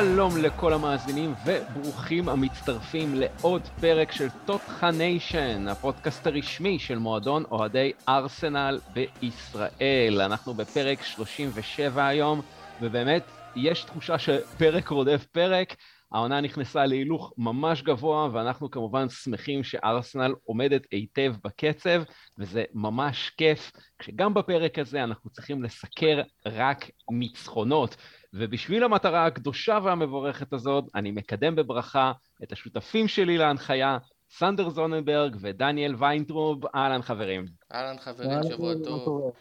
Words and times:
שלום 0.00 0.36
לכל 0.42 0.72
המאזינים 0.72 1.34
וברוכים 1.46 2.28
המצטרפים 2.28 3.14
לעוד 3.14 3.62
פרק 3.80 4.12
של 4.12 4.28
תותחה-Nation, 4.46 5.68
הפודקאסט 5.68 6.26
הרשמי 6.26 6.78
של 6.78 6.98
מועדון 6.98 7.44
אוהדי 7.50 7.92
ארסנל 8.08 8.80
בישראל. 8.92 10.20
אנחנו 10.20 10.54
בפרק 10.54 11.02
37 11.02 12.06
היום, 12.08 12.40
ובאמת 12.80 13.22
יש 13.56 13.84
תחושה 13.84 14.18
שפרק 14.18 14.88
רודף 14.88 15.26
פרק. 15.32 15.74
העונה 16.12 16.40
נכנסה 16.40 16.86
להילוך 16.86 17.32
ממש 17.38 17.82
גבוה, 17.82 18.28
ואנחנו 18.32 18.70
כמובן 18.70 19.08
שמחים 19.08 19.64
שארסנל 19.64 20.34
עומדת 20.44 20.82
היטב 20.90 21.34
בקצב, 21.44 22.02
וזה 22.38 22.64
ממש 22.74 23.30
כיף, 23.36 23.72
כשגם 23.98 24.34
בפרק 24.34 24.78
הזה 24.78 25.04
אנחנו 25.04 25.30
צריכים 25.30 25.62
לסקר 25.62 26.22
רק 26.46 26.90
ניצחונות. 27.10 27.96
ובשביל 28.34 28.84
המטרה 28.84 29.26
הקדושה 29.26 29.78
והמבורכת 29.84 30.52
הזאת, 30.52 30.84
אני 30.94 31.10
מקדם 31.10 31.56
בברכה 31.56 32.12
את 32.42 32.52
השותפים 32.52 33.08
שלי 33.08 33.38
להנחיה, 33.38 33.98
סנדר 34.30 34.70
זוננברג 34.70 35.36
ודניאל 35.40 35.94
ויינטרוב. 35.98 36.66
אהלן 36.74 37.02
חברים. 37.02 37.46
אהלן 37.74 37.98
חברים, 37.98 38.38
שבוע 38.48 38.74
טוב. 38.84 39.32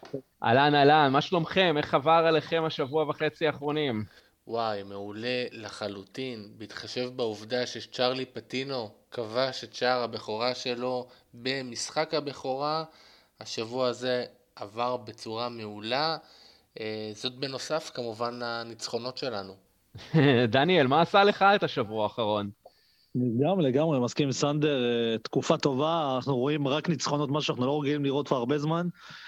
אהלן 0.43 0.75
אהלן, 0.75 1.11
מה 1.11 1.21
שלומכם? 1.21 1.75
איך 1.77 1.93
עבר 1.93 2.11
עליכם 2.27 2.63
השבוע 2.65 3.09
וחצי 3.09 3.47
האחרונים? 3.47 4.05
וואי, 4.47 4.83
מעולה 4.83 5.43
לחלוטין, 5.51 6.53
בהתחשב 6.57 7.09
בעובדה 7.15 7.65
שצ'רלי 7.65 8.25
פטינו 8.25 8.89
כבש 9.11 9.63
את 9.63 9.73
שער 9.73 10.03
הבכורה 10.03 10.55
שלו 10.55 11.07
במשחק 11.33 12.13
הבכורה, 12.13 12.83
השבוע 13.39 13.87
הזה 13.87 14.25
עבר 14.55 14.97
בצורה 14.97 15.49
מעולה. 15.49 16.17
אה, 16.79 17.11
זאת 17.15 17.35
בנוסף 17.35 17.91
כמובן 17.93 18.39
לניצחונות 18.39 19.17
שלנו. 19.17 19.53
דניאל, 20.51 20.87
מה 20.87 21.01
עשה 21.01 21.23
לך 21.23 21.41
את 21.55 21.63
השבוע 21.63 22.03
האחרון? 22.03 22.49
לגמרי, 23.15 23.71
לגמרי, 23.71 23.99
מסכים 23.99 24.25
עם 24.25 24.31
סנדר, 24.31 24.83
אה, 24.83 25.17
תקופה 25.17 25.57
טובה, 25.57 26.15
אנחנו 26.15 26.37
רואים 26.37 26.67
רק 26.67 26.89
ניצחונות, 26.89 27.29
מה 27.29 27.41
שאנחנו 27.41 27.65
לא 27.65 27.81
רגילים 27.81 28.05
לראות 28.05 28.27
כבר 28.27 28.37
הרבה 28.37 28.57
זמן. 28.57 28.87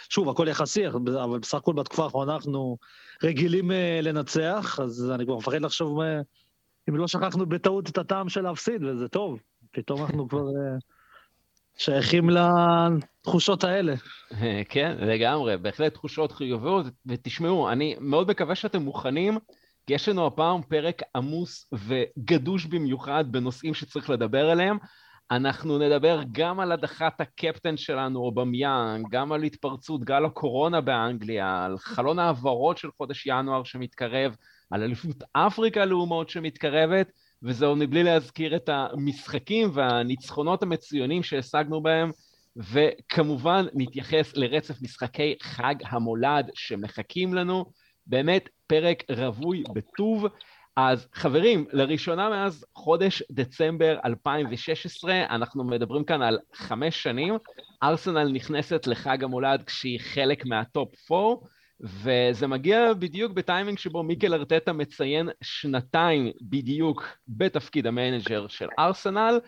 שוב, 0.10 0.30
הכל 0.30 0.48
יחסי, 0.48 0.88
אבל 0.88 1.40
בסך 1.40 1.58
הכל 1.58 1.74
בתקופה 1.74 2.04
האחרונה 2.04 2.36
אנחנו 2.36 2.78
רגילים 3.24 3.72
אה, 3.72 4.00
לנצח, 4.04 4.80
אז 4.80 5.12
אני 5.16 5.26
כבר 5.26 5.38
מפחד 5.38 5.62
לחשוב 5.62 6.00
אם 6.90 6.96
לא 6.96 7.08
שכחנו 7.08 7.46
בטעות 7.46 7.90
את 7.90 7.98
הטעם 7.98 8.30
של 8.30 8.42
להפסיד, 8.42 8.84
וזה 8.84 9.08
טוב. 9.08 9.40
פתאום 9.72 10.02
אנחנו 10.02 10.30
כבר 10.30 10.44
שייכים 11.78 12.30
לתחושות 13.22 13.64
האלה. 13.64 13.94
כן, 14.70 14.96
לגמרי, 15.00 15.58
בהחלט 15.58 15.94
תחושות 15.94 16.32
חיוביות, 16.32 16.86
ותשמעו, 17.06 17.72
אני 17.72 17.96
מאוד 18.00 18.30
מקווה 18.30 18.56
שאתם 18.56 18.82
מוכנים, 18.82 19.38
כי 19.88 19.94
יש 19.94 20.10
לנו 20.10 20.28
הפעם 20.28 20.62
פרק 20.62 21.02
עמוס 21.16 21.74
וגדוש 21.74 22.66
במיוחד 22.66 23.26
בנושאים 23.32 23.74
שצריך 23.74 24.10
לדבר 24.10 24.50
עליהם. 24.50 24.78
אנחנו 25.32 25.78
נדבר 25.78 26.22
גם 26.32 26.60
על 26.60 26.72
הדחת 26.72 27.22
הקפטן 27.22 27.78
שלנו, 27.78 28.20
אובמיאן, 28.20 29.04
גם 29.12 29.32
על 29.32 29.44
התפרצות 29.44 30.04
גל 30.04 30.26
הקורונה 30.26 30.82
באנגליה, 30.82 31.66
על 31.66 31.78
חלון 31.78 32.20
העברות 32.20 32.78
של 32.78 32.90
חודש 32.98 33.26
ינואר 33.26 33.64
שמתקרב, 33.64 34.36
על 34.72 34.84
אליפות 34.84 35.24
אפריקה 35.34 35.86
לאומות 35.86 36.30
שמתקרבת, 36.30 37.12
וזה 37.44 37.66
עוד 37.66 37.78
מבלי 37.78 38.04
להזכיר 38.04 38.56
את 38.56 38.70
המשחקים 38.70 39.70
והניצחונות 39.74 40.64
המצוינים 40.64 41.24
שהשגנו 41.24 41.82
בהם, 41.82 42.12
וכמובן 42.56 43.66
נתייחס 43.74 44.36
לרצף 44.36 44.82
משחקי 44.82 45.36
חג 45.42 45.76
המולד 45.86 46.50
שמחכים 46.54 47.34
לנו. 47.34 47.66
באמת 48.08 48.50
פרק 48.68 49.04
רווי 49.12 49.64
בטוב. 49.74 50.26
אז 50.76 51.08
חברים, 51.14 51.66
לראשונה 51.72 52.30
מאז 52.30 52.66
חודש 52.76 53.24
דצמבר 53.32 54.00
2016, 54.06 55.26
אנחנו 55.30 55.64
מדברים 55.64 56.04
כאן 56.04 56.22
על 56.22 56.40
חמש 56.54 57.04
שנים, 57.04 57.38
ארסנל 57.84 58.32
נכנסת 58.32 58.88
לחג 58.88 59.24
המולד 59.24 59.64
כשהיא 59.64 60.00
חלק 60.00 60.46
מה 60.46 60.72
top 60.72 61.12
4, 61.12 61.36
וזה 61.82 62.48
מגיע 62.48 62.94
בדיוק 62.94 63.32
בטיימינג 63.32 63.78
שבו 63.78 64.04
מיקל 64.04 64.34
ארטטה 64.34 64.74
מציין 64.74 65.30
שנתיים 65.42 66.32
בדיוק 66.42 67.08
בתפקיד 67.28 67.88
ה 67.88 67.95
manager 67.95 68.48
של 68.48 68.68
ארסנל, 68.80 69.40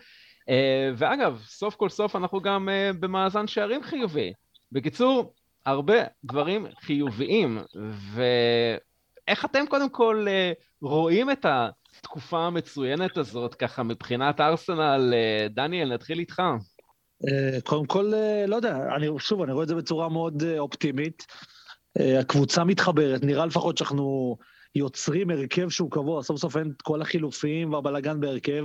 ואגב, 0.96 1.42
סוף 1.46 1.74
כל 1.74 1.88
סוף 1.88 2.16
אנחנו 2.16 2.40
גם 2.40 2.68
אה, 2.68 2.90
במאזן 3.00 3.46
שערים 3.46 3.82
חיובי. 3.82 4.32
בקיצור, 4.72 5.34
הרבה 5.66 5.94
דברים 6.24 6.66
חיוביים, 6.80 7.58
ואיך 8.14 9.44
אתם 9.44 9.64
קודם 9.68 9.88
כל 9.88 10.26
אה, 10.28 10.52
רואים 10.82 11.30
את 11.30 11.46
התקופה 11.48 12.38
המצוינת 12.38 13.16
הזאת 13.16 13.54
ככה 13.54 13.82
מבחינת 13.82 14.40
ארסנל? 14.40 15.14
דניאל, 15.50 15.94
נתחיל 15.94 16.18
איתך. 16.18 16.42
קודם 17.64 17.86
כל, 17.86 18.12
לא 18.48 18.56
יודע, 18.56 18.78
אני, 18.96 19.06
שוב, 19.18 19.42
אני 19.42 19.52
רואה 19.52 19.62
את 19.62 19.68
זה 19.68 19.74
בצורה 19.74 20.08
מאוד 20.08 20.42
אופטימית. 20.58 21.26
אה, 22.00 22.20
הקבוצה 22.20 22.64
מתחברת, 22.64 23.24
נראה 23.24 23.46
לפחות 23.46 23.78
שאנחנו 23.78 24.36
יוצרים 24.74 25.30
הרכב 25.30 25.68
שהוא 25.68 25.90
קבוע, 25.90 26.22
סוף 26.22 26.40
סוף 26.40 26.56
אין 26.56 26.72
את 26.76 26.82
כל 26.82 27.02
החילופים 27.02 27.72
והבלאגן 27.72 28.20
בהרכב. 28.20 28.64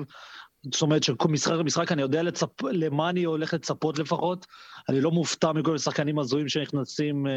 זאת 0.64 0.82
אומרת 0.82 1.04
שמשחק 1.04 1.54
למשחק 1.54 1.92
אני 1.92 2.02
יודע 2.02 2.24
לצפ... 2.24 2.64
למה 2.64 3.10
אני 3.10 3.24
הולך 3.24 3.54
לצפות 3.54 4.00
לפחות. 4.00 4.48
אני 4.90 5.02
לא 5.02 5.12
מופתע 5.12 5.52
מכל 5.52 5.70
מיני 5.70 5.80
שחקנים 5.80 6.20
הזויים 6.20 6.50
שנכנסים 6.50 7.26
uh, 7.26 7.30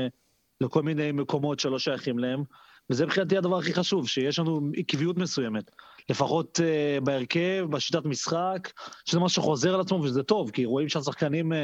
לכל 0.60 0.82
מיני 0.82 1.12
מקומות 1.12 1.60
שלא 1.60 1.78
שייכים 1.78 2.18
להם. 2.18 2.44
וזה 2.90 3.06
מבחינתי 3.06 3.36
הדבר 3.36 3.58
הכי 3.58 3.74
חשוב, 3.74 4.08
שיש 4.08 4.38
לנו 4.38 4.60
עקביות 4.76 5.16
מסוימת. 5.16 5.70
לפחות 6.10 6.60
uh, 6.60 7.04
בהרכב, 7.04 7.66
בשיטת 7.70 8.04
משחק, 8.04 8.72
שזה 9.04 9.20
משהו 9.20 9.42
שחוזר 9.42 9.74
על 9.74 9.80
עצמו 9.80 10.02
וזה 10.02 10.22
טוב, 10.22 10.50
כי 10.50 10.64
רואים 10.64 10.88
שהשחקנים 10.88 11.52
uh, 11.52 11.56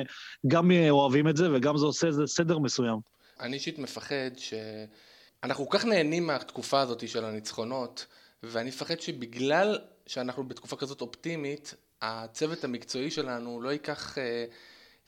גם 0.47 0.71
אוהבים 0.91 1.29
את 1.29 1.37
זה 1.37 1.53
וגם 1.53 1.77
זה 1.77 1.87
עושה 1.87 2.07
איזה 2.07 2.27
סדר 2.27 2.59
מסוים. 2.59 2.99
אני 3.41 3.55
אישית 3.55 3.79
מפחד 3.79 4.31
שאנחנו 4.37 5.69
כל 5.69 5.79
כך 5.79 5.85
נהנים 5.85 6.27
מהתקופה 6.27 6.81
הזאת 6.81 7.09
של 7.09 7.25
הניצחונות, 7.25 8.07
ואני 8.43 8.69
מפחד 8.69 9.01
שבגלל 9.01 9.79
שאנחנו 10.09 10.49
בתקופה 10.49 10.77
כזאת 10.77 11.01
אופטימית, 11.01 11.75
הצוות 12.03 12.65
המקצועי 12.65 13.11
שלנו 13.11 13.61
לא 13.61 13.69
ייקח 13.69 14.19
אה, 14.19 14.45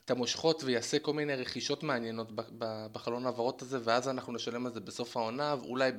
את 0.05 0.11
המושכות 0.11 0.63
ויעשה 0.63 0.99
כל 0.99 1.13
מיני 1.13 1.35
רכישות 1.35 1.83
מעניינות 1.83 2.31
בחלון 2.91 3.25
העברות 3.25 3.61
הזה, 3.61 3.79
ואז 3.83 4.09
אנחנו 4.09 4.33
נשלם 4.33 4.65
על 4.65 4.73
זה 4.73 4.79
בסוף 4.79 5.17
העונה, 5.17 5.55
ואולי 5.61 5.91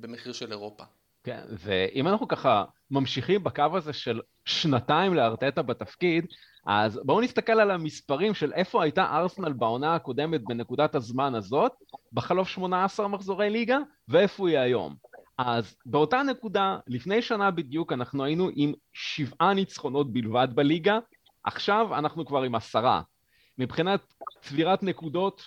במחיר 0.00 0.32
של 0.32 0.52
אירופה. 0.52 0.84
כן, 1.24 1.40
ואם 1.50 2.08
אנחנו 2.08 2.28
ככה 2.28 2.64
ממשיכים 2.90 3.44
בקו 3.44 3.62
הזה 3.74 3.92
של 3.92 4.20
שנתיים 4.44 5.14
לארטטה 5.14 5.62
בתפקיד, 5.62 6.26
אז 6.66 7.00
בואו 7.04 7.20
נסתכל 7.20 7.60
על 7.60 7.70
המספרים 7.70 8.34
של 8.34 8.52
איפה 8.52 8.82
הייתה 8.82 9.04
ארסנל 9.04 9.52
בעונה 9.52 9.94
הקודמת 9.94 10.40
בנקודת 10.44 10.94
הזמן 10.94 11.34
הזאת, 11.34 11.72
בחלוף 12.12 12.48
18 12.48 13.08
מחזורי 13.08 13.50
ליגה, 13.50 13.78
ואיפה 14.08 14.48
היא 14.48 14.58
היום. 14.58 15.07
אז 15.38 15.76
באותה 15.86 16.22
נקודה, 16.22 16.78
לפני 16.86 17.22
שנה 17.22 17.50
בדיוק, 17.50 17.92
אנחנו 17.92 18.24
היינו 18.24 18.48
עם 18.54 18.72
שבעה 18.92 19.54
ניצחונות 19.54 20.12
בלבד 20.12 20.48
בליגה, 20.54 20.98
עכשיו 21.44 21.98
אנחנו 21.98 22.26
כבר 22.26 22.42
עם 22.42 22.54
עשרה. 22.54 23.02
מבחינת 23.58 24.00
צבירת 24.40 24.82
נקודות, 24.82 25.42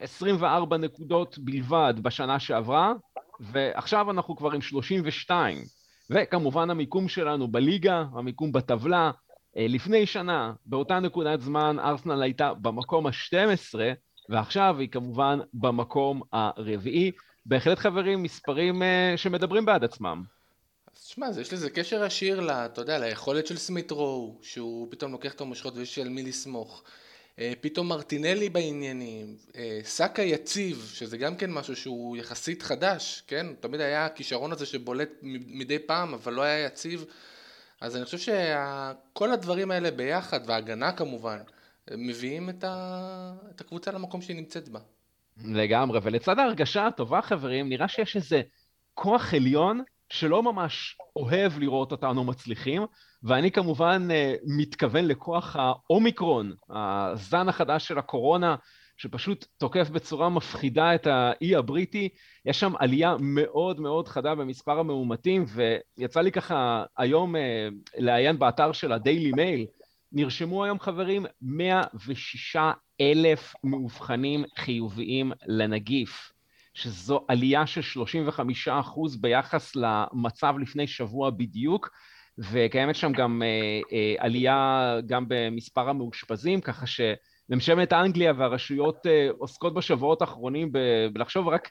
24 0.00 0.76
נקודות 0.76 1.38
בלבד 1.38 1.94
בשנה 2.02 2.40
שעברה, 2.40 2.92
ועכשיו 3.40 4.10
אנחנו 4.10 4.36
כבר 4.36 4.52
עם 4.52 4.60
32. 4.60 5.58
וכמובן 6.10 6.70
המיקום 6.70 7.08
שלנו 7.08 7.48
בליגה, 7.48 8.04
המיקום 8.12 8.52
בטבלה, 8.52 9.10
אה, 9.56 9.66
לפני 9.68 10.06
שנה, 10.06 10.52
באותה 10.66 11.00
נקודת 11.00 11.40
זמן, 11.40 11.76
ארסנל 11.78 12.22
הייתה 12.22 12.54
במקום 12.54 13.06
ה-12, 13.06 13.78
ועכשיו 14.28 14.76
היא 14.78 14.88
כמובן 14.88 15.38
במקום 15.54 16.22
הרביעי. 16.32 17.12
בהחלט 17.48 17.78
חברים, 17.78 18.22
מספרים 18.22 18.82
uh, 18.82 19.16
שמדברים 19.16 19.64
בעד 19.64 19.84
עצמם. 19.84 20.22
אז 20.96 21.02
שמע, 21.04 21.26
יש 21.40 21.52
לזה 21.52 21.70
קשר 21.70 22.04
ישיר, 22.04 22.40
לה, 22.40 22.66
אתה 22.66 22.80
יודע, 22.80 22.98
ליכולת 22.98 23.46
של 23.46 23.56
סמית 23.56 23.90
רואו, 23.90 24.38
שהוא 24.42 24.88
פתאום 24.90 25.12
לוקח 25.12 25.32
את 25.32 25.40
המושכות 25.40 25.76
ויש 25.76 25.98
על 25.98 26.08
מי 26.08 26.22
לסמוך. 26.22 26.82
Uh, 27.36 27.38
פתאום 27.60 27.88
מרטינלי 27.88 28.48
בעניינים, 28.48 29.36
uh, 29.52 29.56
סאקה 29.84 30.22
יציב, 30.22 30.90
שזה 30.94 31.18
גם 31.18 31.36
כן 31.36 31.52
משהו 31.52 31.76
שהוא 31.76 32.16
יחסית 32.16 32.62
חדש, 32.62 33.22
כן? 33.26 33.46
תמיד 33.60 33.80
היה 33.80 34.06
הכישרון 34.06 34.52
הזה 34.52 34.66
שבולט 34.66 35.10
מדי 35.22 35.78
פעם, 35.78 36.14
אבל 36.14 36.32
לא 36.32 36.42
היה 36.42 36.66
יציב. 36.66 37.04
אז 37.80 37.96
אני 37.96 38.04
חושב 38.04 38.18
שכל 38.18 39.32
הדברים 39.32 39.70
האלה 39.70 39.90
ביחד, 39.90 40.40
וההגנה 40.46 40.92
כמובן, 40.92 41.38
מביאים 41.90 42.48
את, 42.48 42.64
ה... 42.64 43.34
את 43.54 43.60
הקבוצה 43.60 43.92
למקום 43.92 44.22
שהיא 44.22 44.36
נמצאת 44.36 44.68
בה. 44.68 44.80
לגמרי, 45.44 45.98
ולצד 46.02 46.38
ההרגשה 46.38 46.86
הטובה, 46.86 47.22
חברים, 47.22 47.68
נראה 47.68 47.88
שיש 47.88 48.16
איזה 48.16 48.42
כוח 48.94 49.34
עליון 49.34 49.82
שלא 50.08 50.42
ממש 50.42 50.96
אוהב 51.16 51.58
לראות 51.58 51.92
אותנו 51.92 52.24
מצליחים, 52.24 52.82
ואני 53.22 53.50
כמובן 53.50 54.08
uh, 54.10 54.40
מתכוון 54.58 55.04
לכוח 55.04 55.56
האומיקרון, 55.58 56.52
הזן 56.70 57.48
החדש 57.48 57.88
של 57.88 57.98
הקורונה, 57.98 58.56
שפשוט 58.96 59.46
תוקף 59.58 59.90
בצורה 59.90 60.28
מפחידה 60.28 60.94
את 60.94 61.06
האי 61.06 61.56
הבריטי. 61.56 62.08
יש 62.44 62.60
שם 62.60 62.72
עלייה 62.78 63.16
מאוד 63.20 63.80
מאוד 63.80 64.08
חדה 64.08 64.34
במספר 64.34 64.78
המאומתים, 64.78 65.44
ויצא 65.98 66.20
לי 66.20 66.32
ככה 66.32 66.84
היום 66.98 67.36
אה, 67.36 67.68
לעיין 67.96 68.38
באתר 68.38 68.72
של 68.72 68.92
הדיילי 68.92 69.32
מייל, 69.32 69.66
נרשמו 70.12 70.64
היום 70.64 70.80
חברים 70.80 71.26
106 71.42 72.56
אלף 73.00 73.54
מאובחנים 73.64 74.44
חיוביים 74.56 75.32
לנגיף, 75.46 76.32
שזו 76.74 77.24
עלייה 77.28 77.66
של 77.66 77.82
35 77.82 78.68
אחוז 78.68 79.16
ביחס 79.16 79.76
למצב 79.76 80.54
לפני 80.60 80.86
שבוע 80.86 81.30
בדיוק, 81.30 81.90
וקיימת 82.38 82.94
שם 82.94 83.12
גם 83.12 83.42
אה, 83.42 83.80
אה, 83.92 84.14
עלייה 84.18 84.94
גם 85.06 85.24
במספר 85.28 85.88
המאושפזים, 85.88 86.60
ככה 86.60 86.86
שממשלת 86.86 87.92
אנגליה 87.92 88.32
והרשויות 88.36 89.06
אה, 89.06 89.28
עוסקות 89.38 89.74
בשבועות 89.74 90.20
האחרונים 90.22 90.72
בלחשוב 91.12 91.48
רק 91.48 91.68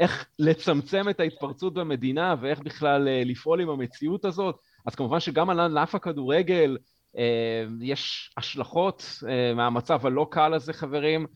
איך 0.00 0.26
לצמצם 0.38 1.08
את 1.08 1.20
ההתפרצות 1.20 1.74
במדינה 1.74 2.34
ואיך 2.40 2.60
בכלל 2.60 3.08
לפעול 3.24 3.60
עם 3.60 3.68
המציאות 3.68 4.24
הזאת. 4.24 4.58
אז 4.86 4.94
כמובן 4.94 5.20
שגם 5.20 5.50
על 5.50 5.60
ענף 5.60 5.94
הכדורגל 5.94 6.76
יש 7.80 8.30
השלכות 8.36 9.04
מהמצב 9.56 10.06
הלא 10.06 10.26
קל 10.30 10.54
הזה, 10.54 10.72
חברים. 10.72 11.26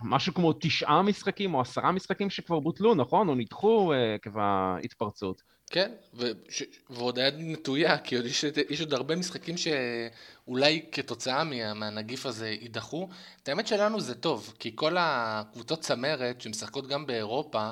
משהו 0.00 0.34
כמו 0.34 0.52
תשעה 0.60 1.02
משחקים 1.02 1.54
או 1.54 1.60
עשרה 1.60 1.92
משחקים 1.92 2.30
שכבר 2.30 2.60
בוטלו, 2.60 2.94
נכון? 2.94 3.28
או 3.28 3.34
נדחו 3.34 3.92
עקב 4.14 4.38
ההתפרצות. 4.38 5.42
כן, 5.70 5.92
וש... 6.14 6.62
ועוד 6.90 7.18
היד 7.18 7.34
נטויה, 7.38 7.98
כי 7.98 8.16
עוד 8.16 8.26
יש, 8.26 8.44
יש 8.70 8.80
עוד 8.80 8.94
הרבה 8.94 9.16
משחקים 9.16 9.54
שאולי 9.56 10.82
כתוצאה 10.92 11.44
מה, 11.44 11.74
מהנגיף 11.74 12.26
הזה 12.26 12.48
יידחו. 12.48 13.08
את 13.42 13.48
האמת 13.48 13.66
שלנו 13.66 14.00
זה 14.00 14.14
טוב, 14.14 14.54
כי 14.58 14.72
כל 14.74 14.96
הקבוצות 14.98 15.80
צמרת 15.80 16.40
שמשחקות 16.40 16.86
גם 16.88 17.06
באירופה, 17.06 17.70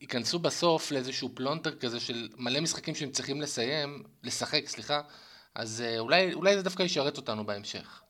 ייכנסו 0.00 0.38
בסוף 0.38 0.90
לאיזשהו 0.90 1.30
פלונטר 1.34 1.76
כזה 1.76 2.00
של 2.00 2.28
מלא 2.36 2.60
משחקים 2.60 2.94
שהם 2.94 3.10
צריכים 3.10 3.40
לסיים, 3.40 4.02
לשחק, 4.24 4.68
סליחה, 4.68 5.00
אז 5.58 5.84
אה, 5.86 5.98
אולי, 5.98 6.34
אולי 6.34 6.56
זה 6.56 6.62
דווקא 6.62 6.82
ישרת 6.82 7.16
אותנו 7.16 7.46
בהמשך. 7.46 8.02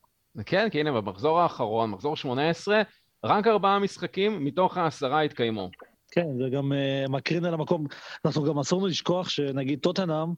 כן, 0.46 0.68
כי 0.70 0.80
הנה 0.80 0.92
במחזור 0.92 1.40
האחרון, 1.40 1.90
מחזור 1.90 2.16
18, 2.16 2.82
רק 3.24 3.46
ארבעה 3.46 3.78
משחקים 3.78 4.44
מתוך 4.44 4.76
העשרה 4.76 5.22
התקיימו. 5.22 5.70
כן, 6.10 6.26
זה 6.38 6.56
גם 6.56 6.72
uh, 6.72 7.10
מקרין 7.10 7.44
על 7.44 7.54
המקום. 7.54 7.86
אנחנו 8.24 8.44
גם 8.44 8.58
אסור 8.58 8.78
לנו 8.78 8.88
לשכוח 8.88 9.28
שנגיד 9.28 9.78
טוטנאם, 9.80 10.28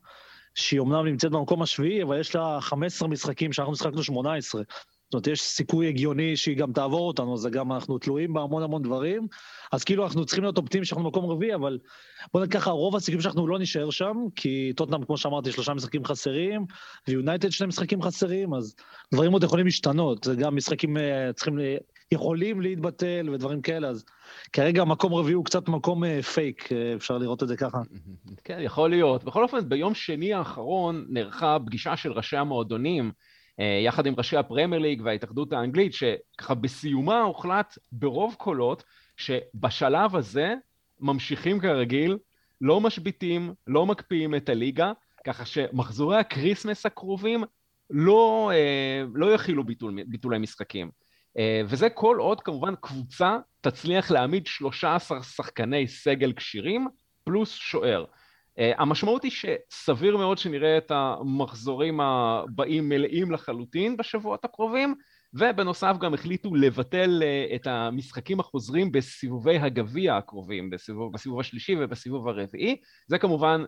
שהיא 0.54 0.80
אומנם 0.80 1.06
נמצאת 1.06 1.30
במקום 1.30 1.62
השביעי, 1.62 2.02
אבל 2.02 2.20
יש 2.20 2.34
לה 2.34 2.58
15 2.60 3.08
משחקים 3.08 3.52
שאנחנו 3.52 3.72
משחקנו 3.72 4.02
18. 4.02 4.62
זאת 5.10 5.14
אומרת, 5.14 5.26
יש 5.26 5.42
סיכוי 5.42 5.88
הגיוני 5.88 6.36
שהיא 6.36 6.56
גם 6.56 6.72
תעבור 6.72 7.08
אותנו, 7.08 7.36
זה 7.36 7.50
גם 7.50 7.72
אנחנו 7.72 7.98
תלויים 7.98 8.32
בהמון 8.32 8.62
המון 8.62 8.82
דברים. 8.82 9.26
אז 9.72 9.84
כאילו 9.84 10.04
אנחנו 10.04 10.24
צריכים 10.24 10.44
להיות 10.44 10.58
אופטימיים 10.58 10.84
שאנחנו 10.84 11.04
במקום 11.04 11.30
רביעי, 11.30 11.54
אבל 11.54 11.78
בוא 12.34 12.40
נגיד 12.40 12.52
ככה, 12.52 12.70
רוב 12.70 12.96
הסיכויים 12.96 13.20
שאנחנו 13.20 13.48
לא 13.48 13.58
נישאר 13.58 13.90
שם, 13.90 14.16
כי 14.36 14.72
טוטנאם, 14.76 15.04
כמו 15.04 15.16
שאמרתי, 15.16 15.52
שלושה 15.52 15.74
משחקים 15.74 16.04
חסרים, 16.04 16.64
ויונייטד 17.08 17.50
שני 17.50 17.66
משחקים 17.66 18.02
חסרים, 18.02 18.54
אז 18.54 18.74
דברים 19.14 19.32
עוד 19.32 19.44
יכולים 19.44 19.66
להשתנות. 19.66 20.24
זה 20.24 20.34
גם 20.34 20.56
משחקים 20.56 20.96
uh, 20.96 21.00
צריכים, 21.32 21.58
יכולים 22.12 22.60
להתבטל 22.60 23.30
ודברים 23.32 23.62
כאלה, 23.62 23.88
אז 23.88 24.04
כרגע 24.52 24.84
מקום 24.84 25.14
רביעי 25.14 25.34
הוא 25.34 25.44
קצת 25.44 25.68
מקום 25.68 26.20
fake, 26.20 26.62
uh, 26.62 26.96
אפשר 26.96 27.18
לראות 27.18 27.42
את 27.42 27.48
זה 27.48 27.56
ככה. 27.56 27.78
כן, 28.44 28.58
יכול 28.60 28.90
להיות. 28.90 29.24
בכל 29.24 29.42
אופן, 29.42 29.68
ביום 29.68 29.94
שני 29.94 30.34
האחרון 30.34 31.06
נערכה 31.08 31.56
פגישה 31.66 31.96
של 31.96 32.12
ראשי 32.12 32.36
המועדונים, 32.36 33.12
יחד 33.84 34.06
עם 34.06 34.14
ראשי 34.18 34.36
הפרמייר 34.36 34.82
ליג 34.82 35.02
וההתאחדות 35.04 35.52
האנגלית, 35.52 35.92
שככה 35.94 36.54
בסיומה 36.54 37.20
הוחלט 37.20 37.78
ברוב 37.92 38.34
קולות 38.38 38.84
שבשלב 39.16 40.16
הזה 40.16 40.54
ממשיכים 41.00 41.60
כרגיל, 41.60 42.18
לא 42.60 42.80
משביתים, 42.80 43.54
לא 43.66 43.86
מקפיאים 43.86 44.34
את 44.34 44.48
הליגה, 44.48 44.92
ככה 45.26 45.44
שמחזורי 45.44 46.18
הקריסמס 46.18 46.86
הקרובים 46.86 47.44
לא, 47.90 48.50
לא 49.14 49.32
יכילו 49.34 49.64
ביטול, 49.64 49.98
ביטולי 50.06 50.38
משחקים. 50.38 50.90
אה, 51.38 51.62
וזה 51.66 51.90
כל 51.90 52.16
עוד 52.20 52.40
כמובן 52.40 52.74
קבוצה 52.80 53.38
תצליח 53.60 54.10
להעמיד 54.10 54.46
13 54.46 55.22
שחקני 55.22 55.88
סגל 55.88 56.32
כשירים 56.32 56.88
פלוס 57.24 57.54
שוער. 57.54 58.04
אה, 58.60 58.72
המשמעות 58.78 59.22
היא 59.22 59.32
שסביר 59.32 60.16
מאוד 60.16 60.38
שנראה 60.38 60.78
את 60.78 60.90
המחזורים 60.90 62.00
הבאים 62.00 62.88
מלאים 62.88 63.30
לחלוטין 63.30 63.96
בשבועות 63.96 64.44
הקרובים, 64.44 64.94
ובנוסף 65.34 65.96
גם 66.00 66.14
החליטו 66.14 66.54
לבטל 66.54 67.22
אה, 67.22 67.54
את 67.54 67.66
המשחקים 67.66 68.40
החוזרים 68.40 68.92
בסיבובי 68.92 69.58
הגביע 69.58 70.16
הקרובים, 70.16 70.70
בסיבוב, 70.70 71.12
בסיבוב 71.12 71.40
השלישי 71.40 71.74
ובסיבוב 71.78 72.28
הרביעי. 72.28 72.76
זה 73.06 73.18
כמובן, 73.18 73.64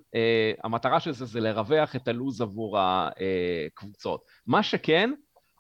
המטרה 0.65 1.01
של 1.01 1.13
זה 1.13 1.25
זה 1.25 1.41
לרווח 1.41 1.97
את 1.97 2.09
הלו"ז 2.09 2.41
עבור 2.41 2.79
הקבוצות. 2.79 4.25
מה 4.47 4.63
שכן, 4.63 5.11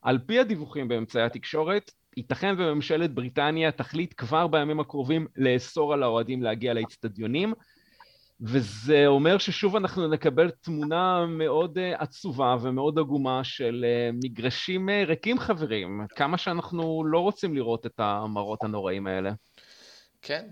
על 0.02 0.18
פי 0.26 0.38
הדיווחים 0.38 0.88
באמצעי 0.88 1.22
התקשורת, 1.22 1.90
ייתכן 2.16 2.54
וממשלת 2.58 3.14
בריטניה 3.14 3.72
תחליט 3.72 4.14
כבר 4.16 4.46
בימים 4.46 4.80
הקרובים 4.80 5.26
לאסור 5.36 5.92
על 5.92 6.02
האוהדים 6.02 6.42
להגיע 6.42 6.74
לאצטדיונים, 6.74 7.54
וזה 8.44 9.06
אומר 9.06 9.38
ששוב 9.38 9.76
אנחנו 9.76 10.08
נקבל 10.08 10.50
תמונה 10.50 11.26
מאוד 11.26 11.78
אה, 11.78 12.02
עצובה 12.02 12.56
ומאוד 12.62 12.98
עגומה 12.98 13.44
של 13.44 13.84
אה, 13.88 14.10
מגרשים 14.12 14.88
אה, 14.88 15.04
ריקים 15.06 15.38
חברים, 15.38 16.06
כמה 16.16 16.38
שאנחנו 16.38 17.04
לא 17.04 17.18
רוצים 17.18 17.54
לראות 17.54 17.86
את 17.86 18.00
המראות 18.00 18.64
הנוראים 18.64 19.06
האלה. 19.06 19.32
כן, 20.22 20.46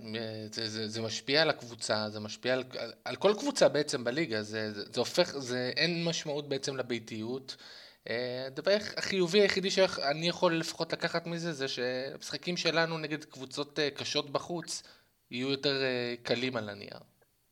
זה, 0.52 0.68
זה, 0.68 0.88
זה 0.88 1.02
משפיע 1.02 1.42
על 1.42 1.50
הקבוצה, 1.50 2.10
זה 2.10 2.20
משפיע 2.20 2.52
על, 2.52 2.64
על, 3.04 3.16
כל 3.16 3.34
קבוצה 3.38 3.68
בעצם 3.68 4.04
בליגה, 4.04 4.42
זה, 4.42 4.72
זה, 4.72 4.82
זה 4.92 5.00
הופך, 5.00 5.38
זה 5.38 5.72
אין 5.76 6.04
משמעות 6.04 6.48
בעצם 6.48 6.76
לביתיות. 6.76 7.56
הדבר 8.46 8.76
החיובי 8.96 9.40
היחידי 9.40 9.70
שאני 9.70 10.28
יכול 10.28 10.58
לפחות 10.58 10.92
לקחת 10.92 11.26
מזה 11.26 11.52
זה 11.52 11.68
שהמשחקים 11.68 12.56
שלנו 12.56 12.98
נגד 12.98 13.24
קבוצות 13.24 13.78
קשות 13.94 14.30
בחוץ 14.30 14.82
יהיו 15.30 15.50
יותר 15.50 15.82
קלים 16.22 16.56
על 16.56 16.68
הנייר. 16.68 16.98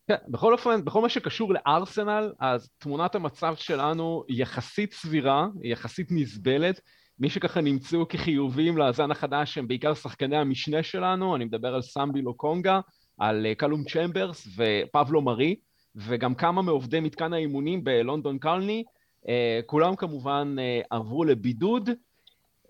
כן, 0.08 0.16
בכל 0.28 0.52
אופן, 0.52 0.84
בכל 0.84 1.02
מה 1.02 1.08
שקשור 1.08 1.55
לארסנל, 1.55 2.32
אז 2.40 2.69
תמונת 2.78 3.14
המצב 3.14 3.55
שלנו 3.56 4.25
יחסית 4.28 4.93
סבירה, 4.93 5.46
יחסית 5.62 6.08
נסבלת. 6.10 6.80
מי 7.18 7.30
שככה 7.30 7.61
נמצאו 7.61 8.09
כחיוביים 8.09 8.78
לאזן 8.78 9.11
החדש 9.11 9.59
הם 9.59 9.68
בעיקר 9.68 9.94
שחקני 9.94 10.37
המשנה 10.37 10.83
שלנו, 10.83 11.37
אני 11.37 11.44
מדבר 11.44 11.75
על 11.75 11.83
סמבי 11.83 12.23
לוקונגה, 12.23 12.80
על 13.18 13.47
קאלום 13.57 13.85
צ'מברס 13.85 14.49
ופבלו 14.56 15.23
מרי, 15.23 15.56
וגם 15.97 16.35
כמה 16.35 16.62
מעובדי 16.62 17.00
מתקן 17.00 17.33
האימונים 17.33 17.85
בלונדון 17.85 18.38
קולני, 18.38 18.85
אה, 19.28 19.61
כולם 19.66 19.97
כמובן 19.97 20.56
אה, 20.59 20.80
עברו 20.90 21.25
לבידוד. 21.25 21.90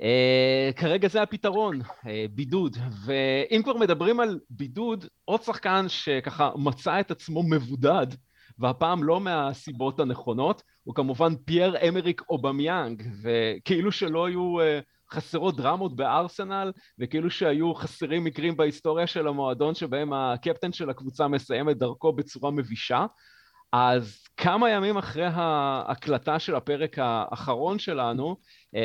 אה, 0.00 0.72
כרגע 0.76 1.08
זה 1.08 1.22
הפתרון, 1.22 1.80
אה, 1.80 2.06
בידוד. 2.30 2.76
ואם 3.04 3.62
כבר 3.62 3.76
מדברים 3.76 4.20
על 4.20 4.38
בידוד, 4.50 5.06
עוד 5.24 5.42
שחקן 5.42 5.84
שככה 5.88 6.50
מצא 6.56 7.00
את 7.00 7.10
עצמו 7.10 7.42
מבודד, 7.42 8.06
והפעם 8.58 9.04
לא 9.04 9.20
מהסיבות 9.20 10.00
הנכונות, 10.00 10.62
הוא 10.84 10.94
כמובן 10.94 11.36
פייר 11.44 11.88
אמריק 11.88 12.22
אובמיאנג, 12.30 13.02
וכאילו 13.22 13.92
שלא 13.92 14.26
היו 14.26 14.60
אה, 14.60 14.64
חסרות 15.12 15.56
דרמות 15.56 15.96
בארסנל, 15.96 16.72
וכאילו 16.98 17.30
שהיו 17.30 17.74
חסרים 17.74 18.24
מקרים 18.24 18.56
בהיסטוריה 18.56 19.06
של 19.06 19.28
המועדון 19.28 19.74
שבהם 19.74 20.12
הקפטן 20.12 20.72
של 20.72 20.90
הקבוצה 20.90 21.28
מסיים 21.28 21.70
את 21.70 21.78
דרכו 21.78 22.12
בצורה 22.12 22.50
מבישה, 22.50 23.06
אז 23.72 24.24
כמה 24.36 24.70
ימים 24.70 24.96
אחרי 24.96 25.26
ההקלטה 25.32 26.38
של 26.38 26.54
הפרק 26.54 26.98
האחרון 26.98 27.78
שלנו, 27.78 28.36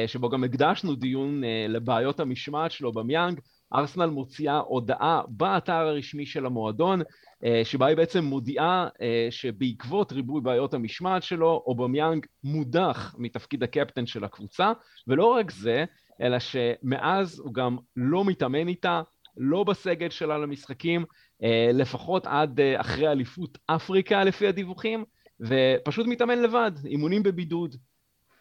שבו 0.08 0.30
גם 0.30 0.44
הקדשנו 0.44 0.96
דיון 0.96 1.44
אה, 1.44 1.66
לבעיות 1.70 2.20
המשמעת 2.20 2.72
שלו 2.72 2.92
במיאנג, 2.92 3.40
ארסנל 3.76 4.06
מוציאה 4.06 4.58
הודעה 4.58 5.22
באתר 5.28 5.74
הרשמי 5.74 6.26
של 6.26 6.46
המועדון, 6.46 7.02
אה, 7.44 7.62
שבה 7.64 7.86
היא 7.86 7.98
בעצם 7.98 8.24
מודיעה 8.24 8.88
שבעקבות 9.30 10.12
ריבוי 10.12 10.42
בעיות 10.42 10.74
המשמעת 10.74 11.24
שלו, 11.24 11.64
אובמיאנג 11.68 12.26
מודח 12.44 13.16
מתפקיד 13.18 13.64
הקפטן 13.64 14.06
של 14.06 14.24
הקבוצה, 14.24 14.72
ולא 15.08 15.26
רק 15.26 15.52
זה, 15.52 15.86
אלא 16.22 16.40
שמאז 16.40 17.40
הוא 17.40 17.54
גם 17.54 17.78
לא 17.96 18.26
מתאמן 18.26 18.68
איתה, 18.68 19.02
לא 19.38 19.64
בסגל 19.64 20.10
שלה 20.10 20.38
למשחקים, 20.38 21.06
אה, 21.44 21.70
לפחות 21.74 22.28
עד 22.28 22.60
אה, 22.60 22.82
אחרי 22.82 23.08
אליפות 23.08 23.58
אפריקה 23.66 24.24
לפי 24.24 24.48
הדיווחים, 24.48 25.06
ופשוט 25.40 26.08
מתאמן 26.08 26.42
לבד, 26.42 26.72
אימונים 26.86 27.24
בבידוד. 27.24 27.76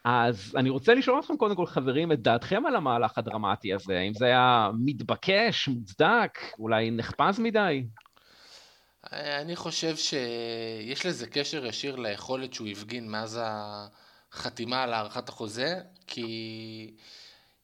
אז 0.03 0.53
אני 0.55 0.69
רוצה 0.69 0.93
לשאול 0.93 1.19
אתכם 1.19 1.37
קודם 1.37 1.55
כל, 1.55 1.65
חברים, 1.65 2.11
את 2.11 2.21
דעתכם 2.21 2.65
על 2.65 2.75
המהלך 2.75 3.17
הדרמטי 3.17 3.73
הזה. 3.73 3.97
האם 3.97 4.13
זה 4.13 4.25
היה 4.25 4.69
מתבקש, 4.79 5.67
מוצדק, 5.67 6.39
אולי 6.59 6.91
נחפז 6.91 7.39
מדי? 7.39 7.83
אני 9.13 9.55
חושב 9.55 9.95
שיש 9.95 11.05
לזה 11.05 11.27
קשר 11.27 11.65
ישיר 11.65 11.95
ליכולת 11.95 12.53
שהוא 12.53 12.67
הפגין 12.67 13.07
מאז 13.11 13.39
החתימה 14.31 14.83
על 14.83 14.93
הארכת 14.93 15.29
החוזה, 15.29 15.79
כי 16.07 16.93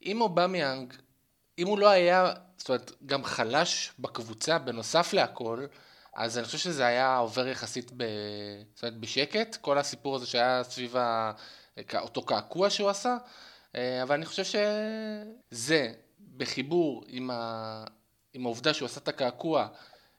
אם 0.05 0.21
אובמיאנג 0.21 0.93
אם 1.59 1.67
הוא 1.67 1.79
לא 1.79 1.89
היה, 1.89 2.33
זאת 2.57 2.69
אומרת, 2.69 2.91
גם 3.05 3.23
חלש 3.23 3.91
בקבוצה 3.99 4.57
בנוסף 4.57 5.13
להכל, 5.13 5.65
אז 6.15 6.37
אני 6.37 6.45
חושב 6.45 6.57
שזה 6.57 6.85
היה 6.85 7.17
עובר 7.17 7.47
יחסית 7.47 7.91
ב... 7.97 8.03
זאת 8.73 8.83
אומרת, 8.83 8.97
בשקט, 8.97 9.55
כל 9.55 9.77
הסיפור 9.77 10.15
הזה 10.15 10.25
שהיה 10.25 10.63
סביב 10.63 10.97
ה... 10.97 11.31
אותו 12.01 12.21
קעקוע 12.21 12.69
שהוא 12.69 12.89
עשה, 12.89 13.17
אה, 13.75 14.03
אבל 14.03 14.15
אני 14.15 14.25
חושב 14.25 14.43
שזה, 15.51 15.93
בחיבור 16.37 17.03
עם, 17.07 17.29
ה... 17.31 17.83
עם 18.33 18.45
העובדה 18.45 18.73
שהוא 18.73 18.85
עשה 18.85 18.99
את 18.99 19.07
הקעקוע 19.07 19.67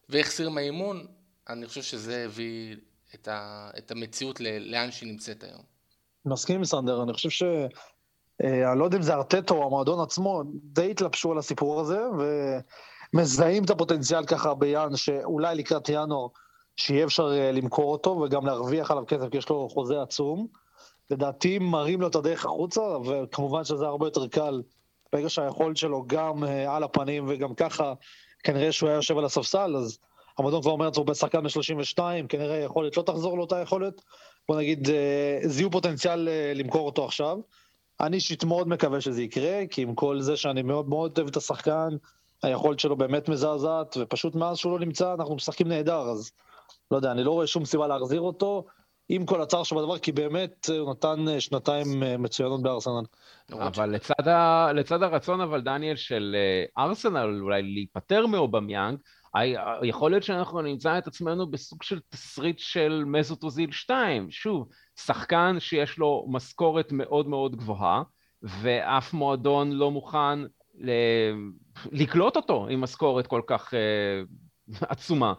והחסיר 0.08 0.50
מהאימון, 0.50 1.06
אני 1.48 1.66
חושב 1.66 1.82
שזה 1.82 2.24
הביא 2.24 2.76
את, 3.14 3.28
ה... 3.28 3.70
את 3.78 3.90
המציאות 3.90 4.40
ל... 4.40 4.46
לאן 4.58 4.90
שהיא 4.90 5.12
נמצאת 5.12 5.44
היום. 5.44 5.62
מסכים 6.24 6.56
עם 6.56 6.64
סנדר, 6.64 7.02
אני 7.02 7.12
חושב 7.12 7.30
ש... 7.30 7.42
אה, 8.44 8.72
אני 8.72 8.78
לא 8.78 8.84
יודע 8.84 8.96
אם 8.96 9.02
זה 9.02 9.14
ארטטו 9.14 9.54
או 9.54 9.66
המועדון 9.66 10.00
עצמו, 10.00 10.42
די 10.62 10.90
התלבשו 10.90 11.32
על 11.32 11.38
הסיפור 11.38 11.80
הזה, 11.80 12.00
ומזהים 13.14 13.64
את 13.64 13.70
הפוטנציאל 13.70 14.26
ככה 14.26 14.54
ביאן, 14.54 14.96
שאולי 14.96 15.54
לקראת 15.54 15.88
ינואר, 15.88 16.28
שיהיה 16.76 17.04
אפשר 17.04 17.32
אה, 17.32 17.52
למכור 17.52 17.92
אותו 17.92 18.10
וגם 18.10 18.46
להרוויח 18.46 18.90
עליו 18.90 19.04
כסף, 19.08 19.28
כי 19.30 19.38
יש 19.38 19.48
לו 19.48 19.68
חוזה 19.68 20.02
עצום. 20.02 20.46
לדעתי 21.10 21.58
מראים 21.58 22.00
לו 22.00 22.08
את 22.08 22.14
הדרך 22.14 22.44
החוצה, 22.44 22.80
וכמובן 22.80 23.64
שזה 23.64 23.86
הרבה 23.86 24.06
יותר 24.06 24.28
קל 24.28 24.62
ברגע 25.12 25.28
שהיכולת 25.28 25.76
שלו 25.76 26.04
גם 26.06 26.44
אה, 26.44 26.76
על 26.76 26.82
הפנים 26.82 27.24
וגם 27.28 27.54
ככה, 27.54 27.94
כנראה 28.42 28.72
שהוא 28.72 28.88
היה 28.88 28.96
יושב 28.96 29.18
על 29.18 29.24
הספסל, 29.24 29.76
אז 29.76 29.98
המועדון 30.38 30.62
כבר 30.62 30.70
אומר 30.70 30.84
לעצמו 30.84 31.04
בשחקן 31.04 31.42
ב-32, 31.42 31.98
כנראה 32.28 32.56
יכולת 32.56 32.96
לא 32.96 33.02
תחזור 33.02 33.38
לאותה 33.38 33.60
יכולת. 33.60 34.02
בוא 34.48 34.56
נגיד, 34.56 34.88
זיהו 35.44 35.70
פוטנציאל 35.70 36.28
למכור 36.54 36.86
אותו 36.86 37.04
עכשיו. 37.04 37.38
אני 38.00 38.16
אישית 38.16 38.44
מאוד 38.44 38.68
מקווה 38.68 39.00
שזה 39.00 39.22
יקרה, 39.22 39.66
כי 39.70 39.82
עם 39.82 39.94
כל 39.94 40.20
זה 40.20 40.36
שאני 40.36 40.62
מאוד 40.62 40.88
מאוד 40.88 41.18
אוהב 41.18 41.28
את 41.28 41.36
השחקן, 41.36 41.88
היכולת 42.42 42.80
שלו 42.80 42.96
באמת 42.96 43.28
מזעזעת, 43.28 43.96
ופשוט 44.00 44.34
מאז 44.34 44.58
שהוא 44.58 44.72
לא 44.72 44.78
נמצא 44.78 45.14
אנחנו 45.14 45.34
משחקים 45.34 45.68
נהדר, 45.68 46.00
אז 46.00 46.30
לא 46.90 46.96
יודע, 46.96 47.12
אני 47.12 47.24
לא 47.24 47.30
רואה 47.30 47.46
שום 47.46 47.64
סיבה 47.64 47.86
להחזיר 47.86 48.20
אותו, 48.20 48.64
עם 49.12 49.26
כל 49.26 49.42
הצער 49.42 49.62
שבדבר, 49.62 49.98
כי 49.98 50.12
באמת 50.12 50.70
הוא 50.78 50.90
נתן 50.90 51.28
אה, 51.28 51.40
שנתיים 51.40 52.02
אה, 52.02 52.16
מצוינות 52.16 52.62
בארסנל. 52.62 53.02
אבל 53.52 53.90
לצד, 53.90 54.28
ה... 54.28 54.72
לצד 54.72 55.02
הרצון, 55.02 55.40
אבל 55.40 55.60
דניאל, 55.60 55.96
של 55.96 56.36
אה, 56.38 56.84
ארסנל 56.84 57.40
אולי 57.42 57.62
להיפטר 57.62 58.26
מאובמיאנג, 58.26 58.98
יכול 59.82 60.10
להיות 60.10 60.22
שאנחנו 60.22 60.62
נמצא 60.62 60.98
את 60.98 61.06
עצמנו 61.06 61.50
בסוג 61.50 61.82
של 61.82 62.00
תסריט 62.08 62.58
של 62.58 63.04
מזוטוזיל 63.06 63.72
2. 63.72 64.30
שוב, 64.30 64.68
שחקן 64.96 65.56
שיש 65.58 65.98
לו 65.98 66.26
משכורת 66.28 66.92
מאוד 66.92 67.28
מאוד 67.28 67.56
גבוהה, 67.56 68.02
ואף 68.42 69.12
מועדון 69.12 69.72
לא 69.72 69.90
מוכן 69.90 70.40
ל... 70.74 70.90
לקלוט 71.92 72.36
אותו 72.36 72.66
עם 72.70 72.80
משכורת 72.80 73.26
כל 73.26 73.42
כך 73.46 73.74
uh, 73.74 74.76
עצומה. 74.90 75.34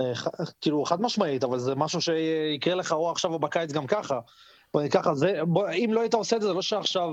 אה, 0.00 0.12
כאילו, 0.60 0.84
חד 0.84 1.00
משמעית, 1.00 1.44
אבל 1.44 1.58
זה 1.58 1.74
משהו 1.74 2.00
שיקרה 2.00 2.74
לך 2.74 2.92
או 2.92 3.10
עכשיו 3.10 3.32
או 3.32 3.38
בקיץ 3.38 3.72
גם 3.72 3.86
ככה. 3.86 4.18
בוא 4.74 4.88
ככה, 4.88 5.14
זה, 5.14 5.40
בוא, 5.46 5.68
אם 5.70 5.90
לא 5.92 6.00
היית 6.00 6.14
עושה 6.14 6.36
את 6.36 6.40
זה, 6.40 6.48
זה 6.48 6.54
לא 6.54 6.62
שעכשיו 6.62 7.08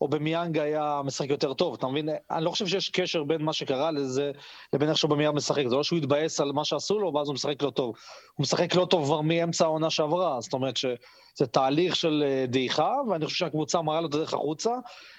או 0.00 0.08
במיאנג 0.08 0.58
היה 0.58 1.00
משחק 1.04 1.30
יותר 1.30 1.54
טוב, 1.54 1.74
אתה 1.74 1.86
מבין? 1.86 2.08
אני 2.30 2.44
לא 2.44 2.50
חושב 2.50 2.66
שיש 2.66 2.90
קשר 2.90 3.24
בין 3.24 3.42
מה 3.42 3.52
שקרה 3.52 3.90
לזה 3.90 4.32
לבין 4.72 4.88
איך 4.88 4.98
שבמיאנג 4.98 5.36
משחק. 5.36 5.66
זה 5.66 5.76
לא 5.76 5.82
שהוא 5.82 5.98
התבאס 5.98 6.40
על 6.40 6.52
מה 6.52 6.64
שעשו 6.64 6.98
לו 6.98 7.14
ואז 7.14 7.28
הוא 7.28 7.34
משחק 7.34 7.62
לא 7.62 7.70
טוב. 7.70 7.94
הוא 8.34 8.42
משחק 8.42 8.74
לא 8.74 8.84
טוב 8.84 9.04
כבר 9.04 9.20
מאמצע 9.20 9.64
העונה 9.64 9.90
שעברה, 9.90 10.40
זאת 10.40 10.52
אומרת 10.52 10.76
שזה 10.76 11.46
תהליך 11.50 11.96
של 11.96 12.24
אה, 12.26 12.46
דעיכה, 12.48 12.92
ואני 13.10 13.24
חושב 13.24 13.36
שהקבוצה 13.36 13.82
מראה 13.82 14.00
לו 14.00 14.08
את 14.08 14.14
הדרך 14.14 14.34
החוצה, 14.34 14.70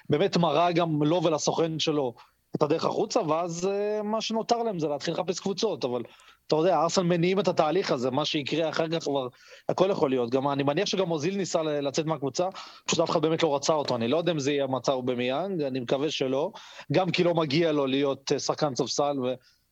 באמת 0.10 0.38
מראה 0.38 0.72
גם 0.72 1.04
לו 1.04 1.24
ולסוכן 1.24 1.80
שלו 1.80 2.14
את 2.56 2.62
הדרך 2.62 2.86
החוצה, 2.86 3.22
ואז 3.22 3.70
uh, 3.70 4.04
מה 4.04 4.22
שנותר 4.22 4.64
להם 4.64 4.80
זה 4.80 4.88
להתחיל 4.88 5.14
לחפש 5.14 5.40
קבוצות, 5.40 5.86
אבל 5.86 6.02
אתה 6.48 6.56
יודע, 6.56 6.82
ארסן 6.82 7.08
מניעים 7.08 7.40
את 7.40 7.48
התהליך 7.48 7.92
הזה, 7.92 8.12
מה 8.12 8.26
שיקרה 8.26 8.70
אחר 8.70 8.88
כך 8.90 9.04
כבר, 9.04 9.28
הכל 9.70 9.88
יכול 9.92 10.10
להיות. 10.10 10.30
גם 10.30 10.50
אני 10.50 10.64
מניח 10.64 10.86
שגם 10.86 11.12
אוזיל 11.12 11.38
ניסה 11.38 11.64
לצאת 11.64 12.06
מהקבוצה, 12.06 12.48
פשוט 12.86 13.00
אף 13.00 13.10
אחד 13.10 13.22
באמת 13.22 13.44
לא 13.44 13.56
רצה 13.56 13.74
אותו. 13.74 13.96
אני 13.96 14.08
לא 14.08 14.18
יודע 14.18 14.32
אם 14.32 14.40
זה 14.40 14.52
יהיה 14.52 14.64
המצב 14.64 14.94
במיאנג, 15.06 15.62
אני 15.62 15.80
מקווה 15.80 16.12
שלא. 16.12 16.52
גם 16.92 17.12
כי 17.12 17.24
לא 17.24 17.34
מגיע 17.34 17.72
לו 17.72 17.86
להיות 17.86 18.32
אה, 18.32 18.40
שחקן 18.40 18.76
ספסל 18.76 19.18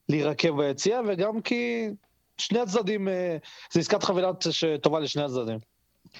ולהירקב 0.10 0.58
ביציע, 0.58 1.02
וגם 1.08 1.42
כי 1.42 1.88
שני 2.38 2.60
הצדדים, 2.60 3.08
אה, 3.08 3.38
זה 3.72 3.80
עסקת 3.80 4.04
חבילת 4.04 4.46
שטובה 4.52 5.00
לשני 5.00 5.24
הצדדים. 5.24 5.60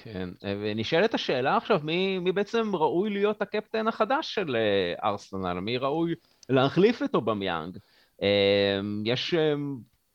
כן, 0.02 0.28
ונשאלת 0.42 1.14
השאלה 1.14 1.56
עכשיו, 1.56 1.80
מי, 1.84 2.18
מי 2.18 2.32
בעצם 2.32 2.76
ראוי 2.76 3.10
להיות 3.10 3.42
הקפטן 3.42 3.88
החדש 3.88 4.34
של 4.34 4.56
ארסנל? 5.04 5.60
מי 5.60 5.78
ראוי 5.78 6.14
להחליף 6.48 7.02
את 7.02 7.14
אובמיאנג? 7.14 7.78
יש 9.04 9.34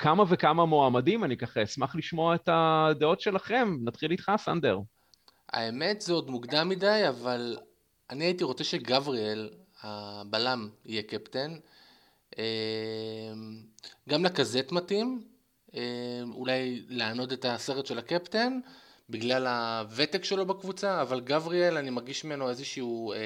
כמה 0.01 0.24
וכמה 0.29 0.65
מועמדים, 0.65 1.24
אני 1.24 1.38
ככה 1.38 1.63
אשמח 1.63 1.96
לשמוע 1.96 2.36
את 2.36 2.50
הדעות 2.51 3.22
שלכם. 3.22 3.77
נתחיל 3.84 4.12
איתך, 4.12 4.31
סנדר. 4.38 4.79
האמת 5.50 6.01
זה 6.01 6.13
עוד 6.13 6.29
מוקדם 6.29 6.70
מדי, 6.70 7.01
אבל 7.10 7.58
אני 8.10 8.25
הייתי 8.25 8.43
רוצה 8.43 8.63
שגבריאל, 8.63 9.50
הבלם, 9.84 10.70
יהיה 10.86 11.03
קפטן. 11.03 11.55
אמ, 12.38 12.43
גם 14.10 14.25
לקזט 14.25 14.72
מתאים, 14.72 15.24
אמ, 15.74 15.79
אולי 16.34 16.86
לענוד 16.89 17.31
את 17.31 17.46
הסרט 17.46 17.86
של 17.86 18.00
הקפטן, 18.00 18.60
בגלל 19.10 19.48
הוותק 19.48 20.24
שלו 20.24 20.46
בקבוצה, 20.46 21.01
אבל 21.01 21.20
גבריאל, 21.20 21.77
אני 21.77 21.89
מרגיש 21.89 22.25
ממנו 22.25 22.50
איזשהו 22.50 23.13
אה, 23.13 23.17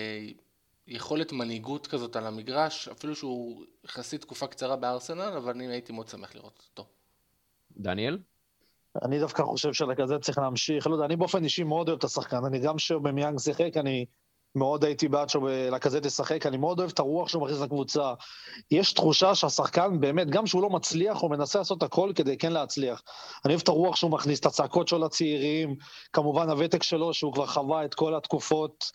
יכולת 0.88 1.32
מנהיגות 1.32 1.88
כזאת 1.88 2.16
על 2.16 2.28
המגרש, 2.28 2.88
אפילו 2.88 3.16
שהוא 3.16 3.66
יחסית 3.86 4.22
תקופה 4.22 4.48
קצרה 4.48 4.76
בארסנל, 4.76 5.34
אבל 5.38 5.52
אני 5.52 5.68
הייתי 5.68 5.94
מאוד 5.94 6.08
שמח 6.08 6.36
לראות 6.36 6.64
אותו. 6.70 6.90
דניאל? 7.78 8.20
אני 9.04 9.20
דווקא 9.20 9.44
חושב 9.44 9.74
שלכזה 9.74 10.20
צריך 10.20 10.38
להמשיך, 10.38 10.88
לא 10.88 10.94
יודע, 10.94 11.06
אני 11.06 11.16
באופן 11.16 11.44
אישי 11.44 11.64
מאוד 11.64 11.90
אוהב 11.90 11.98
את 11.98 12.04
השחקן, 12.04 12.46
אני 12.46 12.60
גם 12.60 12.80
שבמיאנג 12.80 13.40
שיחק, 13.40 13.78
אני 13.78 14.06
מאוד 14.56 14.84
הייתי 14.86 15.08
בעד 15.08 15.30
שלכזה 15.30 16.02
תשחק, 16.02 16.46
אני 16.46 16.58
מאוד 16.58 16.80
אוהב 16.80 16.92
את 16.92 17.00
הרוח 17.00 17.30
שהוא 17.30 17.44
מכניס 17.44 17.60
לקבוצה. 17.60 18.14
יש 18.72 18.94
תחושה 18.94 19.36
שהשחקן 19.36 20.00
באמת, 20.00 20.30
גם 20.30 20.48
שהוא 20.48 20.62
לא 20.62 20.70
מצליח, 20.70 21.18
הוא 21.22 21.32
מנסה 21.32 21.60
לעשות 21.60 21.84
הכל 21.84 22.12
כדי 22.16 22.38
כן 22.38 22.54
להצליח. 22.54 23.02
אני 23.46 23.54
אוהב 23.54 23.62
את 23.62 23.68
הרוח 23.68 23.96
שהוא 23.96 24.12
מכניס, 24.12 24.40
את 24.40 24.46
הצעקות 24.46 24.88
שלו 24.88 25.00
לצעירים, 25.00 25.76
כמובן 26.14 26.50
הוותק 26.50 26.84
שלו, 26.84 27.14
שהוא 27.14 27.34
כבר 27.34 27.46
חווה 27.46 27.86
את 27.86 27.94
כל 27.94 28.16
התקופות. 28.16 28.92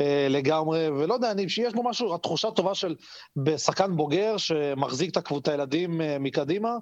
אה, 0.00 0.26
לגמרי, 0.30 0.88
ולא 0.88 1.14
יודע, 1.14 1.30
אני, 1.30 1.48
שיש 1.48 1.74
בו 1.74 1.82
משהו, 1.82 2.14
התחושה 2.14 2.50
טובה 2.50 2.74
של 2.74 2.94
בשחקן 3.36 3.96
בוגר 3.96 4.36
שמחזיק 4.36 5.18
את 5.18 5.48
הילדים 5.48 6.00
אה, 6.00 6.16
מקדימה, 6.20 6.76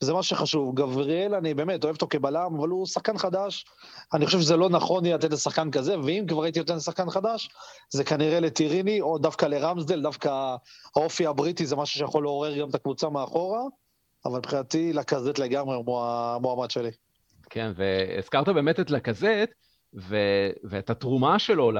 זה 0.00 0.12
מה 0.12 0.22
שחשוב. 0.22 0.74
גבריאל, 0.74 1.34
אני 1.34 1.54
באמת 1.54 1.84
אוהב 1.84 1.94
אותו 1.94 2.06
כבלם, 2.10 2.54
אבל 2.58 2.68
הוא 2.68 2.86
שחקן 2.86 3.18
חדש. 3.18 3.64
אני 4.14 4.26
חושב 4.26 4.40
שזה 4.40 4.56
לא 4.56 4.70
נכון 4.70 5.04
יהיה 5.04 5.16
לתת 5.16 5.32
לשחקן 5.32 5.70
כזה, 5.70 6.00
ואם 6.00 6.24
כבר 6.28 6.42
הייתי 6.42 6.58
נותן 6.58 6.76
לשחקן 6.76 7.10
חדש, 7.10 7.48
זה 7.90 8.04
כנראה 8.04 8.40
לטיריני, 8.40 9.00
או 9.00 9.18
דווקא 9.18 9.46
לרמסדל, 9.46 10.02
דווקא 10.02 10.56
האופי 10.96 11.26
הבריטי 11.26 11.66
זה 11.66 11.76
משהו 11.76 11.98
שיכול 11.98 12.22
לעורר 12.22 12.58
גם 12.58 12.68
את 12.68 12.74
הקבוצה 12.74 13.08
מאחורה, 13.08 13.60
אבל 14.24 14.38
מבחינתי 14.38 14.92
לקזט 14.92 15.38
לגמרי 15.38 15.76
הוא 15.76 16.00
המועמד 16.02 16.70
שלי. 16.70 16.90
כן, 17.50 17.72
והזכרת 17.76 18.48
באמת 18.48 18.80
את 18.80 18.90
לקזט, 18.90 19.50
ו- 19.96 20.50
ואת 20.64 20.90
התרומה 20.90 21.38
שלו 21.38 21.70
ל- 21.70 21.78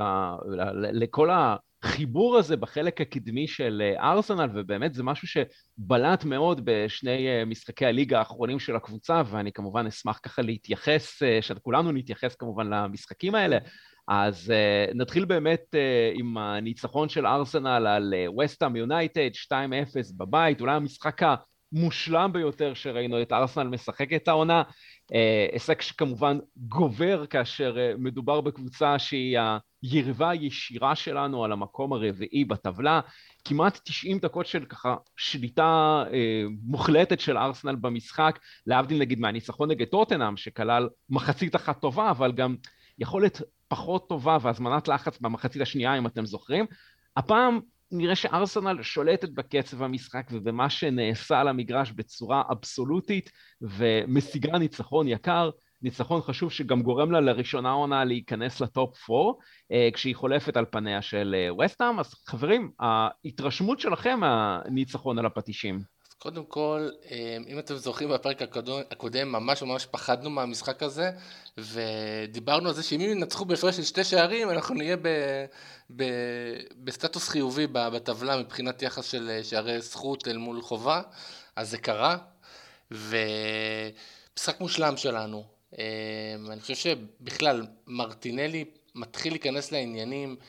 ל- 0.48 1.02
לכל 1.02 1.28
החיבור 1.30 2.36
הזה 2.36 2.56
בחלק 2.56 3.00
הקדמי 3.00 3.48
של 3.48 3.82
אה, 3.84 4.12
ארסנל, 4.12 4.50
ובאמת 4.54 4.94
זה 4.94 5.02
משהו 5.02 5.28
שבלט 5.28 6.24
מאוד 6.24 6.60
בשני 6.64 7.28
אה, 7.28 7.44
משחקי 7.44 7.86
הליגה 7.86 8.18
האחרונים 8.18 8.58
של 8.58 8.76
הקבוצה, 8.76 9.22
ואני 9.30 9.52
כמובן 9.52 9.86
אשמח 9.86 10.20
ככה 10.22 10.42
להתייחס, 10.42 11.22
אה, 11.22 11.38
שכולנו 11.42 11.92
נתייחס 11.92 12.34
כמובן 12.34 12.66
למשחקים 12.66 13.34
האלה. 13.34 13.58
אז 14.10 14.52
uh, 14.52 14.94
נתחיל 14.96 15.24
באמת 15.24 15.60
uh, 15.72 16.18
עם 16.18 16.38
הניצחון 16.38 17.08
של 17.08 17.26
ארסנל 17.26 17.86
על 17.86 18.14
וסטאם 18.44 18.76
יונייטד, 18.76 19.30
2-0 19.52 19.54
בבית, 20.16 20.60
אולי 20.60 20.72
המשחק 20.72 21.20
המושלם 21.72 22.30
ביותר 22.32 22.74
שראינו 22.74 23.22
את 23.22 23.32
ארסנל 23.32 23.68
משחקת 23.68 24.28
העונה. 24.28 24.62
אה, 25.14 25.46
הישג 25.52 25.80
שכמובן 25.80 26.38
גובר 26.56 27.26
כאשר 27.26 27.76
אה, 27.78 27.92
מדובר 27.98 28.40
בקבוצה 28.40 28.98
שהיא 28.98 29.38
היריבה 29.82 30.30
הישירה 30.30 30.94
שלנו 30.94 31.44
על 31.44 31.52
המקום 31.52 31.92
הרביעי 31.92 32.44
בטבלה. 32.44 33.00
כמעט 33.44 33.80
90 33.84 34.18
דקות 34.18 34.46
של 34.46 34.64
ככה 34.64 34.96
שליטה 35.16 36.04
אה, 36.12 36.42
מוחלטת 36.62 37.20
של 37.20 37.38
ארסנל 37.38 37.74
במשחק, 37.74 38.38
להבדיל 38.66 38.98
נגיד 38.98 39.20
מהניצחון 39.20 39.70
נגד 39.70 39.86
טוטנאם, 39.86 40.36
שכלל 40.36 40.88
מחצית 41.10 41.56
אחת 41.56 41.80
טובה, 41.80 42.10
אבל 42.10 42.32
גם 42.32 42.56
יכולת 42.98 43.42
פחות 43.68 44.08
טובה 44.08 44.38
והזמנת 44.40 44.88
לחץ 44.88 45.18
במחצית 45.20 45.62
השנייה, 45.62 45.98
אם 45.98 46.06
אתם 46.06 46.26
זוכרים. 46.26 46.66
הפעם 47.16 47.60
נראה 47.90 48.16
שארסנל 48.16 48.82
שולטת 48.82 49.28
בקצב 49.28 49.82
המשחק 49.82 50.26
ובמה 50.32 50.70
שנעשה 50.70 51.40
על 51.40 51.48
המגרש 51.48 51.90
בצורה 51.90 52.42
אבסולוטית 52.52 53.30
ומשיגה 53.60 54.58
ניצחון 54.58 55.08
יקר. 55.08 55.50
ניצחון 55.82 56.20
חשוב 56.20 56.52
שגם 56.52 56.82
גורם 56.82 57.10
לה 57.10 57.20
לראשונה 57.20 57.70
עונה 57.70 58.04
להיכנס 58.04 58.60
לטופ 58.60 59.10
4, 59.10 59.32
אה, 59.72 59.88
כשהיא 59.92 60.16
חולפת 60.16 60.56
על 60.56 60.64
פניה 60.70 61.02
של 61.02 61.34
וסטאם. 61.64 61.98
אז 61.98 62.14
חברים, 62.26 62.70
ההתרשמות 62.80 63.80
שלכם 63.80 64.20
מהניצחון 64.20 65.18
על 65.18 65.26
הפטישים. 65.26 65.97
קודם 66.18 66.44
כל, 66.44 66.88
אם 67.48 67.58
אתם 67.58 67.74
זוכרים 67.76 68.08
בפרק 68.10 68.42
הקודם, 68.90 69.32
ממש 69.32 69.62
ממש 69.62 69.86
פחדנו 69.86 70.30
מהמשחק 70.30 70.82
הזה, 70.82 71.10
ודיברנו 71.58 72.68
על 72.68 72.74
זה 72.74 72.82
שאם 72.82 73.00
ינצחו 73.00 73.44
בהפרש 73.44 73.76
של 73.76 73.82
שתי 73.82 74.04
שערים, 74.04 74.50
אנחנו 74.50 74.74
נהיה 74.74 74.96
ב, 74.96 75.08
ב, 75.96 76.04
בסטטוס 76.84 77.28
חיובי 77.28 77.66
בטבלה 77.66 78.36
מבחינת 78.36 78.82
יחס 78.82 79.04
של 79.10 79.40
שערי 79.42 79.80
זכות 79.80 80.28
אל 80.28 80.36
מול 80.36 80.62
חובה, 80.62 81.02
אז 81.56 81.70
זה 81.70 81.78
קרה, 81.78 82.16
ומשחק 82.90 84.60
מושלם 84.60 84.96
שלנו. 84.96 85.44
אני 86.52 86.60
חושב 86.60 86.74
שבכלל, 86.74 87.66
מרטינלי 87.86 88.64
מתחיל 88.94 89.32
להיכנס 89.32 89.72
לעניינים, 89.72 90.36
אה, 90.40 90.44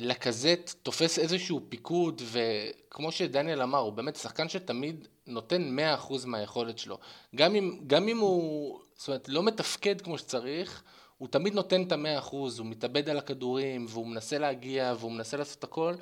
לקזט 0.00 0.74
תופס 0.82 1.18
איזשהו 1.18 1.60
פיקוד, 1.68 2.22
וכמו 2.24 3.12
שדניאל 3.12 3.62
אמר, 3.62 3.78
הוא 3.78 3.92
באמת 3.92 4.16
שחקן 4.16 4.48
שתמיד 4.48 5.08
נותן 5.26 5.76
100% 6.08 6.26
מהיכולת 6.26 6.78
שלו. 6.78 6.98
גם 7.34 7.54
אם, 7.54 7.80
גם 7.86 8.08
אם 8.08 8.18
הוא, 8.18 8.80
זאת 8.96 9.08
אומרת, 9.08 9.28
לא 9.28 9.42
מתפקד 9.42 10.00
כמו 10.00 10.18
שצריך, 10.18 10.82
הוא 11.18 11.28
תמיד 11.28 11.54
נותן 11.54 11.82
את 11.82 11.92
המאה 11.92 12.18
אחוז, 12.18 12.58
הוא 12.58 12.66
מתאבד 12.66 13.08
על 13.08 13.18
הכדורים, 13.18 13.86
והוא 13.88 14.06
מנסה 14.06 14.38
להגיע, 14.38 14.94
והוא 14.98 15.12
מנסה 15.12 15.36
לעשות 15.36 15.64
הכל. 15.64 15.94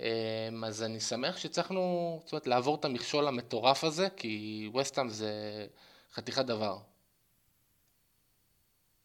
אה, 0.00 0.48
אז 0.64 0.82
אני 0.82 1.00
שמח 1.00 1.36
שהצלחנו, 1.36 2.20
זאת 2.24 2.32
אומרת, 2.32 2.46
לעבור 2.46 2.74
את 2.74 2.84
המכשול 2.84 3.28
המטורף 3.28 3.84
הזה, 3.84 4.08
כי 4.16 4.70
וסטאם 4.74 5.08
זה 5.08 5.32
חתיכת 6.14 6.44
דבר. 6.44 6.78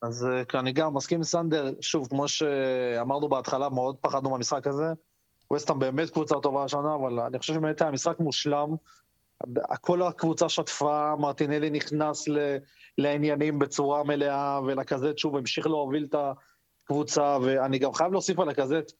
אז 0.01 0.25
אה, 0.25 0.60
אני 0.60 0.72
גם 0.72 0.93
מסכים 0.93 1.17
עם 1.17 1.24
סנדר, 1.24 1.74
שוב, 1.81 2.08
כמו 2.08 2.27
שאמרנו 2.27 3.29
בהתחלה, 3.29 3.70
מאוד 3.70 3.96
פחדנו 4.01 4.29
מהמשחק 4.29 4.67
הזה. 4.67 4.93
ווסטהאם 5.51 5.79
באמת 5.79 6.10
קבוצה 6.10 6.36
טובה 6.43 6.63
השנה, 6.63 6.96
אבל 6.96 7.20
אני 7.20 7.39
חושב 7.39 7.53
שבאמת 7.53 7.81
היה 7.81 7.91
משחק 7.91 8.20
מושלם. 8.20 8.75
כל 9.81 10.01
הקבוצה 10.01 10.50
שטפה, 10.50 11.15
מרטינלי 11.20 11.70
נכנס 11.70 12.27
ל, 12.27 12.58
לעניינים 12.98 13.60
בצורה 13.60 14.03
מלאה, 14.03 14.60
ולקזט 14.65 15.17
שוב 15.17 15.36
המשיך 15.38 15.67
להוביל 15.67 16.08
את 16.10 16.15
הקבוצה, 16.84 17.38
ואני 17.41 17.79
גם 17.79 17.93
חייב 17.93 18.12
להוסיף 18.12 18.39
על 18.39 18.50
הקזט, 18.50 18.91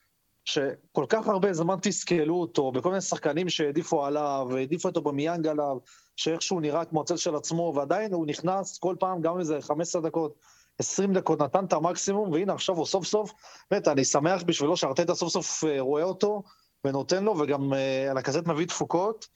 שכל 0.46 1.06
כך 1.10 1.28
הרבה 1.28 1.54
זמן 1.54 1.76
תסכלו 1.82 2.36
אותו, 2.36 2.72
בכל 2.72 2.90
מיני 2.90 3.02
שחקנים 3.02 3.50
שהעדיפו 3.50 4.06
עליו, 4.06 4.48
והעדיפו 4.52 4.88
אותו 4.88 5.02
במיאנג 5.02 5.48
עליו, 5.48 5.78
שאיכשהו 6.16 6.60
נראה 6.60 6.86
כמו 6.86 7.02
הצל 7.02 7.18
של 7.18 7.36
עצמו, 7.36 7.74
ועדיין 7.76 8.14
הוא 8.14 8.28
נכנס 8.28 8.78
כל 8.78 8.96
פעם 9.00 9.22
גם 9.22 9.40
איזה 9.40 9.62
15 9.62 10.02
דקות. 10.02 10.36
20 10.80 11.14
דקות, 11.14 11.42
נתן 11.42 11.66
את 11.66 11.74
המקסימום, 11.74 12.32
והנה 12.32 12.54
עכשיו 12.54 12.76
הוא 12.76 12.86
סוף 12.86 13.06
סוף, 13.06 13.34
באמת, 13.72 13.88
אני 13.88 14.06
שמח 14.06 14.44
בשבילו 14.44 14.78
שארטטה 14.78 15.16
סוף 15.16 15.30
סוף 15.30 15.64
אה, 15.64 15.80
רואה 15.80 16.04
אותו 16.04 16.44
ונותן 16.86 17.24
לו, 17.24 17.40
וגם 17.40 17.74
על 17.74 18.18
אה, 18.18 18.20
הכזאת 18.20 18.48
מביא 18.48 18.66
תפוקות. 18.66 19.28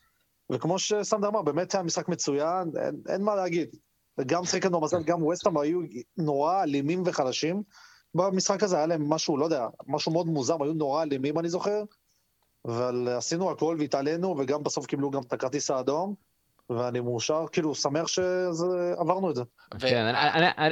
וכמו 0.52 0.80
שסנדר 0.80 1.28
אמר, 1.28 1.42
באמת 1.42 1.74
היה 1.74 1.84
משחק 1.84 2.08
מצוין, 2.08 2.72
אין, 2.82 3.02
אין 3.10 3.22
מה 3.22 3.36
להגיד. 3.36 3.76
גם 4.26 4.46
שחקנו 4.46 4.82
מזל, 4.82 5.04
גם 5.04 5.24
ווסטהאם 5.24 5.58
היו 5.58 5.80
נורא 6.18 6.64
אלימים 6.64 7.04
וחלשים. 7.06 7.64
במשחק 8.16 8.64
הזה 8.64 8.78
היה 8.78 8.86
להם 8.86 9.10
משהו, 9.10 9.38
לא 9.38 9.46
יודע, 9.46 9.68
משהו 9.88 10.12
מאוד 10.12 10.28
מוזר, 10.28 10.64
היו 10.64 10.74
נורא 10.74 11.04
אלימים, 11.04 11.40
אני 11.40 11.50
זוכר. 11.50 11.84
אבל 12.66 13.08
עשינו 13.18 13.52
הכל 13.52 13.76
והתעלינו, 13.80 14.36
וגם 14.38 14.64
בסוף 14.64 14.86
קיבלו 14.86 15.12
גם 15.12 15.22
את 15.22 15.34
הכרטיס 15.34 15.72
האדום. 15.72 16.16
ואני 16.70 17.00
מאושר, 17.00 17.46
כאילו, 17.52 17.76
שמח 17.76 18.08
שעברנו 18.08 19.30
את 19.30 19.36
זה. 19.36 19.44
כן, 19.80 20.14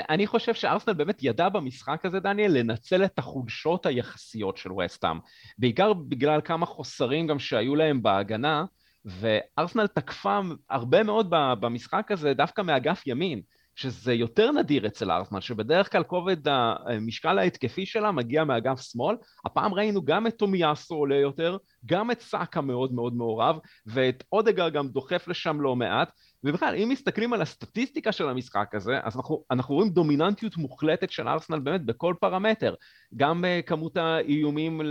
אני 0.10 0.28
חושב 0.28 0.54
שארסנל 0.54 0.94
באמת 0.94 1.18
ידע 1.22 1.50
במשחק 1.50 2.06
הזה, 2.06 2.20
דניאל, 2.20 2.58
לנצל 2.58 3.06
את 3.06 3.20
החולשות 3.20 3.86
היחסיות 3.86 4.58
של 4.58 4.72
וסטאם. 4.72 5.18
בעיקר 5.58 5.94
בגלל 5.94 6.42
כמה 6.42 6.66
חוסרים 6.66 7.28
גם 7.28 7.40
שהיו 7.40 7.76
להם 7.76 8.04
בהגנה, 8.04 8.66
וארסנל 9.06 9.88
תקפה 9.88 10.40
הרבה 10.70 11.04
מאוד 11.04 11.28
במשחק 11.30 12.12
הזה 12.12 12.34
דווקא 12.34 12.62
מאגף 12.62 13.08
ימין. 13.08 13.42
שזה 13.76 14.14
יותר 14.14 14.52
נדיר 14.52 14.88
אצל 14.88 15.12
ארסנל, 15.12 15.42
שבדרך 15.42 15.92
כלל 15.92 16.04
כובד 16.04 16.48
המשקל 16.48 17.40
ההתקפי 17.40 17.86
שלה 17.86 18.12
מגיע 18.12 18.44
מאגף 18.44 18.82
שמאל. 18.82 19.16
הפעם 19.46 19.74
ראינו 19.74 20.06
גם 20.06 20.28
את 20.28 20.38
תומיאסו 20.38 20.96
עולה 20.96 21.16
יותר, 21.16 21.58
גם 21.86 22.12
את 22.12 22.22
סאקה 22.22 22.62
מאוד 22.62 22.94
מאוד 22.94 23.16
מעורב, 23.16 23.58
ואת 23.86 24.24
אודגר 24.32 24.70
גם 24.70 24.88
דוחף 24.88 25.28
לשם 25.28 25.62
לא 25.62 25.76
מעט. 25.76 26.12
ובכלל, 26.44 26.76
אם 26.76 26.90
מסתכלים 26.90 27.34
על 27.34 27.42
הסטטיסטיקה 27.42 28.12
של 28.12 28.30
המשחק 28.30 28.76
הזה, 28.76 29.00
אז 29.04 29.16
אנחנו, 29.16 29.44
אנחנו 29.52 29.76
רואים 29.76 29.90
דומיננטיות 29.90 30.58
מוחלטת 30.58 31.12
של 31.12 31.28
ארסנל 31.28 31.60
באמת 31.60 31.86
בכל 31.86 32.14
פרמטר. 32.20 32.74
גם 33.16 33.44
uh, 33.44 33.68
כמות 33.68 33.98
האיומים 33.98 34.82
uh, 34.82 34.86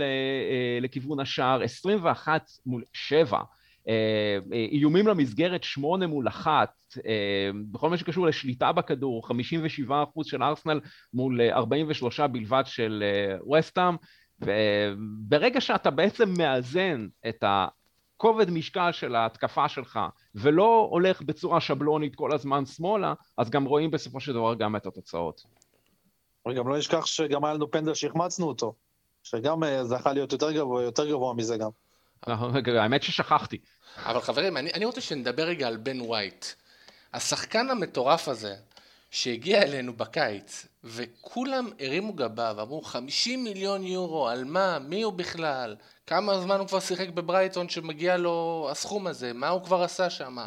לכיוון 0.81 1.19
השער, 1.19 1.63
21 1.63 2.41
מול 2.65 2.83
7. 2.93 3.39
אה, 3.87 4.37
אה, 4.53 4.65
איומים 4.71 5.07
למסגרת 5.07 5.63
שמונה 5.63 6.07
מול 6.07 6.27
אחת, 6.27 6.73
אה, 7.05 7.49
בכל 7.71 7.89
מה 7.89 7.97
שקשור 7.97 8.27
לשליטה 8.27 8.71
בכדור, 8.71 9.27
57% 9.27 10.23
של 10.23 10.43
ארסנל 10.43 10.79
מול 11.13 11.41
43 11.41 12.19
בלבד 12.19 12.63
של 12.65 13.03
וסטאם, 13.53 13.95
וברגע 14.39 15.61
שאתה 15.61 15.89
בעצם 15.89 16.33
מאזן 16.37 17.07
את 17.27 17.43
הכובד 17.43 18.49
משקל 18.49 18.91
של 18.91 19.15
ההתקפה 19.15 19.69
שלך 19.69 19.99
ולא 20.35 20.87
הולך 20.91 21.21
בצורה 21.21 21.61
שבלונית 21.61 22.15
כל 22.15 22.33
הזמן 22.33 22.65
שמאלה, 22.65 23.13
אז 23.37 23.49
גם 23.49 23.65
רואים 23.65 23.91
בסופו 23.91 24.19
של 24.19 24.33
דבר 24.33 24.53
גם 24.53 24.75
את 24.75 24.85
התוצאות. 24.85 25.41
וגם 26.47 26.67
לא 26.67 26.77
נשכח 26.77 27.05
שגם 27.05 27.45
היה 27.45 27.53
לנו 27.53 27.71
פנדל 27.71 27.93
שהחמצנו 27.93 28.47
אותו, 28.47 28.73
שגם 29.23 29.63
יכול 29.97 30.11
להיות 30.11 30.31
יותר 30.31 30.51
גבוה, 30.51 30.83
יותר 30.83 31.09
גבוה 31.09 31.33
מזה 31.33 31.57
גם. 31.57 31.69
האמת 32.27 33.03
ששכחתי. 33.03 33.57
אבל 33.97 34.21
חברים, 34.21 34.57
אני, 34.57 34.71
אני 34.73 34.85
רוצה 34.85 35.01
שנדבר 35.01 35.43
רגע 35.43 35.67
על 35.67 35.77
בן 35.77 36.01
ווייט. 36.01 36.45
השחקן 37.13 37.69
המטורף 37.69 38.27
הזה, 38.27 38.55
שהגיע 39.11 39.61
אלינו 39.61 39.93
בקיץ, 39.93 40.65
וכולם 40.83 41.69
הרימו 41.79 42.13
גבה 42.13 42.53
ואמרו 42.55 42.81
50 42.81 43.43
מיליון 43.43 43.83
יורו, 43.83 44.27
על 44.27 44.43
מה? 44.43 44.79
מי 44.79 45.01
הוא 45.01 45.13
בכלל? 45.13 45.75
כמה 46.07 46.39
זמן 46.39 46.59
הוא 46.59 46.67
כבר 46.67 46.79
שיחק 46.79 47.09
בברייטון 47.09 47.69
שמגיע 47.69 48.17
לו 48.17 48.67
הסכום 48.71 49.07
הזה? 49.07 49.33
מה 49.33 49.49
הוא 49.49 49.63
כבר 49.63 49.83
עשה 49.83 50.09
שם? 50.09 50.37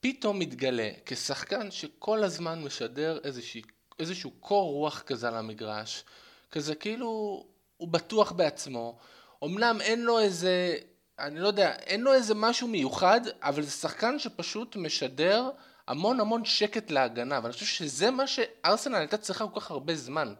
פתאום 0.00 0.38
מתגלה 0.38 0.90
כשחקן 1.06 1.70
שכל 1.70 2.24
הזמן 2.24 2.62
משדר 2.62 3.18
איזושהי, 3.24 3.62
איזשהו 3.98 4.30
קור 4.30 4.72
רוח 4.72 5.02
כזה 5.06 5.28
על 5.28 5.34
המגרש, 5.34 6.04
כזה 6.50 6.74
כאילו 6.74 7.44
הוא 7.76 7.88
בטוח 7.88 8.32
בעצמו, 8.32 8.98
אמנם 9.44 9.80
אין 9.80 10.02
לו 10.02 10.18
איזה 10.18 10.74
אני 11.18 11.40
לא 11.40 11.46
יודע, 11.46 11.72
אין 11.72 12.00
לו 12.00 12.12
איזה 12.14 12.34
משהו 12.34 12.68
מיוחד, 12.68 13.20
אבל 13.42 13.62
זה 13.62 13.70
שחקן 13.70 14.18
שפשוט 14.18 14.76
משדר 14.76 15.50
המון 15.88 16.20
המון 16.20 16.44
שקט 16.44 16.90
להגנה, 16.90 17.40
ואני 17.42 17.52
חושב 17.52 17.66
שזה 17.66 18.10
מה 18.10 18.26
שארסנל 18.26 18.94
הייתה 18.94 19.16
צריכה 19.16 19.46
כל 19.48 19.60
כך 19.60 19.70
הרבה 19.70 19.94
זמן 19.94 20.34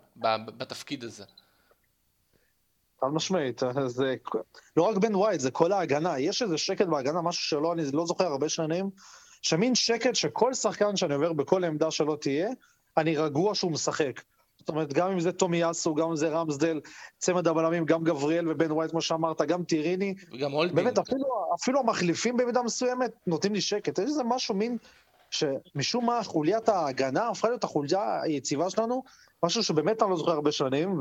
בתפקיד 0.57 1.05
הזה. 1.05 1.25
חד 3.01 3.07
משמעית, 3.13 3.63
זה 3.87 4.15
לא 4.77 4.83
רק 4.83 4.97
בן 4.97 5.15
ווייט, 5.15 5.41
זה 5.41 5.51
כל 5.51 5.73
ההגנה, 5.73 6.19
יש 6.19 6.43
איזה 6.43 6.59
שקט 6.59 6.87
בהגנה, 6.87 7.23
משהו 7.23 7.43
שלא, 7.43 7.73
אני 7.73 7.83
לא 7.93 8.07
זוכר 8.07 8.25
הרבה 8.25 8.49
שנים, 8.49 8.91
של 9.43 9.59
מין 9.59 9.75
שקט 9.75 10.15
שכל 10.15 10.55
שחקן 10.55 10.97
שאני 10.97 11.15
עובר 11.15 11.33
בכל 11.33 11.65
עמדה 11.65 11.91
שלא 11.91 12.17
תהיה, 12.21 12.49
אני 12.97 13.17
רגוע 13.17 13.55
שהוא 13.55 13.73
משחק. 13.73 14.21
זאת 14.69 14.75
אומרת, 14.75 14.93
גם 14.93 15.11
אם 15.11 15.21
זה 15.21 15.33
טומיאסו, 15.33 15.95
גם 15.95 16.09
אם 16.09 16.17
זה 16.17 16.29
רמסדל, 16.29 16.81
צמד 17.19 17.49
הבלמים, 17.49 17.85
גם 17.85 18.05
גבריאל 18.05 18.49
ובן 18.49 18.73
ווייט, 18.73 18.91
כמו 18.91 19.01
שאמרת, 19.01 19.43
גם 19.43 19.65
טיריני. 19.65 20.15
וגם 20.33 20.53
הולדינג. 20.53 20.77
באמת, 20.77 20.99
אפילו, 20.99 21.27
אפילו 21.55 21.81
המחליפים 21.81 22.37
במידה 22.37 22.63
מסוימת 22.63 23.11
נותנים 23.27 23.55
לי 23.55 23.61
שקט. 23.61 23.99
יש 23.99 24.05
איזה 24.05 24.23
משהו 24.25 24.55
מין, 24.55 24.77
שמשום 25.31 26.07
מה 26.07 26.21
חוליית 26.25 26.69
ההגנה 26.69 27.29
הפכה 27.29 27.49
להיות 27.49 27.65
החוליה 27.65 28.23
היציבה 28.23 28.71
שלנו, 28.71 29.03
משהו 29.45 29.63
שבאמת 29.63 30.03
אני 30.03 30.11
לא 30.11 30.17
זוכר 30.17 30.33
הרבה 30.33 30.53
שנים, 30.53 31.01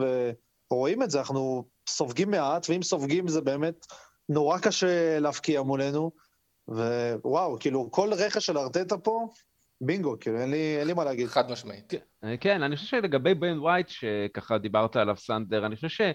ורואים 0.72 1.04
את 1.04 1.12
זה, 1.12 1.20
אנחנו 1.20 1.64
סופגים 1.90 2.32
מעט, 2.32 2.70
ואם 2.70 2.84
סופגים 2.84 3.28
זה 3.28 3.42
באמת 3.42 3.86
נורא 4.30 4.58
קשה 4.58 5.20
להפקיע 5.20 5.62
מולנו. 5.62 6.12
ווואו, 6.68 7.58
כאילו, 7.60 7.92
כל 7.92 8.14
רכש 8.14 8.46
של 8.46 8.58
ארטטה 8.58 8.98
פה, 8.98 9.28
בינגו, 9.82 10.16
כאילו, 10.20 10.40
אין 10.40 10.52
לי, 10.52 10.78
אין 10.80 10.88
לי 10.88 10.94
מה 10.94 11.04
להגיד. 11.04 11.28
חד 11.28 11.52
משמעית. 11.52 11.90
כן, 11.90 12.36
כן, 12.40 12.64
אני 12.64 12.76
חושב 12.76 12.88
שלגבי 12.88 13.34
בן 13.34 13.60
וייט, 13.60 13.88
שככה 13.90 14.58
דיברת 14.58 14.96
עליו, 14.96 15.18
סנדר, 15.18 15.66
אני 15.66 15.76
חושב 15.76 16.06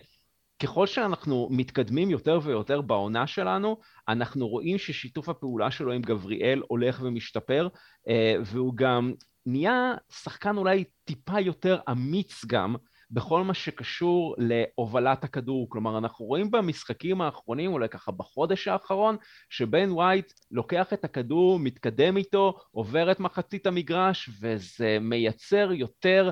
שככל 0.63 0.87
שאנחנו 0.87 1.49
מתקדמים 1.51 2.11
יותר 2.11 2.41
ויותר 2.43 2.81
בעונה 2.81 3.27
שלנו, 3.27 3.77
אנחנו 4.09 4.49
רואים 4.49 4.79
ששיתוף 4.79 5.29
הפעולה 5.29 5.71
שלו 5.71 5.93
עם 5.93 6.03
גבריאל 6.03 6.63
הולך 6.69 7.01
ומשתפר, 7.03 7.69
אה, 8.09 8.35
והוא 8.45 8.73
גם 8.77 9.13
נהיה 9.47 9.95
שחקן 10.13 10.57
אולי 10.57 10.85
טיפה 11.05 11.41
יותר 11.41 11.79
אמיץ 11.91 12.45
גם, 12.47 12.75
בכל 13.13 13.45
מה 13.45 13.55
שקשור 13.55 14.35
להובלת 14.39 15.25
הכדור. 15.25 15.67
כלומר, 15.71 15.99
אנחנו 15.99 16.25
רואים 16.25 16.51
במשחקים 16.51 17.21
האחרונים, 17.21 17.73
אולי 17.73 17.89
ככה 17.89 18.13
בחודש 18.13 18.69
האחרון, 18.69 19.17
שבן 19.51 19.93
וייט 19.93 20.33
לוקח 20.51 20.93
את 20.93 21.05
הכדור, 21.05 21.59
מתקדם 21.59 22.17
איתו, 22.17 22.59
עובר 22.71 23.13
את 23.13 23.21
מחצית 23.21 23.67
המגרש, 23.67 24.31
וזה 24.41 24.99
מייצר 25.01 25.73
יותר 25.73 26.31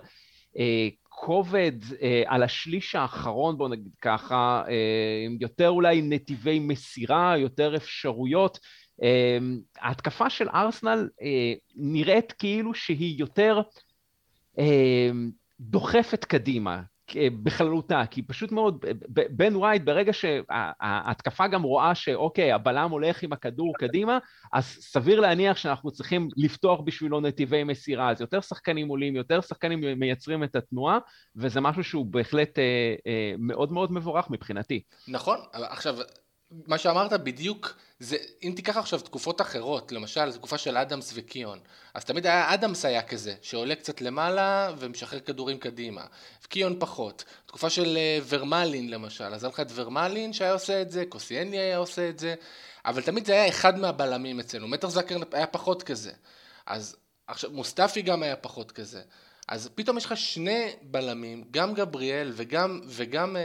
אה, 0.58 0.88
כובד 1.08 1.72
אה, 2.02 2.22
על 2.26 2.42
השליש 2.42 2.94
האחרון, 2.94 3.58
בואו 3.58 3.68
נגיד 3.68 3.92
ככה, 4.02 4.62
אה, 4.68 5.26
יותר 5.40 5.68
אולי 5.68 6.02
נתיבי 6.02 6.58
מסירה, 6.58 7.34
יותר 7.38 7.76
אפשרויות. 7.76 8.58
אה, 9.02 9.38
ההתקפה 9.80 10.30
של 10.30 10.48
ארסנל 10.48 11.08
אה, 11.22 11.52
נראית 11.76 12.32
כאילו 12.32 12.74
שהיא 12.74 13.18
יותר 13.18 13.60
אה, 14.58 15.10
דוחפת 15.60 16.24
קדימה, 16.24 16.82
בכללותה, 17.16 18.02
כי 18.10 18.22
פשוט 18.22 18.52
מאוד, 18.52 18.84
בן 19.30 19.56
וייט, 19.56 19.82
ברגע 19.82 20.12
שההתקפה 20.12 21.46
גם 21.46 21.62
רואה 21.62 21.94
שאוקיי, 21.94 22.52
הבלם 22.52 22.90
הולך 22.90 23.22
עם 23.22 23.32
הכדור 23.32 23.74
קדימה, 23.78 24.18
אז 24.52 24.64
סביר 24.64 25.20
להניח 25.20 25.56
שאנחנו 25.56 25.90
צריכים 25.90 26.28
לפתוח 26.36 26.80
בשבילו 26.80 27.20
נתיבי 27.20 27.64
מסירה, 27.64 28.10
אז 28.10 28.20
יותר 28.20 28.40
שחקנים 28.40 28.88
עולים, 28.88 29.16
יותר 29.16 29.40
שחקנים 29.40 30.00
מייצרים 30.00 30.44
את 30.44 30.56
התנועה, 30.56 30.98
וזה 31.36 31.60
משהו 31.60 31.84
שהוא 31.84 32.06
בהחלט 32.06 32.58
אה, 32.58 32.94
אה, 33.06 33.34
מאוד 33.38 33.72
מאוד 33.72 33.92
מבורך 33.92 34.30
מבחינתי. 34.30 34.82
נכון, 35.08 35.38
עכשיו, 35.52 35.96
מה 36.66 36.78
שאמרת 36.78 37.12
בדיוק, 37.12 37.74
זה, 38.00 38.16
אם 38.42 38.52
תיקח 38.56 38.76
עכשיו 38.76 39.00
תקופות 39.00 39.40
אחרות, 39.40 39.92
למשל 39.92 40.32
תקופה 40.32 40.58
של 40.58 40.76
אדמס 40.76 41.12
וקיון, 41.14 41.58
אז 41.94 42.04
תמיד 42.04 42.26
היה 42.26 42.54
אדמס 42.54 42.84
היה 42.84 43.02
כזה, 43.02 43.34
שעולה 43.42 43.74
קצת 43.74 44.00
למעלה 44.00 44.72
ומשחרר 44.78 45.20
כדורים 45.20 45.58
קדימה, 45.58 46.04
וקיון 46.44 46.76
פחות. 46.78 47.24
תקופה 47.46 47.70
של 47.70 47.96
אה, 47.96 48.18
ורמלין 48.28 48.90
למשל, 48.90 49.24
אז 49.24 49.44
היה 49.44 49.50
לך 49.52 49.60
את 49.60 49.70
ורמלין 49.74 50.32
שהיה 50.32 50.52
עושה 50.52 50.82
את 50.82 50.90
זה, 50.90 51.04
קוסיאני 51.08 51.58
היה 51.58 51.76
עושה 51.76 52.08
את 52.08 52.18
זה, 52.18 52.34
אבל 52.84 53.02
תמיד 53.02 53.26
זה 53.26 53.32
היה 53.32 53.48
אחד 53.48 53.78
מהבלמים 53.78 54.40
אצלנו, 54.40 54.68
מטר 54.68 54.88
זקר 54.88 55.16
היה 55.32 55.46
פחות 55.46 55.82
כזה. 55.82 56.12
אז 56.66 56.96
עכשיו, 57.26 57.50
מוסטפי 57.50 58.02
גם 58.02 58.22
היה 58.22 58.36
פחות 58.36 58.72
כזה. 58.72 59.00
אז 59.48 59.70
פתאום 59.74 59.98
יש 59.98 60.04
לך 60.04 60.16
שני 60.16 60.72
בלמים, 60.82 61.44
גם 61.50 61.74
גבריאל 61.74 62.32
וגם, 62.34 62.80
וגם 62.86 63.36
אה, 63.36 63.42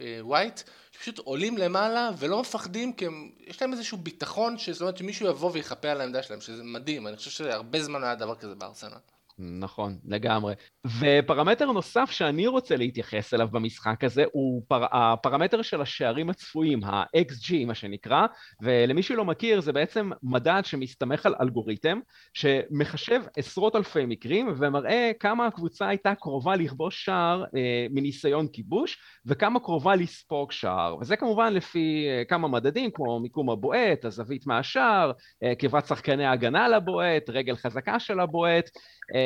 אה, 0.00 0.18
ווייט, 0.20 0.60
שפשוט 0.96 1.18
עולים 1.18 1.58
למעלה 1.58 2.10
ולא 2.18 2.40
מפחדים 2.40 2.92
כי 2.92 3.06
הם, 3.06 3.30
יש 3.46 3.62
להם 3.62 3.72
איזשהו 3.72 3.98
ביטחון 3.98 4.58
שזאת 4.58 4.80
אומרת 4.80 4.96
שמישהו 4.96 5.26
יבוא 5.28 5.50
ויחפה 5.52 5.88
על 5.88 6.00
העמדה 6.00 6.22
שלהם, 6.22 6.40
שזה 6.40 6.62
מדהים, 6.64 7.06
אני 7.06 7.16
חושב 7.16 7.30
שהרבה 7.30 7.82
זמן 7.82 8.00
לא 8.00 8.06
היה 8.06 8.14
דבר 8.14 8.34
כזה 8.34 8.54
בארסנל. 8.54 8.98
נכון, 9.38 9.98
לגמרי. 10.04 10.54
ופרמטר 11.00 11.72
נוסף 11.72 12.10
שאני 12.10 12.46
רוצה 12.46 12.76
להתייחס 12.76 13.34
אליו 13.34 13.48
במשחק 13.52 14.04
הזה 14.04 14.24
הוא 14.32 14.62
פר... 14.68 14.84
הפרמטר 14.92 15.62
של 15.62 15.80
השערים 15.80 16.30
הצפויים, 16.30 16.84
ה-XG 16.84 17.66
מה 17.66 17.74
שנקרא, 17.74 18.26
ולמי 18.62 19.02
שלא 19.02 19.24
מכיר 19.24 19.60
זה 19.60 19.72
בעצם 19.72 20.10
מדד 20.22 20.62
שמסתמך 20.64 21.26
על 21.26 21.34
אלגוריתם 21.40 22.00
שמחשב 22.34 23.22
עשרות 23.36 23.76
אלפי 23.76 24.06
מקרים 24.06 24.54
ומראה 24.56 25.10
כמה 25.20 25.46
הקבוצה 25.46 25.88
הייתה 25.88 26.14
קרובה 26.14 26.56
לכבוש 26.56 27.04
שער 27.04 27.44
אה, 27.56 27.86
מניסיון 27.90 28.48
כיבוש 28.48 28.98
וכמה 29.26 29.60
קרובה 29.60 29.96
לספוג 29.96 30.52
שער, 30.52 30.96
וזה 31.00 31.16
כמובן 31.16 31.52
לפי 31.52 32.06
אה, 32.08 32.24
כמה 32.24 32.48
מדדים 32.48 32.90
כמו 32.90 33.20
מיקום 33.20 33.50
הבועט, 33.50 34.04
הזווית 34.04 34.46
מהשער, 34.46 35.12
אה, 35.42 35.54
קרבת 35.54 35.86
שחקני 35.86 36.24
ההגנה 36.24 36.68
לבועט, 36.68 37.30
רגל 37.30 37.56
חזקה 37.56 38.00
של 38.00 38.20
הבועט 38.20 38.70
אמ, 39.14 39.25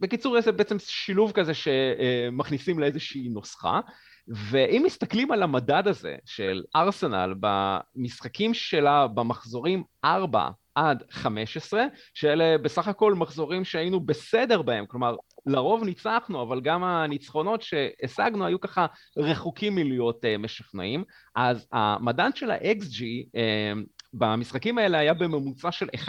בקיצור, 0.00 0.40
זה 0.40 0.52
בעצם 0.52 0.76
שילוב 0.78 1.32
כזה 1.32 1.52
שמכניסים 1.54 2.78
לאיזושהי 2.78 3.28
נוסחה. 3.28 3.80
ואם 4.28 4.82
מסתכלים 4.86 5.32
על 5.32 5.42
המדד 5.42 5.88
הזה 5.88 6.16
של 6.24 6.62
ארסנל 6.76 7.34
במשחקים 7.40 8.54
שלה 8.54 9.06
במחזורים 9.06 9.82
4 10.04 10.50
עד 10.74 11.02
15, 11.10 11.84
שאלה 12.14 12.58
בסך 12.58 12.88
הכל 12.88 13.14
מחזורים 13.14 13.64
שהיינו 13.64 14.00
בסדר 14.00 14.62
בהם, 14.62 14.86
כלומר 14.86 15.16
לרוב 15.46 15.84
ניצחנו, 15.84 16.42
אבל 16.42 16.60
גם 16.60 16.84
הניצחונות 16.84 17.62
שהשגנו 17.62 18.46
היו 18.46 18.60
ככה 18.60 18.86
רחוקים 19.16 19.74
מלהיות 19.74 20.24
uh, 20.24 20.38
משכנעים, 20.38 21.04
אז 21.36 21.66
המדד 21.72 22.30
של 22.34 22.50
ה-XG 22.50 23.00
uh, 23.26 24.01
במשחקים 24.12 24.78
האלה 24.78 24.98
היה 24.98 25.14
בממוצע 25.14 25.72
של 25.72 25.88
1.6, 25.96 26.08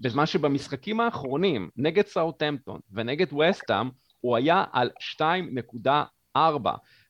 בזמן 0.00 0.26
שבמשחקים 0.26 1.00
האחרונים 1.00 1.70
נגד 1.76 2.06
סאוטהמפטון 2.06 2.80
ונגד 2.92 3.32
וסטאם 3.32 3.90
הוא 4.20 4.36
היה 4.36 4.64
על 4.72 4.90
2.4 6.36 6.40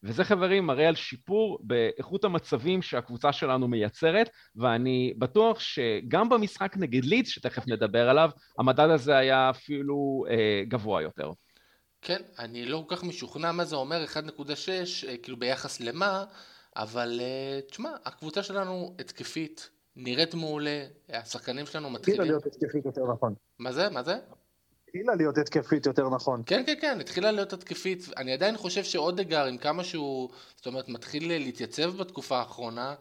וזה 0.02 0.24
חברים 0.24 0.66
מראה 0.66 0.88
על 0.88 0.94
שיפור 0.94 1.58
באיכות 1.62 2.24
המצבים 2.24 2.82
שהקבוצה 2.82 3.32
שלנו 3.32 3.68
מייצרת 3.68 4.30
ואני 4.56 5.14
בטוח 5.18 5.60
שגם 5.60 6.28
במשחק 6.28 6.76
נגד 6.76 7.04
לידס 7.04 7.28
שתכף 7.28 7.68
נדבר 7.68 8.08
עליו 8.08 8.30
המדד 8.58 8.90
הזה 8.90 9.16
היה 9.16 9.50
אפילו 9.50 10.24
אה, 10.30 10.62
גבוה 10.68 11.02
יותר. 11.02 11.30
כן, 12.02 12.22
אני 12.38 12.64
לא 12.64 12.84
כל 12.88 12.96
כך 12.96 13.04
משוכנע 13.04 13.52
מה 13.52 13.64
זה 13.64 13.76
אומר 13.76 14.04
1.6 14.04 14.18
אה, 15.08 15.16
כאילו 15.22 15.36
ביחס 15.38 15.80
למה 15.80 16.24
אבל 16.78 17.20
אה, 17.22 17.60
תשמע, 17.70 17.90
הקבוצה 18.04 18.42
שלנו 18.42 18.94
התקפית, 18.98 19.70
נראית 19.96 20.34
מעולה, 20.34 20.84
השחקנים 21.08 21.66
שלנו 21.66 21.90
מתחילים... 21.90 22.20
התחילה 22.20 22.38
להיות 22.38 22.46
התקפית 22.46 22.84
יותר 22.84 23.12
נכון. 23.12 23.34
מה 23.58 23.72
זה? 23.72 23.88
מה 23.90 24.02
זה? 24.02 24.18
התחילה 24.84 25.14
להיות 25.14 25.38
התקפית 25.38 25.86
יותר 25.86 26.08
נכון. 26.08 26.42
כן, 26.46 26.62
כן, 26.66 26.74
כן, 26.80 27.00
התחילה 27.00 27.30
להיות 27.30 27.52
התקפית. 27.52 28.08
אני 28.16 28.32
עדיין 28.32 28.56
חושב 28.56 28.84
שאודגר, 28.84 29.44
עם 29.44 29.58
כמה 29.58 29.84
שהוא, 29.84 30.30
זאת 30.56 30.66
אומרת, 30.66 30.88
מתחיל 30.88 31.28
להתייצב 31.28 31.96
בתקופה 31.96 32.38
האחרונה, 32.38 32.94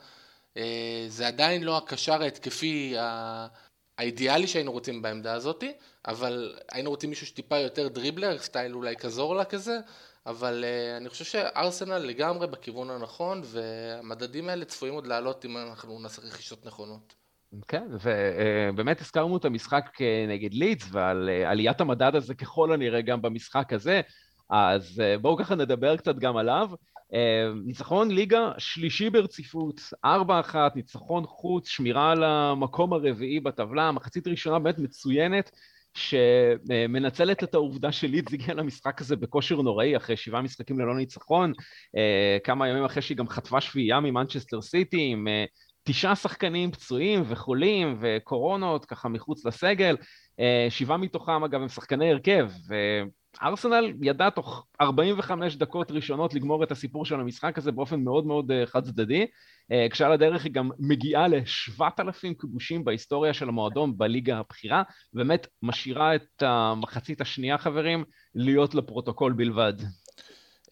אה, 0.58 1.06
זה 1.08 1.28
עדיין 1.28 1.64
לא 1.64 1.78
הקשר 1.78 2.22
ההתקפי 2.22 2.96
האידיאלי 3.98 4.48
שהיינו 4.48 4.72
רוצים 4.72 5.02
בעמדה 5.02 5.34
הזאת, 5.34 5.64
אבל 6.08 6.56
היינו 6.72 6.90
רוצים 6.90 7.10
מישהו 7.10 7.28
שטיפה 7.28 7.58
יותר 7.58 7.88
דריבלר, 7.88 8.38
סטייל 8.38 8.74
אולי 8.74 8.96
קזורלה 8.96 9.46
כזה, 9.46 9.78
אבל 10.28 10.64
uh, 10.64 10.98
אני 10.98 11.10
חושב 11.10 11.26
שארסנל 11.26 11.98
לגמרי 11.98 12.48
בכיוון 12.48 12.90
הנכון, 12.90 13.42
והמדדים 13.44 14.50
האלה 14.50 14.66
צפויים 14.66 14.94
עוד 14.94 15.08
לעלות 15.08 15.46
אם 15.46 15.58
אנחנו 15.58 16.00
נעשה 16.00 16.22
רכישות 16.22 16.66
נכונות. 16.66 17.16
כן, 17.68 17.88
ובאמת 17.92 19.02
הזכרנו 19.02 19.38
את 19.38 19.46
המשחק 19.46 19.90
אה, 20.02 20.26
נגד 20.28 20.54
לידס 20.54 20.90
ועל 20.92 21.30
אה, 21.30 21.52
עליית 21.52 21.82
המדד 21.82 22.16
הזה 22.16 22.36
ככל 22.36 22.74
הנראה 22.74 23.02
גם 23.02 23.22
במשחק 23.22 23.74
הזה, 23.74 24.02
אז 24.50 25.02
בואו 25.22 25.38
ככה 25.38 25.56
נדבר 25.56 25.98
קצת 25.98 26.16
גם 26.16 26.38
עליו. 26.38 26.70
ניצחון 27.66 28.12
ליגה 28.12 28.52
שלישי 28.58 29.10
ברציפות, 29.10 29.82
4-1, 30.06 30.10
ניצחון 30.76 31.24
חוץ, 31.28 31.68
שמירה 31.68 32.12
על 32.12 32.24
המקום 32.24 32.94
הרביעי 32.94 33.40
בטבלה, 33.40 33.92
מחצית 33.92 34.28
ראשונה 34.28 34.60
באמת 34.60 34.80
מצוינת. 34.80 35.52
שמנצלת 35.98 37.44
את 37.44 37.54
העובדה 37.54 37.92
שלידס 37.92 38.34
הגיעה 38.34 38.54
למשחק 38.54 39.02
הזה 39.02 39.16
בכושר 39.16 39.62
נוראי 39.62 39.98
אחרי 39.98 40.18
שבעה 40.18 40.42
משחקים 40.42 40.80
ללא 40.80 40.96
ניצחון, 40.96 41.54
אה, 41.98 42.38
כמה 42.44 42.68
ימים 42.68 42.84
אחרי 42.84 43.02
שהיא 43.02 43.18
גם 43.18 43.30
חטפה 43.30 43.62
שביעייה 43.62 44.00
ממנצ'סטר 44.00 44.62
סיטי 44.62 45.10
עם 45.12 45.28
אה, 45.28 45.46
תשעה 45.84 46.16
שחקנים 46.16 46.72
פצועים 46.72 47.24
וחולים 47.28 47.98
וקורונות 48.02 48.86
ככה 48.86 49.10
מחוץ 49.10 49.46
לסגל, 49.46 49.98
אה, 50.40 50.68
שבעה 50.70 50.98
מתוכם 50.98 51.44
אגב 51.44 51.62
הם 51.62 51.70
שחקני 51.70 52.12
הרכב, 52.12 52.50
ארסנל 53.42 53.94
ידע 54.02 54.30
תוך 54.30 54.68
45 54.82 55.56
דקות 55.56 55.92
ראשונות 55.92 56.34
לגמור 56.34 56.64
את 56.64 56.72
הסיפור 56.72 57.06
של 57.06 57.16
המשחק 57.16 57.58
הזה 57.58 57.72
באופן 57.72 58.00
מאוד 58.00 58.26
מאוד 58.26 58.52
אה, 58.52 58.66
חד 58.66 58.86
צדדי. 58.86 59.26
אה, 59.72 59.88
כשעל 59.92 60.12
הדרך 60.12 60.44
היא 60.44 60.52
גם 60.52 60.70
מגיעה 60.80 61.28
ל-7,000 61.28 62.42
כיבושים 62.42 62.86
בהיסטוריה 62.86 63.34
של 63.34 63.50
המועדון 63.50 63.98
בליגה 63.98 64.38
הבכירה, 64.38 64.84
באמת 65.14 65.48
משאירה 65.62 66.16
את 66.16 66.42
המחצית 66.44 67.22
השנייה, 67.22 67.58
חברים, 67.58 68.04
להיות 68.36 68.76
לפרוטוקול 68.76 69.34
בלבד. 69.34 69.74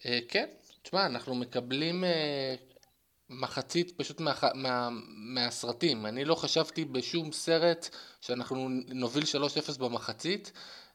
אה, 0.06 0.18
כן, 0.28 0.46
תשמע, 0.82 1.06
אנחנו 1.06 1.34
מקבלים 1.34 2.04
מחצית 3.30 3.92
פשוט 3.96 4.20
מה, 4.20 4.32
מה, 4.54 4.88
מהסרטים. 5.34 6.06
אני 6.06 6.24
לא 6.24 6.34
חשבתי 6.34 6.84
בשום 6.84 7.32
סרט 7.32 7.88
שאנחנו 8.20 8.68
נוביל 8.88 9.24
3-0 9.76 9.78
במחצית. 9.78 10.52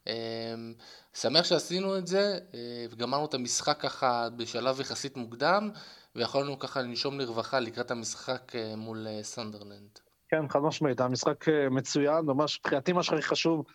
אמ, 0.08 0.74
שמח 1.14 1.46
שעשינו 1.46 1.98
את 1.98 2.08
זה, 2.08 2.40
אה, 2.54 2.86
וגמרנו 2.92 3.26
את 3.26 3.34
המשחק 3.34 3.78
ככה 3.80 4.28
בשלב 4.38 4.80
יחסית 4.80 5.18
מוקדם, 5.18 5.70
ויכולנו 6.16 6.60
ככה 6.60 6.82
לנשום 6.82 7.20
לרווחה 7.20 7.60
לקראת 7.60 7.92
המשחק 7.92 8.56
אה, 8.56 8.76
מול 8.76 9.08
אה, 9.08 9.24
סנדרלנד. 9.24 10.00
כן, 10.30 10.48
חד 10.50 10.60
משמעית, 10.60 11.02
המשחק 11.02 11.46
מצוין, 11.72 12.26
ממש 12.26 12.60
מבחינתי 12.60 12.94
מה 12.94 13.04
שהכי 13.04 13.22
חשוב 13.22 13.66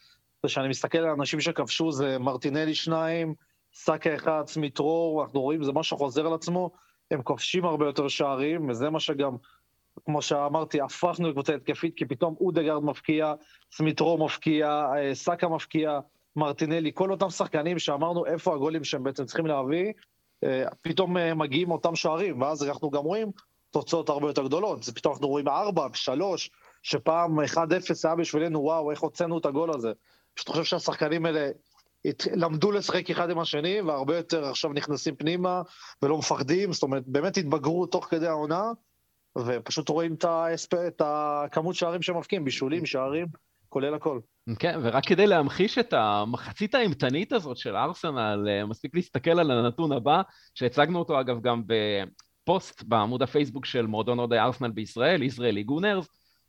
זה 0.42 0.48
שאני 0.48 0.68
מסתכל 0.68 0.98
על 0.98 1.08
האנשים 1.08 1.40
שכבשו, 1.40 1.92
זה 1.92 2.18
מרטינלי 2.18 2.74
שניים, 2.74 3.34
סאקה 3.74 4.14
אחד, 4.14 4.42
סמית 4.46 4.78
אנחנו 5.22 5.40
רואים, 5.40 5.64
זה 5.64 5.72
משהו 5.72 5.96
שחוזר 5.96 6.26
על 6.26 6.34
עצמו, 6.34 6.70
הם 7.10 7.22
כובשים 7.22 7.64
הרבה 7.64 7.86
יותר 7.86 8.08
שערים, 8.08 8.68
וזה 8.68 8.90
מה 8.90 9.00
שגם, 9.00 9.36
כמו 10.04 10.22
שאמרתי, 10.22 10.80
הפכנו 10.80 11.28
לקבוצה 11.28 11.54
התקפית, 11.54 11.94
כי 11.96 12.04
פתאום 12.04 12.34
אודגרד 12.40 12.84
מפקיע, 12.84 13.34
סמית 13.72 14.00
רור 14.00 14.24
מפקיע, 14.24 14.86
סאקה 15.12 15.48
מפקיע, 15.48 16.00
מרטינלי, 16.36 16.90
כל 16.94 17.10
אותם 17.10 17.30
שחקנים 17.30 17.78
שאמרנו 17.78 18.26
איפה 18.26 18.54
הגולים 18.54 18.84
שהם 18.84 19.02
בעצם 19.02 19.24
צריכים 19.24 19.46
להביא, 19.46 19.92
אה, 20.44 20.64
פתאום 20.82 21.16
אה, 21.16 21.34
מגיעים 21.34 21.70
אותם 21.70 21.96
שערים, 21.96 22.40
ואז 22.40 22.64
אנחנו 22.64 22.90
גם 22.90 23.02
רואים 23.02 23.30
תוצאות 23.70 24.08
הרבה 24.08 24.26
יותר 24.26 24.44
גדולות. 24.44 24.82
זה 24.82 24.94
פתאום 24.94 25.12
אנחנו 25.14 25.28
רואים 25.28 25.48
ארבע, 25.48 25.86
שלוש, 25.92 26.50
שפעם 26.82 27.40
1-0 27.40 27.58
היה 28.04 28.14
בשבילנו, 28.14 28.60
וואו, 28.60 28.90
איך 28.90 29.00
הוצאנו 29.00 29.38
את 29.38 29.46
הגול 29.46 29.70
הזה. 29.74 29.92
פשוט 30.34 30.48
חושב 30.48 30.64
שהשחקנים 30.64 31.26
האלה 31.26 31.50
למדו 32.34 32.72
לשחק 32.72 33.10
אחד 33.10 33.30
עם 33.30 33.38
השני, 33.38 33.80
והרבה 33.80 34.16
יותר 34.16 34.44
עכשיו 34.44 34.72
נכנסים 34.72 35.16
פנימה 35.16 35.62
ולא 36.02 36.18
מפחדים, 36.18 36.72
זאת 36.72 36.82
אומרת, 36.82 37.02
באמת 37.06 37.36
התבגרו 37.36 37.86
תוך 37.86 38.04
כדי 38.04 38.26
העונה, 38.26 38.70
ופשוט 39.38 39.88
רואים 39.88 40.14
את, 40.14 40.24
ההספ... 40.24 40.74
את 40.74 41.02
הכמות 41.04 41.74
שערים 41.74 42.02
שהם 42.02 42.16
בישולים, 42.44 42.86
שערים, 42.86 43.26
כולל 43.76 43.94
הכל. 43.94 44.20
כן, 44.58 44.78
ורק 44.82 45.06
כדי 45.06 45.26
להמחיש 45.26 45.78
את 45.78 45.92
המחצית 45.92 46.74
האימתנית 46.74 47.32
הזאת 47.32 47.56
של 47.56 47.76
ארסנל, 47.76 48.48
אה, 48.48 48.66
מספיק 48.66 48.94
להסתכל 48.94 49.40
על 49.40 49.50
הנתון 49.50 49.92
הבא, 49.92 50.22
שהצגנו 50.54 50.98
אותו 50.98 51.20
אגב 51.20 51.40
גם 51.40 51.62
בפוסט 51.66 52.82
בעמוד 52.82 53.22
הפייסבוק 53.22 53.66
של 53.66 53.86
מועדון 53.86 54.18
אוהדי 54.18 54.38
ארסנל 54.38 54.70
בישראל, 54.70 55.22
ישראלי 55.22 55.62
גונרס, 55.62 56.08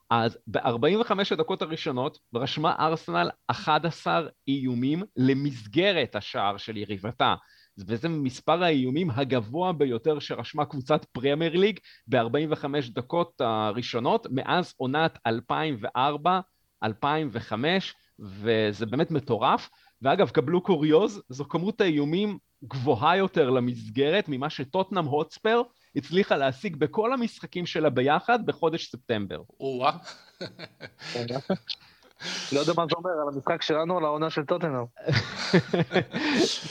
אז 0.10 0.38
ב-45 0.48 1.12
הדקות 1.32 1.62
הראשונות 1.62 2.20
רשמה 2.36 2.76
ארסנל 2.80 3.30
11 3.48 4.28
איומים 4.48 5.04
למסגרת 5.18 6.16
השער 6.16 6.58
של 6.58 6.78
יריבתה. 6.78 7.36
וזה 7.88 8.10
מספר 8.10 8.64
האיומים 8.64 9.12
הגבוה 9.12 9.74
ביותר 9.74 10.20
שרשמה 10.20 10.66
קבוצת 10.66 11.06
פרמייר 11.06 11.56
ליג 11.56 11.80
ב-45 12.08 12.66
דקות 12.94 13.42
הראשונות 13.42 14.28
מאז 14.32 14.74
עונת 14.78 15.18
2004-2005, 16.84 16.88
וזה 18.20 18.86
באמת 18.86 19.12
מטורף. 19.12 19.70
ואגב, 20.02 20.30
קבלו 20.30 20.62
קוריוז, 20.62 21.22
זו 21.30 21.46
כמות 21.46 21.82
האיומים 21.82 22.38
גבוהה 22.64 23.18
יותר 23.18 23.50
למסגרת 23.50 24.26
ממה 24.28 24.50
שטוטנאם 24.50 25.06
הוטספר 25.06 25.62
הצליחה 25.96 26.38
להשיג 26.38 26.76
בכל 26.76 27.14
המשחקים 27.14 27.66
שלה 27.66 27.90
ביחד 27.90 28.46
בחודש 28.46 28.92
ספטמבר. 28.92 29.42
או-אה. 29.60 29.98
לא 32.52 32.60
יודע 32.60 32.74
מה 32.78 32.86
זה 32.90 32.96
אומר 32.96 33.12
על 33.22 33.28
המשחק 33.34 33.62
שלנו, 33.62 33.98
על 33.98 34.06
העונה 34.06 34.30
של 34.30 34.46
טוטנאם. 34.46 34.86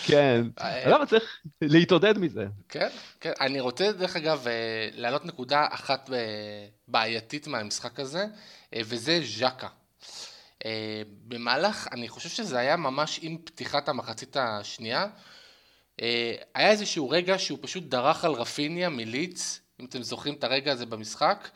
כן, 0.07 0.47
אה, 0.61 0.91
למה 0.91 1.07
צריך 1.07 1.41
להתעודד 1.63 2.19
מזה? 2.19 2.47
כן, 2.69 2.89
כן. 3.21 3.33
אני 3.41 3.61
רוצה, 3.61 3.93
דרך 3.93 4.17
אגב, 4.17 4.47
אה, 4.47 4.89
להעלות 4.93 5.25
נקודה 5.25 5.67
אחת 5.71 6.11
אה, 6.13 6.67
בעייתית 6.89 7.47
מהמשחק 7.47 8.01
הזה, 8.01 8.27
וזה 8.85 9.21
ז'קה. 9.39 9.69
במהלך, 11.29 11.89
אני 11.93 12.09
חושב 12.09 12.29
שזה 12.29 12.59
היה 12.59 12.77
ממש 12.77 13.19
עם 13.23 13.39
פתיחת 13.45 13.89
המחצית 13.89 14.37
השנייה, 14.37 15.07
היה 16.55 16.71
איזשהו 16.71 17.11
רגע 17.11 17.39
שהוא 17.39 17.59
פשוט 17.63 17.85
דרך 17.85 18.25
על 18.25 18.33
רפיניה 18.33 18.89
מליץ, 18.89 19.61
אם 19.81 19.85
אתם 19.85 20.03
זוכרים 20.03 20.35
את 20.35 20.45
הרגע 20.45 20.73
הזה 20.73 20.87
במשחק, 20.87 21.49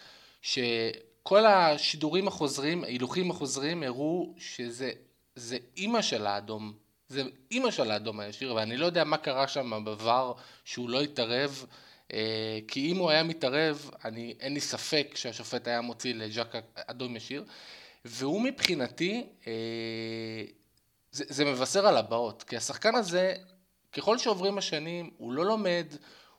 שכל 0.42 1.46
השידורים 1.46 2.29
החוזרים, 2.29 2.85
ההילוכים 2.85 3.31
החוזרים, 3.31 3.83
הראו 3.83 4.35
שזה 4.38 4.92
זה 5.35 5.59
אימא 5.77 6.03
של 6.03 6.27
האדום, 6.27 6.73
זה 7.09 7.23
אימא 7.51 7.70
של 7.70 7.90
האדום 7.90 8.20
הישיר, 8.20 8.55
ואני 8.55 8.77
לא 8.77 8.87
יודע 8.87 9.05
מה 9.05 9.16
קרה 9.16 9.49
שם 9.49 9.85
בעבר 9.85 10.33
שהוא 10.64 10.90
לא 10.90 11.01
התערב, 11.01 11.66
אה, 12.12 12.59
כי 12.68 12.92
אם 12.92 12.96
הוא 12.96 13.11
היה 13.11 13.23
מתערב, 13.23 13.90
אני, 14.05 14.35
אין 14.40 14.55
לי 14.55 14.61
ספק 14.61 15.12
שהשופט 15.14 15.68
היה 15.68 15.81
מוציא 15.81 16.14
לג'קה 16.14 16.59
אדום 16.75 17.16
ישיר, 17.16 17.44
והוא 18.04 18.42
מבחינתי, 18.42 19.26
אה, 19.46 19.52
זה, 21.12 21.24
זה 21.28 21.44
מבשר 21.44 21.86
על 21.86 21.96
הבאות, 21.96 22.42
כי 22.42 22.56
השחקן 22.56 22.94
הזה 22.94 23.34
ככל 23.92 24.18
שעוברים 24.18 24.58
השנים 24.58 25.10
הוא 25.16 25.32
לא 25.32 25.44
לומד, 25.44 25.86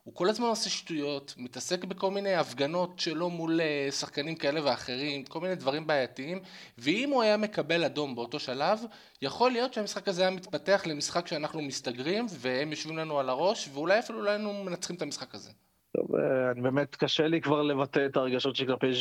הוא 0.04 0.16
כל 0.16 0.30
הזמן 0.30 0.46
עושה 0.46 0.70
שטויות, 0.70 1.34
מתעסק 1.38 1.84
בכל 1.84 2.12
מיני 2.12 2.36
הפגנות 2.36 3.00
שלו 3.00 3.30
מול 3.30 3.62
אה, 3.62 3.92
שחקנים 3.92 4.36
כאלה 4.36 4.66
ואחרים, 4.66 5.26
כל 5.26 5.40
מיני 5.40 5.56
דברים 5.56 5.88
בעייתיים, 5.88 6.40
ואם 6.78 7.10
הוא 7.10 7.22
היה 7.22 7.38
מקבל 7.38 7.84
אדום 7.84 8.16
באותו 8.16 8.40
שלב, 8.40 8.80
יכול 9.22 9.52
להיות 9.52 9.74
שהמשחק 9.74 10.08
הזה 10.08 10.22
היה 10.22 10.32
מתפתח 10.32 10.84
למשחק 10.86 11.28
שאנחנו 11.28 11.62
מסתגרים, 11.62 12.26
והם 12.30 12.72
יושבים 12.72 12.98
לנו 12.98 13.20
על 13.20 13.30
הראש, 13.30 13.70
ואולי 13.74 14.00
אפילו 14.00 14.22
לא 14.22 14.30
היינו 14.30 14.64
מנצחים 14.64 14.96
את 14.96 15.02
המשחק 15.02 15.36
הזה. 15.36 15.52
טוב, 15.98 16.16
אה, 16.16 16.62
באמת, 16.62 16.96
קשה 16.96 17.28
לי 17.28 17.42
כבר 17.42 17.62
לבטא 17.62 18.06
את 18.06 18.18
הרגשות 18.18 18.56
שלי 18.56 18.68
כלפי 18.68 18.94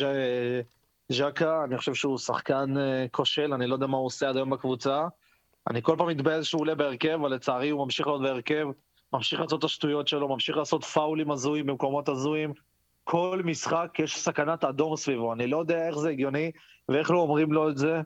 ז'קה, 1.12 1.64
אני 1.64 1.78
חושב 1.78 1.94
שהוא 1.94 2.18
שחקן 2.18 2.78
אה, 2.78 3.06
כושל, 3.10 3.54
אני 3.54 3.66
לא 3.66 3.74
יודע 3.74 3.86
מה 3.86 3.96
הוא 3.96 4.06
עושה 4.06 4.28
עד 4.28 4.36
היום 4.36 4.50
בקבוצה. 4.50 5.06
אני 5.70 5.82
כל 5.82 5.94
פעם 5.98 6.08
מתבאס 6.08 6.46
שהוא 6.46 6.60
עולה 6.60 6.74
בהרכב, 6.74 7.18
אבל 7.20 7.34
לצערי 7.34 7.70
הוא 7.70 7.84
ממשיך 7.84 8.06
להיות 8.06 8.22
בהרכב, 8.22 8.66
ממשיך 9.12 9.40
לעשות 9.40 9.58
את 9.58 9.64
השטויות 9.64 10.08
שלו, 10.08 10.28
ממשיך 10.28 10.56
לעשות 10.56 10.84
פאולים 10.84 11.30
הזויים 11.30 11.66
במקומות 11.66 12.08
הזויים. 12.08 12.52
כל 13.04 13.40
משחק 13.44 13.98
יש 13.98 14.18
סכנת 14.18 14.64
אדום 14.64 14.96
סביבו, 14.96 15.32
אני 15.32 15.46
לא 15.46 15.58
יודע 15.58 15.88
איך 15.88 15.98
זה 15.98 16.10
הגיוני 16.10 16.50
ואיך 16.88 17.10
לא 17.10 17.18
אומרים 17.18 17.52
לו 17.52 17.68
את 17.68 17.78
זה. 17.78 18.00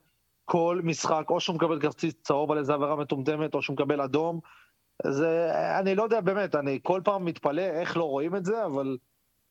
כל 0.44 0.80
משחק, 0.84 1.24
או 1.30 1.40
שהוא 1.40 1.56
מקבל 1.56 1.80
כרטיס 1.80 2.14
צהוב 2.22 2.52
על 2.52 2.58
איזה 2.58 2.74
עבירה 2.74 2.96
מטומטמת, 2.96 3.54
או 3.54 3.62
שהוא 3.62 3.74
מקבל 3.74 4.00
אדום. 4.00 4.40
זה, 5.06 5.50
אני 5.80 5.94
לא 5.94 6.02
יודע 6.02 6.20
באמת, 6.20 6.54
אני 6.54 6.78
כל 6.82 7.00
פעם 7.04 7.24
מתפלא 7.24 7.62
איך 7.62 7.96
לא 7.96 8.04
רואים 8.04 8.36
את 8.36 8.44
זה, 8.44 8.66
אבל 8.66 8.96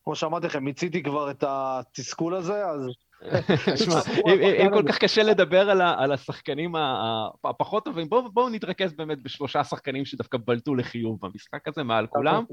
כמו 0.03 0.15
שאמרתי 0.15 0.47
לכם, 0.47 0.63
מיציתי 0.63 1.03
כבר 1.03 1.31
את 1.31 1.43
התסכול 1.47 2.35
הזה, 2.35 2.65
אז 2.65 2.87
שמע, 3.83 3.99
אם 4.65 4.69
כל 4.73 4.83
כך 4.87 4.97
קשה 4.97 5.23
לדבר 5.23 5.69
על 5.69 6.11
השחקנים 6.11 6.75
הפחות 7.43 7.85
טובים, 7.85 8.09
בואו 8.09 8.49
נתרכז 8.49 8.93
באמת 8.93 9.23
בשלושה 9.23 9.63
שחקנים 9.63 10.05
שדווקא 10.05 10.37
בלטו 10.45 10.75
לחיוב 10.75 11.19
במשחק 11.21 11.67
הזה 11.67 11.83
מעל 11.83 12.07
כולם. 12.07 12.43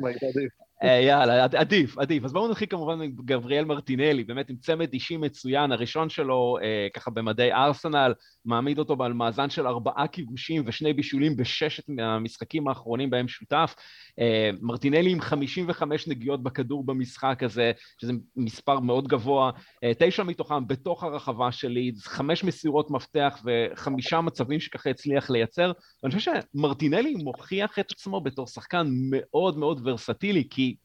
אה, 0.83 1.01
יאללה, 1.01 1.45
עדיף, 1.45 1.99
עדיף. 1.99 2.25
אז 2.25 2.33
בואו 2.33 2.49
נתחיל 2.51 2.69
כמובן 2.71 3.03
עם 3.03 3.13
גבריאל 3.25 3.65
מרטינלי, 3.65 4.25
באמת 4.25 4.51
עם 4.51 4.57
צמד 4.57 4.93
אישי 4.93 5.17
מצוין, 5.17 5.73
הראשון 5.73 6.09
שלו 6.09 6.57
אה, 6.63 6.89
ככה 6.95 7.11
במדי 7.11 7.53
ארסנל, 7.53 8.15
מעמיד 8.45 8.79
אותו 8.79 8.97
על 9.01 9.13
מאזן 9.13 9.51
של 9.51 9.67
ארבעה 9.67 10.07
כיבושים 10.07 10.63
ושני 10.67 10.93
בישולים 10.93 11.37
בששת 11.37 11.85
מהמשחקים 11.89 12.69
האחרונים 12.69 13.11
בהם 13.11 13.29
שותף. 13.29 13.75
אה, 14.21 14.51
מרטינלי 14.61 15.11
עם 15.11 15.21
55 15.21 16.09
נגיעות 16.09 16.43
בכדור 16.43 16.87
במשחק 16.87 17.43
הזה, 17.43 17.73
שזה 18.01 18.13
מספר 18.37 18.81
מאוד 18.81 19.09
גבוה, 19.09 19.51
תשע 19.99 20.23
מתוכם 20.23 20.60
בתוך 20.67 21.05
הרחבה 21.05 21.53
של 21.53 21.69
לידס, 21.69 22.07
חמש 22.07 22.45
מסירות 22.45 22.91
מפתח 22.91 23.43
וחמישה 23.45 24.21
מצבים 24.21 24.61
שככה 24.61 24.91
הצליח 24.91 25.31
לייצר. 25.31 25.73
ואני 26.03 26.15
חושב 26.15 26.33
שמרטינלי 26.55 27.15
מוכיח 27.15 27.79
את 27.79 27.93
עצמו 27.93 28.21
בתור 28.21 28.47
שחקן 28.47 28.87
מאוד 29.11 29.59
מאוד 29.59 29.81
ורסטילי, 29.85 30.49
כי 30.51 30.77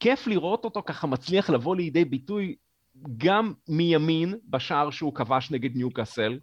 כיף 0.00 0.26
לראות 0.26 0.64
אותו 0.64 0.82
ככה 0.86 1.06
מצליח 1.06 1.50
לבוא 1.50 1.76
לידי 1.76 2.04
ביטוי 2.04 2.54
גם 3.16 3.52
מימין 3.68 4.34
בשער 4.48 4.90
שהוא 4.90 5.14
כבש 5.14 5.50
נגד 5.50 5.76
ניוקאסל, 5.76 6.38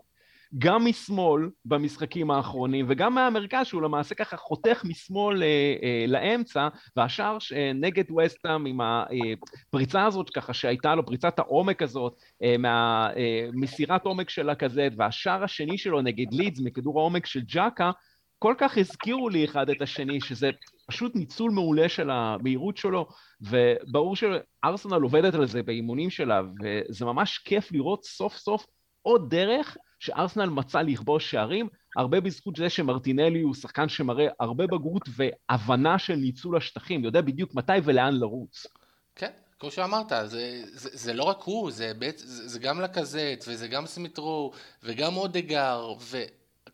גם 0.58 0.86
משמאל 0.86 1.50
במשחקים 1.66 2.32
האחרונים 2.32 2.86
וגם 2.90 3.16
מהמרכז 3.16 3.66
שהוא 3.66 3.82
למעשה 3.82 4.16
ככה 4.16 4.38
חותך 4.38 4.82
משמאל 4.86 5.44
אה, 5.44 5.76
אה, 5.84 6.06
לאמצע 6.08 6.68
והשער 6.96 7.38
אה, 7.56 7.72
נגד 7.74 8.04
וסטאם 8.12 8.66
עם 8.66 8.80
הפריצה 8.82 10.06
הזאת 10.06 10.30
ככה 10.30 10.54
שהייתה 10.54 10.96
לו, 10.96 11.06
פריצת 11.06 11.40
העומק 11.40 11.82
הזאת 11.82 12.14
אה, 12.44 12.56
מהמסירת 12.58 14.06
אה, 14.06 14.10
עומק 14.10 14.30
של 14.30 14.50
הכזאת 14.50 14.94
והשער 14.98 15.44
השני 15.44 15.78
שלו 15.78 16.02
נגד 16.02 16.34
לידס 16.34 16.60
מכדור 16.60 17.00
העומק 17.00 17.26
של 17.26 17.42
ג'קה 17.42 17.92
כל 18.40 18.56
כך 18.58 18.78
הזכירו 18.78 19.30
לי 19.30 19.46
אחד 19.46 19.70
את 19.70 19.82
השני, 19.82 20.22
שזה 20.22 20.50
פשוט 20.88 21.16
ניצול 21.16 21.52
מעולה 21.52 21.90
של 21.90 22.10
המהירות 22.10 22.78
שלו, 22.78 23.08
וברור 23.42 24.16
שארסנל 24.16 25.02
עובדת 25.02 25.34
על 25.34 25.48
זה 25.48 25.64
באימונים 25.64 26.10
שלה, 26.10 26.42
וזה 26.64 27.06
ממש 27.06 27.38
כיף 27.38 27.72
לראות 27.72 28.04
סוף 28.04 28.38
סוף 28.38 28.66
עוד 29.08 29.30
דרך 29.30 29.78
שארסנל 30.00 30.46
מצא 30.46 30.82
לכבוש 30.82 31.32
שערים, 31.32 31.67
הרבה 31.96 32.22
בזכות 32.22 32.56
זה 32.56 32.70
שמרטינלי 32.70 33.41
הוא 33.41 33.56
שחקן 33.56 33.89
שמראה 33.89 34.28
הרבה 34.39 34.67
בגרות 34.67 35.10
והבנה 35.15 36.00
של 36.00 36.15
ניצול 36.15 36.58
השטחים, 36.58 37.04
יודע 37.04 37.22
בדיוק 37.22 37.56
מתי 37.56 37.74
ולאן 37.84 38.13
לרוץ. 38.13 38.67
כן, 39.15 39.32
כמו 39.60 39.72
שאמרת, 39.72 40.12
זה, 40.26 40.63
זה, 40.65 40.89
זה 40.93 41.13
לא 41.13 41.24
רק 41.24 41.41
הוא, 41.43 41.72
זה, 41.72 41.91
זה, 42.17 42.48
זה 42.48 42.60
גם 42.60 42.82
לקזט, 42.82 43.46
וזה 43.48 43.67
גם 43.67 43.86
סמיטרו, 43.86 44.52
וגם 44.84 45.17
אודגר, 45.17 45.93
ו... 46.00 46.24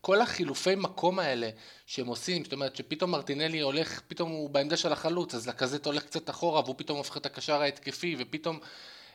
כל 0.00 0.20
החילופי 0.20 0.74
מקום 0.74 1.18
האלה 1.18 1.50
שהם 1.86 2.06
עושים, 2.06 2.44
זאת 2.44 2.52
אומרת 2.52 2.76
שפתאום 2.76 3.10
מרטינלי 3.10 3.60
הולך, 3.60 4.00
פתאום 4.08 4.30
הוא 4.30 4.50
בעמדה 4.50 4.76
של 4.76 4.92
החלוץ, 4.92 5.34
אז 5.34 5.48
לקזט 5.48 5.86
הולך 5.86 6.02
קצת 6.02 6.30
אחורה 6.30 6.60
והוא 6.60 6.74
פתאום 6.78 6.98
הופך 6.98 7.16
את 7.16 7.26
הקשר 7.26 7.62
ההתקפי 7.62 8.16
ופתאום 8.18 8.58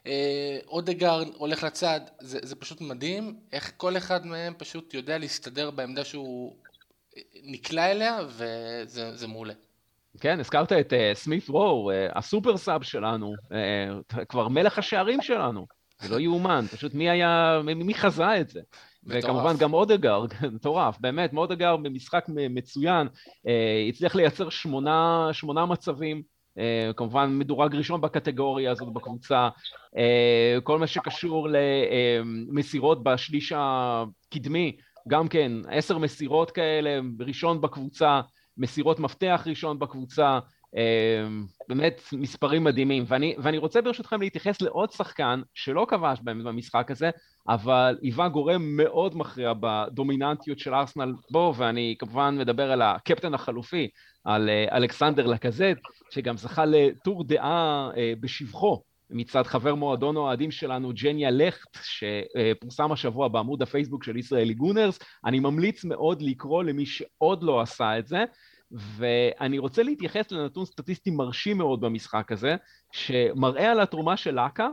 אה, 0.07 0.57
אודגר 0.67 1.23
הולך 1.37 1.63
לצד, 1.63 1.99
זה, 2.21 2.39
זה 2.43 2.55
פשוט 2.55 2.81
מדהים 2.81 3.39
איך 3.51 3.71
כל 3.77 3.97
אחד 3.97 4.25
מהם 4.25 4.53
פשוט 4.57 4.93
יודע 4.93 5.17
להסתדר 5.17 5.71
בעמדה 5.71 6.03
שהוא 6.03 6.55
אה, 7.17 7.21
נקלע 7.43 7.91
אליה 7.91 8.19
וזה 8.27 9.27
מעולה. 9.27 9.53
כן, 10.19 10.39
הזכרת 10.39 10.71
את 10.71 10.93
uh, 10.93 10.95
סמית 11.13 11.49
וואו, 11.49 11.91
uh, 11.91 12.17
הסופר 12.17 12.57
סאב 12.57 12.83
שלנו, 12.83 13.33
uh, 13.49 14.25
כבר 14.25 14.47
מלך 14.47 14.77
השערים 14.77 15.21
שלנו. 15.21 15.65
זה 16.01 16.09
לא 16.09 16.19
יאומן, 16.19 16.65
פשוט 16.71 16.93
מי 16.93 17.09
היה, 17.09 17.61
מי 17.63 17.93
חזה 17.93 18.41
את 18.41 18.49
זה? 18.49 18.61
וכמובן 19.03 19.57
גם 19.57 19.73
אודגר, 19.73 20.25
מטורף, 20.55 20.97
באמת, 20.99 21.33
אודגר 21.33 21.77
במשחק 21.77 22.25
מצוין, 22.29 23.07
הצליח 23.89 24.15
לייצר 24.15 24.49
שמונה, 24.49 25.29
שמונה 25.31 25.65
מצבים, 25.65 26.21
כמובן 26.95 27.37
מדורג 27.37 27.75
ראשון 27.75 28.01
בקטגוריה 28.01 28.71
הזאת 28.71 28.93
בקבוצה, 28.93 29.49
כל 30.63 30.79
מה 30.79 30.87
שקשור 30.87 31.47
למסירות 31.49 33.03
בשליש 33.03 33.53
הקדמי, 33.55 34.77
גם 35.07 35.27
כן, 35.27 35.51
עשר 35.71 35.97
מסירות 35.97 36.51
כאלה, 36.51 36.99
ראשון 37.19 37.61
בקבוצה, 37.61 38.21
מסירות 38.57 38.99
מפתח 38.99 39.43
ראשון 39.47 39.79
בקבוצה, 39.79 40.39
אמ, 40.75 41.45
באמת 41.69 42.01
מספרים 42.13 42.63
מדהימים. 42.63 43.03
ואני, 43.07 43.35
ואני 43.43 43.57
רוצה 43.57 43.81
ברשותכם 43.81 44.21
להתייחס 44.21 44.61
לעוד 44.61 44.91
שחקן 44.91 45.41
שלא 45.53 45.85
כבש 45.89 46.19
במשחק 46.23 46.91
הזה, 46.91 47.09
אבל 47.49 47.97
היווה 48.01 48.29
גורם 48.29 48.77
מאוד 48.77 49.17
מכריע 49.17 49.53
בדומיננטיות 49.59 50.59
של 50.59 50.73
ארסנל 50.73 51.13
בו, 51.31 51.53
ואני 51.57 51.95
כמובן 51.99 52.37
מדבר 52.39 52.71
על 52.71 52.81
הקפטן 52.81 53.33
החלופי, 53.33 53.89
על 54.23 54.49
אה, 54.49 54.77
אלכסנדר 54.77 55.27
לקזט, 55.27 55.77
שגם 56.09 56.37
זכה 56.37 56.65
לטור 56.65 57.23
דעה 57.23 57.89
אה, 57.97 58.13
בשבחו 58.19 58.81
מצד 59.09 59.43
חבר 59.47 59.75
מועדון 59.75 60.15
אוהדים 60.15 60.51
שלנו, 60.51 60.91
ג'ניה 60.93 61.31
לכט, 61.31 61.77
שפורסם 61.83 62.91
השבוע 62.91 63.27
בעמוד 63.27 63.61
הפייסבוק 63.61 64.03
של 64.03 64.17
ישראלי 64.17 64.53
גונרס. 64.53 64.99
אני 65.25 65.39
ממליץ 65.39 65.85
מאוד 65.85 66.21
לקרוא 66.21 66.63
למי 66.63 66.85
שעוד 66.85 67.43
לא 67.43 67.61
עשה 67.61 67.99
את 67.99 68.07
זה. 68.07 68.23
ואני 68.71 69.57
רוצה 69.57 69.83
להתייחס 69.83 70.31
לנתון 70.31 70.65
סטטיסטי 70.65 71.11
מרשים 71.11 71.57
מאוד 71.57 71.81
במשחק 71.81 72.31
הזה, 72.31 72.55
שמראה 72.91 73.71
על 73.71 73.79
התרומה 73.79 74.17
של 74.17 74.31
לאקה, 74.35 74.67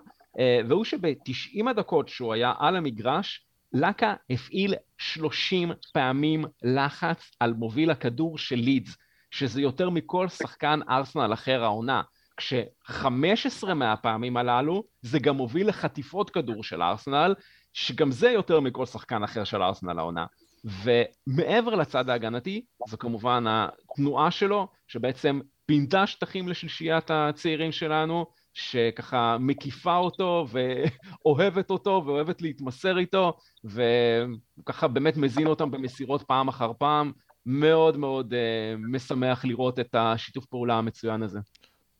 והוא 0.68 0.84
שב-90 0.84 1.70
הדקות 1.70 2.08
שהוא 2.08 2.34
היה 2.34 2.52
על 2.58 2.76
המגרש, 2.76 3.46
לאקה 3.72 4.14
הפעיל 4.30 4.74
30 4.98 5.72
פעמים 5.92 6.44
לחץ 6.62 7.30
על 7.40 7.52
מוביל 7.52 7.90
הכדור 7.90 8.38
של 8.38 8.56
לידס, 8.56 8.96
שזה 9.30 9.60
יותר 9.60 9.90
מכל 9.90 10.28
שחקן 10.28 10.80
ארסנל 10.88 11.32
אחר 11.32 11.64
העונה. 11.64 12.02
כש-15 12.36 13.74
מהפעמים 13.74 14.36
הללו 14.36 14.84
זה 15.02 15.18
גם 15.18 15.36
מוביל 15.36 15.68
לחטיפות 15.68 16.30
כדור 16.30 16.64
של 16.64 16.82
ארסנל, 16.82 17.34
שגם 17.72 18.12
זה 18.12 18.30
יותר 18.30 18.60
מכל 18.60 18.86
שחקן 18.86 19.22
אחר 19.22 19.44
של 19.44 19.62
ארסנל 19.62 19.98
העונה. 19.98 20.26
ומעבר 20.64 21.74
לצד 21.74 22.10
ההגנתי, 22.10 22.64
זו 22.88 22.98
כמובן 22.98 23.44
התנועה 23.48 24.30
שלו, 24.30 24.68
שבעצם 24.88 25.40
פינתה 25.66 26.06
שטחים 26.06 26.48
לשלישיית 26.48 27.10
הצעירים 27.10 27.72
שלנו, 27.72 28.26
שככה 28.56 29.36
מקיפה 29.40 29.96
אותו 29.96 30.46
ואוהבת 30.48 31.70
אותו 31.70 32.02
ואוהבת 32.06 32.42
להתמסר 32.42 32.98
איתו, 32.98 33.36
וככה 33.64 34.88
באמת 34.88 35.16
מזין 35.16 35.46
אותם 35.46 35.70
במסירות 35.70 36.22
פעם 36.22 36.48
אחר 36.48 36.72
פעם. 36.78 37.12
מאוד 37.48 37.96
מאוד 37.96 38.32
uh, 38.32 38.36
משמח 38.78 39.44
לראות 39.44 39.78
את 39.80 39.94
השיתוף 39.94 40.46
פעולה 40.46 40.74
המצוין 40.74 41.22
הזה. 41.22 41.38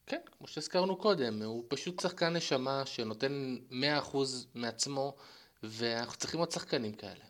כן, 0.07 0.21
כמו 0.38 0.47
שהזכרנו 0.47 0.97
קודם, 0.97 1.42
הוא 1.42 1.64
פשוט 1.69 2.01
שחקן 2.01 2.37
נשמה 2.37 2.83
שנותן 2.87 3.57
100% 3.71 4.16
מעצמו, 4.55 5.14
ואנחנו 5.62 6.19
צריכים 6.19 6.40
עוד 6.40 6.51
שחקנים 6.51 6.92
כאלה. 6.92 7.25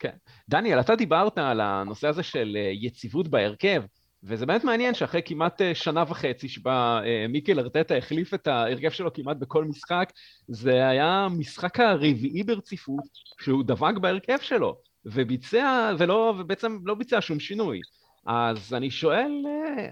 כן. 0.00 0.16
דניאל, 0.48 0.80
אתה 0.80 0.96
דיברת 0.96 1.38
על 1.38 1.60
הנושא 1.60 2.08
הזה 2.08 2.22
של 2.22 2.56
אה, 2.56 2.70
יציבות 2.74 3.28
בהרכב, 3.28 3.82
וזה 4.26 4.46
באמת 4.46 4.64
מעניין 4.64 4.94
שאחרי 4.94 5.22
כמעט 5.24 5.62
אה, 5.62 5.74
שנה 5.74 6.04
וחצי 6.08 6.48
שבה 6.48 7.00
אה, 7.04 7.26
מיקל 7.28 7.60
ארטטה 7.60 7.96
החליף 7.96 8.34
את 8.34 8.46
ההרכב 8.46 8.90
שלו 8.90 9.12
כמעט 9.12 9.36
בכל 9.36 9.64
משחק, 9.64 10.12
זה 10.48 10.88
היה 10.88 11.06
המשחק 11.06 11.80
הרביעי 11.80 12.42
ברציפות 12.42 13.04
שהוא 13.40 13.64
דבק 13.64 13.98
בהרכב 14.00 14.38
שלו, 14.40 14.76
וביצע, 15.06 15.92
ולא, 15.98 16.34
ובעצם 16.38 16.78
לא 16.84 16.94
ביצע 16.94 17.20
שום 17.20 17.40
שינוי. 17.40 17.80
אז 18.26 18.74
אני 18.74 18.90
שואל, 18.90 19.32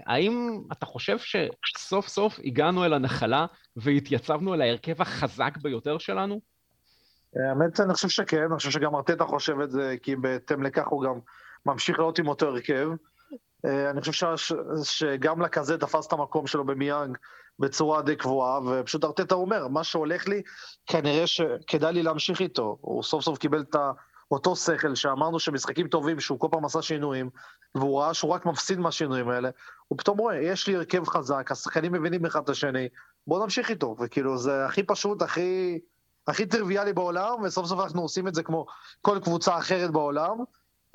האם 0.05 0.61
אתה 0.71 0.85
חושב 0.85 1.17
שסוף 1.19 2.07
סוף 2.07 2.39
הגענו 2.43 2.85
אל 2.85 2.93
הנחלה 2.93 3.45
והתייצבנו 3.75 4.53
אל 4.53 4.61
ההרכב 4.61 5.01
החזק 5.01 5.57
ביותר 5.61 5.97
שלנו? 5.97 6.41
האמת, 7.35 7.79
אני 7.79 7.93
חושב 7.93 8.09
שכן, 8.09 8.41
אני 8.41 8.55
חושב 8.55 8.71
שגם 8.71 8.95
ארטטה 8.95 9.25
חושב 9.25 9.59
את 9.59 9.71
זה, 9.71 9.95
כי 10.03 10.15
בהתאם 10.15 10.63
לכך 10.63 10.87
הוא 10.87 11.03
גם 11.03 11.19
ממשיך 11.65 11.99
לראות 11.99 12.19
עם 12.19 12.27
אותו 12.27 12.47
הרכב. 12.47 12.89
אה, 13.65 13.89
אני 13.89 14.01
חושב. 14.01 14.35
שגם 14.83 15.41
לכזה 15.41 15.77
תפס 15.77 16.07
את 16.07 16.13
המקום 16.13 16.47
שלו 16.47 16.65
במיאנג 16.65 17.17
בצורה 17.59 18.01
די 18.01 18.15
קבועה, 18.15 18.59
ופשוט 18.65 19.03
ארטטה 19.03 19.35
אומר, 19.35 19.67
מה 19.67 19.83
שהולך 19.83 20.27
לי, 20.27 20.41
כנראה 20.85 21.27
שכדאי 21.27 21.93
לי 21.93 22.03
להמשיך 22.03 22.41
איתו. 22.41 22.77
הוא 22.81 23.03
סוף 23.03 23.23
סוף 23.23 23.37
קיבל 23.37 23.61
את 23.61 23.75
אותו 24.31 24.55
שכל 24.55 24.95
שאמרנו 24.95 25.39
שמשחקים 25.39 25.87
טובים, 25.87 26.19
שהוא 26.19 26.39
כל 26.39 26.47
פעם 26.51 26.65
עשה 26.65 26.81
שינויים, 26.81 27.29
והוא 27.75 27.99
ראה 27.99 28.13
שהוא 28.13 28.31
רק 28.31 28.45
מפסיד 28.45 28.79
מהשינויים 28.79 29.29
האלה, 29.29 29.49
הוא 29.87 29.97
פתאום 29.97 30.17
רואה, 30.17 30.41
יש 30.41 30.67
לי 30.67 30.75
הרכב 30.75 31.05
חזק, 31.05 31.51
השחקנים 31.51 31.91
מבינים 31.91 32.25
אחד 32.25 32.39
את 32.43 32.49
השני, 32.49 32.87
בואו 33.27 33.43
נמשיך 33.43 33.69
איתו. 33.69 33.95
וכאילו, 33.99 34.37
זה 34.37 34.65
הכי 34.65 34.83
פשוט, 34.83 35.21
הכי... 35.21 35.79
הכי 36.27 36.45
טריוויאלי 36.45 36.93
בעולם, 36.93 37.41
וסוף 37.43 37.65
סוף 37.65 37.79
אנחנו 37.79 38.01
עושים 38.01 38.27
את 38.27 38.35
זה 38.35 38.43
כמו 38.43 38.65
כל 39.01 39.19
קבוצה 39.23 39.57
אחרת 39.57 39.91
בעולם. 39.91 40.37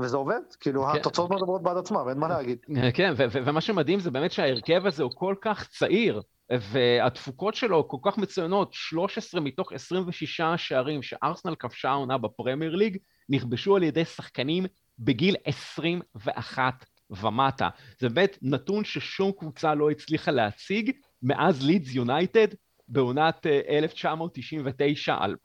וזה 0.00 0.16
עובד, 0.16 0.40
כאילו 0.60 0.84
כן. 0.92 0.98
התוצאות 0.98 1.30
מדברות 1.30 1.62
בעד 1.62 1.76
עצמם, 1.76 2.04
אין 2.08 2.18
מה 2.18 2.28
להגיד. 2.28 2.58
כן, 2.94 3.14
ומה 3.16 3.60
שמדהים 3.60 4.00
זה 4.00 4.10
באמת 4.10 4.32
שההרכב 4.32 4.86
הזה 4.86 5.02
הוא 5.02 5.12
כל 5.14 5.34
כך 5.40 5.68
צעיר, 5.68 6.22
והתפוקות 6.50 7.54
שלו 7.54 7.88
כל 7.88 7.96
כך 8.02 8.18
מצוינות, 8.18 8.68
13 8.72 9.40
מתוך 9.40 9.72
26 9.72 10.40
שערים 10.56 11.02
שארסנל 11.02 11.54
כבשה 11.54 11.90
העונה 11.90 12.18
בפרמייר 12.18 12.74
ליג, 12.74 12.96
נכבשו 13.28 13.76
על 13.76 13.82
ידי 13.82 14.04
שחקנים 14.04 14.66
בגיל 14.98 15.36
21 15.44 16.84
ומטה. 17.10 17.68
זה 17.98 18.08
באמת 18.08 18.38
נתון 18.42 18.84
ששום 18.84 19.32
קבוצה 19.32 19.74
לא 19.74 19.90
הצליחה 19.90 20.30
להציג 20.30 20.90
מאז 21.22 21.66
לידס 21.66 21.94
יונייטד 21.94 22.48
בעונת 22.88 23.46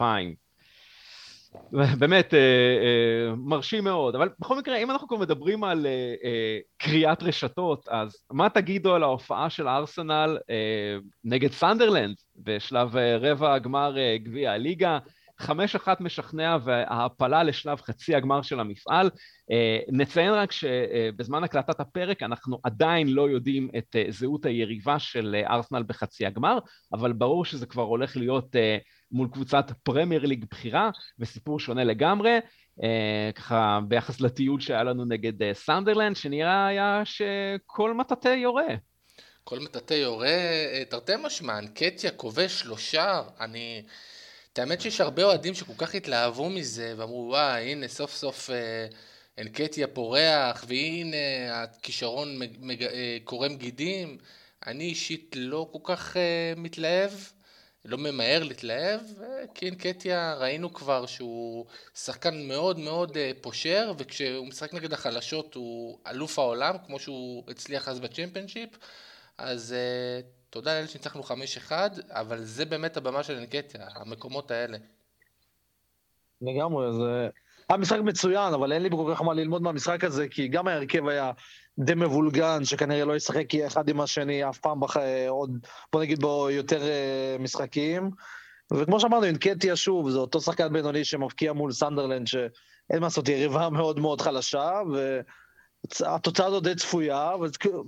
1999-2000. 0.01 0.03
אה, 1.55 1.95
באמת, 1.99 2.33
אה, 2.33 2.39
אה, 2.39 3.35
מרשים 3.35 3.83
מאוד. 3.83 4.15
אבל 4.15 4.29
בכל 4.39 4.57
מקרה, 4.57 4.77
אם 4.77 4.91
אנחנו 4.91 5.07
כבר 5.07 5.17
מדברים 5.17 5.63
על 5.63 5.85
קריאת 6.77 7.23
רשתות, 7.23 7.87
אז 7.87 8.25
מה 8.31 8.49
תגידו 8.49 8.95
על 8.95 9.03
ההופעה 9.03 9.49
של 9.49 9.67
ארסנל 9.67 10.37
נגד 11.23 11.51
סנדרלנד 11.51 12.15
בשלב 12.35 12.95
רבע 12.95 13.53
הגמר 13.53 13.95
גביע 14.23 14.51
הליגה? 14.51 14.99
חמש 15.39 15.75
אחת 15.75 16.01
משכנע 16.01 16.57
וההעפלה 16.63 17.43
לשלב 17.43 17.81
חצי 17.81 18.15
הגמר 18.15 18.41
של 18.41 18.59
המפעל. 18.59 19.09
אה, 19.51 19.79
נציין 19.87 20.33
רק 20.33 20.51
שבזמן 20.51 21.43
הקלטת 21.43 21.79
הפרק 21.79 22.23
אנחנו 22.23 22.59
עדיין 22.63 23.07
לא 23.07 23.29
יודעים 23.29 23.69
את 23.77 23.95
אה, 23.95 24.05
זהות 24.09 24.45
היריבה 24.45 24.99
של 24.99 25.35
אה, 25.35 25.53
ארסנל 25.53 25.83
בחצי 25.87 26.25
הגמר, 26.25 26.59
אבל 26.93 27.13
ברור 27.13 27.45
שזה 27.45 27.65
כבר 27.65 27.83
הולך 27.83 28.17
להיות 28.17 28.55
מול 29.13 29.27
קבוצת 29.31 29.71
פרמייר 29.83 30.25
ליג 30.25 30.45
בחירה, 30.51 30.89
וסיפור 31.19 31.59
שונה 31.59 31.83
לגמרי. 31.83 32.37
ככה 33.35 33.79
ביחס 33.87 34.21
לטיול 34.21 34.59
שהיה 34.59 34.83
לנו 34.83 35.05
נגד 35.05 35.53
סנדרלנד, 35.53 36.15
שנראה 36.15 36.67
היה 36.67 37.01
שכל 37.05 37.93
מטאטא 37.93 38.27
יורה. 38.27 38.75
כל 39.43 39.59
מטאטא 39.59 39.93
יורה, 39.93 40.37
תרתי 40.89 41.11
משמע, 41.23 41.59
אנקטיה 41.59 42.11
כובש 42.11 42.59
שלושה, 42.59 43.21
אני... 43.39 43.83
את 44.53 44.59
האמת 44.59 44.81
שיש 44.81 45.01
הרבה 45.01 45.23
אוהדים 45.23 45.53
שכל 45.53 45.73
כך 45.77 45.95
התלהבו 45.95 46.49
מזה, 46.49 46.93
ואמרו, 46.97 47.27
וואי, 47.29 47.71
הנה, 47.71 47.87
סוף 47.87 48.15
סוף 48.15 48.49
אה, 48.49 48.87
אנקטיה 49.39 49.87
פורח, 49.87 50.65
והנה 50.67 51.17
הכישרון 51.49 52.39
מג, 52.39 52.49
מג, 52.59 52.83
אה, 52.83 53.17
קורם 53.23 53.55
גידים. 53.55 54.17
אני 54.67 54.83
אישית 54.83 55.35
לא 55.39 55.69
כל 55.71 55.79
כך 55.83 56.17
אה, 56.17 56.53
מתלהב, 56.57 57.11
לא 57.85 57.97
ממהר 57.97 58.43
להתלהב, 58.43 59.01
כי 59.55 59.69
אנקטיה 59.69 60.33
ראינו 60.33 60.73
כבר 60.73 61.05
שהוא 61.05 61.65
שחקן 61.95 62.47
מאוד 62.47 62.79
מאוד 62.79 63.17
אה, 63.17 63.31
פושר, 63.41 63.93
וכשהוא 63.97 64.47
משחק 64.47 64.73
נגד 64.73 64.93
החלשות 64.93 65.55
הוא 65.55 65.99
אלוף 66.07 66.39
העולם, 66.39 66.75
כמו 66.85 66.99
שהוא 66.99 67.43
הצליח 67.47 67.87
אז 67.87 67.99
בצ'מפיונשיפ, 67.99 68.69
אז... 69.37 69.73
אה, 69.73 70.21
תודה 70.53 70.73
לאלה 70.73 70.87
שניצחנו 70.87 71.23
5-1, 71.69 71.71
אבל 72.09 72.43
זה 72.43 72.65
באמת 72.65 72.97
הבמה 72.97 73.23
של 73.23 73.37
אנקטיה, 73.37 73.87
המקומות 73.95 74.51
האלה. 74.51 74.77
לגמרי, 76.41 76.93
זה... 76.93 77.29
היה 77.69 77.77
משחק 77.77 77.99
מצוין, 77.99 78.53
אבל 78.53 78.73
אין 78.73 78.83
לי 78.83 78.89
כל 78.89 79.13
כך 79.13 79.21
מה 79.21 79.33
ללמוד 79.33 79.61
מהמשחק 79.61 80.03
הזה, 80.03 80.27
כי 80.27 80.47
גם 80.47 80.67
ההרכב 80.67 81.07
היה 81.07 81.31
די 81.79 81.95
מבולגן, 81.95 82.65
שכנראה 82.65 83.05
לא 83.05 83.15
ישחק 83.15 83.55
אחד 83.55 83.89
עם 83.89 84.01
השני 84.01 84.49
אף 84.49 84.57
פעם 84.57 84.79
בח... 84.79 84.97
עוד, 85.27 85.57
בוא 85.93 86.01
נגיד 86.01 86.19
בו 86.19 86.49
יותר 86.51 86.81
uh, 86.81 87.41
משחקים. 87.41 88.09
וכמו 88.73 88.99
שאמרנו, 88.99 89.25
אינקטיה 89.25 89.75
שוב, 89.75 90.09
זה 90.09 90.17
אותו 90.17 90.41
שחקן 90.41 90.73
בינוני 90.73 91.05
שמבקיע 91.05 91.53
מול 91.53 91.71
סנדרלנד, 91.71 92.27
שאין 92.27 92.99
מה 92.99 92.99
לעשות, 92.99 93.29
יריבה 93.29 93.69
מאוד 93.69 93.99
מאוד 93.99 94.21
חלשה, 94.21 94.81
ו... 94.93 95.19
התוצאה 96.05 96.45
הזו 96.45 96.59
די 96.59 96.75
צפויה, 96.75 97.31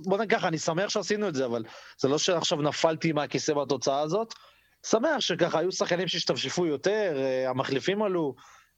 בוא 0.04 0.18
נגיד 0.18 0.30
ככה, 0.30 0.48
אני 0.48 0.58
שמח 0.58 0.88
שעשינו 0.88 1.28
את 1.28 1.34
זה, 1.34 1.46
אבל 1.46 1.64
זה 1.98 2.08
לא 2.08 2.18
שעכשיו 2.18 2.62
נפלתי 2.62 3.12
מהכיסא 3.12 3.54
בתוצאה 3.54 4.00
הזאת. 4.00 4.34
שמח 4.86 5.20
שככה 5.20 5.58
היו 5.58 5.72
שחקנים 5.72 6.08
שהשתפשפו 6.08 6.66
יותר, 6.66 7.12
אה, 7.16 7.50
המחליפים 7.50 8.02
עלו, 8.02 8.34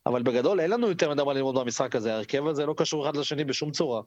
אבל 0.08 0.22
בגדול 0.22 0.60
אין 0.60 0.70
לנו 0.70 0.88
יותר 0.88 1.10
מדי 1.10 1.22
מה 1.22 1.32
ללמוד 1.32 1.54
במשחק 1.54 1.96
הזה, 1.96 2.14
ההרכב 2.14 2.46
הזה 2.46 2.66
לא 2.66 2.74
קשור 2.76 3.04
אחד 3.04 3.16
לשני 3.16 3.44
בשום 3.44 3.70
צורה. 3.70 4.02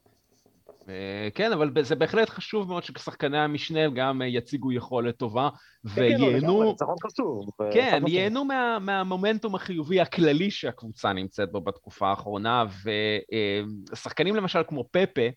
כן, 1.35 1.51
אבל 1.51 1.71
זה 1.81 1.95
בהחלט 1.95 2.29
חשוב 2.29 2.67
מאוד 2.67 2.83
ששחקני 2.83 3.37
המשנה 3.37 3.89
גם 3.89 4.21
יציגו 4.25 4.71
יכולת 4.71 5.17
טובה, 5.17 5.49
וייהנו... 5.83 6.75
כן, 7.73 8.03
ייהנו 8.07 8.45
מהמומנטום 8.81 9.55
החיובי 9.55 10.01
הכללי 10.01 10.51
שהקבוצה 10.51 11.13
נמצאת 11.13 11.51
בו 11.51 11.61
בתקופה 11.61 12.09
האחרונה, 12.09 12.65
ושחקנים 13.93 14.35
למשל 14.35 14.59
כמו 14.67 14.85
פפה, 14.91 15.27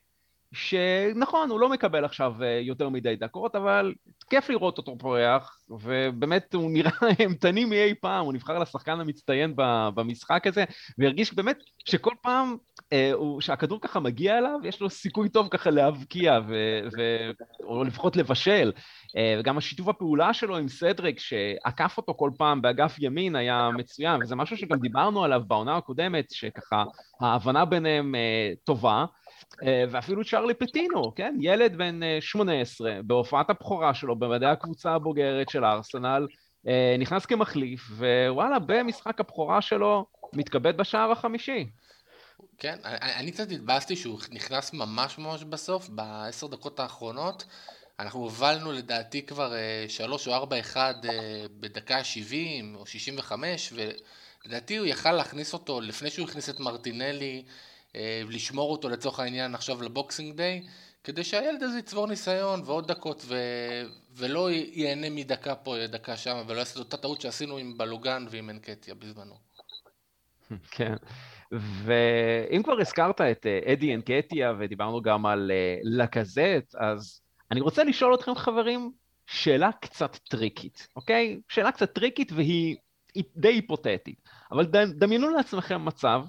שנכון, 0.54 1.50
הוא 1.50 1.60
לא 1.60 1.68
מקבל 1.68 2.04
עכשיו 2.04 2.42
אה, 2.42 2.60
יותר 2.62 2.88
מדי 2.88 3.16
דקות, 3.16 3.56
אבל 3.56 3.94
כיף 4.30 4.50
לראות 4.50 4.78
אותו 4.78 4.98
פורח, 4.98 5.58
ובאמת 5.70 6.54
הוא 6.54 6.70
נראה 6.70 6.90
אימתני 7.20 7.64
מאי 7.64 7.94
פעם, 8.00 8.24
הוא 8.24 8.32
נבחר 8.32 8.58
לשחקן 8.58 9.00
המצטיין 9.00 9.52
במשחק 9.94 10.46
הזה, 10.46 10.64
והרגיש 10.98 11.34
באמת 11.34 11.58
שכל 11.84 12.14
פעם 12.22 12.56
אה, 12.92 13.12
שהכדור 13.40 13.80
ככה 13.80 14.00
מגיע 14.00 14.38
אליו, 14.38 14.58
יש 14.64 14.80
לו 14.80 14.90
סיכוי 14.90 15.28
טוב 15.28 15.48
ככה 15.50 15.70
להבקיע, 15.70 16.38
או 17.64 17.84
לפחות 17.84 18.16
לבשל. 18.16 18.72
אה, 19.16 19.36
וגם 19.40 19.58
השיתוף 19.58 19.88
הפעולה 19.88 20.34
שלו 20.34 20.56
עם 20.56 20.68
סדריק, 20.68 21.18
שעקף 21.18 21.94
אותו 21.96 22.14
כל 22.14 22.30
פעם 22.38 22.62
באגף 22.62 22.96
ימין, 22.98 23.36
היה 23.36 23.70
מצוין, 23.76 24.22
וזה 24.22 24.36
משהו 24.36 24.56
שגם 24.56 24.78
דיברנו 24.78 25.24
עליו 25.24 25.42
בעונה 25.46 25.76
הקודמת, 25.76 26.30
שככה 26.30 26.84
ההבנה 27.20 27.64
ביניהם 27.64 28.14
טובה. 28.64 29.04
אה, 29.62 29.84
ואפילו 29.90 30.24
צ'רלי 30.24 30.54
פטינו, 30.54 31.14
כן? 31.14 31.36
ילד 31.40 31.76
בן 31.76 32.00
18, 32.20 32.90
אה, 32.90 33.02
בהופעת 33.02 33.50
הבכורה 33.50 33.94
שלו 33.94 34.16
במדעי 34.16 34.50
הקבוצה 34.50 34.94
הבוגרת 34.94 35.48
של 35.48 35.64
הארסנל, 35.64 36.26
אה, 36.68 36.96
נכנס 36.98 37.26
כמחליף, 37.26 37.80
ווואלה, 37.90 38.58
במשחק 38.58 39.20
הבכורה 39.20 39.62
שלו 39.62 40.06
מתכבד 40.32 40.76
בשער 40.76 41.12
החמישי. 41.12 41.70
כן, 42.58 42.78
אני 42.84 43.32
קצת 43.32 43.50
התבאסתי 43.50 43.96
שהוא 43.96 44.20
נכנס 44.30 44.72
ממש 44.72 45.18
ממש 45.18 45.44
בסוף, 45.44 45.88
בעשר 45.88 46.46
דקות 46.46 46.80
האחרונות. 46.80 47.44
אנחנו 47.98 48.20
הובלנו 48.20 48.72
לדעתי 48.72 49.22
כבר 49.22 49.52
שלוש 49.88 50.28
או 50.28 50.34
ארבע 50.34 50.60
אחד 50.60 50.94
בדקה 51.60 52.04
70 52.04 52.76
או 52.76 52.86
65, 52.86 53.72
ולדעתי 53.72 54.76
הוא 54.76 54.86
יכל 54.86 55.12
להכניס 55.12 55.52
אותו 55.52 55.80
לפני 55.80 56.10
שהוא 56.10 56.28
הכניס 56.28 56.50
את 56.50 56.60
מרטינלי. 56.60 57.44
אה, 57.96 58.22
לשמור 58.28 58.72
אותו 58.72 58.88
לצורך 58.88 59.20
העניין 59.20 59.54
עכשיו 59.54 59.82
לבוקסינג 59.82 60.36
דיי, 60.36 60.62
כדי 61.04 61.24
שהילד 61.24 61.62
הזה 61.62 61.78
יצבור 61.78 62.06
ניסיון 62.06 62.62
ועוד 62.64 62.86
דקות 62.86 63.22
ו... 63.26 63.34
ולא 64.16 64.50
ייהנה 64.50 65.10
מדקה 65.10 65.54
פה, 65.54 65.86
דקה 65.86 66.16
שם, 66.16 66.42
ולא 66.46 66.58
יעשה 66.58 66.74
את 66.74 66.84
אותה 66.84 66.96
טעות 66.96 67.20
שעשינו 67.20 67.56
עם 67.56 67.78
בלוגן 67.78 68.26
ועם 68.30 68.50
אנקטיה 68.50 68.94
בזמנו. 68.94 69.34
כן, 70.70 70.94
ואם 71.52 72.62
כבר 72.62 72.80
הזכרת 72.80 73.20
את 73.20 73.46
אה, 73.46 73.72
אדי 73.72 73.94
אנקטיה 73.94 74.52
ודיברנו 74.58 75.02
גם 75.02 75.26
על 75.26 75.50
אה, 75.50 75.78
לקזט, 75.82 76.74
אז 76.78 77.20
אני 77.50 77.60
רוצה 77.60 77.84
לשאול 77.84 78.14
אתכם 78.14 78.34
חברים 78.34 78.92
שאלה 79.26 79.70
קצת 79.72 80.16
טריקית, 80.16 80.88
אוקיי? 80.96 81.40
שאלה 81.48 81.72
קצת 81.72 81.94
טריקית 81.94 82.32
והיא 82.32 82.76
די 83.36 83.48
היפותטית, 83.48 84.22
אבל 84.52 84.66
דמיינו 84.86 85.30
לעצמכם 85.30 85.84
מצב 85.84 86.22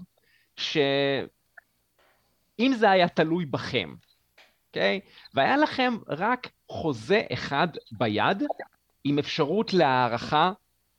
ש... 0.57 0.77
אם 2.59 2.73
זה 2.77 2.91
היה 2.91 3.07
תלוי 3.07 3.45
בכם, 3.45 3.95
אוקיי? 4.67 4.99
Okay? 5.03 5.09
והיה 5.33 5.57
לכם 5.57 5.93
רק 6.07 6.49
חוזה 6.69 7.21
אחד 7.33 7.67
ביד, 7.91 8.43
עם 9.03 9.19
אפשרות 9.19 9.73
להערכה 9.73 10.51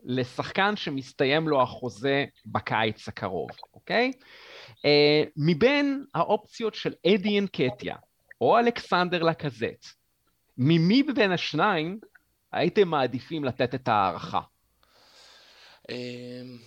לשחקן 0.04 0.76
שמסתיים 0.76 1.48
לו 1.48 1.62
החוזה 1.62 2.24
בקיץ 2.46 3.08
הקרוב, 3.08 3.50
אוקיי? 3.74 4.12
Okay? 4.14 4.22
Uh, 4.68 5.30
מבין 5.36 6.04
האופציות 6.14 6.74
של 6.74 6.94
אדי 7.06 7.38
אנקטיה 7.38 7.96
או 8.40 8.58
אלכסנדר 8.58 9.22
לקזט, 9.22 9.86
ממי 10.58 11.02
בין 11.02 11.32
השניים 11.32 12.00
הייתם 12.52 12.88
מעדיפים 12.88 13.44
לתת 13.44 13.74
את 13.74 13.88
ההערכה? 13.88 14.40
אמ, 15.88 16.58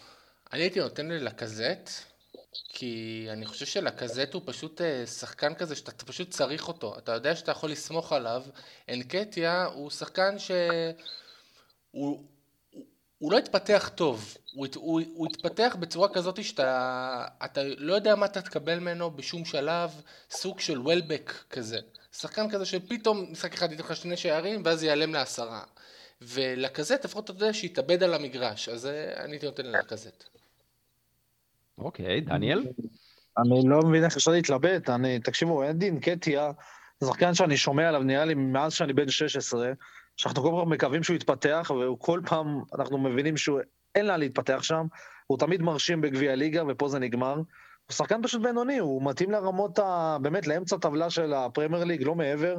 אני 0.53 0.61
הייתי 0.61 0.79
נותן 0.79 1.07
ללקזט, 1.07 1.89
כי 2.69 3.25
אני 3.29 3.45
חושב 3.45 3.65
שלקזט 3.65 4.33
הוא 4.33 4.41
פשוט 4.45 4.81
אה, 4.81 5.05
שחקן 5.05 5.53
כזה 5.53 5.75
שאתה 5.75 6.05
פשוט 6.05 6.29
צריך 6.29 6.67
אותו, 6.67 6.97
אתה 6.97 7.11
יודע 7.11 7.35
שאתה 7.35 7.51
יכול 7.51 7.71
לסמוך 7.71 8.13
עליו, 8.13 8.43
אנקטיה 8.89 9.65
הוא 9.65 9.89
שחקן 9.89 10.39
ש... 10.39 10.51
הוא, 11.91 12.23
לא 13.31 13.37
התפתח 13.37 13.91
טוב, 13.95 14.37
הוא, 14.53 14.67
הוא, 14.75 15.01
הוא 15.13 15.27
התפתח 15.27 15.75
בצורה 15.79 16.09
כזאת 16.13 16.43
שאתה 16.43 17.25
אתה 17.45 17.61
לא 17.63 17.93
יודע 17.93 18.15
מה 18.15 18.25
אתה 18.25 18.41
תקבל 18.41 18.79
ממנו 18.79 19.11
בשום 19.11 19.45
שלב, 19.45 20.01
סוג 20.31 20.59
של 20.59 20.79
וולבק 20.79 21.33
כזה. 21.49 21.79
שחקן 22.11 22.49
כזה 22.49 22.65
שפתאום 22.65 23.31
משחק 23.31 23.53
אחד 23.53 23.71
ייתן 23.71 23.83
לך 23.83 23.95
שני 23.95 24.17
שערים 24.17 24.61
ואז 24.65 24.83
ייעלם 24.83 25.13
לעשרה. 25.13 25.63
ולקזט 26.21 27.05
לפחות 27.05 27.23
אתה 27.23 27.31
יודע 27.31 27.53
שיתאבד 27.53 28.03
על 28.03 28.13
המגרש, 28.13 28.69
אז 28.69 28.85
אה, 28.85 29.23
אני 29.23 29.31
הייתי 29.31 29.45
נותן 29.45 29.65
לקזט. 29.65 30.38
אוקיי, 31.79 32.21
דניאל? 32.21 32.65
אני 33.37 33.69
לא 33.69 33.81
מבין 33.81 34.03
איך 34.03 34.17
אפשר 34.17 34.31
להתלבט, 34.31 34.89
אני, 34.89 35.19
תקשיבו, 35.19 35.63
אנדין 35.63 35.99
קטיה, 35.99 36.51
שחקן 37.03 37.33
שאני 37.33 37.57
שומע 37.57 37.87
עליו, 37.87 38.03
נראה 38.03 38.25
לי 38.25 38.33
מאז 38.33 38.73
שאני 38.73 38.93
בן 38.93 39.09
16, 39.09 39.71
שאנחנו 40.17 40.43
כל 40.43 40.51
פעם 40.59 40.69
מקווים 40.69 41.03
שהוא 41.03 41.15
יתפתח, 41.15 41.71
וכל 41.93 42.21
פעם 42.25 42.61
אנחנו 42.79 42.97
מבינים 42.97 43.37
שהוא, 43.37 43.59
אין 43.95 44.05
לאן 44.05 44.19
להתפתח 44.19 44.63
שם, 44.63 44.85
הוא 45.27 45.37
תמיד 45.37 45.61
מרשים 45.61 46.01
בגביע 46.01 46.31
הליגה, 46.31 46.63
ופה 46.67 46.87
זה 46.87 46.99
נגמר. 46.99 47.35
הוא 47.35 47.93
שחקן 47.93 48.23
פשוט 48.23 48.41
בינוני, 48.41 48.77
הוא 48.77 49.05
מתאים 49.05 49.31
לרמות 49.31 49.79
ה... 49.79 50.17
באמת, 50.21 50.47
לאמצע 50.47 50.77
טבלה 50.77 51.09
של 51.09 51.33
הפרמייר 51.33 51.83
ליג, 51.83 52.03
לא 52.03 52.15
מעבר, 52.15 52.57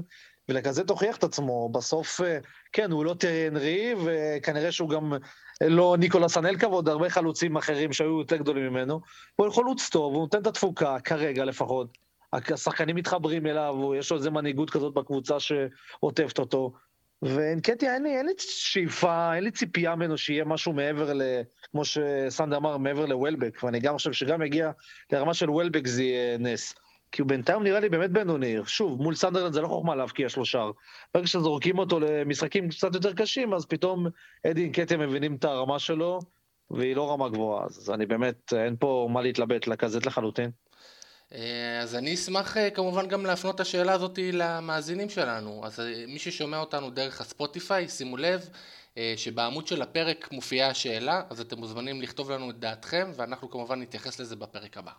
ולכזה 0.48 0.84
תוכיח 0.84 1.16
את 1.16 1.24
עצמו. 1.24 1.68
בסוף, 1.68 2.20
אה, 2.20 2.38
כן, 2.72 2.90
הוא 2.90 3.04
לא 3.04 3.14
טרי 3.14 3.48
אנרי, 3.48 3.94
וכנראה 4.04 4.72
שהוא 4.72 4.88
גם 4.88 5.12
לא 5.60 5.96
ניקולס 5.98 6.38
אנלקה 6.38 6.68
ועוד 6.68 6.88
הרבה 6.88 7.10
חלוצים 7.10 7.56
אחרים 7.56 7.92
שהיו 7.92 8.18
יותר 8.18 8.36
גדולים 8.36 8.66
ממנו. 8.66 9.00
הוא 9.36 9.50
חלוץ 9.50 9.88
טוב, 9.88 10.14
הוא 10.14 10.20
נותן 10.20 10.38
את 10.38 10.46
התפוקה, 10.46 11.00
כרגע 11.00 11.44
לפחות. 11.44 11.98
השחקנים 12.32 12.96
מתחברים 12.96 13.46
אליו, 13.46 13.94
יש 13.94 14.10
לו 14.10 14.16
איזה 14.16 14.30
מנהיגות 14.30 14.70
כזאת 14.70 14.94
בקבוצה 14.94 15.40
שעוטפת 15.40 16.38
אותו. 16.38 16.72
ואנקטיה, 17.22 17.94
אין 17.94 18.02
לי, 18.02 18.16
אין 18.16 18.26
לי 18.26 18.32
שאיפה, 18.38 19.34
אין 19.34 19.44
לי 19.44 19.50
ציפייה 19.50 19.96
ממנו 19.96 20.18
שיהיה 20.18 20.44
משהו 20.44 20.72
מעבר 20.72 21.12
ל... 21.12 21.22
כמו 21.70 21.84
שסנדה 21.84 22.56
אמר, 22.56 22.76
מעבר 22.76 23.06
לוולבק, 23.06 23.64
ואני 23.64 23.80
גם 23.80 23.94
חושב 23.94 24.12
שגם 24.12 24.42
יגיע 24.42 24.70
לרמה 25.12 25.34
של 25.34 25.50
וולבק 25.50 25.86
זה 25.86 26.02
יהיה 26.02 26.38
נס. 26.38 26.74
כי 27.12 27.22
הוא 27.22 27.28
בינתיים 27.28 27.62
נראה 27.62 27.80
לי 27.80 27.88
באמת 27.88 28.10
בינוני. 28.10 28.56
שוב, 28.66 29.02
מול 29.02 29.14
סנדרלנד 29.14 29.52
זה 29.52 29.60
לא 29.60 29.68
חוכמה 29.68 29.94
להבקיע 29.94 30.28
שלושה. 30.28 30.64
ברגע 31.14 31.26
שזורקים 31.26 31.78
אותו 31.78 32.00
למשחקים 32.00 32.68
קצת 32.68 32.94
יותר 32.94 33.12
קשים, 33.12 33.54
אז 33.54 33.66
פתאום 33.66 34.06
אדי 34.46 34.62
אינקטיה 34.62 34.96
מבינים 34.96 35.34
את 35.34 35.44
הרמה 35.44 35.78
שלו, 35.78 36.18
והיא 36.70 36.96
לא 36.96 37.12
רמה 37.12 37.28
גבוהה. 37.28 37.66
אז 37.66 37.90
אני 37.90 38.06
באמת, 38.06 38.52
אין 38.52 38.76
פה 38.80 39.08
מה 39.10 39.22
להתלבט, 39.22 39.66
לקזט 39.66 40.06
לחלוטין. 40.06 40.50
אה, 41.34 41.80
אז 41.82 41.94
אני 41.94 42.14
אשמח 42.14 42.56
אה, 42.56 42.70
כמובן 42.70 43.08
גם 43.08 43.26
להפנות 43.26 43.54
את 43.54 43.60
השאלה 43.60 43.92
הזאת 43.92 44.18
למאזינים 44.32 45.08
שלנו. 45.08 45.60
אז 45.64 45.80
אה, 45.80 46.04
מי 46.08 46.18
ששומע 46.18 46.58
אותנו 46.58 46.90
דרך 46.90 47.20
הספוטיפיי, 47.20 47.88
שימו 47.88 48.16
לב 48.16 48.48
שבעמוד 49.16 49.66
של 49.66 49.82
הפרק 49.82 50.28
מופיעה 50.32 50.68
השאלה, 50.68 51.22
אז 51.30 51.40
אתם 51.40 51.58
מוזמנים 51.58 52.02
לכתוב 52.02 52.30
לנו 52.30 52.50
את 52.50 52.58
דעתכם, 52.58 53.10
ואנחנו 53.16 53.50
כמובן 53.50 53.82
נתייחס 53.82 54.20
לזה 54.20 54.36
בפרק 54.36 54.76
הבא. 54.76 54.92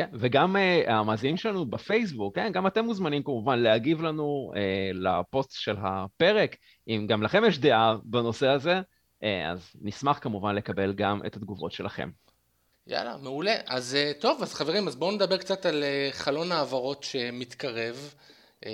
כן, 0.00 0.10
וגם 0.12 0.56
uh, 0.56 0.90
המאזינים 0.90 1.36
שלנו 1.36 1.66
בפייסבוק, 1.66 2.34
כן, 2.34 2.52
גם 2.52 2.66
אתם 2.66 2.84
מוזמנים 2.84 3.22
כמובן 3.22 3.58
להגיב 3.58 4.02
לנו 4.02 4.52
uh, 4.54 4.56
לפוסט 4.96 5.50
של 5.52 5.76
הפרק, 5.82 6.56
אם 6.88 7.06
גם 7.08 7.22
לכם 7.22 7.42
יש 7.46 7.58
דעה 7.58 7.96
בנושא 8.04 8.46
הזה, 8.46 8.80
uh, 8.80 9.26
אז 9.48 9.70
נשמח 9.80 10.18
כמובן 10.18 10.54
לקבל 10.54 10.92
גם 10.92 11.20
את 11.26 11.36
התגובות 11.36 11.72
שלכם. 11.72 12.10
יאללה, 12.86 13.16
מעולה. 13.16 13.54
אז 13.66 13.96
uh, 13.96 14.20
טוב, 14.20 14.42
אז 14.42 14.54
חברים, 14.54 14.88
אז 14.88 14.96
בואו 14.96 15.10
נדבר 15.10 15.36
קצת 15.36 15.66
על 15.66 15.82
uh, 15.82 16.14
חלון 16.14 16.52
העברות 16.52 17.02
שמתקרב. 17.02 18.14
Uh, 18.60 18.66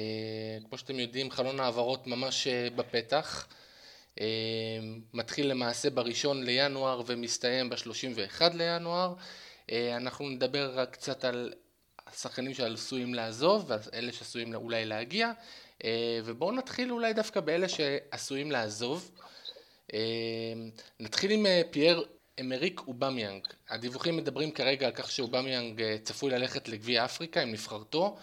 כמו 0.68 0.78
שאתם 0.78 0.98
יודעים, 0.98 1.30
חלון 1.30 1.60
העברות 1.60 2.06
ממש 2.06 2.46
uh, 2.46 2.74
בפתח. 2.74 3.46
Uh, 4.14 4.20
מתחיל 5.14 5.50
למעשה 5.50 5.90
בראשון 5.90 6.42
לינואר 6.42 7.02
ומסתיים 7.06 7.70
ב-31 7.70 8.42
לינואר. 8.54 9.14
אה, 9.18 9.45
אנחנו 9.72 10.28
נדבר 10.28 10.70
רק 10.74 10.92
קצת 10.92 11.24
על 11.24 11.52
השחקנים 12.06 12.54
שעשויים 12.54 13.14
לעזוב 13.14 13.64
ואלה 13.68 14.12
שעשויים 14.12 14.54
אולי 14.54 14.84
להגיע 14.84 15.32
אה, 15.84 16.20
ובואו 16.24 16.52
נתחיל 16.52 16.92
אולי 16.92 17.12
דווקא 17.12 17.40
באלה 17.40 17.68
שעשויים 17.68 18.50
לעזוב. 18.50 19.10
אה, 19.94 19.98
נתחיל 21.00 21.30
עם 21.30 21.46
פייר 21.70 22.04
אמריק 22.40 22.80
אובמיאנג. 22.86 23.46
הדיווחים 23.68 24.16
מדברים 24.16 24.50
כרגע 24.50 24.86
על 24.86 24.92
כך 24.92 25.10
שאובמיאנג 25.10 25.82
צפוי 26.02 26.30
ללכת 26.30 26.68
לגביע 26.68 27.04
אפריקה 27.04 27.42
עם 27.42 27.52
נבחרתו 27.52 28.16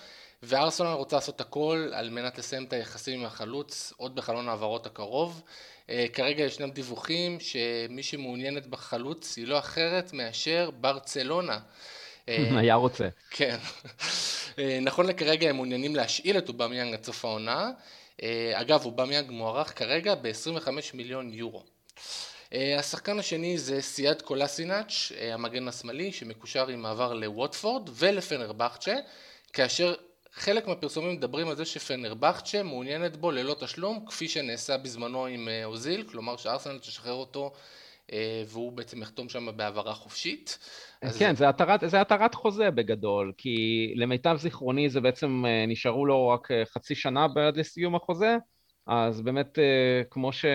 וארסנל 0.43 0.87
רוצה 0.87 1.15
לעשות 1.15 1.41
הכל 1.41 1.91
על 1.93 2.09
מנת 2.09 2.37
לסיים 2.37 2.63
את 2.63 2.73
היחסים 2.73 3.19
עם 3.19 3.25
החלוץ 3.25 3.93
עוד 3.97 4.15
בחלון 4.15 4.49
העברות 4.49 4.85
הקרוב. 4.85 5.41
אה, 5.89 6.05
כרגע 6.13 6.43
ישנם 6.43 6.69
דיווחים 6.69 7.37
שמי 7.39 8.03
שמעוניינת 8.03 8.67
בחלוץ 8.67 9.37
היא 9.37 9.47
לא 9.47 9.59
אחרת 9.59 10.13
מאשר 10.13 10.69
ברצלונה. 10.71 11.59
היה 12.27 12.75
רוצה. 12.75 13.07
כן. 13.29 13.57
נכון 14.81 15.05
לכרגע 15.05 15.49
הם 15.49 15.55
מעוניינים 15.55 15.95
להשאיל 15.95 16.37
את 16.37 16.49
אובמיאנג 16.49 16.93
עד 16.93 17.03
סוף 17.03 17.25
העונה. 17.25 17.71
אגב, 18.53 18.85
אובמיאנג 18.85 19.31
מוערך 19.31 19.79
כרגע 19.79 20.15
ב-25 20.15 20.69
מיליון 20.93 21.33
יורו. 21.33 21.63
אה, 22.53 22.79
השחקן 22.79 23.19
השני 23.19 23.57
זה 23.57 23.81
סעאד 23.81 24.21
קולשינאץ', 24.21 25.11
אה, 25.17 25.33
המגן 25.33 25.67
השמאלי, 25.67 26.11
שמקושר 26.11 26.67
עם 26.67 26.81
מעבר 26.81 27.13
לווטפורד 27.13 27.89
ולפנרבכצ'ה, 27.93 28.95
כאשר 29.53 29.93
חלק 30.33 30.67
מהפרסומים 30.67 31.11
מדברים 31.11 31.47
על 31.47 31.55
זה 31.55 31.65
שפנרבכצ'ה 31.65 32.63
מעוניינת 32.63 33.17
בו 33.17 33.31
ללא 33.31 33.55
תשלום, 33.59 34.05
כפי 34.07 34.27
שנעשה 34.27 34.77
בזמנו 34.77 35.25
עם 35.25 35.47
אה, 35.47 35.65
אוזיל, 35.65 36.03
כלומר 36.03 36.37
שארסנל 36.37 36.79
תשחרר 36.79 37.13
אותו 37.13 37.53
והוא 38.47 38.71
בעצם 38.71 39.01
יחתום 39.01 39.29
שם 39.29 39.47
בהעברה 39.55 39.93
חופשית. 39.93 40.59
כן, 41.19 41.35
זה 41.35 41.49
התרת, 41.49 41.79
זה 41.85 42.01
התרת 42.01 42.35
חוזה 42.35 42.71
בגדול, 42.71 43.33
כי 43.37 43.93
למיטב 43.95 44.35
זיכרוני 44.39 44.89
זה 44.89 45.01
בעצם 45.01 45.43
נשארו 45.67 46.05
לו 46.05 46.27
רק 46.27 46.47
חצי 46.73 46.95
שנה 46.95 47.27
בעד 47.27 47.57
לסיום 47.57 47.95
החוזה, 47.95 48.37
אז 48.87 49.21
באמת, 49.21 49.59
אה, 49.59 50.01
כמו, 50.09 50.33
ש, 50.33 50.45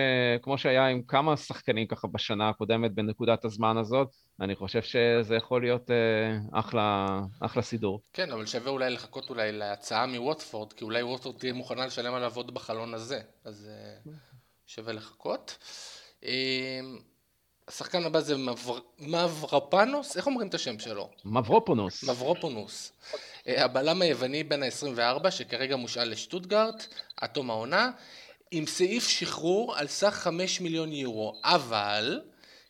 כמו 0.41 0.57
שהיה 0.57 0.87
עם 0.87 1.01
כמה 1.03 1.37
שחקנים 1.37 1.87
ככה 1.87 2.07
בשנה 2.07 2.49
הקודמת 2.49 2.91
בנקודת 2.91 3.45
הזמן 3.45 3.77
הזאת, 3.77 4.15
אני 4.41 4.55
חושב 4.55 4.81
שזה 4.81 5.35
יכול 5.35 5.61
להיות 5.61 5.91
אה, 5.91 6.59
אחלה, 6.59 7.19
אחלה 7.39 7.61
סידור. 7.61 8.01
כן, 8.13 8.31
אבל 8.31 8.45
שווה 8.45 8.71
אולי 8.71 8.89
לחכות 8.89 9.29
אולי 9.29 9.51
להצעה 9.51 10.05
מווטפורד, 10.05 10.73
כי 10.73 10.83
אולי 10.83 11.03
ווטפורד 11.03 11.37
תהיה 11.39 11.53
מוכנה 11.53 11.85
לשלם 11.85 12.13
עליו 12.13 12.31
עוד 12.35 12.53
בחלון 12.53 12.93
הזה, 12.93 13.21
אז 13.43 13.69
אה, 13.71 14.11
שווה 14.67 14.93
לחכות. 14.93 15.57
השחקן 17.69 18.03
הבא 18.03 18.19
זה 18.19 18.37
מבר... 18.37 18.79
מברפנוס, 18.99 20.17
איך 20.17 20.27
אומרים 20.27 20.47
את 20.47 20.53
השם 20.53 20.79
שלו? 20.79 21.09
מברופונוס. 21.25 22.03
מברופונוס. 22.03 22.91
הבלם 23.45 24.01
היווני 24.01 24.43
בן 24.43 24.63
ה-24 24.63 25.31
שכרגע 25.31 25.75
מושאל 25.75 26.11
לשטוטגרט, 26.11 26.87
עד 27.17 27.29
תום 27.29 27.49
העונה, 27.49 27.91
עם 28.51 28.65
סעיף 28.65 29.07
שחרור 29.07 29.75
על 29.75 29.87
סך 29.87 30.13
5 30.13 30.61
מיליון 30.61 30.91
יורו, 30.91 31.39
אבל 31.43 32.21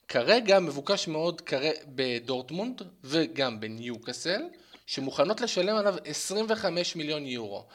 כרגע 0.07 0.59
מבוקש 0.59 1.07
מאוד 1.07 1.41
בדורטמונד 1.87 2.81
וגם 3.03 3.59
בניוקאסל, 3.59 4.41
שמוכנות 4.85 5.41
לשלם 5.41 5.75
עליו 5.75 5.95
25 6.05 6.95
מיליון 6.95 7.25
יורו. 7.25 7.65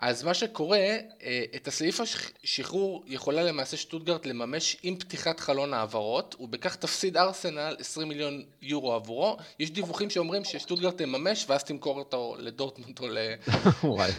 אז 0.00 0.24
מה 0.24 0.34
שקורה, 0.34 0.78
אה, 0.78 1.44
את 1.56 1.68
הסעיף 1.68 2.00
השחרור 2.00 3.04
יכולה 3.06 3.42
למעשה 3.42 3.76
שטוטגרט 3.76 4.26
לממש 4.26 4.76
עם 4.82 4.96
פתיחת 4.96 5.40
חלון 5.40 5.74
העברות, 5.74 6.36
ובכך 6.40 6.76
תפסיד 6.76 7.16
ארסנל 7.16 7.76
20 7.78 8.08
מיליון 8.08 8.42
יורו 8.62 8.92
עבורו. 8.92 9.36
יש 9.58 9.70
דיווחים 9.70 10.10
שאומרים 10.10 10.44
ששטוטגרט 10.44 10.98
תממש 10.98 11.46
ואז 11.48 11.64
תמכור 11.64 11.98
אותו 11.98 12.36
לדורטמונד 12.38 12.98
או 13.00 13.08
ל... 13.08 13.18
וואי, 13.96 14.10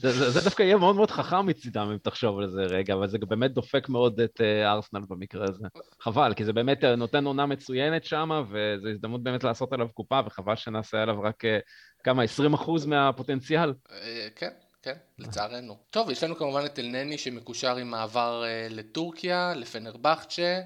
זה, 0.00 0.30
זה 0.30 0.40
דווקא 0.40 0.62
יהיה 0.62 0.76
מאוד 0.76 0.96
מאוד 0.96 1.10
חכם 1.10 1.46
מצידם 1.46 1.88
אם 1.92 1.98
תחשוב 1.98 2.38
על 2.38 2.50
זה 2.50 2.62
רגע, 2.62 2.94
אבל 2.94 3.08
זה 3.08 3.18
באמת 3.28 3.52
דופק 3.52 3.88
מאוד 3.88 4.20
את 4.20 4.40
אה, 4.40 4.72
ארסנל 4.72 5.00
במקרה 5.08 5.44
הזה. 5.48 5.66
חבל, 6.00 6.34
כי 6.34 6.44
זה 6.44 6.52
באמת 6.52 6.84
אה, 6.84 6.96
נותן 6.96 7.24
עונה 7.24 7.46
מצוינת 7.46 8.04
שם, 8.04 8.30
וזו 8.50 8.88
הזדמנות 8.88 9.22
באמת 9.22 9.44
לעשות 9.44 9.72
עליו 9.72 9.88
קופה, 9.94 10.20
וחבל 10.26 10.56
שנעשה 10.56 11.02
עליו 11.02 11.22
רק 11.22 11.42
כמה, 12.04 12.22
20 12.22 12.54
אחוז 12.54 12.86
מהפוטנציאל? 12.86 13.72
כן. 14.36 14.50
כן, 14.86 14.94
לצערנו. 15.18 15.76
טוב, 15.90 16.10
יש 16.10 16.24
לנו 16.24 16.36
כמובן 16.36 16.64
את 16.64 16.78
אלנני 16.78 17.18
שמקושר 17.18 17.76
עם 17.76 17.90
מעבר 17.90 18.44
uh, 18.44 18.72
לטורקיה, 18.72 19.54
לפנרבכצ'ה. 19.54 20.60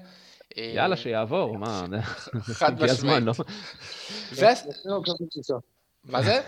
אה, 0.57 0.71
יאללה, 0.75 0.97
שיעבור, 0.97 1.57
מה, 1.57 1.85
חד 2.41 2.83
משמעית. 2.83 3.23
לא? 3.23 3.33
מה 6.03 6.21
זה? 6.21 6.41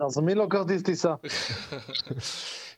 נזמין 0.00 0.38
לו 0.38 0.48
כרטיס 0.48 0.82
טיסה. 0.82 1.14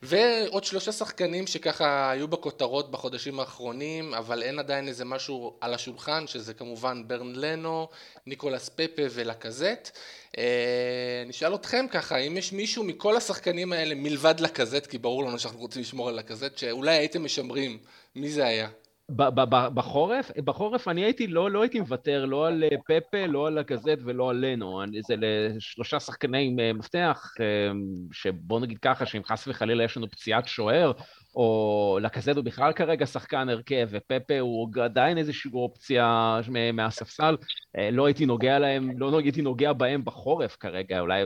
ועוד 0.03 0.65
שלושה 0.65 0.93
שחקנים 0.93 1.47
שככה 1.47 2.11
היו 2.11 2.29
בכותרות 2.29 2.91
בחודשים 2.91 3.41
האחרונים, 3.41 4.15
אבל 4.15 4.43
אין 4.43 4.59
עדיין 4.59 4.89
איזה 4.89 5.05
משהו 5.05 5.57
על 5.61 5.75
השולחן, 5.75 6.27
שזה 6.27 6.55
כמובן 6.55 7.03
ברן 7.07 7.33
לנו, 7.35 7.89
ניקולס 8.27 8.69
פפה 8.69 9.03
ולקזט. 9.11 9.99
אה, 10.39 11.25
נשאל 11.27 11.55
אתכם 11.55 11.87
ככה, 11.91 12.17
אם 12.17 12.37
יש 12.37 12.53
מישהו 12.53 12.85
מכל 12.85 13.17
השחקנים 13.17 13.73
האלה 13.73 13.95
מלבד 13.95 14.41
לקזט, 14.41 14.87
כי 14.87 14.99
ברור 14.99 15.25
לנו 15.25 15.39
שאנחנו 15.39 15.61
רוצים 15.61 15.83
לשמור 15.83 16.09
על 16.09 16.15
לקזט, 16.15 16.59
שאולי 16.59 16.95
הייתם 16.95 17.25
משמרים, 17.25 17.79
מי 18.15 18.31
זה 18.31 18.47
היה? 18.47 18.69
בחורף, 19.75 20.31
בחורף 20.45 20.89
אני 20.89 21.05
הייתי, 21.05 21.27
לא, 21.27 21.51
לא 21.51 21.63
הייתי 21.63 21.81
מוותר 21.81 22.25
לא 22.25 22.47
על 22.47 22.65
אה, 22.65 22.69
פפה, 22.89 23.27
לא 23.27 23.47
על 23.47 23.59
הגזט 23.59 23.99
ולא 24.05 24.31
על 24.31 24.45
לנו. 24.47 24.83
זה 25.07 25.15
לשלושה 25.19 26.01
שחקני 26.01 26.57
אה, 26.61 26.73
מפתח, 26.73 27.35
אה, 27.41 27.71
שבוא 28.13 28.61
נגיד 28.61 28.79
ככה, 28.79 29.07
שאם 29.07 29.25
חס 29.25 29.49
וחלילה 29.49 29.85
יש 29.85 29.97
לנו 29.97 30.11
פציעת 30.11 30.49
שוער, 30.49 30.93
או 31.35 31.99
לקזט 32.03 32.37
הוא 32.37 32.45
בכלל 32.45 32.73
כרגע 32.73 33.07
שחקן 33.07 33.49
הרכב, 33.49 33.89
ופפה 33.91 34.39
הוא 34.41 34.69
עדיין 34.85 35.19
איזושהי 35.19 35.51
אופציה 35.55 36.41
מהספסל, 36.73 37.37
לא 37.93 38.07
הייתי 38.07 38.27
נוגע 38.27 38.59
להם, 38.59 38.99
לא 38.99 39.19
הייתי 39.19 39.43
נוגע 39.43 39.73
בהם 39.73 40.05
בחורף 40.05 40.57
כרגע, 40.61 41.01
אולי 41.01 41.25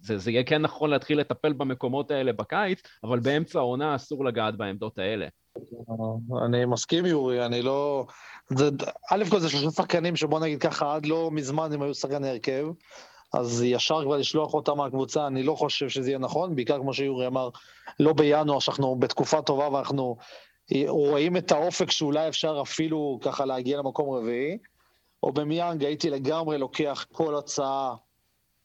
זה, 0.00 0.18
זה 0.18 0.30
יהיה 0.30 0.44
כן 0.44 0.62
נכון 0.62 0.90
להתחיל 0.90 1.20
לטפל 1.20 1.52
במקומות 1.52 2.10
האלה 2.10 2.32
בקיץ, 2.32 2.82
אבל 3.04 3.20
באמצע 3.20 3.58
העונה 3.58 3.94
אסור 3.94 4.24
לגעת 4.24 4.56
בעמדות 4.56 4.98
האלה. 4.98 5.26
אני 6.46 6.64
מסכים 6.64 7.06
יורי, 7.06 7.46
אני 7.46 7.62
לא... 7.62 8.06
זה, 8.48 8.68
א' 9.12 9.24
כל 9.30 9.40
זה 9.40 9.48
שלושה 9.48 9.70
שחקנים 9.70 10.16
שבוא 10.16 10.40
נגיד 10.40 10.60
ככה, 10.60 10.94
עד 10.94 11.06
לא 11.06 11.30
מזמן 11.30 11.72
הם 11.72 11.82
היו 11.82 11.94
שחקני 11.94 12.28
הרכב, 12.28 12.66
אז 13.34 13.62
ישר 13.62 14.04
כבר 14.04 14.16
לשלוח 14.16 14.54
אותם 14.54 14.76
מהקבוצה, 14.76 15.26
אני 15.26 15.42
לא 15.42 15.54
חושב 15.54 15.88
שזה 15.88 16.10
יהיה 16.10 16.18
נכון, 16.18 16.54
בעיקר 16.54 16.78
כמו 16.78 16.94
שיורי 16.94 17.26
אמר, 17.26 17.48
לא 18.00 18.12
בינואר, 18.12 18.58
שאנחנו 18.58 18.96
בתקופה 18.96 19.42
טובה 19.42 19.68
ואנחנו 19.72 20.16
רואים 20.88 21.36
את 21.36 21.52
האופק 21.52 21.90
שאולי 21.90 22.28
אפשר 22.28 22.58
אפילו 22.62 23.18
ככה 23.22 23.44
להגיע 23.44 23.78
למקום 23.78 24.14
רביעי, 24.14 24.58
או 25.22 25.32
במיאנג 25.32 25.84
הייתי 25.84 26.10
לגמרי 26.10 26.58
לוקח 26.58 27.06
כל 27.12 27.34
הצעה, 27.34 27.94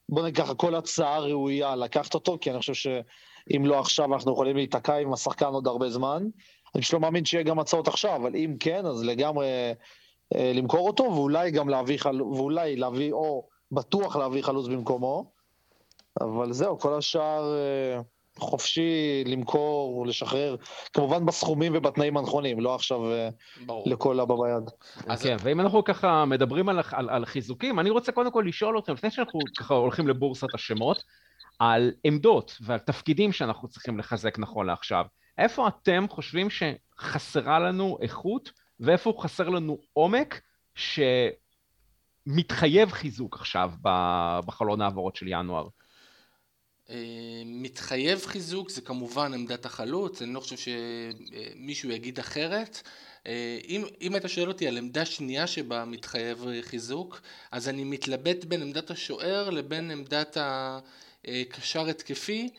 בוא 0.10 0.22
נגיד 0.22 0.38
ככה, 0.38 0.56
כל 0.56 0.76
הצעה 0.76 1.20
ראויה 1.20 1.76
לקחת 1.76 2.14
אותו, 2.14 2.38
כי 2.42 2.52
אני 2.52 2.60
חושב 2.60 2.74
שאם 2.74 3.66
לא 3.66 3.80
עכשיו 3.80 4.14
אנחנו 4.14 4.32
יכולים 4.32 4.56
להיתקע 4.56 4.96
עם 4.96 5.14
השחקן 5.14 5.46
עוד 5.46 5.68
הרבה 5.68 5.90
זמן. 5.90 6.28
אני 6.76 6.82
פשוט 6.82 6.94
לא 6.94 7.00
מאמין 7.00 7.26
שיהיה 7.26 7.44
גם 7.44 7.60
הצעות 7.60 7.88
עכשיו, 7.88 8.16
אבל 8.16 8.36
אם 8.36 8.56
כן, 8.60 8.86
אז 8.86 9.04
לגמרי 9.04 9.48
אה, 10.36 10.52
למכור 10.56 10.88
אותו, 10.88 11.04
ואולי 11.04 11.52
גם 11.52 11.70
להביא 11.70 11.98
חלוץ, 11.98 12.38
ואולי 12.38 12.76
להביא, 12.76 13.14
או 13.14 13.48
בטוח 13.74 14.16
להביא 14.16 14.44
חלוץ 14.44 14.68
במקומו. 14.68 15.26
אבל 16.22 16.54
זהו, 16.54 16.80
כל 16.80 16.94
השאר 16.94 17.54
אה, 17.54 18.02
חופשי 18.38 19.24
למכור, 19.26 20.08
לשחרר, 20.08 20.56
כמובן 20.94 21.26
בסכומים 21.26 21.72
ובתנאים 21.76 22.18
הנכונים, 22.18 22.60
לא 22.60 22.76
עכשיו 22.76 23.12
אה, 23.12 23.30
לכל 23.86 24.20
הבא 24.20 24.36
ביד. 24.36 24.70
כן, 25.20 25.38
ואם 25.44 25.60
אנחנו 25.60 25.84
ככה 25.84 26.26
מדברים 26.26 26.70
על, 26.70 26.80
על, 26.92 27.10
על 27.10 27.26
חיזוקים, 27.26 27.80
אני 27.80 27.90
רוצה 27.90 28.12
קודם 28.12 28.32
כל 28.32 28.44
לשאול 28.48 28.80
אתכם, 28.80 28.94
לפני 28.94 29.12
שאנחנו 29.12 29.40
ככה 29.58 29.74
הולכים 29.74 30.08
לבורסת 30.08 30.54
השמות, 30.54 31.04
על 31.60 31.92
עמדות 32.04 32.58
ועל 32.62 32.80
תפקידים 32.80 33.32
שאנחנו 33.32 33.68
צריכים 33.68 34.00
לחזק 34.00 34.40
נכון 34.40 34.66
לעכשיו. 34.66 35.06
איפה 35.38 35.68
אתם 35.68 36.06
חושבים 36.10 36.48
שחסרה 36.50 37.60
לנו 37.60 37.98
איכות 38.02 38.52
ואיפה 38.80 39.14
חסר 39.20 39.50
לנו 39.50 39.78
עומק 39.94 40.42
שמתחייב 42.26 42.92
חיזוק 42.92 43.36
עכשיו 43.36 43.72
בחלון 44.46 44.82
העברות 44.82 45.16
של 45.16 45.28
ינואר? 45.28 45.68
אה, 46.90 46.96
מתחייב 47.46 48.26
חיזוק 48.26 48.70
זה 48.70 48.82
כמובן 48.82 49.34
עמדת 49.34 49.66
החלוץ, 49.66 50.22
אני 50.22 50.34
לא 50.34 50.40
חושב 50.40 50.56
שמישהו 50.58 51.92
יגיד 51.92 52.20
אחרת. 52.20 52.82
אה, 53.28 53.60
אם, 53.68 53.84
אם 54.02 54.14
היית 54.14 54.24
שואל 54.28 54.48
אותי 54.48 54.68
על 54.68 54.78
עמדה 54.78 55.06
שנייה 55.06 55.48
שבה 55.48 55.86
מתחייב 55.86 56.46
חיזוק, 56.62 57.22
אז 57.52 57.70
אני 57.70 57.84
מתלבט 57.84 58.46
בין 58.46 58.62
עמדת 58.62 58.92
השוער 58.92 59.50
לבין 59.50 59.92
עמדת 59.92 60.38
הקשר 60.40 61.90
התקפי. 61.90 62.50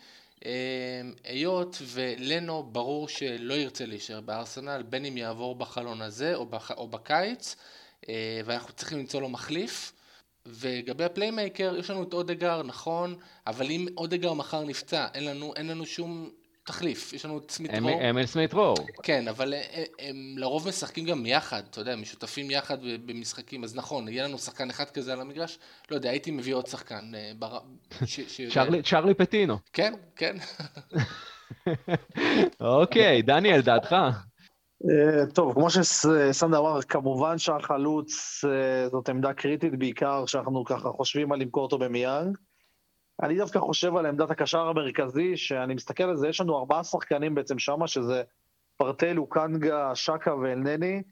היות 1.25 1.83
ולנו 1.87 2.63
ברור 2.63 3.09
שלא 3.09 3.55
ירצה 3.55 3.87
להישאר 3.87 4.21
בארסנל, 4.21 4.83
בין 4.83 5.05
אם 5.05 5.17
יעבור 5.17 5.55
בחלון 5.55 6.03
הזה 6.03 6.35
או, 6.35 6.47
בח... 6.47 6.71
או 6.71 6.89
בקיץ, 6.89 7.57
אה, 7.57 7.84
ואנחנו 8.45 8.73
צריכים 8.73 8.99
למצוא 8.99 9.21
לו 9.21 9.29
מחליף. 9.29 9.93
ולגבי 10.47 11.05
הפליימייקר, 11.05 11.77
יש 11.79 11.91
לנו 11.91 12.03
את 12.03 12.13
אודגור, 12.13 12.63
נכון, 12.63 13.17
אבל 13.47 13.71
אם 13.71 13.87
אודגור 13.97 14.33
מחר 14.33 14.65
נפצע, 14.65 15.07
אין 15.15 15.25
לנו, 15.25 15.53
אין 15.57 15.67
לנו 15.67 15.87
שום 15.87 16.31
תחליף, 16.65 17.13
יש 17.13 17.25
לנו 17.25 17.39
את 17.39 17.51
סמית-רו. 17.51 18.01
אמיל 18.11 18.27
סמית-רו. 18.27 18.75
כן, 19.03 19.29
אבל 19.29 19.55
הם, 19.55 19.85
הם 19.99 20.17
לרוב 20.37 20.69
משחקים 20.69 21.05
גם 21.05 21.27
יחד, 21.27 21.63
אתה 21.71 21.81
יודע, 21.81 21.97
משותפים 21.97 22.51
יחד 22.51 22.79
במשחקים, 23.07 23.65
אז 23.65 23.77
נכון, 23.77 24.09
יהיה 24.09 24.25
לנו 24.25 24.39
שחקן 24.39 24.71
אחד 24.71 24.91
כזה 24.91 25.13
על 25.13 25.21
המגרש, 25.21 25.59
לא 25.91 25.97
יודע, 25.97 26.11
הייתי 26.11 26.31
מביא 26.31 26.55
עוד 26.55 26.67
שחקן. 26.67 27.13
בר... 27.39 27.59
ש, 28.07 28.21
ש... 28.21 28.41
צ'רלי, 28.55 28.83
צ'רלי 28.83 29.15
פטינו. 29.15 29.59
כן, 29.73 29.95
כן. 30.17 30.37
אוקיי, 32.61 33.23
דניאל, 33.23 33.61
דעתך? 33.61 33.97
אה, 34.91 35.27
טוב, 35.27 35.55
כמו 35.55 35.71
שסנדה 35.71 36.59
אמר, 36.59 36.83
כמובן 36.83 37.39
שהחלוץ 37.39 38.45
אה, 38.45 38.89
זאת 38.89 39.09
עמדה 39.09 39.33
קריטית, 39.33 39.79
בעיקר 39.79 40.25
כשאנחנו 40.27 40.65
ככה 40.65 40.89
חושבים 40.89 41.33
על 41.33 41.41
למכור 41.41 41.63
אותו 41.63 41.79
במיאנג. 41.79 42.37
אני 43.23 43.37
דווקא 43.37 43.59
חושב 43.59 43.97
על 43.97 44.07
עמדת 44.07 44.31
הקשר 44.31 44.69
המרכזי, 44.69 45.37
שאני 45.37 45.75
מסתכל 45.75 46.05
על 46.05 46.17
זה, 46.17 46.29
יש 46.29 46.41
לנו 46.41 46.59
ארבעה 46.59 46.85
שחקנים 46.85 47.35
בעצם 47.35 47.59
שמה, 47.59 47.89
שזה 47.89 48.23
פרטל, 48.77 49.19
אוקנגה, 49.19 49.95
שקה 49.95 50.35
ואלנני, 50.37 51.03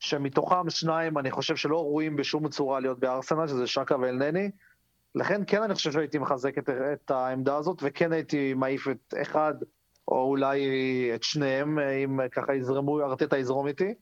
שמתוכם 0.00 0.70
שניים 0.70 1.18
אני 1.18 1.30
חושב 1.30 1.56
שלא 1.56 1.76
ראויים 1.76 2.16
בשום 2.16 2.48
צורה 2.48 2.80
להיות 2.80 2.98
בארסנל, 2.98 3.46
שזה 3.46 3.66
שקה 3.66 3.96
ואלנני. 4.00 4.50
לכן 5.14 5.42
כן 5.46 5.62
אני 5.62 5.74
חושב 5.74 5.92
שהייתי 5.92 6.18
מחזק 6.18 6.58
את, 6.58 6.70
את 6.70 7.10
העמדה 7.10 7.56
הזאת, 7.56 7.78
וכן 7.82 8.12
הייתי 8.12 8.54
מעיף 8.54 8.88
את 8.88 9.14
אחד, 9.22 9.54
או 10.08 10.24
אולי 10.24 10.60
את 11.14 11.22
שניהם, 11.22 11.78
אם 11.78 12.28
ככה 12.28 12.54
יזרמו, 12.54 13.00
ארטטה 13.00 13.38
יזרום 13.38 13.66
איתי. 13.66 13.94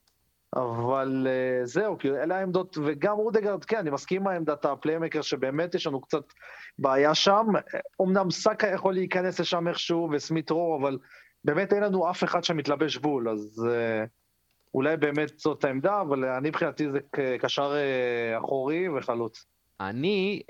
אבל 0.57 1.26
uh, 1.26 1.66
זהו, 1.66 1.98
כי 1.98 2.11
אלה 2.11 2.38
העמדות, 2.38 2.78
וגם 2.84 3.16
רודגרד, 3.16 3.64
כן, 3.64 3.76
אני 3.76 3.90
מסכים 3.90 4.28
עם 4.28 4.36
עמדת 4.36 4.64
הפליימקר, 4.64 5.22
שבאמת 5.22 5.74
יש 5.74 5.86
לנו 5.86 6.00
קצת 6.00 6.22
בעיה 6.78 7.14
שם. 7.14 7.46
אמנם 8.03 8.30
סאקה 8.30 8.66
יכול 8.66 8.94
להיכנס 8.94 9.40
לשם 9.40 9.68
איכשהו, 9.68 10.09
וסמית 10.12 10.50
רו, 10.50 10.78
אבל 10.80 10.98
באמת 11.44 11.72
אין 11.72 11.82
לנו 11.82 12.11
אף 12.11 12.24
אחד 12.24 12.44
שמתלבש 12.44 12.96
בול, 12.96 13.28
אז 13.28 13.66
uh, 13.68 14.09
אולי 14.74 14.96
באמת 14.96 15.38
זאת 15.38 15.64
העמדה, 15.64 16.00
אבל 16.00 16.24
אני 16.24 16.48
מבחינתי 16.48 16.90
זה 16.90 16.98
קשר 17.40 17.72
uh, 17.72 18.38
אחורי 18.38 18.88
וחלוץ. 18.88 19.46
אני, 19.80 20.42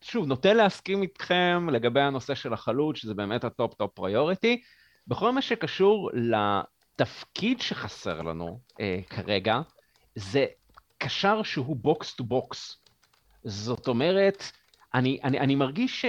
שוב, 0.00 0.26
נוטה 0.26 0.52
להסכים 0.52 1.02
איתכם 1.02 1.68
לגבי 1.72 2.00
הנושא 2.00 2.34
של 2.34 2.52
החלוץ, 2.52 2.96
שזה 2.96 3.14
באמת 3.14 3.44
ה 3.44 3.51
top 3.51 3.74
top 3.74 3.90
priority. 3.94 4.60
בכל 5.06 5.32
מה 5.32 5.42
שקשור 5.42 6.10
לתפקיד 6.14 7.60
שחסר 7.60 8.22
לנו 8.22 8.60
אה, 8.80 9.00
כרגע, 9.10 9.60
זה 10.14 10.46
קשר 10.98 11.42
שהוא 11.42 11.76
box 11.76 12.14
to 12.14 12.24
box. 12.24 12.82
זאת 13.44 13.88
אומרת, 13.88 14.42
אני, 14.94 15.18
אני, 15.24 15.40
אני 15.40 15.54
מרגיש 15.54 16.04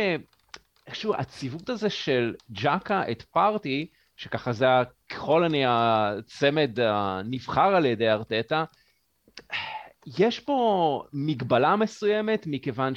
שאיכשהו 0.86 1.14
הציוות 1.14 1.70
הזה 1.70 1.90
של 1.90 2.36
ג'אקה 2.52 3.12
את 3.12 3.22
פארטיי, 3.22 3.88
שככה 4.18 4.54
זה 4.54 4.66
ככל 5.10 5.44
הנראה 5.44 6.10
הצמד 6.18 6.80
הנבחר 6.80 7.76
על 7.76 7.86
ידי 7.86 8.10
ארטטה, 8.10 8.64
יש 10.20 10.40
פה 10.40 11.04
מגבלה 11.14 11.76
מסוימת, 11.76 12.44
מכיוון 12.48 12.96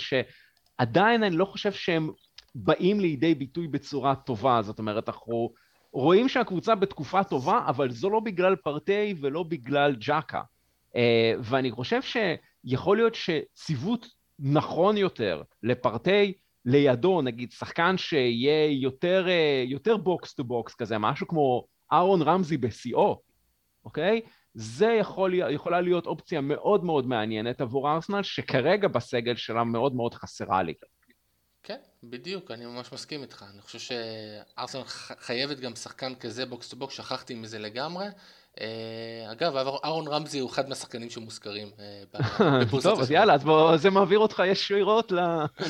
שעדיין 0.83 1.23
אני 1.23 1.37
לא 1.37 1.45
חושב 1.45 1.73
שהם 1.73 2.11
באים 2.55 3.01
לידי 3.01 3.35
ביטוי 3.35 3.69
בצורה 3.69 4.15
טובה. 4.15 4.63
זאת 4.63 4.79
אומרת, 4.79 5.09
אנחנו 5.09 5.53
רואים 5.93 6.29
שהקבוצה 6.29 6.75
בתקופה 6.75 7.25
טובה, 7.25 7.61
אבל 7.67 7.91
זו 7.91 8.11
לא 8.11 8.21
בגלל 8.21 8.57
פארטיי 8.57 9.15
ולא 9.21 9.43
בגלל 9.43 9.97
ג'אקה. 9.99 10.43
אה, 10.93 10.95
ואני 11.41 11.71
חושב 11.71 12.01
שיכול 12.03 12.97
להיות 12.97 13.15
שציוות 13.15 14.07
נכון 14.39 14.97
יותר 14.97 15.43
לפארטיי 15.63 16.33
לידו, 16.65 17.23
נגיד 17.23 17.53
שחקן 17.53 17.97
שיהיה 17.99 18.71
יותר, 18.71 19.27
אה, 19.27 19.71
יותר 19.71 19.97
box 19.97 20.35
to 20.35 20.45
box 20.45 20.75
כזה, 20.75 20.99
משהו 20.99 21.29
כמו 21.29 21.67
אהרון 21.93 22.23
רמזי 22.23 22.57
בשיאו, 22.57 23.21
אוקיי? 23.85 24.21
זה 24.55 24.87
יכול, 25.01 25.35
יכולה 25.35 25.81
להיות 25.81 26.07
אופציה 26.07 26.41
מאוד 26.41 26.85
מאוד 26.85 27.07
מעניינת 27.07 27.61
עבור 27.61 27.91
ארסנל, 27.91 28.23
שכרגע 28.23 28.89
בסגל 28.89 29.37
שלה 29.37 29.65
מאוד 29.65 29.95
מאוד 29.95 30.15
חסרה 30.15 30.63
לה. 30.63 30.75
כן, 31.63 31.77
בדיוק, 32.05 32.51
אני 32.51 32.67
ממש 32.67 32.93
מסכים 32.93 33.23
איתך. 33.23 33.45
אני 33.53 33.61
חושב 33.61 33.79
שארסנל 33.79 34.83
חייבת 35.21 35.61
גם 35.61 35.77
שחקן 35.77 36.15
כזה 36.15 36.47
box 36.47 36.69
to 36.69 36.77
box, 36.77 36.95
שכחתי 36.95 37.35
מזה 37.35 37.59
לגמרי. 37.59 38.07
אה, 38.61 39.33
אגב, 39.33 39.57
אהרון 39.57 40.09
רמזי 40.09 40.39
הוא 40.39 40.51
אחד 40.51 40.69
מהשחקנים 40.69 41.11
שמוזכרים 41.11 41.71
אה, 41.79 42.03
בפוזיציה. 42.63 42.91
טוב, 42.91 43.01
אז 43.01 43.11
יאללה, 43.11 43.35
אז 43.35 43.83
זה 43.83 43.91
מעביר 43.91 44.19
אותך 44.19 44.43
ישירות 44.47 45.13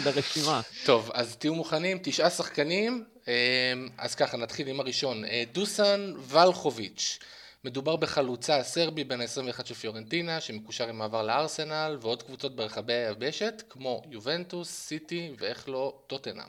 לרשימה. 0.05 0.61
טוב, 0.87 1.11
אז 1.15 1.37
תהיו 1.37 1.55
מוכנים, 1.55 1.99
תשעה 2.03 2.31
שחקנים. 2.31 3.05
אה, 3.29 3.73
אז 3.99 4.15
ככה, 4.15 4.37
נתחיל 4.37 4.69
עם 4.69 4.81
הראשון. 4.81 5.23
דוסן 5.53 6.13
ולחוביץ'. 6.29 7.19
מדובר 7.65 7.97
בחלוצה 7.97 8.57
הסרבי 8.57 9.05
בין 9.05 9.21
ה-21 9.21 9.65
של 9.65 9.75
פיורנטינה, 9.75 10.41
שמקושר 10.41 10.89
עם 10.89 10.99
מעבר 10.99 11.23
לארסנל, 11.23 11.99
ועוד 12.01 12.23
קבוצות 12.23 12.57
ברחבי 12.57 12.93
היבשת, 12.93 13.63
כמו 13.71 14.03
יובנטוס, 14.11 14.71
סיטי, 14.71 15.33
ואיך 15.39 15.69
לא, 15.69 15.99
טוטנאם. 16.07 16.49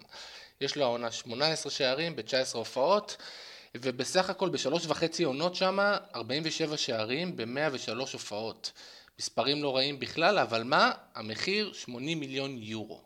יש 0.62 0.76
לו 0.76 0.84
העונה 0.84 1.12
18 1.12 1.72
שערים 1.72 2.16
ב-19 2.16 2.58
הופעות, 2.58 3.18
ובסך 3.78 4.30
הכל 4.30 4.50
בשלוש 4.50 4.86
וחצי 4.86 5.24
עונות 5.24 5.56
שמה, 5.56 5.98
47 6.16 6.78
שערים 6.78 7.38
ב-103 7.38 7.92
הופעות. 8.14 8.72
מספרים 9.20 9.64
לא 9.64 9.76
רעים 9.76 10.00
בכלל, 10.00 10.40
אבל 10.40 10.64
מה? 10.64 10.92
המחיר 11.16 11.74
80 11.74 12.20
מיליון 12.20 12.58
יורו. 12.58 13.02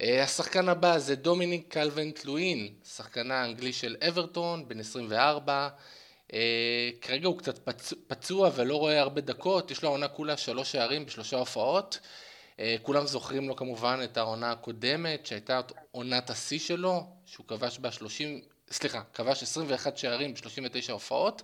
אה, 0.00 0.22
השחקן 0.22 0.68
הבא 0.68 0.98
זה 0.98 1.14
דומיניק 1.14 1.64
קלברט 1.68 2.24
לואין, 2.24 2.74
שחקנה 2.94 3.40
האנגלי 3.40 3.72
של 3.72 3.96
אברטון, 4.08 4.68
בן 4.68 4.80
24, 4.80 5.52
אה, 5.52 5.68
כרגע 7.00 7.26
הוא 7.28 7.38
קצת 7.38 7.68
פצוע 8.06 8.50
ולא 8.54 8.76
רואה 8.76 9.00
הרבה 9.00 9.20
דקות, 9.20 9.70
יש 9.70 9.82
לו 9.82 9.88
עונה 9.88 10.08
כולה 10.08 10.36
שלוש 10.36 10.72
שערים 10.72 11.06
בשלושה 11.06 11.36
הופעות. 11.36 11.98
אה, 12.60 12.76
כולם 12.82 13.06
זוכרים 13.06 13.48
לו 13.48 13.56
כמובן 13.56 14.00
את 14.04 14.16
העונה 14.16 14.50
הקודמת, 14.50 15.26
שהייתה 15.26 15.60
עונת 15.90 16.30
השיא 16.30 16.58
שלו, 16.58 17.06
שהוא 17.26 17.46
כבש 17.46 17.78
בה 17.78 17.92
30, 17.92 18.40
סליחה, 18.70 19.02
כבש 19.14 19.42
21 19.42 19.96
שערים 19.96 20.34
ב-39 20.34 20.92
הופעות. 20.92 21.42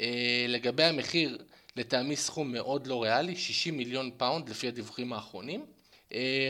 אה, 0.00 0.44
לגבי 0.48 0.84
המחיר, 0.84 1.38
לטעמי 1.76 2.16
סכום 2.16 2.52
מאוד 2.52 2.86
לא 2.86 3.02
ריאלי, 3.02 3.36
60 3.36 3.76
מיליון 3.76 4.10
פאונד 4.16 4.48
לפי 4.48 4.68
הדיווחים 4.68 5.12
האחרונים. 5.12 5.66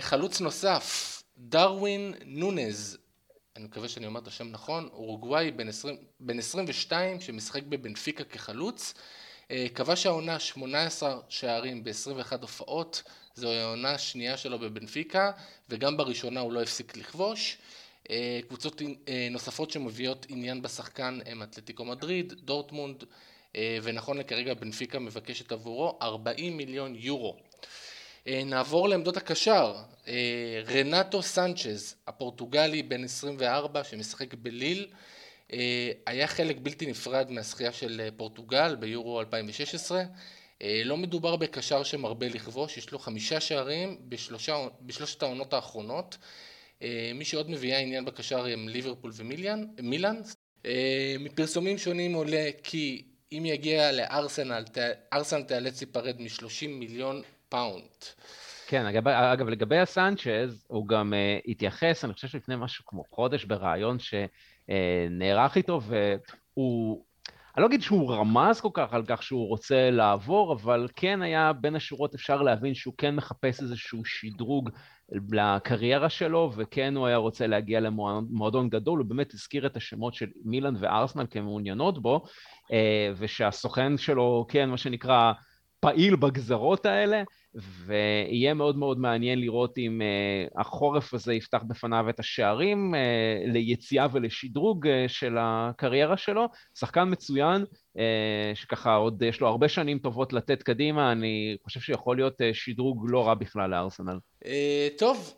חלוץ 0.00 0.40
נוסף, 0.40 1.22
דרווין 1.38 2.14
נונז, 2.24 2.98
אני 3.58 3.66
מקווה 3.66 3.88
שאני 3.88 4.06
אומר 4.06 4.20
את 4.20 4.26
השם 4.26 4.48
נכון, 4.50 4.88
אורוגוואי 4.92 5.50
בן, 5.50 5.68
20, 5.68 5.96
בן 6.20 6.38
22 6.38 7.20
שמשחק 7.20 7.62
בבנפיקה 7.62 8.24
כחלוץ, 8.24 8.94
אה, 9.50 9.66
כבש 9.74 10.06
העונה 10.06 10.38
18 10.38 11.20
שערים 11.28 11.84
ב-21 11.84 12.32
הופעות, 12.40 13.02
זו 13.34 13.52
העונה 13.52 13.90
השנייה 13.90 14.36
שלו 14.36 14.58
בבנפיקה 14.58 15.30
וגם 15.68 15.96
בראשונה 15.96 16.40
הוא 16.40 16.52
לא 16.52 16.62
הפסיק 16.62 16.96
לכבוש. 16.96 17.58
אה, 18.10 18.40
קבוצות 18.48 18.82
אה, 19.08 19.28
נוספות 19.30 19.70
שמביאות 19.70 20.26
עניין 20.28 20.62
בשחקן 20.62 21.18
הם 21.26 21.42
אתלטיקו 21.42 21.84
מדריד, 21.84 22.32
דורטמונד 22.32 23.04
ונכון 23.82 24.18
לכרגע 24.18 24.54
בנפיקה 24.54 24.98
מבקשת 24.98 25.52
עבורו 25.52 25.98
40 26.02 26.56
מיליון 26.56 26.94
יורו. 26.94 27.36
אה, 28.28 28.44
נעבור 28.44 28.88
לעמדות 28.88 29.16
הקשר, 29.16 29.74
אה, 30.08 30.62
רנטו 30.68 31.22
סנצ'ז, 31.22 31.94
הפורטוגלי 32.06 32.82
בן 32.82 33.04
24 33.04 33.84
שמשחק 33.84 34.34
בליל, 34.34 34.86
אה, 35.52 35.90
היה 36.06 36.26
חלק 36.26 36.56
בלתי 36.62 36.86
נפרד 36.86 37.30
מהזכייה 37.30 37.72
של 37.72 38.08
פורטוגל 38.16 38.76
ביורו 38.76 39.20
2016. 39.20 40.02
לא 40.84 40.96
מדובר 40.96 41.36
בקשר 41.36 41.82
שמרבה 41.82 42.28
לכבוש, 42.28 42.76
יש 42.76 42.90
לו 42.92 42.98
חמישה 42.98 43.40
שערים 43.40 43.98
בשלושה, 44.08 44.56
בשלושת 44.82 45.22
העונות 45.22 45.52
האחרונות. 45.52 46.18
מי 47.14 47.24
שעוד 47.24 47.50
מביאה 47.50 47.78
עניין 47.78 48.04
בקשר 48.04 48.46
הם 48.46 48.68
ליברפול 48.68 49.12
ומילאן. 49.14 50.20
מפרסומים 51.18 51.78
שונים 51.78 52.14
עולה 52.14 52.50
כי 52.62 53.04
אם 53.32 53.42
יגיע 53.46 53.92
לארסנל, 53.92 54.64
ארסנל 55.12 55.42
תיאלץ 55.42 55.80
להיפרד 55.80 56.20
מ-30 56.20 56.68
מיליון 56.68 57.22
פאונד. 57.48 58.04
כן, 58.66 58.86
אגב, 58.86 59.08
אגב 59.08 59.48
לגבי 59.48 59.78
הסנצ'ז, 59.78 60.66
הוא 60.68 60.88
גם 60.88 61.12
אה, 61.12 61.50
התייחס, 61.50 62.04
אני 62.04 62.12
חושב 62.12 62.28
שלפני 62.28 62.54
משהו 62.58 62.84
כמו 62.86 63.02
חודש 63.10 63.44
בריאיון 63.44 63.96
שנערך 63.98 65.56
איתו, 65.56 65.80
והוא, 65.82 67.04
אני 67.56 67.62
לא 67.62 67.66
אגיד 67.66 67.82
שהוא 67.82 68.14
רמז 68.14 68.60
כל 68.60 68.68
כך 68.74 68.94
על 68.94 69.02
כך 69.06 69.22
שהוא 69.22 69.48
רוצה 69.48 69.90
לעבור, 69.90 70.52
אבל 70.52 70.88
כן 70.96 71.22
היה 71.22 71.52
בין 71.52 71.76
השורות 71.76 72.14
אפשר 72.14 72.42
להבין 72.42 72.74
שהוא 72.74 72.94
כן 72.98 73.16
מחפש 73.16 73.60
איזשהו 73.60 74.04
שדרוג 74.04 74.70
לקריירה 75.30 76.08
שלו, 76.08 76.52
וכן 76.56 76.96
הוא 76.96 77.06
היה 77.06 77.16
רוצה 77.16 77.46
להגיע 77.46 77.80
למועדון 77.80 78.68
גדול, 78.68 78.98
הוא 78.98 79.06
באמת 79.06 79.34
הזכיר 79.34 79.66
את 79.66 79.76
השמות 79.76 80.14
של 80.14 80.26
מילאן 80.44 80.74
וארסנל 80.78 81.26
כמעוניינות 81.30 82.02
בו, 82.02 82.24
אה, 82.72 83.12
ושהסוכן 83.16 83.96
שלו, 83.96 84.46
כן, 84.48 84.68
מה 84.68 84.76
שנקרא, 84.76 85.32
פעיל 85.80 86.16
בגזרות 86.16 86.86
האלה, 86.86 87.22
ויהיה 87.86 88.54
מאוד 88.54 88.78
מאוד 88.78 88.98
מעניין 88.98 89.40
לראות 89.40 89.78
אם 89.78 90.00
uh, 90.00 90.60
החורף 90.60 91.14
הזה 91.14 91.34
יפתח 91.34 91.62
בפניו 91.66 92.08
את 92.08 92.20
השערים 92.20 92.94
uh, 92.94 93.52
ליציאה 93.52 94.06
ולשדרוג 94.12 94.86
uh, 94.86 94.90
של 95.08 95.36
הקריירה 95.40 96.16
שלו. 96.16 96.46
שחקן 96.78 97.04
מצוין, 97.10 97.64
שככה 98.54 98.94
עוד 98.94 99.22
יש 99.22 99.40
לו 99.40 99.48
הרבה 99.48 99.68
שנים 99.68 99.98
טובות 99.98 100.32
לתת 100.32 100.62
קדימה, 100.62 101.12
אני 101.12 101.56
חושב 101.64 101.80
שיכול 101.80 102.16
להיות 102.16 102.40
שדרוג 102.52 103.06
לא 103.08 103.26
רע 103.26 103.34
בכלל 103.34 103.70
לארסנל. 103.70 104.18
טוב, 104.98 105.34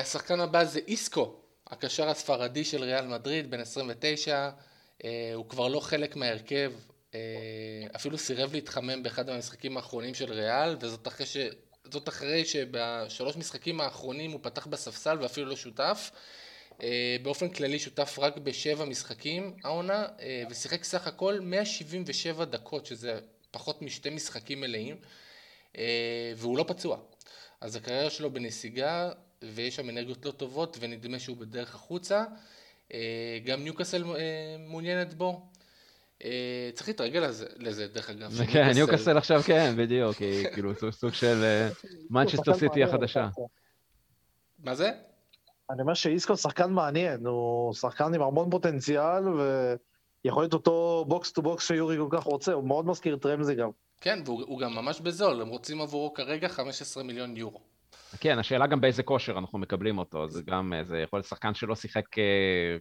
השחקן 0.00 0.40
הבא 0.40 0.64
זה 0.64 0.80
איסקו, 0.88 1.40
הקשר 1.70 2.08
הספרדי 2.08 2.64
של 2.64 2.82
ריאל 2.82 3.06
מדריד, 3.06 3.50
בן 3.50 3.60
29, 3.60 4.50
uh, 4.50 5.06
הוא 5.34 5.48
כבר 5.48 5.68
לא 5.68 5.80
חלק 5.80 6.16
מההרכב, 6.16 6.72
אה, 6.74 6.99
אפילו 7.96 8.18
סירב 8.18 8.52
להתחמם 8.52 9.02
באחד 9.02 9.28
המשחקים 9.28 9.76
האחרונים 9.76 10.14
של 10.14 10.32
ריאל, 10.32 10.76
וזאת 10.80 11.08
אחרי, 11.08 11.26
ש... 11.26 11.36
אחרי 12.08 12.44
שבשלוש 12.44 13.36
משחקים 13.36 13.80
האחרונים 13.80 14.30
הוא 14.30 14.40
פתח 14.42 14.66
בספסל 14.66 15.18
ואפילו 15.20 15.46
לא 15.46 15.56
שותף. 15.56 16.10
אה, 16.82 17.16
באופן 17.22 17.48
כללי 17.48 17.78
שותף 17.78 18.18
רק 18.18 18.36
בשבע 18.36 18.84
משחקים 18.84 19.56
העונה, 19.64 20.06
אה, 20.20 20.42
ושיחק 20.50 20.84
סך 20.84 21.06
הכל 21.06 21.40
177 21.40 22.44
דקות, 22.44 22.86
שזה 22.86 23.20
פחות 23.50 23.82
משתי 23.82 24.10
משחקים 24.10 24.60
מלאים, 24.60 24.96
והוא 26.36 26.58
לא 26.58 26.64
פצוע. 26.68 26.98
אז 27.60 27.76
הקריירה 27.76 28.10
שלו 28.10 28.30
בנסיגה, 28.30 29.10
ויש 29.42 29.76
שם 29.76 29.90
אנרגיות 29.90 30.24
לא 30.24 30.30
טובות, 30.30 30.76
ונדמה 30.80 31.18
שהוא 31.18 31.36
בדרך 31.36 31.74
החוצה. 31.74 32.24
גם 33.44 33.64
ניוקאסל 33.64 34.04
מעוניינת 34.58 35.14
בו, 35.14 35.30
אה, 35.30 35.49
צריך 36.74 36.88
להתרגל 36.88 37.30
לזה, 37.56 37.86
דרך 37.86 38.10
אגב. 38.10 38.32
כן, 38.52 38.70
ניוקאסל 38.74 39.18
עכשיו 39.18 39.42
כן, 39.42 39.74
בדיוק, 39.76 40.16
כאילו 40.54 40.72
סוג 40.90 41.12
של 41.12 41.66
מנצ'סטר 42.10 42.52
אה, 42.52 42.56
סיטי 42.58 42.84
החדשה. 42.84 43.28
מה 44.64 44.74
זה? 44.74 44.90
אני 45.70 45.82
אומר 45.82 45.94
שאיסקו 45.94 46.36
שחקן 46.36 46.70
מעניין, 46.70 47.26
הוא 47.26 47.74
שחקן 47.74 48.14
עם 48.14 48.22
המון 48.22 48.50
פוטנציאל, 48.50 49.22
ויכול 50.24 50.42
להיות 50.42 50.54
אותו 50.54 51.04
box 51.08 51.32
to 51.32 51.42
box 51.42 51.66
שיורי 51.66 51.96
כל 51.98 52.16
כך 52.18 52.22
רוצה, 52.22 52.52
הוא 52.52 52.64
מאוד 52.64 52.86
מזכיר 52.86 53.14
את 53.14 53.26
רמזי 53.26 53.54
גם. 53.54 53.70
כן, 54.00 54.18
והוא 54.24 54.60
גם 54.60 54.74
ממש 54.74 55.00
בזול, 55.00 55.40
הם 55.40 55.48
רוצים 55.48 55.80
עבורו 55.80 56.14
כרגע 56.14 56.48
15 56.48 57.02
מיליון 57.02 57.36
יורו. 57.36 57.60
כן, 58.20 58.38
השאלה 58.38 58.66
גם 58.66 58.80
באיזה 58.80 59.02
כושר 59.02 59.38
אנחנו 59.38 59.58
מקבלים 59.58 59.98
אותו, 59.98 60.28
זה 60.28 60.42
גם, 60.42 60.72
זה 60.82 60.98
יכול 60.98 61.16
להיות 61.16 61.26
שחקן 61.26 61.54
שלא 61.54 61.76
שיחק 61.76 62.18
אה, 62.18 62.24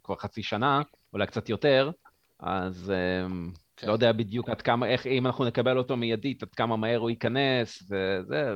כבר 0.03 0.15
חצי 0.15 0.43
שנה, 0.43 0.81
אולי 1.13 1.27
קצת 1.27 1.49
יותר, 1.49 1.91
אז 2.39 2.91
אמ, 2.91 3.51
כן. 3.77 3.87
לא 3.87 3.93
יודע 3.93 4.11
בדיוק 4.11 4.49
עד 4.49 4.61
כמה, 4.61 4.87
איך, 4.87 5.07
אם 5.07 5.27
אנחנו 5.27 5.45
נקבל 5.45 5.77
אותו 5.77 5.97
מיידית, 5.97 6.43
עד 6.43 6.49
כמה 6.49 6.75
מהר 6.77 6.97
הוא 6.99 7.09
ייכנס, 7.09 7.83
וזה, 7.83 8.55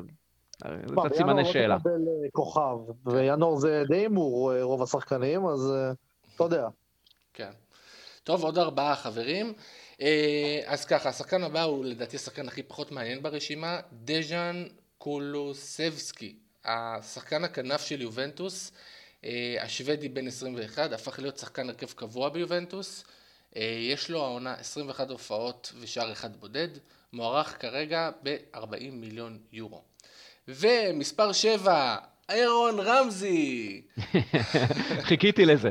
זה 0.64 0.96
קצת 0.96 1.16
סימני 1.16 1.46
שאלה. 1.46 1.64
ינואר 1.64 1.76
לא 1.76 1.80
תקבל 1.80 2.30
כוכב, 2.32 2.78
וינואר 3.06 3.56
זה 3.56 3.84
די 3.88 3.98
הימור 3.98 4.62
רוב 4.62 4.84
השחקנים, 4.84 5.46
אז 5.46 5.72
אה, 5.72 5.92
אתה 6.36 6.44
יודע. 6.44 6.68
כן. 7.34 7.52
טוב, 8.24 8.44
עוד 8.44 8.58
ארבעה 8.58 8.96
חברים. 8.96 9.54
אה, 10.02 10.62
אז 10.66 10.86
ככה, 10.86 11.10
השחקן 11.10 11.44
הבא 11.44 11.64
הוא 11.64 11.86
לדעתי 11.86 12.16
השחקן 12.16 12.48
הכי 12.48 12.64
פחות 12.64 12.92
מעניין 12.92 13.24
ברשימה, 13.24 13.80
דז'אן 13.94 14.64
קולוסבסקי, 14.98 16.36
השחקן 16.66 17.44
הכנף 17.44 17.82
של 17.82 18.02
יובנטוס, 18.02 18.72
אה, 19.26 19.56
השוודי 19.62 20.10
בן 20.10 20.28
21, 20.28 20.92
הפך 20.92 21.20
להיות 21.20 21.38
שחקן 21.38 21.70
הרכב 21.70 21.92
קבוע 21.92 22.30
ביובנטוס. 22.30 23.04
אה, 23.56 23.78
יש 23.82 24.10
לו 24.10 24.24
העונה 24.24 24.54
21 24.54 25.10
הופעות 25.10 25.74
ושער 25.80 26.12
אחד 26.12 26.36
בודד, 26.36 26.68
מוערך 27.14 27.62
כרגע 27.62 28.10
ב-40 28.24 28.92
מיליון 28.92 29.40
יורו. 29.52 29.82
ומספר 30.48 31.32
7, 31.32 31.96
איירון 32.30 32.80
רמזי. 32.80 33.82
חיכיתי 35.08 35.46
לזה. 35.46 35.70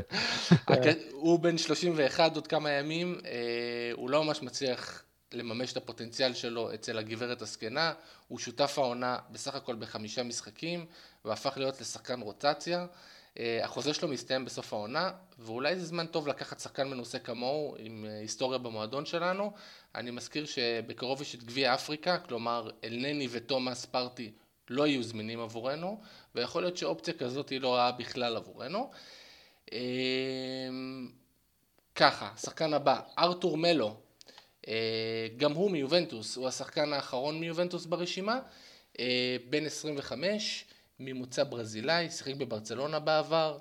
הוא 1.11 1.39
בן 1.39 1.57
31 1.57 2.35
עוד 2.35 2.47
כמה 2.47 2.71
ימים, 2.71 3.19
אה, 3.25 3.91
הוא 3.93 4.09
לא 4.09 4.23
ממש 4.23 4.41
מצליח 4.41 5.03
לממש 5.31 5.71
את 5.71 5.77
הפוטנציאל 5.77 6.33
שלו 6.33 6.73
אצל 6.73 6.97
הגברת 6.97 7.41
הזקנה, 7.41 7.93
הוא 8.27 8.39
שותף 8.39 8.73
העונה 8.77 9.17
בסך 9.31 9.55
הכל 9.55 9.75
בחמישה 9.75 10.23
משחקים 10.23 10.85
והפך 11.25 11.57
להיות 11.57 11.81
לשחקן 11.81 12.21
רוטציה. 12.21 12.85
אה, 13.39 13.65
החוזה 13.65 13.93
שלו 13.93 14.07
מסתיים 14.07 14.45
בסוף 14.45 14.73
העונה, 14.73 15.11
ואולי 15.39 15.75
זה 15.75 15.85
זמן 15.85 16.05
טוב 16.07 16.27
לקחת 16.27 16.59
שחקן 16.59 16.87
מנוסה 16.87 17.19
כמוהו 17.19 17.75
עם 17.79 18.05
אה, 18.07 18.19
היסטוריה 18.19 18.57
במועדון 18.59 19.05
שלנו. 19.05 19.51
אני 19.95 20.11
מזכיר 20.11 20.45
שבקרוב 20.45 21.21
יש 21.21 21.35
את 21.35 21.43
גביע 21.43 21.73
אפריקה, 21.73 22.17
כלומר 22.17 22.69
אלנני 22.83 23.27
ותומאס 23.31 23.85
פרטי 23.85 24.31
לא 24.69 24.87
יהיו 24.87 25.03
זמינים 25.03 25.39
עבורנו, 25.39 26.01
ויכול 26.35 26.61
להיות 26.61 26.77
שאופציה 26.77 27.13
כזאת 27.13 27.49
היא 27.49 27.61
לא 27.61 27.75
רעה 27.75 27.91
בכלל 27.91 28.35
עבורנו. 28.35 28.91
אה, 29.73 29.79
ככה, 31.95 32.29
השחקן 32.35 32.73
הבא, 32.73 32.99
ארתור 33.17 33.57
מלו, 33.57 33.95
גם 35.37 35.53
הוא 35.53 35.71
מיובנטוס, 35.71 36.35
הוא 36.35 36.47
השחקן 36.47 36.93
האחרון 36.93 37.39
מיובנטוס 37.39 37.85
ברשימה, 37.85 38.39
בן 39.49 39.65
25, 39.65 40.65
ממוצא 41.05 41.43
ברזילאי, 41.43 42.09
שיחק 42.09 42.35
בברצלונה 42.35 42.99
בעבר 42.99 43.57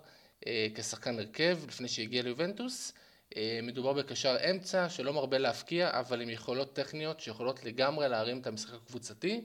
אה, 0.46 0.66
כשחקן 0.74 1.18
הרכב 1.18 1.58
לפני 1.68 1.88
שהגיע 1.88 2.22
ליובנטוס. 2.22 2.92
אה, 3.36 3.60
מדובר 3.62 3.92
בקשר 3.92 4.36
אמצע 4.50 4.88
שלא 4.88 5.12
מרבה 5.12 5.38
להפקיע 5.38 5.90
אבל 6.00 6.20
עם 6.20 6.30
יכולות 6.30 6.74
טכניות 6.74 7.20
שיכולות 7.20 7.64
לגמרי 7.64 8.08
להרים 8.08 8.40
את 8.40 8.46
המשחק 8.46 8.74
הקבוצתי. 8.74 9.40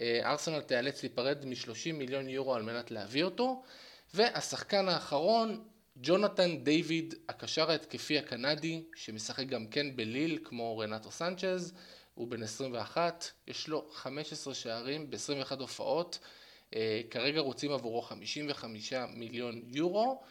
אה, 0.00 0.20
ארסנל 0.24 0.60
תיאלץ 0.60 1.02
להיפרד 1.02 1.44
מ-30 1.44 1.92
מיליון 1.92 2.28
יורו 2.28 2.54
על 2.54 2.62
מנת 2.62 2.90
להביא 2.90 3.24
אותו. 3.24 3.62
והשחקן 4.14 4.88
האחרון, 4.88 5.64
ג'ונתן 6.02 6.64
דיוויד, 6.64 7.14
הקשר 7.28 7.70
ההתקפי 7.70 8.18
הקנדי, 8.18 8.82
שמשחק 8.94 9.46
גם 9.46 9.66
כן 9.66 9.96
בליל 9.96 10.38
כמו 10.44 10.78
רנטו 10.78 11.10
סנצ'ז, 11.10 11.72
הוא 12.14 12.28
בן 12.28 12.42
21, 12.42 13.26
יש 13.46 13.68
לו 13.68 13.88
15 13.92 14.54
שערים 14.54 15.10
ב-21 15.10 15.60
הופעות. 15.60 16.18
אה, 16.76 17.00
כרגע 17.10 17.40
רוצים 17.40 17.72
עבורו 17.72 18.02
55 18.02 18.92
מיליון 19.16 19.62
יורו. 19.66 20.22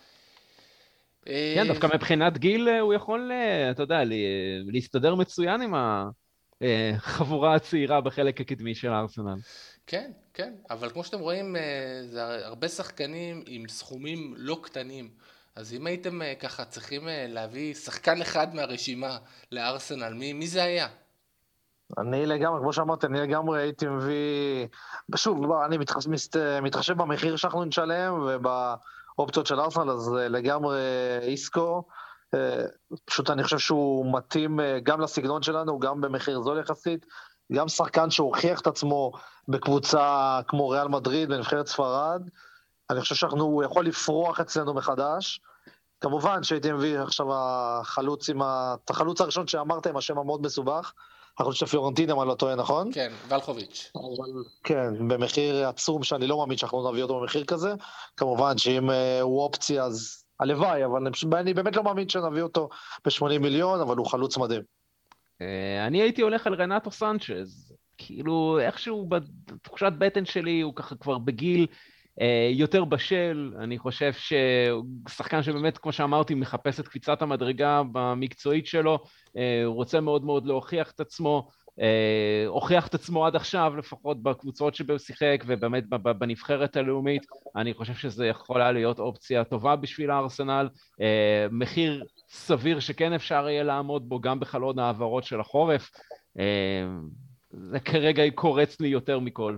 אה, 1.27 1.53
כן, 1.55 1.67
דווקא 1.67 1.87
מבחינת 1.95 2.37
גיל 2.37 2.69
אה, 2.69 2.79
הוא 2.79 2.93
יכול, 2.93 3.31
אתה 3.71 3.83
יודע, 3.83 4.01
להסתדר 4.65 5.15
מצוין 5.15 5.61
עם 5.61 5.73
החבורה 6.61 7.55
הצעירה 7.55 8.01
בחלק 8.01 8.41
הקדמי 8.41 8.75
של 8.75 8.89
הארסנל. 8.89 9.35
כן, 9.87 10.11
כן, 10.33 10.53
אבל 10.69 10.89
כמו 10.89 11.03
שאתם 11.03 11.19
רואים, 11.19 11.55
זה 12.03 12.45
הרבה 12.45 12.67
שחקנים 12.67 13.43
עם 13.47 13.67
סכומים 13.67 14.33
לא 14.37 14.59
קטנים. 14.63 15.09
אז 15.55 15.73
אם 15.73 15.87
הייתם 15.87 16.19
ככה 16.39 16.65
צריכים 16.65 17.07
להביא 17.27 17.73
שחקן 17.73 18.21
אחד 18.21 18.55
מהרשימה 18.55 19.17
לארסנל, 19.51 20.13
מי, 20.13 20.33
מי 20.33 20.47
זה 20.47 20.63
היה? 20.63 20.87
אני 21.97 22.25
לגמרי, 22.25 22.59
כמו 22.59 22.73
שאמרתי, 22.73 23.05
אני 23.05 23.19
לגמרי 23.19 23.61
הייתי 23.61 23.87
מביא... 23.87 24.67
שוב, 25.15 25.45
בוא, 25.47 25.65
אני 25.65 25.77
מתחש... 25.77 26.07
מתחשב 26.61 26.97
במחיר 26.97 27.35
שאנחנו 27.35 27.63
נשלם 27.63 28.27
ובאופציות 28.27 29.45
של 29.45 29.59
ארסנל, 29.59 29.89
אז 29.91 30.15
אה, 30.15 30.27
לגמרי 30.27 30.79
איסקו. 31.21 31.83
אה, 32.33 32.65
פשוט 33.05 33.29
אני 33.29 33.43
חושב 33.43 33.57
שהוא 33.57 34.13
מתאים 34.17 34.59
אה, 34.59 34.79
גם 34.83 35.01
לסגנון 35.01 35.41
שלנו, 35.41 35.79
גם 35.79 36.01
במחיר 36.01 36.41
זול 36.41 36.59
יחסית. 36.59 37.05
גם 37.53 37.67
שחקן 37.67 38.09
שהוכיח 38.09 38.61
את 38.61 38.67
עצמו 38.67 39.11
בקבוצה 39.47 40.39
כמו 40.47 40.69
ריאל 40.69 40.87
מדריד 40.87 41.29
בנבחרת 41.29 41.67
ספרד. 41.67 42.21
אני 42.89 43.01
חושב 43.01 43.15
שהוא 43.15 43.63
יכול 43.63 43.85
לפרוח 43.85 44.39
אצלנו 44.39 44.73
מחדש. 44.73 45.41
כמובן 46.01 46.43
שהייתי 46.43 46.71
מביא 46.71 46.99
עכשיו 46.99 47.27
החלוץ 47.33 48.29
עם 48.29 48.41
ה... 48.41 48.75
החלוץ 48.89 49.21
הראשון 49.21 49.47
שאמרתם, 49.47 49.97
השם 49.97 50.17
המאוד 50.17 50.41
מסובך. 50.41 50.93
החלוץ 51.39 51.55
של 51.55 51.65
פיורנטינה, 51.65 52.13
אם 52.13 52.21
אני 52.21 52.29
לא 52.29 52.33
טועה, 52.33 52.55
נכון? 52.55 52.91
כן, 52.93 53.11
ולחוביץ'. 53.27 53.91
כן, 54.63 55.07
במחיר 55.07 55.67
עצום 55.67 56.03
שאני 56.03 56.27
לא 56.27 56.37
מאמין 56.37 56.57
שאנחנו 56.57 56.91
נביא 56.91 57.03
אותו 57.03 57.19
במחיר 57.19 57.43
כזה. 57.43 57.73
כמובן 58.17 58.57
שאם 58.57 58.89
אה, 58.89 59.21
הוא 59.21 59.41
אופציה 59.41 59.83
אז 59.83 60.23
הלוואי, 60.39 60.85
אבל 60.85 61.07
אני 61.33 61.53
באמת 61.53 61.75
לא 61.75 61.83
מאמין 61.83 62.09
שנביא 62.09 62.41
אותו 62.41 62.69
ב-80 63.05 63.39
מיליון, 63.39 63.81
אבל 63.81 63.97
הוא 63.97 64.05
חלוץ 64.05 64.37
מדהים. 64.37 64.61
אה, 65.41 65.87
אני 65.87 66.01
הייתי 66.01 66.21
הולך 66.21 66.47
על 66.47 66.53
רנטו 66.53 66.91
סנצ'ז. 66.91 67.73
כאילו, 67.97 68.59
איכשהו 68.61 69.09
בתחושת 69.09 69.91
בטן 69.97 70.25
שלי 70.25 70.61
הוא 70.61 70.73
ככה 70.75 70.95
כבר 70.95 71.17
בגיל 71.17 71.67
יותר 72.51 72.83
בשל, 72.83 73.53
אני 73.59 73.77
חושב 73.77 74.11
ששחקן 74.13 75.43
שבאמת, 75.43 75.77
כמו 75.77 75.91
שאמרתי, 75.91 76.35
מחפש 76.35 76.79
את 76.79 76.87
קפיצת 76.87 77.21
המדרגה 77.21 77.81
במקצועית 77.91 78.67
שלו, 78.67 78.99
אה, 79.37 79.63
הוא 79.65 79.75
רוצה 79.75 80.01
מאוד 80.01 80.25
מאוד 80.25 80.45
להוכיח 80.45 80.91
את 80.91 80.99
עצמו, 80.99 81.49
אה, 81.81 82.43
הוכיח 82.47 82.87
את 82.87 82.93
עצמו 82.93 83.25
עד 83.25 83.35
עכשיו, 83.35 83.73
לפחות 83.77 84.23
בקבוצות 84.23 84.75
שבו 84.75 84.99
שיחק, 84.99 85.43
ובאמת 85.47 85.83
בנבחרת 85.89 86.77
הלאומית, 86.77 87.25
אני 87.55 87.73
חושב 87.73 87.93
שזה 87.93 88.27
יכול 88.27 88.61
היה 88.61 88.71
להיות 88.71 88.99
אופציה 88.99 89.43
טובה 89.43 89.75
בשביל 89.75 90.11
הארסנל, 90.11 90.69
מחיר 91.51 92.03
סביר 92.29 92.79
שכן 92.79 93.13
אפשר 93.13 93.49
יהיה 93.49 93.63
לעמוד 93.63 94.09
בו 94.09 94.19
גם 94.19 94.39
בחלון 94.39 94.79
העברות 94.79 95.23
של 95.23 95.39
החורף, 95.39 95.89
זה 97.51 97.79
כרגע 97.79 98.23
קורץ 98.35 98.79
לי 98.81 98.87
יותר 98.87 99.19
מכל. 99.19 99.57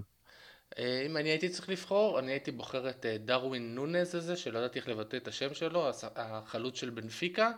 אה, 0.78 1.03
אם 1.05 1.17
אני 1.17 1.30
הייתי 1.30 1.49
צריך 1.49 1.69
לבחור, 1.69 2.19
אני 2.19 2.32
הייתי 2.32 2.51
בוחר 2.51 2.89
את 2.89 3.05
אה, 3.05 3.17
דרווין 3.17 3.76
נונז 3.76 4.15
הזה, 4.15 4.38
שלא 4.38 4.59
ידעתי 4.59 4.80
איך 4.80 4.88
לבטא 4.88 5.17
את 5.17 5.28
השם 5.28 5.53
שלו, 5.53 5.89
החלוץ 6.15 6.80
של 6.80 6.89
בנפיקה, 6.89 7.51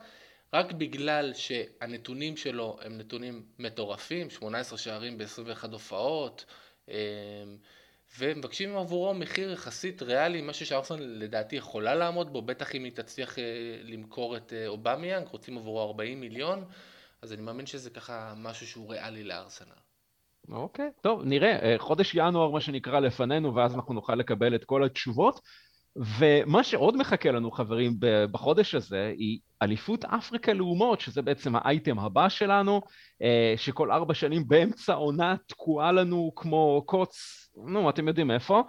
רק 0.54 0.72
בגלל 0.72 1.34
שהנתונים 1.34 2.38
שלו 2.38 2.78
הם 2.82 2.98
נתונים 2.98 3.46
מטורפים, 3.60 4.30
18 4.30 4.78
שערים 4.78 5.18
ב-21 5.18 5.72
הופעות, 5.72 6.46
ומבקשים 8.18 8.78
עבורו 8.78 9.14
מחיר 9.14 9.52
יחסית 9.52 10.02
ריאלי, 10.02 10.42
משהו 10.42 10.66
שארסנל 10.66 11.24
לדעתי 11.24 11.56
יכולה 11.56 11.96
לעמוד 11.96 12.34
בו, 12.34 12.42
בטח 12.42 12.76
אם 12.76 12.84
היא 12.84 12.92
תצליח 12.92 13.36
למכור 13.84 14.38
את 14.38 14.54
אובמיאנג, 14.68 15.28
רוצים 15.28 15.58
עבורו 15.58 15.82
40 15.82 16.22
מיליון, 16.22 16.66
אז 17.22 17.34
אני 17.34 17.42
מאמין 17.42 17.66
שזה 17.66 17.90
ככה 17.90 18.34
משהו 18.38 18.68
שהוא 18.68 18.92
ריאלי 18.92 19.24
לארסנל. 19.24 19.85
אוקיי, 20.52 20.90
טוב, 21.02 21.22
נראה. 21.24 21.60
אה, 21.62 21.76
חודש 21.78 22.16
ינואר, 22.16 22.52
מה 22.52 22.62
שנקרא, 22.62 23.00
לפנינו, 23.00 23.56
ואז 23.56 23.76
אנחנו 23.76 23.94
נוכל 23.94 24.16
לקבל 24.16 24.56
את 24.56 24.64
כל 24.66 24.84
התשובות. 24.84 25.40
ומה 26.20 26.64
שעוד 26.64 26.98
מחכה 26.98 27.32
לנו, 27.32 27.52
חברים, 27.52 27.94
בחודש 28.32 28.76
הזה, 28.76 29.14
היא 29.18 29.40
אליפות 29.62 30.06
אפריקה 30.06 30.54
לאומות, 30.54 31.02
שזה 31.02 31.22
בעצם 31.22 31.56
האייטם 31.56 32.00
הבא 32.00 32.30
שלנו, 32.30 32.82
אה, 33.22 33.54
שכל 33.58 33.92
ארבע 33.92 34.14
שנים 34.14 34.48
באמצע 34.48 34.94
עונה 34.94 35.36
תקועה 35.48 35.92
לנו 35.92 36.32
כמו 36.36 36.84
קוץ, 36.86 37.46
נו, 37.68 37.90
אתם 37.90 38.08
יודעים 38.08 38.32
איפה, 38.32 38.64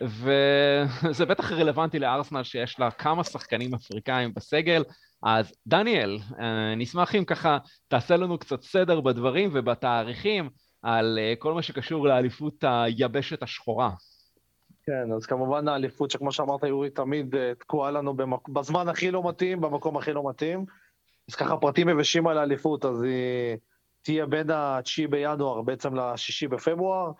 וזה 0.00 1.26
בטח 1.26 1.52
רלוונטי 1.52 1.98
לארסנל 1.98 2.42
שיש 2.42 2.80
לה 2.80 2.90
כמה 2.90 3.24
שחקנים 3.24 3.74
אפריקאים 3.74 4.34
בסגל, 4.34 4.84
אז 5.22 5.52
דניאל, 5.66 6.18
אה, 6.40 6.74
נשמח 6.74 7.14
אם 7.14 7.24
ככה 7.24 7.58
תעשה 7.88 8.16
לנו 8.16 8.38
קצת 8.38 8.62
סדר 8.62 9.00
בדברים 9.00 9.50
ובתאריכים 9.52 10.50
על 10.82 11.18
אה, 11.22 11.34
כל 11.38 11.54
מה 11.54 11.62
שקשור 11.62 12.08
לאליפות 12.08 12.64
היבשת 12.66 13.42
השחורה. 13.42 13.90
כן, 14.86 15.12
אז 15.16 15.26
כמובן 15.26 15.68
האליפות 15.68 16.10
שכמו 16.10 16.32
שאמרת, 16.32 16.62
יורי, 16.62 16.90
תמיד 16.90 17.34
אה, 17.34 17.52
תקועה 17.58 17.90
לנו 17.90 18.14
במק... 18.14 18.48
בזמן 18.48 18.88
הכי 18.88 19.10
לא 19.10 19.28
מתאים, 19.28 19.60
במקום 19.60 19.96
הכי 19.96 20.12
לא 20.12 20.28
מתאים. 20.28 20.64
אז 21.28 21.34
ככה 21.34 21.56
פרטים 21.56 21.88
יבשים 21.88 22.26
על 22.26 22.38
האליפות, 22.38 22.84
אז 22.84 23.02
היא 23.02 23.56
תהיה 24.02 24.26
בין 24.26 24.50
ה-9 24.50 25.08
בינואר 25.10 25.62
בעצם 25.62 25.94
ל-6 25.94 26.48
בפברואר, 26.50 27.12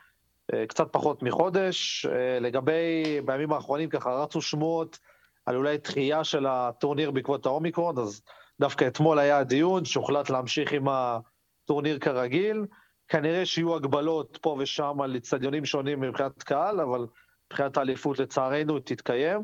קצת 0.68 0.92
פחות 0.92 1.22
מחודש. 1.22 2.06
לגבי, 2.40 3.20
בימים 3.24 3.52
האחרונים 3.52 3.88
ככה 3.88 4.10
רצו 4.10 4.42
שמועות 4.42 4.98
על 5.46 5.56
אולי 5.56 5.78
דחייה 5.78 6.24
של 6.24 6.46
הטורניר 6.46 7.10
בעקבות 7.10 7.46
האומיקרון, 7.46 7.98
אז 7.98 8.22
דווקא 8.60 8.86
אתמול 8.86 9.18
היה 9.18 9.38
הדיון 9.38 9.84
שהוחלט 9.84 10.30
להמשיך 10.30 10.72
עם 10.72 10.84
הטורניר 10.88 11.98
כרגיל. 11.98 12.64
כנראה 13.08 13.46
שיהיו 13.46 13.76
הגבלות 13.76 14.38
פה 14.42 14.56
ושם 14.58 15.00
על 15.00 15.16
אצטדיונים 15.16 15.64
שונים 15.64 16.00
מבחינת 16.00 16.42
קהל, 16.42 16.80
אבל 16.80 17.06
מבחינת 17.46 17.76
האליפות 17.76 18.18
לצערנו 18.18 18.78
תתקיים. 18.78 19.40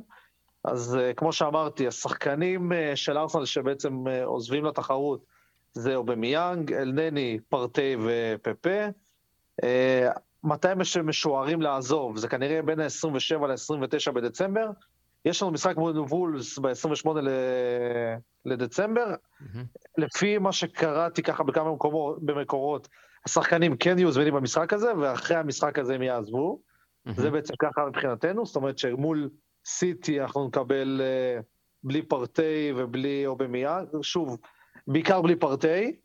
אז 0.65 0.99
uh, 1.01 1.15
כמו 1.15 1.33
שאמרתי, 1.33 1.87
השחקנים 1.87 2.73
uh, 2.73 2.97
של 2.97 3.19
ארסנל 3.19 3.45
שבעצם 3.45 4.07
uh, 4.07 4.11
עוזבים 4.25 4.65
לתחרות 4.65 5.25
זה 5.73 5.95
אובמיאנג, 5.95 6.73
אלנני, 6.73 7.39
פרטי 7.49 7.97
ופפה. 8.05 8.87
מתי 10.45 10.69
הם 10.69 10.79
משוערים 11.09 11.63
לעזוב? 11.63 12.17
זה 12.17 12.29
כנראה 12.29 12.63
בין 12.63 12.81
ה-27 12.81 13.47
ל-29 13.47 14.13
בדצמבר. 14.13 14.71
יש 15.25 15.43
לנו 15.43 15.51
משחק 15.51 15.77
מול 15.77 15.99
וולס 15.99 16.59
ב-28 16.59 17.09
לדצמבר. 18.45 19.15
Mm-hmm. 19.15 19.45
לפי 19.99 20.39
מה 20.39 20.53
שקראתי 20.53 21.23
ככה 21.23 21.43
בכמה 21.43 21.73
מקומות, 21.73 22.23
במקורות, 22.23 22.89
השחקנים 23.29 23.77
כן 23.77 23.99
יהיו 23.99 24.13
זמינים 24.13 24.35
במשחק 24.35 24.73
הזה, 24.73 24.93
ואחרי 24.99 25.37
המשחק 25.37 25.79
הזה 25.79 25.95
הם 25.95 26.03
יעזבו. 26.03 26.59
Mm-hmm. 26.59 27.13
זה 27.21 27.31
בעצם 27.31 27.55
ככה 27.59 27.87
מבחינתנו, 27.87 28.47
זאת 28.47 28.57
אומרת 28.57 28.79
שמול 28.79 29.29
סיטי 29.67 30.21
אנחנו 30.21 30.47
נקבל 30.47 31.01
uh, 31.01 31.43
בלי 31.83 32.03
פרטי 32.03 32.73
ובלי 32.77 33.27
אובמיה, 33.27 33.81
שוב, 34.03 34.37
בעיקר 34.87 35.23
בלי 35.23 35.37
פרטי. 35.37 35.97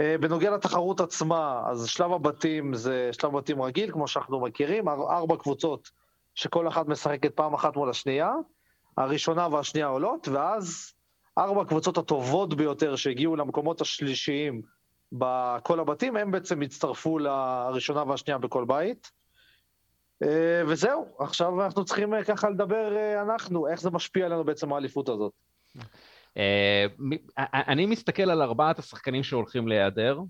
Uh, 0.00 0.20
בנוגע 0.20 0.50
לתחרות 0.50 1.00
עצמה, 1.00 1.62
אז 1.70 1.86
שלב 1.86 2.12
הבתים 2.12 2.74
זה 2.74 3.10
שלב 3.12 3.36
בתים 3.36 3.62
רגיל, 3.62 3.92
כמו 3.92 4.08
שאנחנו 4.08 4.40
מכירים, 4.40 4.88
ארבע 4.88 5.36
קבוצות 5.36 5.90
שכל 6.34 6.68
אחת 6.68 6.86
משחקת 6.88 7.34
פעם 7.34 7.54
אחת 7.54 7.76
מול 7.76 7.90
השנייה, 7.90 8.32
הראשונה 8.96 9.48
והשנייה 9.52 9.86
עולות, 9.86 10.28
ואז 10.28 10.92
ארבע 11.38 11.62
הקבוצות 11.62 11.98
הטובות 11.98 12.54
ביותר 12.54 12.96
שהגיעו 12.96 13.36
למקומות 13.36 13.80
השלישיים 13.80 14.62
בכל 15.18 15.80
הבתים, 15.80 16.16
הם 16.16 16.30
בעצם 16.30 16.62
הצטרפו 16.62 17.18
לראשונה 17.18 18.02
והשנייה 18.02 18.38
בכל 18.38 18.64
בית. 18.64 19.10
אה, 20.22 20.62
וזהו, 20.68 21.16
עכשיו 21.18 21.64
אנחנו 21.64 21.84
צריכים 21.84 22.14
אה, 22.14 22.24
ככה 22.24 22.50
לדבר 22.50 22.96
אה, 22.96 23.22
אנחנו, 23.22 23.68
איך 23.68 23.80
זה 23.80 23.90
משפיע 23.90 24.26
עלינו 24.26 24.44
בעצם 24.44 24.72
האליפות 24.72 25.08
הזאת. 25.08 25.32
אני 27.36 27.86
מסתכל 27.86 28.30
על 28.30 28.42
ארבעת 28.42 28.78
השחקנים 28.78 29.22
שהולכים 29.22 29.68
להיעדר, 29.68 30.20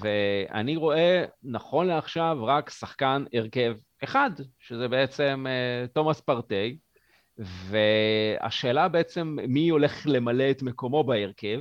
ואני 0.00 0.76
רואה 0.76 1.24
נכון 1.42 1.86
לעכשיו 1.86 2.38
רק 2.40 2.70
שחקן 2.70 3.24
הרכב 3.32 3.76
אחד, 4.04 4.30
שזה 4.58 4.88
בעצם 4.88 5.46
תומאס 5.92 6.20
פרטי, 6.20 6.78
והשאלה 7.38 8.88
בעצם 8.88 9.36
מי 9.48 9.68
הולך 9.68 10.02
למלא 10.06 10.50
את 10.50 10.62
מקומו 10.62 11.04
בהרכב. 11.04 11.60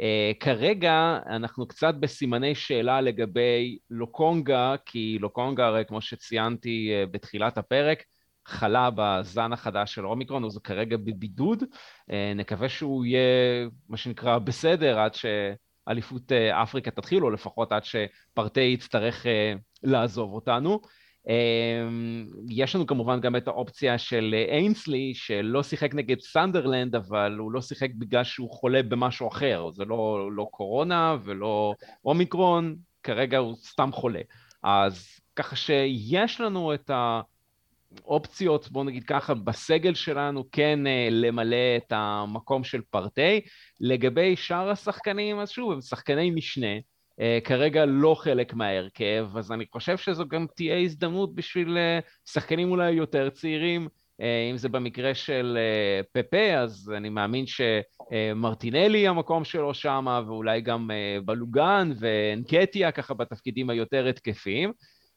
Uh, 0.00 0.02
כרגע 0.40 1.18
אנחנו 1.26 1.66
קצת 1.66 1.94
בסימני 2.00 2.54
שאלה 2.54 3.00
לגבי 3.00 3.78
לוקונגה, 3.90 4.74
כי 4.86 5.18
לוקונגה 5.20 5.66
הרי 5.66 5.84
כמו 5.88 6.00
שציינתי 6.00 6.90
uh, 6.92 7.10
בתחילת 7.10 7.58
הפרק, 7.58 8.02
חלה 8.46 8.90
בזן 8.94 9.52
החדש 9.52 9.94
של 9.94 10.06
אומיקרון, 10.06 10.44
אז 10.44 10.54
הוא 10.54 10.62
כרגע 10.62 10.96
בבידוד. 10.96 11.62
Uh, 11.62 12.14
נקווה 12.36 12.68
שהוא 12.68 13.04
יהיה, 13.04 13.68
מה 13.88 13.96
שנקרא, 13.96 14.38
בסדר 14.38 14.98
עד 14.98 15.12
שאליפות 15.14 16.32
אפריקה 16.32 16.90
תתחיל, 16.90 17.24
או 17.24 17.30
לפחות 17.30 17.72
עד 17.72 17.82
שפרטי 17.84 18.60
יצטרך 18.60 19.26
לעזוב 19.82 20.32
אותנו. 20.32 20.80
אמ, 21.28 22.26
יש 22.48 22.74
לנו 22.74 22.86
כמובן 22.86 23.20
גם 23.20 23.36
את 23.36 23.48
האופציה 23.48 23.98
של 23.98 24.34
אינסלי, 24.48 25.14
שלא 25.14 25.62
שיחק 25.62 25.94
נגד 25.94 26.20
סנדרלנד, 26.20 26.94
אבל 26.96 27.36
הוא 27.38 27.52
לא 27.52 27.60
שיחק 27.60 27.90
בגלל 27.94 28.24
שהוא 28.24 28.50
חולה 28.50 28.82
במשהו 28.82 29.28
אחר, 29.28 29.70
זה 29.72 29.84
לא, 29.84 30.28
לא 30.32 30.48
קורונה 30.50 31.16
ולא 31.24 31.74
אומיקרון, 32.04 32.76
כרגע 33.02 33.38
הוא 33.38 33.56
סתם 33.56 33.90
חולה. 33.92 34.20
אז 34.62 35.06
ככה 35.36 35.56
שיש 35.56 36.40
לנו 36.40 36.74
את 36.74 36.90
האופציות, 38.04 38.70
בואו 38.70 38.84
נגיד 38.84 39.04
ככה, 39.04 39.34
בסגל 39.34 39.94
שלנו 39.94 40.44
כן 40.52 40.86
אה, 40.86 41.08
למלא 41.10 41.76
את 41.76 41.92
המקום 41.96 42.64
של 42.64 42.80
פרטי. 42.90 43.40
לגבי 43.80 44.36
שאר 44.36 44.70
השחקנים, 44.70 45.38
אז 45.38 45.50
שוב, 45.50 45.72
הם 45.72 45.80
שחקני 45.80 46.30
משנה. 46.30 46.76
Uh, 47.20 47.44
כרגע 47.44 47.84
לא 47.86 48.14
חלק 48.14 48.54
מההרכב, 48.54 49.28
אז 49.36 49.52
אני 49.52 49.64
חושב 49.72 49.96
שזו 49.96 50.28
גם 50.28 50.46
תהיה 50.56 50.78
הזדמנות 50.78 51.34
בשביל 51.34 51.76
uh, 51.76 52.30
שחקנים 52.32 52.70
אולי 52.70 52.90
יותר 52.90 53.30
צעירים, 53.30 53.86
uh, 53.86 54.24
אם 54.50 54.56
זה 54.56 54.68
במקרה 54.68 55.14
של 55.14 55.58
פפה, 56.12 56.54
אז 56.54 56.92
אני 56.96 57.08
מאמין 57.08 57.44
שמרטינלי 57.46 59.08
המקום 59.08 59.44
שלו 59.44 59.74
שם, 59.74 60.06
ואולי 60.26 60.60
גם 60.60 60.90
בלוגן 61.24 61.92
ואנקטיה, 62.00 62.92
ככה 62.92 63.14
בתפקידים 63.14 63.70
היותר 63.70 64.06
התקפיים. 64.06 64.72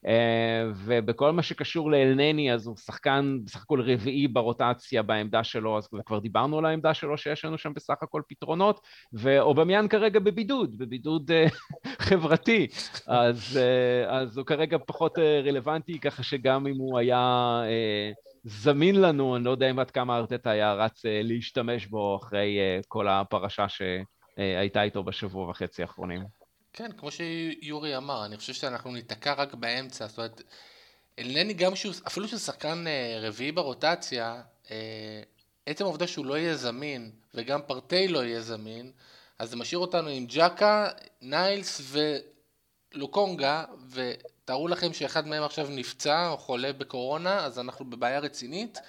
אה, 0.07 0.63
ובכל 0.75 1.31
מה 1.31 1.43
שקשור 1.43 1.91
לאלנני, 1.91 2.53
אז 2.53 2.67
הוא 2.67 2.77
שחקן 2.77 3.37
בסך 3.45 3.63
הכל 3.63 3.81
רביעי 3.81 4.27
ברוטציה 4.27 5.03
בעמדה 5.03 5.43
שלו, 5.43 5.77
אז 5.77 5.87
כבר 6.05 6.19
דיברנו 6.19 6.57
על 6.57 6.65
העמדה 6.65 6.93
שלו 6.93 7.17
שיש 7.17 7.45
לנו 7.45 7.57
שם 7.57 7.73
בסך 7.73 7.95
הכל 8.01 8.21
פתרונות, 8.27 8.79
ואובמיאן 9.13 9.87
כרגע 9.87 10.19
בבידוד, 10.19 10.77
בבידוד 10.77 11.31
אה, 11.31 11.45
חברתי, 12.07 12.67
אז, 13.07 13.59
אה, 13.61 14.19
אז 14.19 14.37
הוא 14.37 14.45
כרגע 14.45 14.77
פחות 14.87 15.19
רלוונטי, 15.19 15.99
ככה 15.99 16.23
שגם 16.23 16.67
אם 16.67 16.77
הוא 16.77 16.99
היה 16.99 17.61
זמין 18.43 19.01
לנו, 19.01 19.35
אני 19.35 19.43
לא 19.43 19.51
יודע 19.51 19.69
אם 19.69 19.79
עד 19.79 19.91
כמה 19.91 20.17
ארטטה 20.17 20.49
היה 20.49 20.73
רץ 20.73 21.01
להשתמש 21.05 21.85
בו 21.85 22.15
אחרי 22.15 22.57
כל 22.87 23.07
הפרשה 23.07 23.65
שהייתה 23.69 24.83
איתו 24.83 25.03
בשבוע 25.03 25.49
וחצי 25.49 25.81
האחרונים. 25.81 26.42
כן, 26.73 26.91
כמו 26.91 27.09
שיורי 27.11 27.97
אמר, 27.97 28.25
אני 28.25 28.37
חושב 28.37 28.53
שאנחנו 28.53 28.91
ניתקע 28.91 29.33
רק 29.33 29.53
באמצע, 29.53 30.07
זאת 30.07 30.17
אומרת, 30.17 30.41
אלנני 31.19 31.53
גם 31.53 31.75
שהוא, 31.75 31.93
אפילו 32.07 32.27
שהוא 32.27 32.39
שחקן 32.39 32.87
אה, 32.87 33.19
רביעי 33.21 33.51
ברוטציה, 33.51 34.41
אה, 34.71 35.21
עצם 35.65 35.83
העובדה 35.83 36.07
שהוא 36.07 36.25
לא 36.25 36.37
יהיה 36.37 36.55
זמין, 36.55 37.11
וגם 37.33 37.61
פרטי 37.67 38.07
לא 38.07 38.23
יהיה 38.23 38.41
זמין, 38.41 38.91
אז 39.39 39.49
זה 39.49 39.55
משאיר 39.55 39.79
אותנו 39.79 40.09
עם 40.09 40.25
ג'קה, 40.29 40.89
ניילס 41.21 41.81
ולוקונגה, 42.93 43.65
ותארו 43.89 44.67
לכם 44.67 44.93
שאחד 44.93 45.27
מהם 45.27 45.43
עכשיו 45.43 45.67
נפצע 45.69 46.27
או 46.27 46.37
חולה 46.37 46.73
בקורונה, 46.73 47.45
אז 47.45 47.59
אנחנו 47.59 47.89
בבעיה 47.89 48.19
רצינית. 48.19 48.79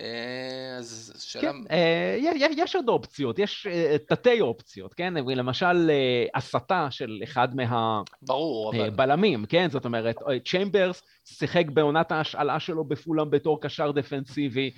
אה, 0.00 0.76
אז 0.78 1.12
שאלה... 1.18 1.42
כן, 1.42 1.56
אה, 1.70 2.16
יש 2.56 2.76
עוד 2.76 2.88
אופציות, 2.88 3.38
יש 3.38 3.66
אה, 3.70 3.96
תתי 4.08 4.40
אופציות, 4.40 4.94
כן? 4.94 5.14
למשל 5.14 5.90
הסתה 6.34 6.86
של 6.90 7.20
אחד 7.24 7.48
מהבלמים, 8.72 9.46
כן? 9.46 9.70
זאת 9.70 9.84
אומרת, 9.84 10.16
צ'יימברס 10.44 11.02
שיחק 11.24 11.64
בעונת 11.66 12.12
ההשאלה 12.12 12.60
שלו 12.60 12.84
בפולאם 12.84 13.30
בתור 13.30 13.60
קשר 13.60 13.90
דפנסיבי. 13.90 14.70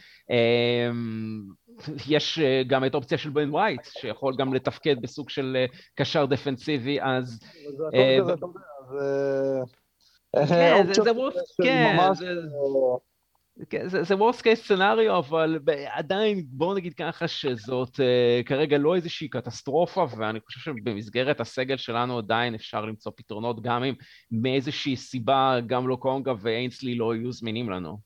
יש 2.09 2.39
גם 2.67 2.85
את 2.85 2.95
האופציה 2.95 3.19
של 3.19 3.31
בן 3.31 3.55
וייט, 3.55 3.81
שיכול 3.85 4.37
גם 4.37 4.55
לתפקד 4.55 5.03
בסוג 5.03 5.31
של 5.31 5.65
קשר 5.95 6.27
דפנסיבי, 6.27 7.01
אז... 7.01 7.41
זה 7.77 7.89
הכל 7.89 8.21
כזה, 8.23 8.33
אתה 8.33 8.47
יודע, 8.47 8.61
זה... 8.91 9.61
כן, 10.43 10.93
זה 10.93 11.03
כן, 11.63 11.97
כן, 13.71 13.89
זה, 13.89 14.03
זה 14.03 14.15
worst 14.15 14.41
case 14.41 14.69
scenario, 14.69 15.19
אבל 15.19 15.59
עדיין 15.87 16.45
בואו 16.49 16.75
נגיד 16.75 16.95
ככה 16.95 17.29
שזאת 17.29 17.95
אה, 17.97 18.47
כרגע 18.47 18.79
לא 18.79 18.95
איזושהי 18.95 19.29
קטסטרופה, 19.29 20.07
ואני 20.17 20.41
חושב 20.41 20.61
שבמסגרת 20.61 21.41
הסגל 21.41 21.77
שלנו 21.77 22.19
עדיין 22.19 22.55
אפשר 22.55 22.85
למצוא 22.85 23.13
פתרונות, 23.17 23.63
גם 23.63 23.85
אם 23.85 23.95
מאיזושהי 24.31 24.97
סיבה 24.97 25.57
גם 25.67 25.89
לא 25.89 25.97
קונגה 25.97 26.33
ואינסלי 26.41 26.95
לא 26.95 27.15
יהיו 27.15 27.33
זמינים 27.33 27.71
לנו. 27.71 27.99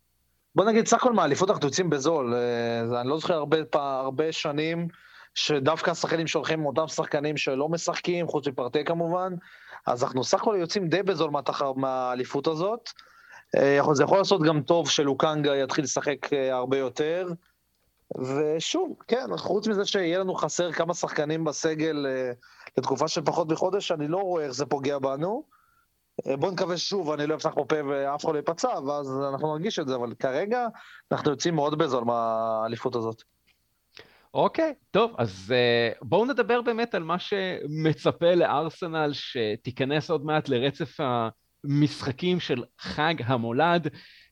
בוא 0.54 0.64
נגיד, 0.64 0.86
סך 0.86 0.96
הכל 0.96 1.12
מהאליפות 1.12 1.50
אנחנו 1.50 1.66
יוצאים 1.66 1.90
בזול. 1.90 2.34
Uh, 2.34 2.96
אני 3.00 3.08
לא 3.08 3.18
זוכר 3.18 3.34
הרבה, 3.34 3.56
הרבה 3.72 4.32
שנים 4.32 4.88
שדווקא 5.34 5.90
השחקנים 5.90 6.26
שהולכים 6.26 6.66
אותם 6.66 6.88
שחקנים 6.88 7.36
שלא 7.36 7.68
משחקים, 7.68 8.26
חוץ 8.26 8.48
מפרטי 8.48 8.84
כמובן, 8.84 9.32
אז 9.86 10.04
אנחנו 10.04 10.24
סך 10.24 10.40
הכל 10.40 10.56
יוצאים 10.60 10.88
די 10.88 11.02
בזול 11.02 11.30
מהאליפות 11.76 12.46
הזאת. 12.46 12.90
אה, 13.56 13.94
זה 13.94 14.02
יכול 14.02 14.18
לעשות 14.18 14.42
גם 14.42 14.62
טוב 14.62 14.90
שלוקנגה 14.90 15.56
יתחיל 15.56 15.84
לשחק 15.84 16.32
אה, 16.32 16.56
הרבה 16.56 16.78
יותר. 16.78 17.28
ושוב, 18.18 18.96
כן, 19.08 19.36
חוץ 19.36 19.68
מזה 19.68 19.84
שיהיה 19.84 20.18
לנו 20.18 20.34
חסר 20.34 20.72
כמה 20.72 20.94
שחקנים 20.94 21.44
בסגל 21.44 22.06
אה, 22.06 22.32
לתקופה 22.78 23.08
של 23.08 23.22
פחות 23.22 23.48
מחודש, 23.48 23.92
אני 23.92 24.08
לא 24.08 24.18
רואה 24.18 24.44
איך 24.44 24.52
זה 24.52 24.66
פוגע 24.66 24.98
בנו. 24.98 25.56
בואו 26.26 26.50
נקווה 26.52 26.76
שוב, 26.76 27.10
אני 27.10 27.26
לא 27.26 27.34
אפתח 27.34 27.50
פה 27.54 27.64
פה 27.68 27.76
ואף 27.88 28.24
אחד 28.24 28.32
לא 28.32 28.36
ייפצע, 28.36 28.68
ואז 28.68 29.12
אנחנו 29.30 29.56
נרגיש 29.56 29.78
את 29.78 29.88
זה, 29.88 29.94
אבל 29.94 30.14
כרגע 30.14 30.66
אנחנו 31.12 31.30
יוצאים 31.30 31.54
מאוד 31.54 31.78
בזול 31.78 32.04
מהאליפות 32.04 32.96
הזאת. 32.96 33.22
אוקיי, 34.34 34.70
okay, 34.76 34.84
טוב, 34.90 35.14
אז 35.18 35.54
uh, 35.54 35.98
בואו 36.02 36.24
נדבר 36.24 36.62
באמת 36.62 36.94
על 36.94 37.02
מה 37.02 37.18
שמצפה 37.18 38.34
לארסנל, 38.34 39.10
שתיכנס 39.12 40.10
עוד 40.10 40.24
מעט 40.24 40.48
לרצף 40.48 41.00
ה... 41.00 41.28
משחקים 41.68 42.40
של 42.40 42.64
חג 42.78 43.14
המולד. 43.24 43.88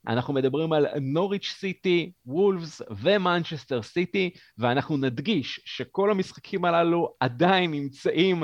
אנחנו 0.09 0.35
מדברים 0.35 0.73
על 0.73 0.87
נוריץ' 1.01 1.55
סיטי, 1.59 2.13
וולפס 2.27 2.83
ומנצ'סטר 2.91 3.83
סיטי, 3.83 4.31
ואנחנו 4.59 4.97
נדגיש 4.97 5.61
שכל 5.65 6.11
המשחקים 6.11 6.65
הללו 6.65 7.15
עדיין 7.21 7.71
נמצאים 7.71 8.43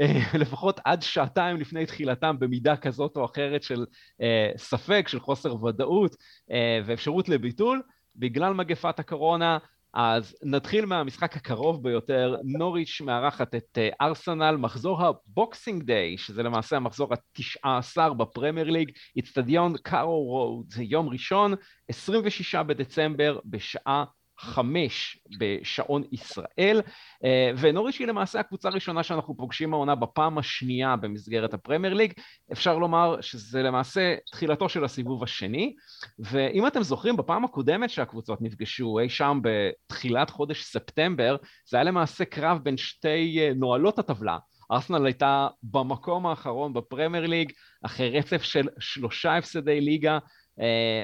אה, 0.00 0.20
לפחות 0.40 0.80
עד 0.84 1.02
שעתיים 1.02 1.56
לפני 1.56 1.86
תחילתם 1.86 2.36
במידה 2.38 2.76
כזאת 2.76 3.16
או 3.16 3.24
אחרת 3.24 3.62
של 3.62 3.86
אה, 4.20 4.50
ספק, 4.56 5.08
של 5.08 5.20
חוסר 5.20 5.64
ודאות 5.64 6.16
אה, 6.50 6.80
ואפשרות 6.86 7.28
לביטול. 7.28 7.82
בגלל 8.18 8.54
מגפת 8.54 8.98
הקורונה, 8.98 9.58
אז 9.98 10.36
נתחיל 10.42 10.86
מהמשחק 10.86 11.36
הקרוב 11.36 11.82
ביותר, 11.82 12.36
נוריץ' 12.44 13.00
מארחת 13.00 13.54
את 13.54 13.78
אה, 13.78 13.88
ארסנל, 14.00 14.56
מחזור 14.56 15.02
ה 15.02 15.13
Boxing 15.13 15.82
Day, 15.82 16.18
שזה 16.18 16.42
למעשה 16.42 16.76
המחזור 16.76 17.12
התשעה 17.12 17.78
עשר 17.78 18.12
בפרמייר 18.12 18.70
ליג, 18.70 18.90
איצטדיון 19.16 19.76
קארו 19.82 20.24
רוד, 20.24 20.74
יום 20.78 21.08
ראשון, 21.08 21.54
26 21.88 22.54
בדצמבר, 22.54 23.38
בשעה 23.44 24.04
חמש 24.38 25.18
בשעון 25.38 26.02
ישראל, 26.12 26.80
אה, 27.24 27.50
ונוריץ' 27.58 27.98
היא 27.98 28.06
למעשה 28.06 28.40
הקבוצה 28.40 28.68
הראשונה 28.68 29.02
שאנחנו 29.02 29.36
פוגשים 29.36 29.74
העונה 29.74 29.94
בפעם 29.94 30.38
השנייה 30.38 30.96
במסגרת 30.96 31.54
הפרמייר 31.54 31.94
ליג, 31.94 32.12
אפשר 32.52 32.78
לומר 32.78 33.20
שזה 33.20 33.62
למעשה 33.62 34.14
תחילתו 34.32 34.68
של 34.68 34.84
הסיבוב 34.84 35.22
השני, 35.22 35.74
ואם 36.18 36.66
אתם 36.66 36.82
זוכרים 36.82 37.16
בפעם 37.16 37.44
הקודמת 37.44 37.90
שהקבוצות 37.90 38.42
נפגשו 38.42 38.98
אי 38.98 39.08
שם 39.08 39.40
בתחילת 39.42 40.30
חודש 40.30 40.62
ספטמבר, 40.62 41.36
זה 41.68 41.76
היה 41.76 41.84
למעשה 41.84 42.24
קרב 42.24 42.58
בין 42.62 42.76
שתי 42.76 43.38
אה, 43.40 43.52
נועלות 43.54 43.98
הטבלה, 43.98 44.38
ארסנל 44.72 45.06
הייתה 45.06 45.48
במקום 45.62 46.26
האחרון 46.26 46.72
בפרמייר 46.72 47.26
ליג, 47.26 47.52
אחרי 47.82 48.18
רצף 48.18 48.42
של 48.42 48.68
שלושה 48.78 49.36
הפסדי 49.36 49.80
ליגה, 49.80 50.18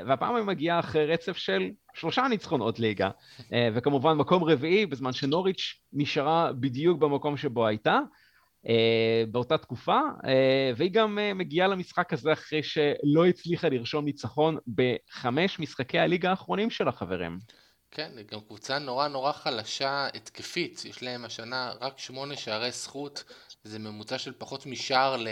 והפעם 0.06 0.36
היא 0.36 0.44
מגיעה 0.44 0.78
אחרי 0.78 1.06
רצף 1.06 1.36
של 1.36 1.70
שלושה 1.94 2.28
ניצחונות 2.28 2.78
ליגה, 2.78 3.10
אה, 3.52 3.68
וכמובן 3.74 4.12
מקום 4.12 4.44
רביעי, 4.44 4.86
בזמן 4.86 5.12
שנוריץ' 5.12 5.74
נשארה 5.92 6.52
בדיוק 6.52 6.98
במקום 6.98 7.36
שבו 7.36 7.66
הייתה. 7.66 7.98
אה, 8.68 9.24
באותה 9.28 9.58
תקופה, 9.58 10.00
והיא 10.76 10.90
גם 10.90 11.18
מגיעה 11.34 11.68
למשחק 11.68 12.12
הזה 12.12 12.32
אחרי 12.32 12.62
שלא 12.62 13.26
הצליחה 13.28 13.68
לרשום 13.68 14.04
ניצחון 14.04 14.56
בחמש 14.74 15.60
משחקי 15.60 15.98
הליגה 15.98 16.30
האחרונים 16.30 16.70
של 16.70 16.88
החברים. 16.88 17.38
כן, 17.90 18.10
היא 18.16 18.24
גם 18.32 18.40
קבוצה 18.40 18.78
נורא 18.78 19.08
נורא 19.08 19.32
חלשה 19.32 20.08
התקפית, 20.14 20.84
יש 20.84 21.02
להם 21.02 21.24
השנה 21.24 21.72
רק 21.80 21.98
שמונה 21.98 22.36
שערי 22.36 22.70
זכות, 22.70 23.24
זה 23.64 23.78
ממוצע 23.78 24.18
של 24.18 24.32
פחות 24.38 24.66
משער 24.66 25.16
ל... 25.16 25.28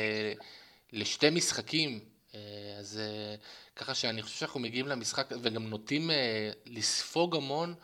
לשתי 0.93 1.31
משחקים, 1.31 2.01
אז 2.81 3.01
ככה 3.77 3.95
שאני 3.95 4.23
חושב 4.23 4.37
שאנחנו 4.37 4.61
מגיעים 4.61 4.89
למשחק 4.89 5.27
וגם 5.43 5.67
נוטים 5.67 6.11
אה, 6.11 6.51
לספוג 6.67 7.37
המון, 7.37 7.75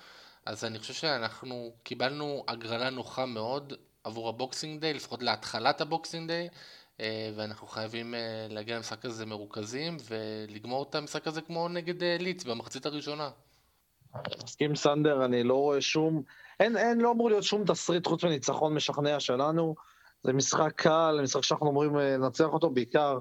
אז 0.47 0.65
אני 0.65 0.79
חושב 0.79 0.95
שאנחנו 0.95 1.73
קיבלנו 1.83 2.45
הגרלה 2.49 2.91
נוחה 2.91 3.27
מאוד 3.27 3.73
עבור 4.05 4.29
ה 4.29 4.36
Boxing 4.36 4.81
Day, 4.81 4.95
לפחות 4.95 5.23
להתחלת 5.23 5.81
ה 5.81 5.88
Boxing 5.88 6.29
Day, 6.29 6.49
אה, 7.01 7.31
ואנחנו 7.37 7.67
חייבים 7.67 8.15
אה, 8.15 8.47
להגיע 8.51 8.77
למשחק 8.77 9.05
הזה 9.05 9.27
מרוכזים 9.27 9.97
ולגמור 10.09 10.87
את 10.91 10.95
המשחק 10.95 11.27
הזה 11.27 11.41
כמו 11.41 11.69
נגד 11.69 12.03
אה, 12.03 12.17
לידס 12.21 12.45
במחצית 12.45 12.87
הראשונה. 12.87 13.31
מסכים 14.45 14.75
סנדר, 14.77 15.25
אני 15.25 15.43
לא 15.43 15.55
רואה 15.55 15.81
שום, 15.81 16.23
אין, 16.61 16.77
אין, 16.77 17.01
לא 17.01 17.13
אמור 17.13 17.31
להיות 17.31 17.45
שום 17.45 17.65
תסריט 17.65 18.07
חוץ 18.07 18.25
מניצחון 18.25 18.75
משכנע 18.75 19.21
שלנו. 19.21 19.75
זה 20.23 20.33
משחק 20.33 20.73
קל, 20.77 21.21
משחק 21.23 21.43
שאנחנו 21.43 21.71
אמורים 21.71 21.99
אה, 21.99 22.17
לנצח 22.17 22.47
אותו 22.47 22.71
בעיקר. 22.71 23.19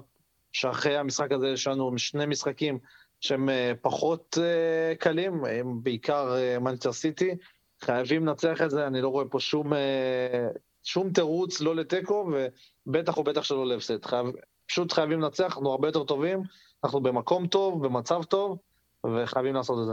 שאחרי 0.56 0.96
המשחק 0.96 1.32
הזה 1.32 1.48
יש 1.48 1.66
לנו 1.66 1.98
שני 1.98 2.26
משחקים 2.26 2.78
שהם 3.20 3.48
אה, 3.48 3.72
פחות 3.80 4.38
אה, 4.40 4.94
קלים, 4.94 5.44
הם 5.44 5.82
בעיקר 5.82 6.34
מנצ'ר 6.60 6.92
סיטי. 6.92 7.30
חייבים 7.80 8.26
לנצח 8.26 8.62
את 8.62 8.70
זה, 8.70 8.86
אני 8.86 9.00
לא 9.00 9.08
רואה 9.08 9.24
פה 9.24 9.40
שום, 9.40 9.72
שום 10.82 11.12
תירוץ, 11.12 11.60
לא 11.60 11.76
לתיקו, 11.76 12.30
ובטח 12.86 13.18
ובטח 13.18 13.42
שלא 13.42 13.66
להפסד. 13.66 14.04
חייב, 14.04 14.26
פשוט 14.66 14.92
חייבים 14.92 15.20
לנצח, 15.20 15.44
אנחנו 15.44 15.70
הרבה 15.70 15.88
יותר 15.88 16.04
טובים, 16.04 16.42
אנחנו 16.84 17.00
במקום 17.00 17.46
טוב, 17.46 17.86
במצב 17.86 18.22
טוב, 18.22 18.58
וחייבים 19.06 19.54
לעשות 19.54 19.78
את 19.80 19.86
זה. 19.86 19.92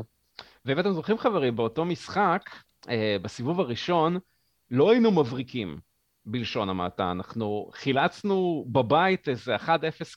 ואם 0.66 0.80
אתם 0.80 0.92
זוכרים 0.94 1.18
חברים, 1.18 1.56
באותו 1.56 1.86
משחק, 1.86 2.50
בסיבוב 3.22 3.60
הראשון, 3.60 4.18
לא 4.72 4.92
היינו 4.92 5.12
מבריקים. 5.12 5.78
בלשון 6.26 6.70
המעטה. 6.70 7.12
אנחנו 7.12 7.70
חילצנו 7.74 8.66
בבית 8.68 9.30
איזה 9.30 9.56
1-0 9.56 9.68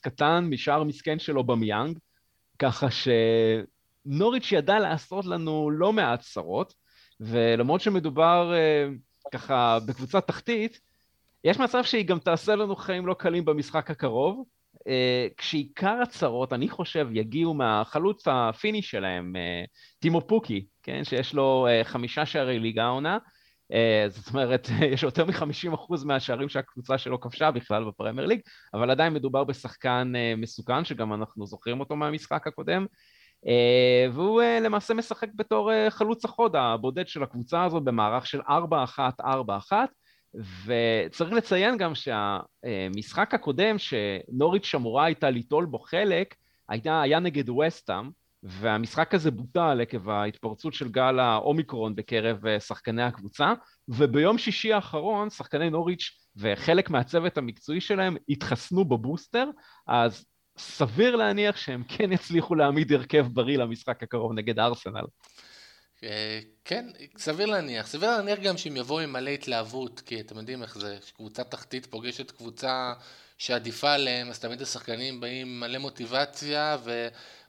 קטן 0.01 0.45
משער 0.51 0.85
מסכן 0.85 1.19
שלו 1.19 1.45
במיאנג, 1.45 1.99
ככה 2.59 2.87
שנוריץ' 2.91 4.53
ידע 4.53 4.79
לעשות 4.79 5.25
לנו 5.25 5.71
לא 5.71 5.93
מעט 5.93 6.21
צרות, 6.21 6.75
ולמרות 7.21 7.81
שמדובר 7.81 8.53
אה, 8.55 8.89
ככה 9.33 9.79
בקבוצה 9.87 10.21
תחתית, 10.21 10.81
יש 11.45 11.59
מצב 11.59 11.85
שהיא 11.85 12.07
גם 12.07 12.19
תעשה 12.19 12.55
לנו 12.55 12.77
חיים 12.77 13.07
לא 13.07 13.15
קלים 13.15 13.45
במשחק 13.45 13.91
הקרוב, 13.91 14.45
אה, 14.89 15.27
כשעיקר 15.37 15.99
הצרות, 16.03 16.53
אני 16.53 16.69
חושב, 16.69 17.09
יגיעו 17.13 17.55
מהחלוץ 17.55 18.29
הפיני 18.29 18.83
שלהם, 18.83 19.37
אה, 19.37 19.65
טימו 19.99 20.21
פוקי, 20.21 20.67
כן, 20.83 21.05
שיש 21.05 21.35
לו 21.35 21.67
חמישה 21.85 22.27
שערי 22.27 22.59
ליגה 22.59 22.87
עונה, 22.87 23.13
אה, 23.15 23.19
זאת 24.09 24.29
אומרת, 24.29 24.69
יש 24.93 25.03
יותר 25.03 25.25
מ-50% 25.25 26.05
מהשערים 26.05 26.49
שהקבוצה 26.49 26.99
שלו 26.99 27.21
כבשה 27.21 27.51
בכלל 27.51 27.85
בפרמייר 27.85 28.27
ליג, 28.27 28.41
אבל 28.75 28.91
עדיין 28.91 29.13
מדובר 29.13 29.45
בשחקן 29.45 30.13
אה, 30.17 30.35
מסוכן, 30.37 30.85
שגם 30.85 31.13
אנחנו 31.13 31.47
זוכרים 31.47 31.81
אותו 31.81 31.97
מהמשחק 31.97 32.47
הקודם, 32.47 32.87
אה, 33.47 34.07
והוא 34.13 34.43
למעשה 34.43 34.95
משחק 34.95 35.29
בתור 35.35 35.71
חלוץ 35.89 36.25
החוד 36.25 36.57
הבודד 36.57 37.09
של 37.09 37.23
הקבוצה 37.23 37.65
הזאת 37.65 37.83
במערך 37.85 38.27
של 38.27 38.41
4-1-4-1, 38.41 39.73
וצריך 40.67 41.33
לציין 41.33 41.77
גם 41.77 41.93
שהמשחק 41.95 43.35
הקודם 43.35 43.77
שנוריץ' 43.79 44.75
אמורה 44.75 45.05
הייתה 45.05 45.31
ליטול 45.31 45.67
בו 45.67 45.79
חלק, 45.79 46.35
הייתה, 46.69 47.01
היה 47.01 47.21
נגד 47.21 47.51
וסטאם, 47.51 48.11
והמשחק 48.47 49.15
הזה 49.15 49.31
בוטל 49.31 49.79
עקב 49.83 50.09
ההתפרצות 50.11 50.75
של 50.75 50.89
גל 50.89 51.19
האומיקרון 51.19 51.95
בקרב 51.95 52.47
אה, 52.47 52.61
שחקני 52.61 53.03
הקבוצה, 53.03 53.53
וביום 53.89 54.39
שישי 54.39 54.73
האחרון 54.73 55.31
שחקני 55.31 55.71
נוריץ' 55.71 56.11
וחלק 56.37 56.91
מהצוות 56.91 57.39
המקצועי 57.39 57.81
שלהם 57.81 58.17
התחסנו 58.29 58.85
בבוסטר, 58.85 59.51
אז 59.87 60.25
סביר 60.59 61.17
להניח 61.17 61.57
שהם 61.57 61.83
כן 61.89 62.13
יצליחו 62.13 62.55
להעמיד 62.55 62.93
הרכב 62.93 63.27
בריא 63.33 63.59
למשחק 63.59 64.03
הקרוב 64.03 64.33
נגד 64.33 64.59
ארסנל. 64.59 65.05
אה, 66.05 66.41
כן, 66.65 66.87
סביר 67.19 67.47
להניח. 67.47 67.87
סביר 67.87 68.11
להניח 68.11 68.39
גם 68.39 68.57
שהם 68.57 68.77
יבואו 68.77 69.01
עם 69.01 69.13
מלא 69.13 69.31
התלהבות, 69.31 70.01
כי 70.01 70.21
אתם 70.21 70.37
יודעים 70.37 70.63
איך 70.63 70.79
זה, 70.79 70.99
קבוצה 71.17 71.45
תחתית 71.45 71.87
פוגשת 71.87 72.31
קבוצה 72.31 72.93
שעדיפה 73.39 73.93
עליהם, 73.93 74.29
אז 74.29 74.39
תמיד 74.39 74.63
השחקנים 74.63 75.21
באים 75.21 75.47
עם 75.47 75.61
מלא 75.61 75.79
מוטיבציה, 75.79 76.77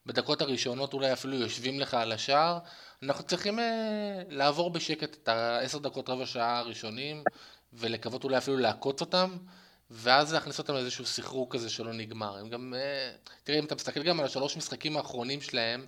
ובדקות 0.08 0.42
הראשונות 0.42 0.94
אולי 0.94 1.14
אפילו 1.14 1.36
יושבים 1.36 1.80
לך 1.80 1.94
על 1.94 2.12
השער. 2.12 2.60
אנחנו 3.04 3.24
צריכים 3.24 3.60
אה, 3.60 4.22
לעבור 4.30 4.70
בשקט 4.70 5.14
את 5.14 5.28
העשר 5.28 5.78
דקות 5.78 6.10
רבע 6.10 6.26
שעה 6.26 6.60
הראשונים, 6.60 7.24
ולקוות 7.74 8.24
אולי 8.24 8.38
אפילו 8.38 8.58
לעקוץ 8.58 9.02
אותם. 9.02 9.38
ואז 9.92 10.34
להכניס 10.34 10.60
אותם 10.60 10.74
לאיזשהו 10.74 11.06
סחרור 11.06 11.48
כזה 11.50 11.70
שלא 11.70 11.94
נגמר. 11.94 12.38
הם 12.38 12.50
גם, 12.50 12.74
אה, 12.78 13.12
תראה, 13.44 13.60
אם 13.60 13.66
אתה 13.66 13.76
מסתכל 13.76 14.04
גם 14.04 14.20
על 14.20 14.26
השלוש 14.26 14.58
משחקים 14.58 14.98
האחרונים 14.98 15.42
שלהם, 15.42 15.86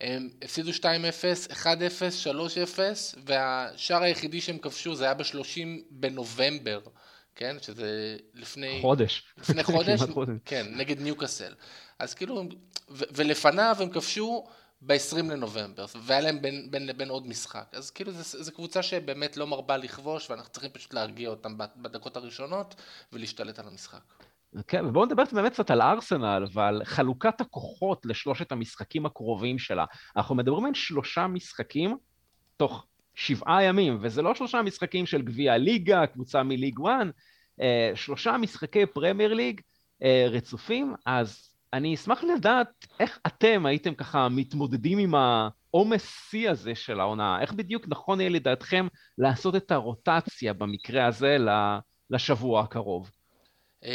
הם 0.00 0.28
הפסידו 0.42 0.70
2-0, 0.70 0.82
1-0, 1.50 2.16
3-0, 2.16 3.18
והשער 3.24 4.02
היחידי 4.02 4.40
שהם 4.40 4.58
כבשו 4.58 4.94
זה 4.94 5.04
היה 5.04 5.14
ב-30 5.14 5.82
בנובמבר, 5.90 6.80
כן? 7.34 7.56
שזה 7.60 8.16
לפני... 8.34 8.78
חודש. 8.80 9.24
לפני 9.38 9.64
חודש, 9.74 10.00
כן, 10.44 10.66
נגד 10.76 11.00
ניוקאסל. 11.00 11.54
אז 11.98 12.14
כאילו, 12.14 12.42
ו- 12.90 13.04
ולפניו 13.14 13.76
הם 13.80 13.90
כבשו 13.90 14.46
ב-20 14.82 15.16
לנובמבר, 15.16 15.84
והיה 16.02 16.20
להם 16.20 16.42
בין, 16.42 16.70
בין 16.70 16.86
לבין 16.86 17.08
עוד 17.08 17.26
משחק. 17.26 17.64
אז 17.72 17.90
כאילו 17.90 18.12
זו 18.12 18.52
קבוצה 18.52 18.82
שבאמת 18.82 19.36
לא 19.36 19.46
מרבה 19.46 19.76
לכבוש, 19.76 20.30
ואנחנו 20.30 20.52
צריכים 20.52 20.70
פשוט 20.70 20.94
להרגיע 20.94 21.28
אותם 21.28 21.58
בדקות 21.76 22.16
הראשונות 22.16 22.74
ולהשתלט 23.12 23.58
על 23.58 23.68
המשחק. 23.68 24.00
כן, 24.68 24.86
ובואו 24.86 25.06
נדבר 25.06 25.22
באמת 25.32 25.52
קצת 25.52 25.70
על 25.70 25.82
ארסנל 25.82 26.44
ועל 26.52 26.82
חלוקת 26.84 27.40
הכוחות 27.40 28.06
לשלושת 28.06 28.52
המשחקים 28.52 29.06
הקרובים 29.06 29.58
שלה. 29.58 29.84
אנחנו 30.16 30.34
מדברים 30.34 30.64
על 30.64 30.74
שלושה 30.74 31.26
משחקים 31.26 31.96
תוך 32.56 32.86
שבעה 33.20 33.62
ימים, 33.62 33.98
וזה 34.00 34.22
לא 34.22 34.34
שלושה 34.34 34.62
משחקים 34.62 35.06
של 35.06 35.22
גביע 35.22 35.58
ליגה, 35.58 36.06
קבוצה 36.06 36.42
מליג 36.42 36.78
1, 36.86 37.06
אה, 37.60 37.92
שלושה 37.94 38.36
משחקי 38.36 38.86
פרמייר 38.86 39.34
ליג 39.34 39.60
אה, 40.02 40.26
רצופים, 40.30 40.94
אז 41.06 41.50
אני 41.72 41.94
אשמח 41.94 42.24
לדעת 42.24 42.86
איך 43.00 43.18
אתם 43.26 43.66
הייתם 43.66 43.94
ככה 43.94 44.28
מתמודדים 44.28 44.98
עם 44.98 45.14
העומס 45.14 46.28
שיא 46.30 46.50
הזה 46.50 46.74
של 46.74 47.00
העונה, 47.00 47.40
איך 47.40 47.52
בדיוק 47.52 47.84
נכון 47.88 48.20
יהיה 48.20 48.30
לדעתכם 48.30 48.86
לעשות 49.18 49.56
את 49.56 49.70
הרוטציה 49.70 50.52
במקרה 50.52 51.06
הזה 51.06 51.36
לשבוע 52.10 52.60
הקרוב. 52.60 53.10
אמ, 53.84 53.90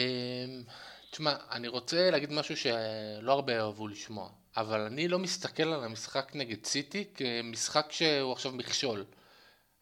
תשמע, 1.12 1.36
אני 1.52 1.68
רוצה 1.68 2.12
להגיד 2.12 2.32
משהו 2.32 2.58
שלא 2.58 3.32
הרבה 3.32 3.62
אוהבו 3.62 3.88
לשמוע, 3.88 4.30
אבל 4.58 4.80
אני 4.80 5.08
לא 5.08 5.20
מסתכל 5.20 5.64
על 5.64 5.84
המשחק 5.84 6.32
נגד 6.34 6.66
סיטי 6.66 7.06
כמשחק 7.16 7.88
שהוא 7.90 8.32
עכשיו 8.32 8.52
מכשול. 8.52 9.06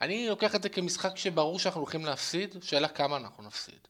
אני 0.02 0.30
לוקח 0.30 0.56
את 0.56 0.64
זה 0.64 0.70
כמשחק 0.70 1.18
שברור 1.18 1.60
שאנחנו 1.60 1.82
הולכים 1.82 2.06
להפסיד, 2.06 2.56
שאלה 2.62 2.88
כמה 2.88 3.18
אנחנו 3.18 3.44
נפסיד. 3.44 3.88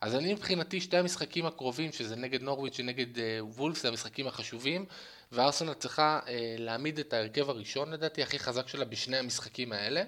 אז 0.00 0.14
אני 0.14 0.32
מבחינתי 0.32 0.80
שתי 0.80 0.96
המשחקים 0.96 1.46
הקרובים, 1.46 1.92
שזה 1.92 2.16
נגד 2.16 2.42
נורוויץ' 2.42 2.80
ונגד 2.80 3.18
אה, 3.18 3.38
וולף, 3.42 3.82
זה 3.82 3.88
המשחקים 3.88 4.26
החשובים, 4.26 4.84
וארסנל 5.32 5.74
צריכה 5.74 6.20
אה, 6.28 6.54
להעמיד 6.58 6.98
את 6.98 7.12
ההרכב 7.12 7.50
הראשון 7.50 7.90
לדעתי, 7.90 8.22
הכי 8.22 8.38
חזק 8.38 8.68
שלה 8.68 8.84
בשני 8.84 9.16
המשחקים 9.16 9.72
האלה. 9.72 10.02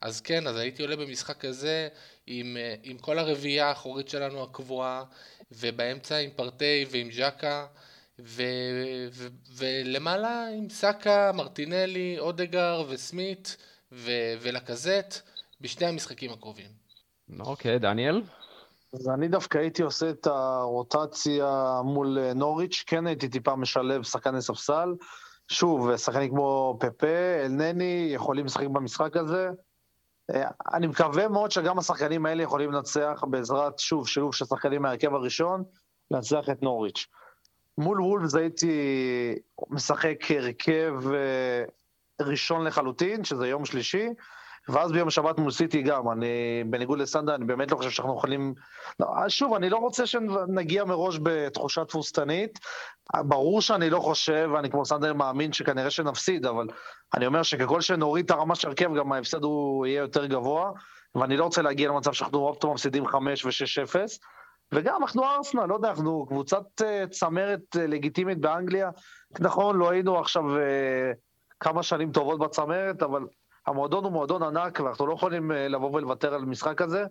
אז 0.00 0.20
כן, 0.20 0.46
אז 0.46 0.56
הייתי 0.56 0.82
עולה 0.82 0.96
במשחק 0.96 1.44
הזה 1.44 1.88
עם, 2.26 2.56
אה, 2.56 2.74
עם 2.82 2.98
כל 2.98 3.18
הרביעייה 3.18 3.68
האחורית 3.68 4.08
שלנו 4.08 4.42
הקבועה, 4.42 5.04
ובאמצע 5.52 6.16
עם 6.16 6.30
פרטי 6.36 6.86
ועם 6.90 7.12
ז'קה, 7.12 7.66
ו, 8.24 8.42
ו, 9.12 9.28
ולמעלה 9.56 10.46
עם 10.58 10.68
סאקה, 10.68 11.32
מרטינלי, 11.34 12.18
אודגר 12.18 12.84
וסמית 12.88 13.56
ו, 13.92 14.10
ולקזט 14.40 15.28
בשני 15.60 15.86
המשחקים 15.86 16.30
הקרובים. 16.30 16.70
אוקיי, 17.40 17.78
דניאל? 17.78 18.22
אז 18.94 19.08
אני 19.08 19.28
דווקא 19.28 19.58
הייתי 19.58 19.82
עושה 19.82 20.10
את 20.10 20.26
הרוטציה 20.26 21.80
מול 21.84 22.18
אה, 22.18 22.34
נוריץ', 22.34 22.84
כן 22.86 23.06
הייתי 23.06 23.28
טיפה 23.28 23.56
משלב 23.56 24.02
שחקני 24.02 24.42
ספסל. 24.42 24.94
שוב, 25.48 25.96
שחקנים 25.96 26.30
כמו 26.30 26.76
פפה, 26.80 27.44
אלנני, 27.44 28.10
יכולים 28.14 28.46
לשחק 28.46 28.66
במשחק 28.66 29.16
הזה. 29.16 29.50
אה, 30.34 30.50
אני 30.74 30.86
מקווה 30.86 31.28
מאוד 31.28 31.50
שגם 31.50 31.78
השחקנים 31.78 32.26
האלה 32.26 32.42
יכולים 32.42 32.72
לנצח 32.72 33.24
בעזרת, 33.30 33.78
שוב, 33.78 34.08
שילוב 34.08 34.34
של 34.34 34.44
שחקנים 34.44 34.82
מהרכב 34.82 35.14
הראשון, 35.14 35.64
לנצח 36.10 36.50
את 36.50 36.62
נוריץ'. 36.62 37.06
מול 37.78 38.00
וולפס 38.00 38.34
הייתי 38.34 38.70
משחק 39.70 40.30
הרכב 40.30 40.94
אה, 41.14 41.64
ראשון 42.20 42.64
לחלוטין, 42.64 43.24
שזה 43.24 43.48
יום 43.48 43.64
שלישי, 43.64 44.08
ואז 44.68 44.92
ביום 44.92 45.10
שבת 45.10 45.38
מול 45.38 45.50
סיטי 45.50 45.82
גם, 45.82 46.10
אני, 46.10 46.64
בניגוד 46.66 46.98
לסנדה, 46.98 47.34
אני 47.34 47.44
באמת 47.44 47.70
לא 47.70 47.76
חושב 47.76 47.90
שאנחנו 47.90 48.16
יכולים... 48.16 48.54
לא, 49.00 49.06
שוב, 49.28 49.54
אני 49.54 49.70
לא 49.70 49.76
רוצה 49.76 50.06
שנגיע 50.06 50.84
מראש 50.84 51.18
בתחושה 51.22 51.84
תבוסתנית. 51.84 52.58
ברור 53.16 53.60
שאני 53.60 53.90
לא 53.90 54.00
חושב, 54.00 54.50
ואני 54.54 54.70
כמו 54.70 54.84
סנדה 54.84 55.12
מאמין 55.12 55.52
שכנראה 55.52 55.90
שנפסיד, 55.90 56.46
אבל 56.46 56.66
אני 57.14 57.26
אומר 57.26 57.42
שככל 57.42 57.80
שנוריד 57.80 58.24
את 58.24 58.30
הרמה 58.30 58.54
של 58.54 58.68
הרכב, 58.68 58.94
גם 58.94 59.12
ההפסד 59.12 59.42
הוא 59.42 59.86
יהיה 59.86 60.00
יותר 60.00 60.26
גבוה, 60.26 60.70
ואני 61.14 61.36
לא 61.36 61.44
רוצה 61.44 61.62
להגיע 61.62 61.88
למצב 61.88 62.12
שאנחנו 62.12 62.38
עוד 62.38 62.56
פעם 62.56 62.72
מפסידים 62.72 63.06
5 63.06 63.44
ו-6-0. 63.44 63.96
וגם 64.72 65.02
אנחנו 65.02 65.24
ארסנל, 65.24 65.66
לא 65.66 65.74
יודע, 65.74 65.90
אנחנו 65.90 66.26
קבוצת 66.26 66.80
uh, 66.80 67.10
צמרת 67.10 67.76
uh, 67.76 67.78
לגיטימית 67.78 68.38
באנגליה. 68.38 68.90
נכון, 69.40 69.76
לא 69.76 69.90
היינו 69.90 70.18
עכשיו 70.18 70.42
uh, 70.56 70.60
כמה 71.60 71.82
שנים 71.82 72.12
טובות 72.12 72.38
בצמרת, 72.40 73.02
אבל 73.02 73.26
המועדון 73.66 74.04
הוא 74.04 74.12
מועדון 74.12 74.42
ענק, 74.42 74.80
ואנחנו 74.80 75.06
לא 75.06 75.14
יכולים 75.14 75.50
לבוא 75.50 75.90
ולוותר 75.92 76.34
על 76.34 76.44
משחק 76.44 76.82
הזה. 76.82 77.04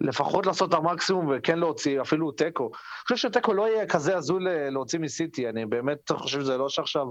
לפחות 0.00 0.46
לעשות 0.46 0.68
את 0.68 0.74
המקסימום 0.74 1.30
וכן 1.30 1.58
להוציא 1.58 2.00
אפילו 2.00 2.32
תיקו. 2.32 2.64
אני 2.64 2.72
חושב 3.02 3.16
שתיקו 3.16 3.52
לא 3.52 3.68
יהיה 3.68 3.86
כזה 3.86 4.16
הזוי 4.16 4.44
להוציא 4.70 4.98
מסיטי, 4.98 5.48
אני 5.48 5.66
באמת 5.66 6.10
חושב 6.12 6.40
שזה 6.40 6.56
לא 6.56 6.68
שעכשיו 6.68 7.06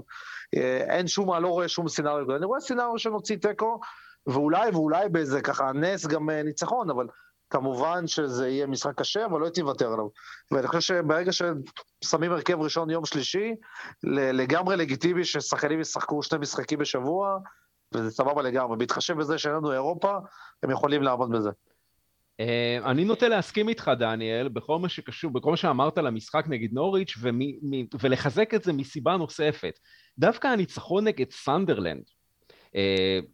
אין 0.88 1.06
שום, 1.06 1.32
אני 1.32 1.42
לא 1.42 1.48
רואה 1.48 1.68
שום 1.68 1.88
סצנריו, 1.88 2.36
אני 2.36 2.46
רואה 2.46 2.60
סצנריו 2.60 2.98
שנוציא 2.98 3.36
תיקו, 3.36 3.80
ואולי, 4.26 4.70
ואולי 4.70 5.08
באיזה 5.08 5.40
ככה 5.40 5.72
נס 5.72 6.06
גם 6.06 6.30
ניצחון, 6.30 6.90
אבל 6.90 7.06
כמובן 7.52 8.06
שזה 8.06 8.48
יהיה 8.48 8.66
משחק 8.66 8.98
קשה, 8.98 9.24
אבל 9.24 9.40
לא 9.40 9.44
הייתי 9.44 9.62
מוותר 9.62 9.92
עליו. 9.92 10.06
ואני 10.50 10.66
חושב 10.66 10.80
שברגע 10.80 11.30
ששמים 11.32 12.32
הרכב 12.32 12.60
ראשון 12.60 12.90
יום 12.90 13.04
שלישי, 13.04 13.54
לגמרי 14.32 14.76
לגיטימי 14.76 15.24
ששחקנים 15.24 15.80
ישחקו 15.80 16.22
שני 16.22 16.38
משחקים 16.38 16.78
בשבוע, 16.78 17.38
וזה 17.94 18.10
סבבה 18.10 18.42
לגמרי. 18.42 18.76
בהתחשב 18.76 19.18
בזה 19.18 19.38
שאין 19.38 19.54
לנו 19.54 19.72
אירופה, 19.72 20.12
הם 20.62 20.70
יכולים 20.70 21.02
לעבוד 21.02 21.30
בזה. 21.30 21.50
אה, 22.40 22.78
אני 22.90 23.04
נוטה 23.04 23.28
להסכים 23.28 23.68
איתך, 23.68 23.90
דניאל, 23.98 24.48
בכל 24.48 24.78
מה 24.78 24.88
שקשור, 24.88 25.30
בכל 25.30 25.50
מה 25.50 25.56
שאמרת 25.56 25.98
למשחק 25.98 26.44
נגד 26.48 26.72
נוריץ', 26.72 27.14
ולחזק 28.00 28.54
את 28.54 28.62
זה 28.62 28.72
מסיבה 28.72 29.16
נוספת. 29.16 29.78
דווקא 30.18 30.46
הניצחון 30.46 31.04
נגד 31.04 31.30
סנדרלנד, 31.30 32.02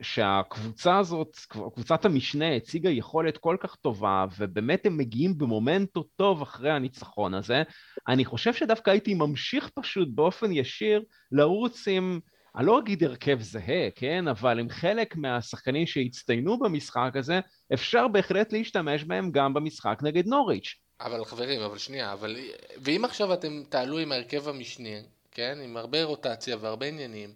שהקבוצה 0.02 0.98
הזאת, 0.98 1.36
קבוצת 1.74 2.04
המשנה, 2.04 2.56
הציגה 2.56 2.90
יכולת 2.90 3.38
כל 3.38 3.56
כך 3.60 3.74
טובה, 3.74 4.24
ובאמת 4.38 4.86
הם 4.86 4.96
מגיעים 4.96 5.38
במומנטו 5.38 6.02
טוב 6.16 6.42
אחרי 6.42 6.70
הניצחון 6.70 7.34
הזה, 7.34 7.62
אני 8.08 8.24
חושב 8.24 8.54
שדווקא 8.54 8.90
הייתי 8.90 9.14
ממשיך 9.14 9.68
פשוט 9.68 10.08
באופן 10.10 10.52
ישיר 10.52 11.02
לרוץ 11.32 11.88
עם, 11.88 12.20
אני 12.56 12.66
לא 12.66 12.78
אגיד 12.78 13.04
הרכב 13.04 13.38
זהה, 13.40 13.90
כן, 13.94 14.28
אבל 14.28 14.60
עם 14.60 14.68
חלק 14.68 15.16
מהשחקנים 15.16 15.86
שהצטיינו 15.86 16.58
במשחק 16.58 17.10
הזה, 17.14 17.40
אפשר 17.74 18.08
בהחלט 18.08 18.52
להשתמש 18.52 19.04
בהם 19.04 19.30
גם 19.30 19.54
במשחק 19.54 19.98
נגד 20.02 20.26
נוריץ'. 20.26 20.74
אבל 21.00 21.24
חברים, 21.24 21.60
אבל 21.60 21.78
שנייה, 21.78 22.12
אבל... 22.12 22.36
ואם 22.84 23.04
עכשיו 23.04 23.32
אתם 23.32 23.62
תעלו 23.68 23.98
עם 23.98 24.12
ההרכב 24.12 24.48
המשנה, 24.48 24.98
כן, 25.30 25.58
עם 25.64 25.76
הרבה 25.76 26.04
רוטציה 26.04 26.56
והרבה 26.60 26.86
עניינים, 26.86 27.34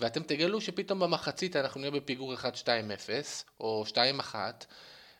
ואתם 0.00 0.22
תגלו 0.22 0.60
שפתאום 0.60 1.00
במחצית 1.00 1.56
אנחנו 1.56 1.80
נהיה 1.80 1.90
בפיגור 1.90 2.34
1-2-0 2.34 2.38
או 3.60 3.84
2-1 4.32 4.34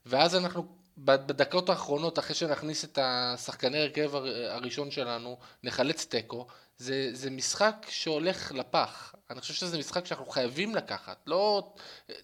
ואז 0.06 0.36
אנחנו 0.36 0.66
בדקות 0.98 1.68
האחרונות 1.68 2.18
אחרי 2.18 2.34
שנכניס 2.34 2.84
את 2.84 2.98
השחקני 3.02 3.78
הרכב 3.78 4.10
הראשון 4.48 4.90
שלנו 4.90 5.38
נחלץ 5.62 6.04
תיקו 6.04 6.46
זה, 6.76 7.10
זה 7.12 7.30
משחק 7.30 7.86
שהולך 7.88 8.52
לפח. 8.52 9.14
אני 9.30 9.40
חושב 9.40 9.54
שזה 9.54 9.78
משחק 9.78 10.06
שאנחנו 10.06 10.26
חייבים 10.26 10.74
לקחת. 10.74 11.22
לא 11.26 11.72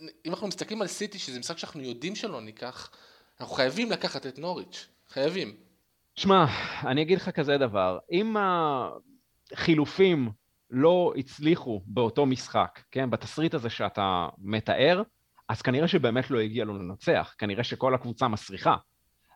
אם 0.00 0.30
אנחנו 0.30 0.48
מסתכלים 0.48 0.82
על 0.82 0.88
סיטי 0.88 1.18
שזה 1.18 1.38
משחק 1.38 1.58
שאנחנו 1.58 1.82
יודעים 1.82 2.16
שלא 2.16 2.40
ניקח 2.40 2.90
אנחנו 3.40 3.54
חייבים 3.54 3.90
לקחת 3.90 4.26
את 4.26 4.38
נוריץ' 4.38 4.86
חייבים. 5.08 5.56
שמע, 6.16 6.44
אני 6.86 7.02
אגיד 7.02 7.18
לך 7.18 7.30
כזה 7.30 7.58
דבר, 7.58 7.98
אם 8.12 8.36
החילופים 9.52 10.30
לא 10.70 11.12
הצליחו 11.16 11.82
באותו 11.86 12.26
משחק, 12.26 12.80
כן, 12.90 13.10
בתסריט 13.10 13.54
הזה 13.54 13.70
שאתה 13.70 14.28
מתאר, 14.38 15.02
אז 15.48 15.62
כנראה 15.62 15.88
שבאמת 15.88 16.30
לא 16.30 16.40
הגיע 16.40 16.64
לו 16.64 16.78
לנצח, 16.78 17.34
כנראה 17.38 17.64
שכל 17.64 17.94
הקבוצה 17.94 18.28
מסריחה. 18.28 18.76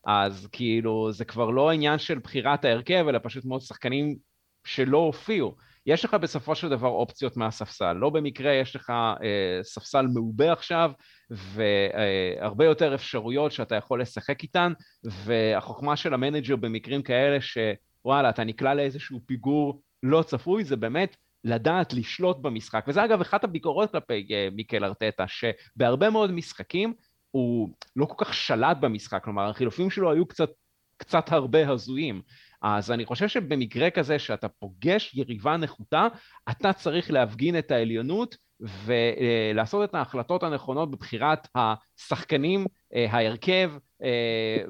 אז 0.06 0.48
כאילו, 0.52 1.12
זה 1.12 1.24
כבר 1.24 1.50
לא 1.50 1.70
עניין 1.70 1.98
של 1.98 2.18
בחירת 2.18 2.64
ההרכב, 2.64 3.04
אלא 3.08 3.18
פשוט 3.22 3.44
מאוד 3.44 3.60
שחקנים 3.60 4.16
שלא 4.64 4.98
הופיעו. 4.98 5.56
יש 5.86 6.04
לך 6.04 6.14
בסופו 6.14 6.54
של 6.54 6.68
דבר 6.68 6.88
אופציות 6.88 7.36
מהספסל. 7.36 7.92
לא 7.92 8.10
במקרה 8.10 8.52
יש 8.52 8.76
לך 8.76 8.90
אה, 8.90 9.58
ספסל 9.62 10.06
מעובה 10.06 10.52
עכשיו, 10.52 10.90
והרבה 11.30 12.64
יותר 12.64 12.94
אפשרויות 12.94 13.52
שאתה 13.52 13.74
יכול 13.74 14.00
לשחק 14.00 14.42
איתן, 14.42 14.72
והחוכמה 15.04 15.96
של 15.96 16.14
המנג'ר 16.14 16.56
במקרים 16.56 17.02
כאלה 17.02 17.38
שוואלה, 17.40 18.30
אתה 18.30 18.44
נקלע 18.44 18.74
לאיזשהו 18.74 19.20
פיגור 19.26 19.82
לא 20.02 20.22
צפוי, 20.22 20.64
זה 20.64 20.76
באמת 20.76 21.16
לדעת 21.44 21.92
לשלוט 21.92 22.36
במשחק. 22.36 22.84
וזה 22.88 23.04
אגב 23.04 23.20
אחת 23.20 23.44
הביקורות 23.44 23.90
כלפי 23.90 24.28
אה, 24.30 24.48
מיקל 24.52 24.84
ארטטה, 24.84 25.24
שבהרבה 25.28 26.10
מאוד 26.10 26.32
משחקים 26.32 26.94
הוא 27.30 27.68
לא 27.96 28.06
כל 28.06 28.24
כך 28.24 28.34
שלט 28.34 28.76
במשחק, 28.80 29.24
כלומר 29.24 29.50
החילופים 29.50 29.90
שלו 29.90 30.12
היו 30.12 30.26
קצת, 30.26 30.50
קצת 30.96 31.32
הרבה 31.32 31.70
הזויים. 31.70 32.22
אז 32.62 32.90
אני 32.90 33.04
חושב 33.04 33.28
שבמקרה 33.28 33.90
כזה 33.90 34.18
שאתה 34.18 34.48
פוגש 34.48 35.14
יריבה 35.14 35.56
נחותה, 35.56 36.06
אתה 36.50 36.72
צריך 36.72 37.10
להפגין 37.10 37.58
את 37.58 37.70
העליונות 37.70 38.36
ולעשות 38.60 39.90
את 39.90 39.94
ההחלטות 39.94 40.42
הנכונות 40.42 40.90
בבחירת 40.90 41.48
השחקנים, 41.54 42.66
אה, 42.94 43.06
ההרכב 43.10 43.72
אה, 44.02 44.64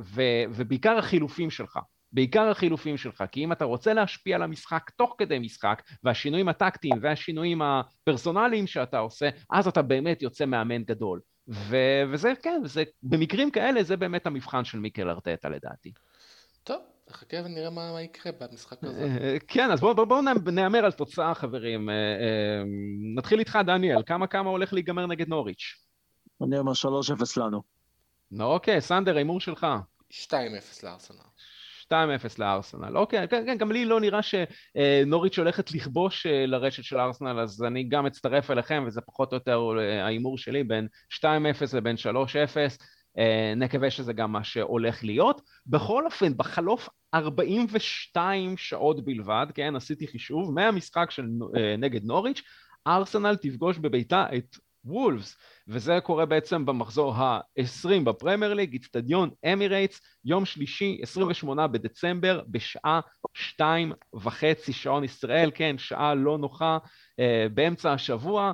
ובעיקר 0.50 0.98
החילופים 0.98 1.50
שלך. 1.50 1.78
בעיקר 2.12 2.48
החילופים 2.50 2.96
שלך, 2.96 3.24
כי 3.32 3.44
אם 3.44 3.52
אתה 3.52 3.64
רוצה 3.64 3.94
להשפיע 3.94 4.36
על 4.36 4.42
המשחק 4.42 4.90
תוך 4.96 5.14
כדי 5.18 5.38
משחק, 5.38 5.82
והשינויים 6.04 6.48
הטקטיים 6.48 6.98
והשינויים 7.02 7.62
הפרסונליים 7.62 8.66
שאתה 8.66 8.98
עושה, 8.98 9.28
אז 9.50 9.68
אתה 9.68 9.82
באמת 9.82 10.22
יוצא 10.22 10.44
מאמן 10.44 10.82
גדול. 10.82 11.20
ו- 11.48 12.02
וזה, 12.12 12.32
כן, 12.42 12.60
זה, 12.64 12.82
במקרים 13.02 13.50
כאלה 13.50 13.82
זה 13.82 13.96
באמת 13.96 14.26
המבחן 14.26 14.64
של 14.64 14.78
מיקל 14.78 15.08
ארטטה 15.08 15.48
לדעתי. 15.48 15.92
טוב, 16.64 16.82
נחכה 17.10 17.36
ונראה 17.44 17.70
מה, 17.70 17.92
מה 17.92 18.02
יקרה 18.02 18.32
במשחק 18.40 18.84
הזה. 18.84 19.04
אה, 19.04 19.36
כן, 19.48 19.70
אז 19.70 19.80
בואו 19.80 19.94
בוא, 19.94 20.04
בוא 20.04 20.22
נהמר 20.52 20.84
על 20.84 20.92
תוצאה, 20.92 21.34
חברים. 21.34 21.90
אה, 21.90 21.94
אה, 21.94 22.62
נתחיל 23.16 23.38
איתך, 23.38 23.58
דניאל. 23.66 24.02
כמה 24.06 24.26
כמה 24.26 24.50
הולך 24.50 24.72
להיגמר 24.72 25.06
נגד 25.06 25.28
נוריץ'? 25.28 25.76
אני 26.46 26.58
אומר 26.58 26.72
3-0 26.72 27.36
לנו. 27.36 27.62
אוקיי, 28.40 28.80
סנדר, 28.80 29.14
ההימור 29.14 29.40
שלך. 29.40 29.66
2-0 30.10 30.34
לארסנל. 30.82 31.29
2-0 31.92 31.94
לארסנל. 32.38 32.96
אוקיי, 32.96 33.28
כן, 33.28 33.42
כן, 33.46 33.58
גם 33.58 33.72
לי 33.72 33.84
לא 33.84 34.00
נראה 34.00 34.20
שנוריץ' 34.22 35.38
הולכת 35.38 35.72
לכבוש 35.72 36.26
לרשת 36.26 36.84
של 36.84 36.98
ארסנל, 36.98 37.40
אז 37.40 37.62
אני 37.62 37.84
גם 37.84 38.06
אצטרף 38.06 38.50
אליכם, 38.50 38.84
וזה 38.86 39.00
פחות 39.00 39.32
או 39.32 39.36
יותר 39.36 39.60
ההימור 40.02 40.38
שלי, 40.38 40.64
בין 40.64 40.88
2-0 41.14 41.24
לבין 41.76 41.96
3-0. 41.96 42.78
אה, 43.18 43.52
נקווה 43.56 43.90
שזה 43.90 44.12
גם 44.12 44.32
מה 44.32 44.44
שהולך 44.44 45.04
להיות. 45.04 45.42
בכל 45.66 46.06
אופן, 46.06 46.36
בחלוף 46.36 46.88
42 47.14 48.56
שעות 48.56 49.04
בלבד, 49.04 49.46
כן, 49.54 49.76
עשיתי 49.76 50.06
חישוב, 50.06 50.54
מהמשחק 50.54 51.10
של 51.10 51.26
אה, 51.56 51.76
נגד 51.78 52.04
נוריץ', 52.04 52.42
ארסנל 52.86 53.36
תפגוש 53.36 53.78
בביתה 53.78 54.26
את 54.36 54.56
וולפס, 54.84 55.36
וזה 55.68 55.98
קורה 56.02 56.26
בעצם 56.26 56.66
במחזור 56.66 57.14
ה-20 57.14 58.04
בפרמייר 58.04 58.54
ליג, 58.54 58.74
אצטדיון 58.74 59.30
אמירייטס, 59.52 60.00
יום 60.24 60.44
שלישי, 60.44 60.98
28 61.02 61.66
בדצמבר, 61.66 62.42
בשעה 62.48 63.00
שתיים 63.34 63.92
וחצי 64.14 64.72
שעון 64.72 65.04
ישראל, 65.04 65.50
כן, 65.54 65.78
שעה 65.78 66.14
לא 66.14 66.38
נוחה, 66.38 66.78
אה, 67.20 67.46
באמצע 67.54 67.92
השבוע. 67.92 68.52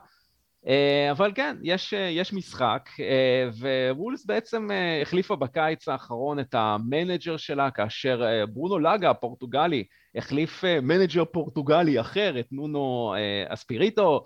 אה, 0.68 1.10
אבל 1.10 1.32
כן, 1.34 1.56
יש, 1.62 1.94
אה, 1.94 2.08
יש 2.08 2.32
משחק, 2.32 2.88
אה, 3.00 3.48
ווולס 3.90 4.26
בעצם 4.26 4.68
החליפה 5.02 5.36
בקיץ 5.36 5.88
האחרון 5.88 6.38
את 6.40 6.54
המנג'ר 6.54 7.36
שלה, 7.36 7.70
כאשר 7.70 8.44
ברונו 8.52 8.78
לאגה 8.78 9.10
הפורטוגלי 9.10 9.84
החליף 10.16 10.64
מנג'ר 10.82 11.24
פורטוגלי 11.24 12.00
אחר, 12.00 12.40
את 12.40 12.46
נונו 12.52 13.14
אספיריטו, 13.48 14.24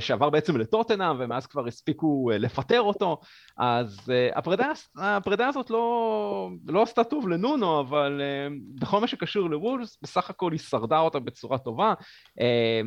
שעבר 0.00 0.30
בעצם 0.30 0.56
לטוטנאם, 0.56 1.16
ומאז 1.18 1.46
כבר 1.46 1.66
הספיקו 1.66 2.30
לפטר 2.38 2.80
אותו, 2.80 3.20
אז 3.58 4.12
הפרידה, 4.34 4.66
הפרידה 4.96 5.46
הזאת 5.48 5.70
לא, 5.70 6.50
לא 6.66 6.82
עשתה 6.82 7.04
טוב 7.04 7.28
לנונו, 7.28 7.80
אבל 7.80 8.20
בכל 8.74 9.00
מה 9.00 9.06
שקשור 9.06 9.50
לוולס, 9.50 9.98
בסך 10.02 10.30
הכל 10.30 10.52
היא 10.52 10.60
שרדה 10.60 10.98
אותה 10.98 11.18
בצורה 11.18 11.58
טובה, 11.58 11.94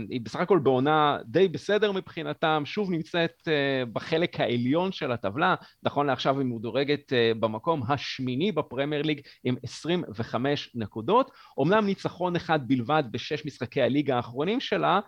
היא 0.09 0.21
בסך 0.23 0.39
הכל 0.39 0.59
בעונה 0.59 1.17
די 1.25 1.47
בסדר 1.47 1.91
מבחינתם, 1.91 2.63
שוב 2.65 2.91
נמצאת 2.91 3.47
בחלק 3.93 4.39
העליון 4.39 4.91
של 4.91 5.11
הטבלה, 5.11 5.55
נכון 5.83 6.07
לעכשיו 6.07 6.39
היא 6.39 6.47
מדורגת 6.47 7.13
במקום 7.39 7.81
השמיני 7.87 8.51
בפרמייר 8.51 9.01
ליג 9.01 9.21
עם 9.43 9.55
25 9.63 10.71
נקודות, 10.75 11.31
אמנם 11.61 11.85
ניצחון 11.85 12.14
אחד 12.37 12.67
בלבד 12.67 13.03
בשש 13.11 13.45
משחקי 13.45 13.81
הליגה 13.81 14.15
האחרונים 14.15 14.59
שלה, 14.59 14.99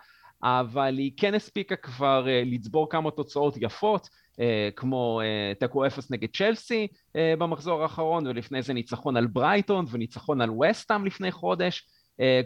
אבל 0.43 0.97
היא 0.97 1.11
כן 1.17 1.35
הספיקה 1.35 1.75
כבר 1.75 2.25
uh, 2.25 2.45
לצבור 2.45 2.89
כמה 2.89 3.11
תוצאות 3.11 3.57
יפות, 3.61 4.05
uh, 4.05 4.39
כמו 4.75 5.21
תיקו 5.59 5.85
אפס 5.85 6.11
נגד 6.11 6.29
צ'לסי 6.37 6.87
במחזור 7.15 7.83
האחרון, 7.83 8.27
ולפני 8.27 8.61
זה 8.61 8.73
ניצחון 8.73 9.17
על 9.17 9.27
ברייטון 9.27 9.85
וניצחון 9.91 10.41
על 10.41 10.49
וסטאם 10.51 11.05
לפני 11.05 11.31
חודש, 11.31 11.87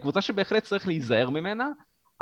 קבוצה 0.00 0.20
שבהחלט 0.20 0.62
צריך 0.62 0.86
להיזהר 0.86 1.30
ממנה. 1.30 1.68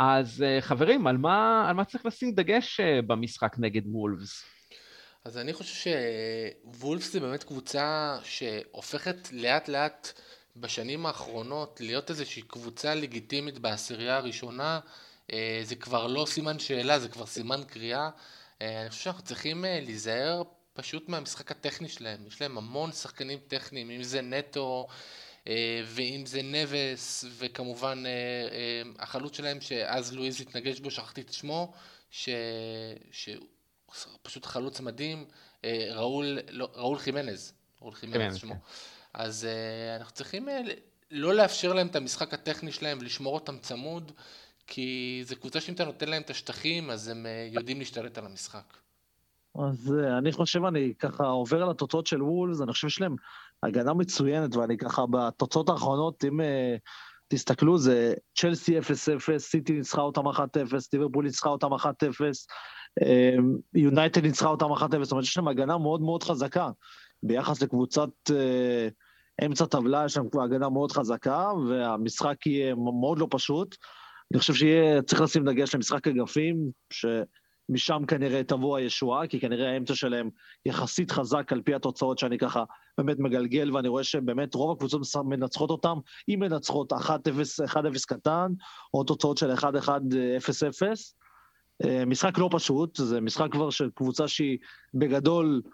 אז 0.01 0.43
אה, 0.43 0.61
חברים, 0.61 1.07
על 1.07 1.17
מה, 1.17 1.69
על 1.69 1.77
מה 1.77 1.85
צריך 1.85 2.07
לשים 2.07 2.35
דגש 2.35 2.81
אה, 2.81 3.03
במשחק 3.07 3.57
נגד 3.59 3.83
וולפס? 3.87 4.45
אז 5.25 5.39
אני 5.39 5.53
חושב 5.53 5.91
שוולפס 6.75 7.13
זה 7.13 7.21
באמת 7.21 7.45
קבוצה 7.45 8.19
שהופכת 8.25 9.33
לאט 9.33 9.69
לאט 9.69 10.13
בשנים 10.61 11.07
האחרונות 11.07 11.81
להיות 11.81 12.11
איזושהי 12.11 12.43
קבוצה 12.43 12.95
לגיטימית 12.95 13.59
בעשירייה 13.59 14.17
הראשונה. 14.17 14.81
אה, 15.33 15.61
זה 15.65 15.77
כבר 15.77 16.07
לא 16.07 16.27
סימן 16.27 16.59
שאלה, 16.59 16.99
זה 16.99 17.09
כבר 17.09 17.27
סימן 17.27 17.61
קריאה. 17.67 18.11
אני 18.61 18.91
חושב 18.91 19.03
שאנחנו 19.03 19.23
צריכים 19.23 19.65
להיזהר 19.69 20.43
פשוט 20.73 21.09
מהמשחק 21.09 21.51
הטכני 21.51 21.89
שלהם. 21.89 22.27
יש 22.27 22.43
להם 22.43 22.59
המון 22.59 22.93
שחקנים 22.93 23.39
טכניים, 23.49 23.91
אם 23.91 24.03
זה 24.03 24.21
נטו, 24.21 24.87
אה, 25.47 25.83
ואם 25.87 26.27
זה 26.27 26.43
נבס, 26.43 27.25
וכמובן 27.39 28.03
אה, 28.07 28.11
אה, 28.11 28.83
החלוץ 28.99 29.37
שלהם 29.37 29.61
שאז 29.61 30.13
לואיז 30.13 30.41
התנגש 30.41 30.81
בו, 30.81 30.91
שכחתי 30.91 31.21
את 31.21 31.33
שמו, 31.33 31.73
ש... 32.11 32.29
שפשוט 33.13 34.47
חלוץ 34.47 34.81
מדהים, 34.81 35.25
ראול, 35.91 36.39
לא, 36.51 36.69
ראול 36.75 36.99
חימנז, 36.99 37.53
ראול 37.83 37.95
חימנז 37.95 38.37
שמו. 38.37 38.55
כן. 38.55 38.61
אז 39.15 39.49
אנחנו 40.01 40.15
צריכים 40.15 40.49
לא 41.11 41.35
לאפשר 41.35 41.73
להם 41.73 41.87
את 41.87 41.97
המשחק 41.97 42.35
הטכני 42.35 42.73
שלהם 42.73 42.99
ולשמור 43.01 43.35
אותם 43.35 43.59
צמוד, 43.59 44.13
כי 44.67 45.21
זו 45.25 45.37
קבוצה 45.37 45.61
שאם 45.61 45.75
אתה 45.75 45.85
נותן 45.85 46.09
להם 46.09 46.23
את 46.23 46.31
השטחים, 46.31 46.91
אז 46.91 47.09
הם 47.09 47.27
יודעים 47.53 47.79
להשתלט 47.79 48.19
על 48.19 48.27
המשחק. 48.27 48.77
אז 49.55 49.95
אני 50.19 50.33
חושב, 50.33 50.65
אני 50.65 50.93
ככה 50.99 51.27
עובר 51.27 51.63
על 51.63 51.71
התוצאות 51.71 52.07
של 52.07 52.23
וולס, 52.23 52.61
אני 52.61 52.73
חושב 52.73 52.89
שיש 52.89 53.01
להם 53.01 53.17
הגנה 53.63 53.95
מצוינת, 53.95 54.57
ואני 54.57 54.77
ככה 54.77 55.05
בתוצאות 55.11 55.69
האחרונות, 55.69 56.25
אם 56.25 56.41
תסתכלו, 57.29 57.79
זה 57.79 58.15
צ'לסי 58.39 58.79
0-0, 58.79 58.83
סיטי 59.39 59.73
ניצחה 59.73 60.01
אותם 60.01 60.27
1-0, 60.27 60.41
טיברפול 60.91 61.25
ניצחה 61.25 61.49
אותם 61.49 61.73
1-0, 61.73 61.87
יונייטד 63.75 64.23
ניצחה 64.23 64.49
אותם 64.49 64.73
1-0, 64.73 65.03
זאת 65.03 65.13
אומרת 65.13 65.25
שיש 65.25 65.37
להם 65.37 65.49
הגנה 65.49 65.79
מאוד 65.79 66.01
מאוד 66.01 66.23
חזקה. 66.23 66.71
ביחס 67.23 67.63
לקבוצת 67.63 68.11
uh, 68.29 69.45
אמצע 69.45 69.67
טבלה, 69.67 70.05
יש 70.05 70.17
להם 70.17 70.27
הגנה 70.45 70.69
מאוד 70.69 70.93
חזקה, 70.93 71.49
והמשחק 71.69 72.47
יהיה 72.47 72.75
מאוד 72.75 73.19
לא 73.19 73.27
פשוט. 73.31 73.77
אני 74.33 74.41
חושב 74.41 74.55
שיהיה, 74.55 75.03
צריך 75.03 75.21
לשים 75.21 75.45
דגש 75.45 75.75
למשחק 75.75 76.09
אגפים, 76.09 76.71
ש... 76.93 77.07
משם 77.71 78.03
כנראה 78.09 78.45
תבוא 78.45 78.77
הישועה, 78.77 79.27
כי 79.27 79.41
כנראה 79.41 79.73
האמצע 79.73 79.95
שלהם 79.95 80.31
יחסית 80.67 81.11
חזק 81.11 81.53
על 81.53 81.63
פי 81.63 81.75
התוצאות 81.75 82.19
שאני 82.19 82.39
ככה 82.39 82.65
באמת 82.99 83.19
מגלגל, 83.19 83.77
ואני 83.77 83.89
רואה 83.89 84.05
שבאמת 84.05 84.55
רוב 84.55 84.77
הקבוצות 84.77 85.25
מנצחות 85.25 85.71
אותם, 85.71 85.99
אם 86.29 86.41
מנצחות 86.41 86.93
1-0, 86.93 86.97
1-0 87.67 87.79
קטן, 88.09 88.53
או 88.95 89.05
תוצאות 89.05 89.39
של 89.39 89.53
1-1, 89.53 89.65
0-0. 89.65 89.93
אה, 91.85 92.05
משחק 92.05 92.39
לא 92.39 92.49
פשוט, 92.53 92.97
זה 92.97 93.21
משחק 93.21 93.53
כבר 93.53 93.71
של 93.71 93.91
קבוצה 93.95 94.29
שהיא 94.29 94.59
בגדול 94.95 95.63
אה, 95.65 95.71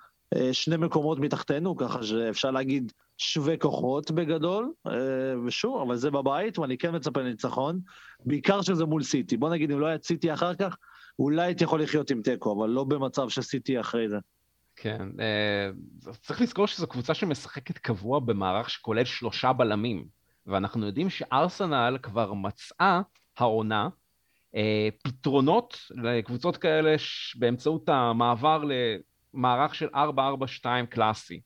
שני 0.52 0.76
מקומות 0.76 1.18
מתחתנו, 1.18 1.76
ככה 1.76 2.02
שאפשר 2.02 2.50
להגיד 2.50 2.92
שווה 3.18 3.56
כוחות 3.56 4.10
בגדול, 4.10 4.72
אה, 4.86 4.92
ושוב, 5.46 5.82
אבל 5.82 5.96
זה 5.96 6.10
בבית, 6.10 6.58
ואני 6.58 6.78
כן 6.78 6.96
מצפה 6.96 7.20
לניצחון, 7.20 7.80
בעיקר 8.24 8.62
שזה 8.62 8.84
מול 8.84 9.02
סיטי. 9.02 9.36
בוא 9.36 9.50
נגיד, 9.50 9.70
אם 9.70 9.80
לא 9.80 9.86
היה 9.86 9.98
סיטי 10.02 10.32
אחר 10.32 10.54
כך, 10.54 10.76
אולי 11.18 11.42
הייתי 11.42 11.64
יכול 11.64 11.82
לחיות 11.82 12.10
עם 12.10 12.22
תיקו, 12.22 12.52
אבל 12.58 12.70
לא 12.70 12.84
במצב 12.84 13.28
שעשיתי 13.28 13.80
אחרי 13.80 14.08
זה. 14.08 14.18
כן, 14.76 15.08
uh, 15.10 16.10
צריך 16.22 16.40
לזכור 16.40 16.66
שזו 16.66 16.86
קבוצה 16.86 17.14
שמשחקת 17.14 17.78
קבוע 17.78 18.20
במערך 18.20 18.70
שכולל 18.70 19.04
שלושה 19.04 19.52
בלמים, 19.52 20.06
ואנחנו 20.46 20.86
יודעים 20.86 21.10
שארסנל 21.10 21.98
כבר 22.02 22.32
מצאה 22.32 23.00
העונה 23.38 23.88
פתרונות 25.02 25.78
לקבוצות 25.90 26.56
כאלה 26.56 26.94
באמצעות 27.34 27.88
המעבר 27.88 28.62
למערך 29.36 29.74
של 29.74 29.88
4-4-2 30.62 30.66
קלאסי. 30.90 31.40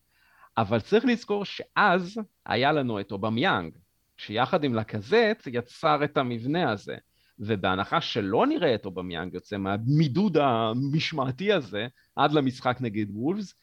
אבל 0.59 0.81
צריך 0.81 1.05
לזכור 1.05 1.45
שאז 1.45 2.21
היה 2.47 2.73
לנו 2.73 3.01
את 3.01 3.13
אובמיאנג, 3.13 3.79
שיחד 4.17 4.65
עם 4.65 4.75
לקזט 4.75 5.47
יצר 5.47 6.05
את 6.05 6.17
המבנה 6.17 6.73
הזה. 6.73 6.97
ובהנחה 7.39 8.01
שלא 8.01 8.47
נראה 8.47 8.75
את 8.75 8.87
אובמיאנג 8.87 9.35
יוצא 9.35 9.57
מהמידוד 9.57 10.37
המשמעתי 10.37 11.53
הזה 11.53 11.87
עד 12.17 12.33
למשחק 12.33 12.77
נגד 12.81 13.07
וולפס, 13.11 13.55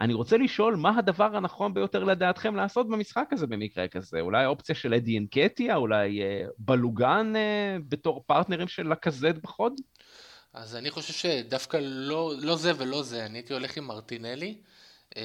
אני 0.00 0.14
רוצה 0.14 0.36
לשאול 0.36 0.76
מה 0.76 0.98
הדבר 0.98 1.36
הנכון 1.36 1.74
ביותר 1.74 2.04
לדעתכם 2.04 2.56
לעשות 2.56 2.88
במשחק 2.88 3.28
הזה 3.32 3.46
במקרה 3.46 3.88
כזה? 3.88 4.20
אולי 4.20 4.46
אופציה 4.46 4.74
של 4.74 4.94
אדי 4.94 5.18
אנקטיה? 5.18 5.76
אולי 5.76 6.22
אה, 6.22 6.44
בלוגן 6.58 7.32
אה, 7.36 7.76
בתור 7.88 8.24
פרטנרים 8.26 8.68
של 8.68 8.88
לקזט 8.88 9.36
בחוד? 9.42 9.72
אז 10.54 10.76
אני 10.76 10.90
חושב 10.90 11.12
שדווקא 11.12 11.76
לא, 11.82 12.32
לא 12.38 12.56
זה 12.56 12.72
ולא 12.76 13.02
זה, 13.02 13.26
אני 13.26 13.38
הייתי 13.38 13.52
הולך 13.52 13.76
עם 13.76 13.84
מרטינלי. 13.84 14.58
אה, 15.16 15.22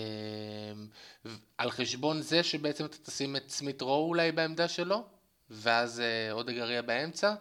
על 1.57 1.72
חשבון 1.72 2.22
זה 2.22 2.43
שבעצם 2.43 2.85
אתה 2.85 2.97
תשים 2.97 3.35
את 3.35 3.49
סמית 3.49 3.81
רו 3.81 4.07
אולי 4.10 4.31
בעמדה 4.31 4.68
שלו, 4.68 5.03
ואז 5.49 5.99
אה, 5.99 6.31
עוד 6.31 6.49
אגריה 6.49 6.81
באמצע. 6.81 7.35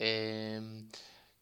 אה, 0.00 0.06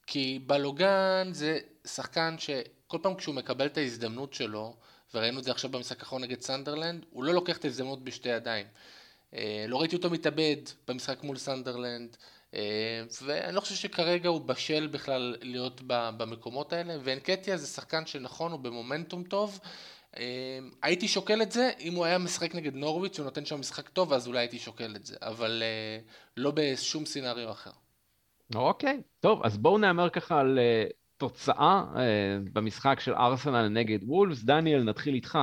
כי 0.06 0.38
באלוגון 0.46 1.28
זה 1.32 1.58
שחקן 1.86 2.36
שכל 2.38 2.98
פעם 3.02 3.14
כשהוא 3.14 3.34
מקבל 3.34 3.66
את 3.66 3.76
ההזדמנות 3.76 4.34
שלו, 4.34 4.76
וראינו 5.14 5.38
את 5.38 5.44
זה 5.44 5.50
עכשיו 5.50 5.70
במשחק 5.70 6.00
האחרון 6.00 6.22
נגד 6.22 6.40
סנדרלנד, 6.40 7.04
הוא 7.10 7.24
לא 7.24 7.34
לוקח 7.34 7.56
את 7.56 7.64
ההזדמנות 7.64 8.04
בשתי 8.04 8.28
ידיים. 8.28 8.66
אה, 9.34 9.64
לא 9.68 9.80
ראיתי 9.80 9.96
אותו 9.96 10.10
מתאבד 10.10 10.56
במשחק 10.88 11.22
מול 11.22 11.38
סנדרלנד, 11.38 12.16
ואני 13.22 13.54
לא 13.54 13.60
חושב 13.60 13.74
שכרגע 13.74 14.28
הוא 14.28 14.40
בשל 14.40 14.86
בכלל 14.86 15.36
להיות 15.42 15.80
במקומות 15.86 16.72
האלה, 16.72 16.96
ואנקטייה 17.02 17.56
זה 17.56 17.66
שחקן 17.66 18.06
שנכון, 18.06 18.52
הוא 18.52 18.60
במומנטום 18.60 19.24
טוב. 19.24 19.60
אה, 20.16 20.58
הייתי 20.82 21.08
שוקל 21.08 21.42
את 21.42 21.52
זה, 21.52 21.70
אם 21.80 21.94
הוא 21.94 22.04
היה 22.04 22.18
משחק 22.18 22.54
נגד 22.54 22.74
נורוויץ', 22.74 23.18
הוא 23.18 23.24
נותן 23.24 23.44
שם 23.44 23.60
משחק 23.60 23.88
טוב, 23.88 24.12
אז 24.12 24.26
אולי 24.26 24.38
הייתי 24.38 24.58
שוקל 24.58 24.96
את 24.96 25.06
זה, 25.06 25.16
אבל 25.22 25.62
לא 26.36 26.52
בשום 26.54 27.06
סינאריו 27.06 27.50
אחר. 27.50 27.70
אוקיי, 28.54 29.00
טוב, 29.20 29.40
אז 29.44 29.58
בואו 29.58 29.78
נאמר 29.78 30.08
ככה 30.08 30.40
על 30.40 30.58
תוצאה 31.22 31.84
אה, 31.96 32.38
במשחק 32.52 33.00
של 33.00 33.14
ארסנל 33.14 33.68
נגד 33.68 33.98
וולפס. 34.02 34.42
דניאל, 34.42 34.82
נתחיל 34.82 35.14
איתך. 35.14 35.38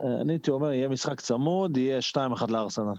אה, 0.00 0.20
אני 0.20 0.32
הייתי 0.32 0.50
אומר, 0.50 0.72
יהיה 0.72 0.88
משחק 0.88 1.20
צמוד, 1.20 1.76
יהיה 1.76 1.98
2-1 1.98 2.18
לארסנל. 2.48 2.94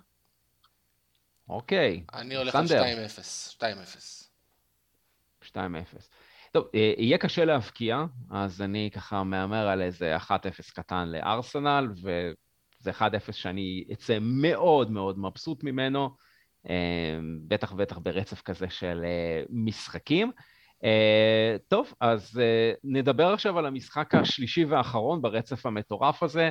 אוקיי. 1.49 2.03
אני 2.13 2.35
הולך 2.35 2.55
על 2.55 2.65
2-0. 2.65 2.69
2-0. 3.59 3.61
2-0. 5.43 5.55
טוב, 6.51 6.67
אה, 6.75 6.93
יהיה 6.97 7.17
קשה 7.17 7.45
להבקיע, 7.45 8.03
אז 8.31 8.61
אני 8.61 8.89
ככה 8.93 9.23
מהמר 9.23 9.67
על 9.67 9.81
איזה 9.81 10.17
1-0 10.17 10.71
קטן 10.73 11.07
לארסנל, 11.07 11.87
וזה 11.97 12.91
1-0 12.91 13.31
שאני 13.31 13.83
אצא 13.93 14.17
מאוד 14.21 14.91
מאוד 14.91 15.19
מבסוט 15.19 15.63
ממנו, 15.63 16.09
בטח 17.47 17.71
ובטח 17.71 17.97
ברצף 17.97 18.41
כזה 18.41 18.69
של 18.69 19.05
משחקים. 19.49 20.31
Uh, 20.75 20.87
טוב, 21.67 21.93
אז 21.99 22.41
נדבר 22.83 23.33
עכשיו 23.33 23.59
על 23.59 23.65
המשחק 23.65 24.15
השלישי 24.15 24.65
והאחרון 24.65 25.21
ברצף 25.21 25.65
המטורף 25.65 26.23
הזה. 26.23 26.49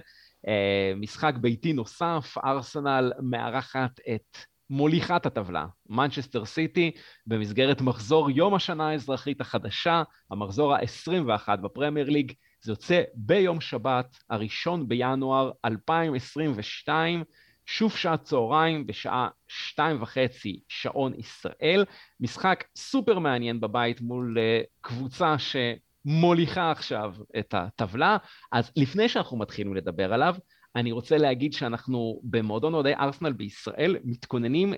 משחק 0.97 1.35
ביתי 1.41 1.73
נוסף, 1.73 2.35
ארסנל 2.45 3.13
מארחת 3.23 4.01
את 4.15 4.39
מוליכת 4.71 5.27
הטבלה, 5.27 5.67
מנצ'סטר 5.89 6.45
סיטי, 6.45 6.91
במסגרת 7.27 7.81
מחזור 7.81 8.31
יום 8.31 8.55
השנה 8.55 8.89
האזרחית 8.89 9.41
החדשה, 9.41 10.03
המחזור 10.31 10.75
ה-21 10.75 11.57
בפרמייר 11.57 12.11
ליג. 12.11 12.33
זה 12.63 12.73
יוצא 12.73 13.03
ביום 13.15 13.61
שבת, 13.61 14.17
הראשון 14.31 14.89
בינואר 14.89 15.51
2022. 15.65 17.25
שוב 17.67 17.97
שעת 17.97 18.23
צהריים 18.23 18.87
בשעה 18.87 19.29
שתיים 19.49 20.03
וחצי 20.03 20.61
שעון 20.69 21.13
ישראל. 21.19 21.85
משחק 22.21 22.65
סופר 22.77 23.19
מעניין 23.19 23.61
בבית 23.61 24.01
מול 24.01 24.39
אה, 24.39 24.61
קבוצה 24.81 25.37
שמוליכה 25.39 26.71
עכשיו 26.71 27.15
את 27.39 27.55
הטבלה. 27.55 28.17
אז 28.53 28.73
לפני 28.77 29.09
שאנחנו 29.09 29.39
מתחילים 29.39 29.75
לדבר 29.75 30.13
עליו, 30.13 30.35
אני 30.77 30.93
רוצה 30.93 31.19
להגיד 31.19 31.53
שאנחנו 31.53 32.21
במועדון 32.23 32.75
אוהדי 32.75 32.95
ארסנל 32.95 33.33
בישראל 33.33 33.97
מתכוננים 34.05 34.75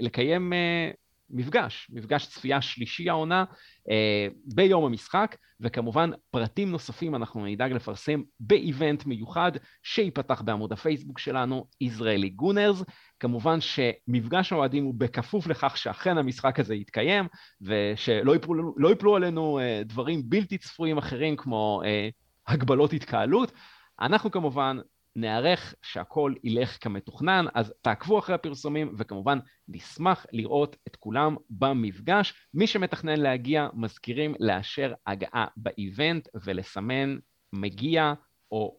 לקיים 0.00 0.52
אה, 0.52 0.90
מפגש, 1.30 1.90
מפגש 1.92 2.26
צפייה 2.26 2.60
שלישי 2.60 3.10
העונה 3.10 3.44
אה, 3.90 4.26
ביום 4.54 4.84
המשחק, 4.84 5.36
וכמובן 5.60 6.10
פרטים 6.30 6.70
נוספים 6.70 7.14
אנחנו 7.14 7.46
נדאג 7.46 7.72
לפרסם 7.72 8.22
באיבנט 8.40 9.06
מיוחד 9.06 9.52
שייפתח 9.82 10.42
בעמוד 10.42 10.72
הפייסבוק 10.72 11.18
שלנו, 11.18 11.64
ישראלי 11.80 12.28
גונרס. 12.28 12.82
כמובן 13.20 13.58
שמפגש 13.60 14.52
האוהדים 14.52 14.84
הוא 14.84 14.94
בכפוף 14.98 15.46
לכך 15.46 15.76
שאכן 15.76 16.18
המשחק 16.18 16.60
הזה 16.60 16.74
יתקיים, 16.74 17.26
ושלא 17.60 18.36
יפלו, 18.36 18.74
לא 18.76 18.92
יפלו 18.92 19.16
עלינו 19.16 19.58
אה, 19.58 19.82
דברים 19.84 20.22
בלתי 20.24 20.58
צפויים 20.58 20.98
אחרים 20.98 21.36
כמו 21.36 21.82
אה, 21.84 22.08
הגבלות 22.46 22.92
התקהלות. 22.92 23.52
אנחנו 24.00 24.30
כמובן 24.30 24.78
נערך 25.20 25.74
שהכל 25.82 26.34
ילך 26.44 26.78
כמתוכנן, 26.80 27.44
אז 27.54 27.72
תעקבו 27.82 28.18
אחרי 28.18 28.34
הפרסומים, 28.34 28.94
וכמובן 28.98 29.38
נשמח 29.68 30.26
לראות 30.32 30.76
את 30.88 30.96
כולם 30.96 31.36
במפגש. 31.50 32.34
מי 32.54 32.66
שמתכנן 32.66 33.20
להגיע, 33.20 33.68
מזכירים 33.74 34.34
לאשר 34.40 34.92
הגעה 35.06 35.46
באיבנט 35.56 36.28
ולסמן 36.44 37.16
מגיע 37.52 38.12
או 38.52 38.76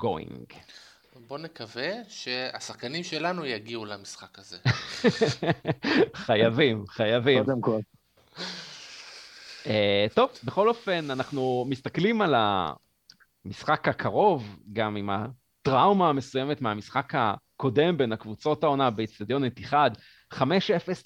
going. 0.00 0.54
בוא 1.28 1.38
נקווה 1.38 1.90
שהשחקנים 2.08 3.04
שלנו 3.04 3.46
יגיעו 3.46 3.84
למשחק 3.84 4.38
הזה. 4.38 4.58
חייבים, 6.26 6.84
חייבים. 6.88 7.44
קודם 7.44 7.60
כל. 7.60 7.78
Uh, 9.64 9.68
טוב, 10.14 10.30
בכל 10.44 10.68
אופן, 10.68 11.10
אנחנו 11.10 11.64
מסתכלים 11.68 12.22
על 12.22 12.34
המשחק 13.44 13.88
הקרוב, 13.88 14.58
גם 14.72 14.96
עם 14.96 15.10
טראומה 15.64 16.12
מסוימת 16.12 16.60
מהמשחק 16.60 17.12
הקודם 17.14 17.96
בין 17.98 18.12
הקבוצות 18.12 18.64
העונה 18.64 18.90
באיצטדיון 18.90 19.44
נתיחד, 19.44 19.90
5-0 20.34 20.40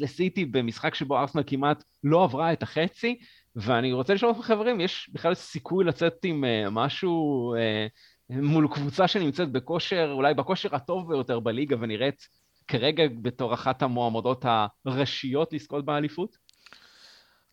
לסיטי 0.01 0.45
במשחק 0.45 0.95
שבו 0.95 1.19
ארסנל 1.19 1.43
כמעט 1.47 1.85
לא 2.05 2.25
עברה 2.25 2.53
את 2.53 2.63
החצי, 2.63 3.19
ואני 3.57 3.93
רוצה 3.93 4.15
לשאול 4.15 4.31
אתכם 4.31 4.43
חברים, 4.43 4.81
יש 4.81 5.11
בכלל 5.13 5.35
סיכוי 5.35 5.85
לצאת 5.85 6.15
עם 6.25 6.45
uh, 6.45 6.71
משהו 6.71 7.55
uh, 7.57 8.35
מול 8.35 8.69
קבוצה 8.75 9.09
שנמצאת 9.09 9.53
בכושר, 9.53 10.11
אולי 10.13 10.35
בכושר 10.35 10.75
הטוב 10.75 11.09
ביותר 11.09 11.41
בליגה 11.41 11.77
ונראית 11.81 12.29
כרגע 12.69 13.05
בתור 13.23 13.55
אחת 13.55 13.83
המועמדות 13.83 14.45
הראשיות 14.87 15.53
לזכות 15.53 15.85
באליפות? 15.85 16.37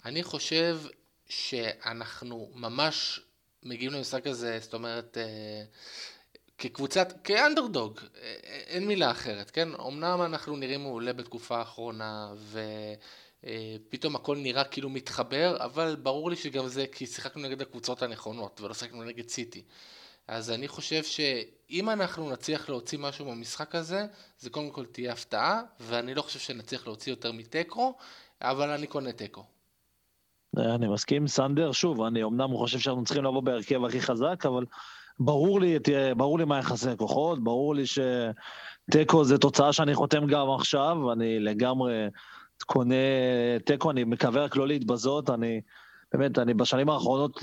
אני 0.05 0.23
חושב 0.23 0.79
שאנחנו 1.29 2.51
ממש 2.55 3.19
מגיעים 3.63 3.91
למשחק 3.91 4.27
הזה, 4.27 4.59
זאת 4.59 4.73
אומרת... 4.73 5.17
Uh... 5.17 6.14
כקבוצת, 6.57 7.13
כאנדרדוג, 7.23 7.99
אין 8.67 8.87
מילה 8.87 9.11
אחרת, 9.11 9.51
כן? 9.51 9.69
אמנם 9.87 10.21
אנחנו 10.21 10.55
נראים 10.55 10.83
מעולה 10.83 11.13
בתקופה 11.13 11.57
האחרונה 11.57 12.33
ופתאום 13.43 14.15
הכל 14.15 14.37
נראה 14.37 14.63
כאילו 14.63 14.89
מתחבר, 14.89 15.57
אבל 15.65 15.95
ברור 16.03 16.29
לי 16.29 16.35
שגם 16.35 16.67
זה 16.67 16.85
כי 16.91 17.05
שיחקנו 17.05 17.41
נגד 17.41 17.61
הקבוצות 17.61 18.01
הנכונות 18.01 18.61
ולא 18.61 18.73
שיחקנו 18.73 19.03
נגד 19.03 19.29
סיטי. 19.29 19.63
אז 20.27 20.51
אני 20.51 20.67
חושב 20.67 21.03
שאם 21.03 21.89
אנחנו 21.89 22.29
נצליח 22.29 22.69
להוציא 22.69 22.99
משהו 22.99 23.25
במשחק 23.25 23.75
הזה, 23.75 24.05
זה 24.39 24.49
קודם 24.49 24.69
כל 24.69 24.85
תהיה 24.85 25.13
הפתעה, 25.13 25.61
ואני 25.79 26.13
לא 26.13 26.21
חושב 26.21 26.39
שנצליח 26.39 26.87
להוציא 26.87 27.11
יותר 27.11 27.31
מתיקו, 27.31 27.97
אבל 28.41 28.69
אני 28.69 28.87
קונה 28.87 29.11
תיקו. 29.11 29.43
אני 30.57 30.87
מסכים, 30.87 31.27
סנדר, 31.27 31.71
שוב, 31.71 32.01
אני 32.01 32.23
אמנם 32.23 32.57
חושב 32.57 32.79
שאנחנו 32.79 33.03
צריכים 33.03 33.23
לבוא 33.23 33.41
בהרכב 33.43 33.85
הכי 33.85 34.01
חזק, 34.01 34.45
אבל 34.45 34.65
ברור 35.19 35.61
לי, 35.61 35.79
תהיה, 35.79 36.15
ברור 36.15 36.39
לי 36.39 36.45
מה 36.45 36.59
יחסי 36.59 36.89
הכוחות, 36.89 37.43
ברור 37.43 37.75
לי 37.75 37.83
שתיקו 37.85 39.23
זה 39.23 39.37
תוצאה 39.37 39.73
שאני 39.73 39.95
חותם 39.95 40.27
גם 40.27 40.49
עכשיו, 40.49 41.11
אני 41.11 41.39
לגמרי 41.39 41.93
קונה 42.65 42.95
תיקו, 43.65 43.91
אני 43.91 44.03
מקווה 44.03 44.43
רק 44.43 44.55
לא 44.55 44.67
להתבזות, 44.67 45.29
אני 45.29 45.61
באמת, 46.13 46.39
אני 46.39 46.53
בשנים 46.53 46.89
האחרונות, 46.89 47.39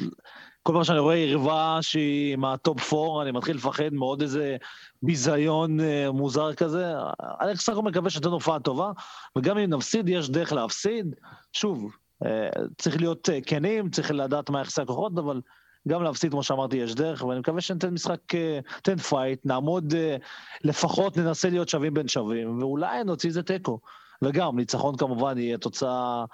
כל 0.62 0.72
פעם 0.72 0.84
שאני 0.84 0.98
רואה 0.98 1.16
יריבה 1.16 1.78
שהיא 1.80 2.36
מה 2.36 2.60
top 2.60 2.94
4, 2.94 3.22
אני 3.22 3.32
מתחיל 3.32 3.56
לפחד 3.56 3.88
מעוד 3.92 4.22
איזה 4.22 4.56
ביזיון 5.02 5.80
אה, 5.80 6.10
מוזר 6.12 6.54
כזה. 6.54 6.92
אני 7.40 7.54
בסך 7.54 7.72
הכל 7.72 7.82
מקווה 7.82 8.10
שתהיה 8.10 8.32
הופעה 8.32 8.60
טובה, 8.60 8.92
וגם 9.38 9.58
אם 9.58 9.70
נפסיד, 9.70 10.08
יש 10.08 10.30
דרך 10.30 10.52
להפסיד. 10.52 11.14
שוב, 11.52 11.92
אה, 12.24 12.48
צריך 12.78 12.96
להיות 13.00 13.28
אה, 13.28 13.38
כנים, 13.46 13.90
צריך 13.90 14.10
לדעת 14.10 14.50
מה 14.50 14.60
יחסי 14.60 14.82
הכוחות, 14.82 15.12
אבל 15.18 15.40
גם 15.88 16.02
להפסיד, 16.02 16.30
כמו 16.30 16.42
שאמרתי, 16.42 16.76
יש 16.76 16.94
דרך, 16.94 17.24
ואני 17.24 17.40
מקווה 17.40 17.60
שניתן 17.60 17.90
משחק, 17.90 18.34
אה, 18.34 18.58
ניתן 18.82 18.96
fight, 18.96 19.46
נעמוד, 19.46 19.94
אה, 19.94 20.16
לפחות 20.64 21.16
ננסה 21.16 21.50
להיות 21.50 21.68
שווים 21.68 21.94
בין 21.94 22.08
שווים, 22.08 22.58
ואולי 22.58 23.04
נוציא 23.04 23.28
איזה 23.28 23.42
תיקו. 23.42 23.80
וגם, 24.22 24.56
ניצחון 24.56 24.96
כמובן 24.96 25.38
יהיה 25.38 25.58
תוצאה 25.58 26.24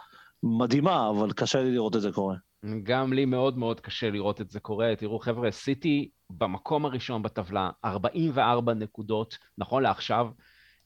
מדהימה, 0.43 1.11
אבל 1.11 1.33
קשה 1.33 1.63
לי 1.63 1.73
לראות 1.73 1.97
את 1.97 2.01
זה 2.01 2.13
קורה. 2.13 2.37
גם 2.83 3.13
לי 3.13 3.25
מאוד 3.25 3.59
מאוד 3.59 3.81
קשה 3.81 4.11
לראות 4.11 4.41
את 4.41 4.51
זה 4.51 4.61
קורה. 4.61 4.97
תראו, 4.99 5.19
חבר'ה, 5.19 5.51
סיטי 5.51 6.11
במקום 6.31 6.85
הראשון 6.85 7.23
בטבלה, 7.23 7.71
44 7.85 8.75
נקודות, 8.75 9.39
נכון 9.59 9.83
לעכשיו, 9.83 10.29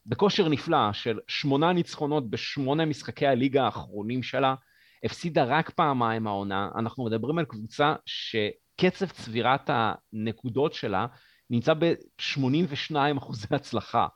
בכושר 0.07 0.49
נפלא 0.49 0.93
של 0.93 1.19
שמונה 1.29 1.73
ניצחונות 1.73 2.31
בשמונה 2.31 2.85
משחקי 2.85 3.27
הליגה 3.27 3.65
האחרונים 3.65 4.23
שלה. 4.23 4.55
הפסידה 5.05 5.45
רק 5.45 5.71
פעמיים 5.71 6.27
העונה. 6.27 6.69
אנחנו 6.75 7.05
מדברים 7.05 7.39
על 7.39 7.45
קבוצה 7.45 7.95
שקצב 8.07 9.07
צבירת 9.07 9.71
הנקודות 9.73 10.75
שלה 10.75 11.07
נמצא 11.51 11.75
ב-82 11.75 12.95
אחוזי 13.19 13.47
הצלחה. 13.51 14.07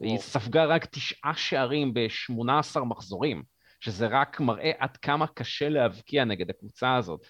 וואו. 0.00 0.10
היא 0.10 0.20
ספגה 0.20 0.64
רק 0.64 0.84
תשעה 0.84 1.32
שערים 1.36 1.94
ב-18 1.94 2.80
מחזורים, 2.80 3.42
שזה 3.80 4.06
רק 4.06 4.40
מראה 4.40 4.70
עד 4.78 4.96
כמה 4.96 5.26
קשה 5.26 5.68
להבקיע 5.68 6.24
נגד 6.24 6.50
הקבוצה 6.50 6.96
הזאת. 6.96 7.20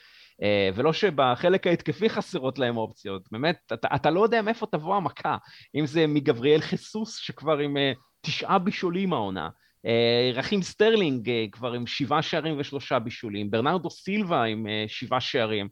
אה, 0.43 0.71
ולא 0.75 0.93
שבחלק 0.93 1.67
ההתקפי 1.67 2.09
חסרות 2.09 2.59
להם 2.59 2.77
אופציות, 2.77 3.23
באמת, 3.33 3.59
אתה, 3.73 3.89
אתה 3.95 4.11
לא 4.11 4.23
יודע 4.23 4.43
מאיפה 4.43 4.67
תבוא 4.67 4.97
המכה, 4.97 5.37
אם 5.75 5.87
זה 5.87 6.07
מגבריאל 6.07 6.61
חיסוס 6.61 7.17
שכבר 7.17 7.59
עם 7.59 7.77
אה, 7.77 7.93
תשעה 8.21 8.59
בישולים 8.59 9.13
העונה, 9.13 9.49
רחים 10.35 10.63
סטרלינג 10.63 11.31
כבר 11.53 11.73
עם 11.73 11.87
שבעה 11.87 12.23
שערים 12.23 12.55
ושלושה 12.59 12.99
בישולים, 12.99 13.51
ברנרדו 13.51 13.91
סילבה 13.91 14.43
עם 14.43 14.67
שבעה 14.87 15.21
שערים, 15.21 15.69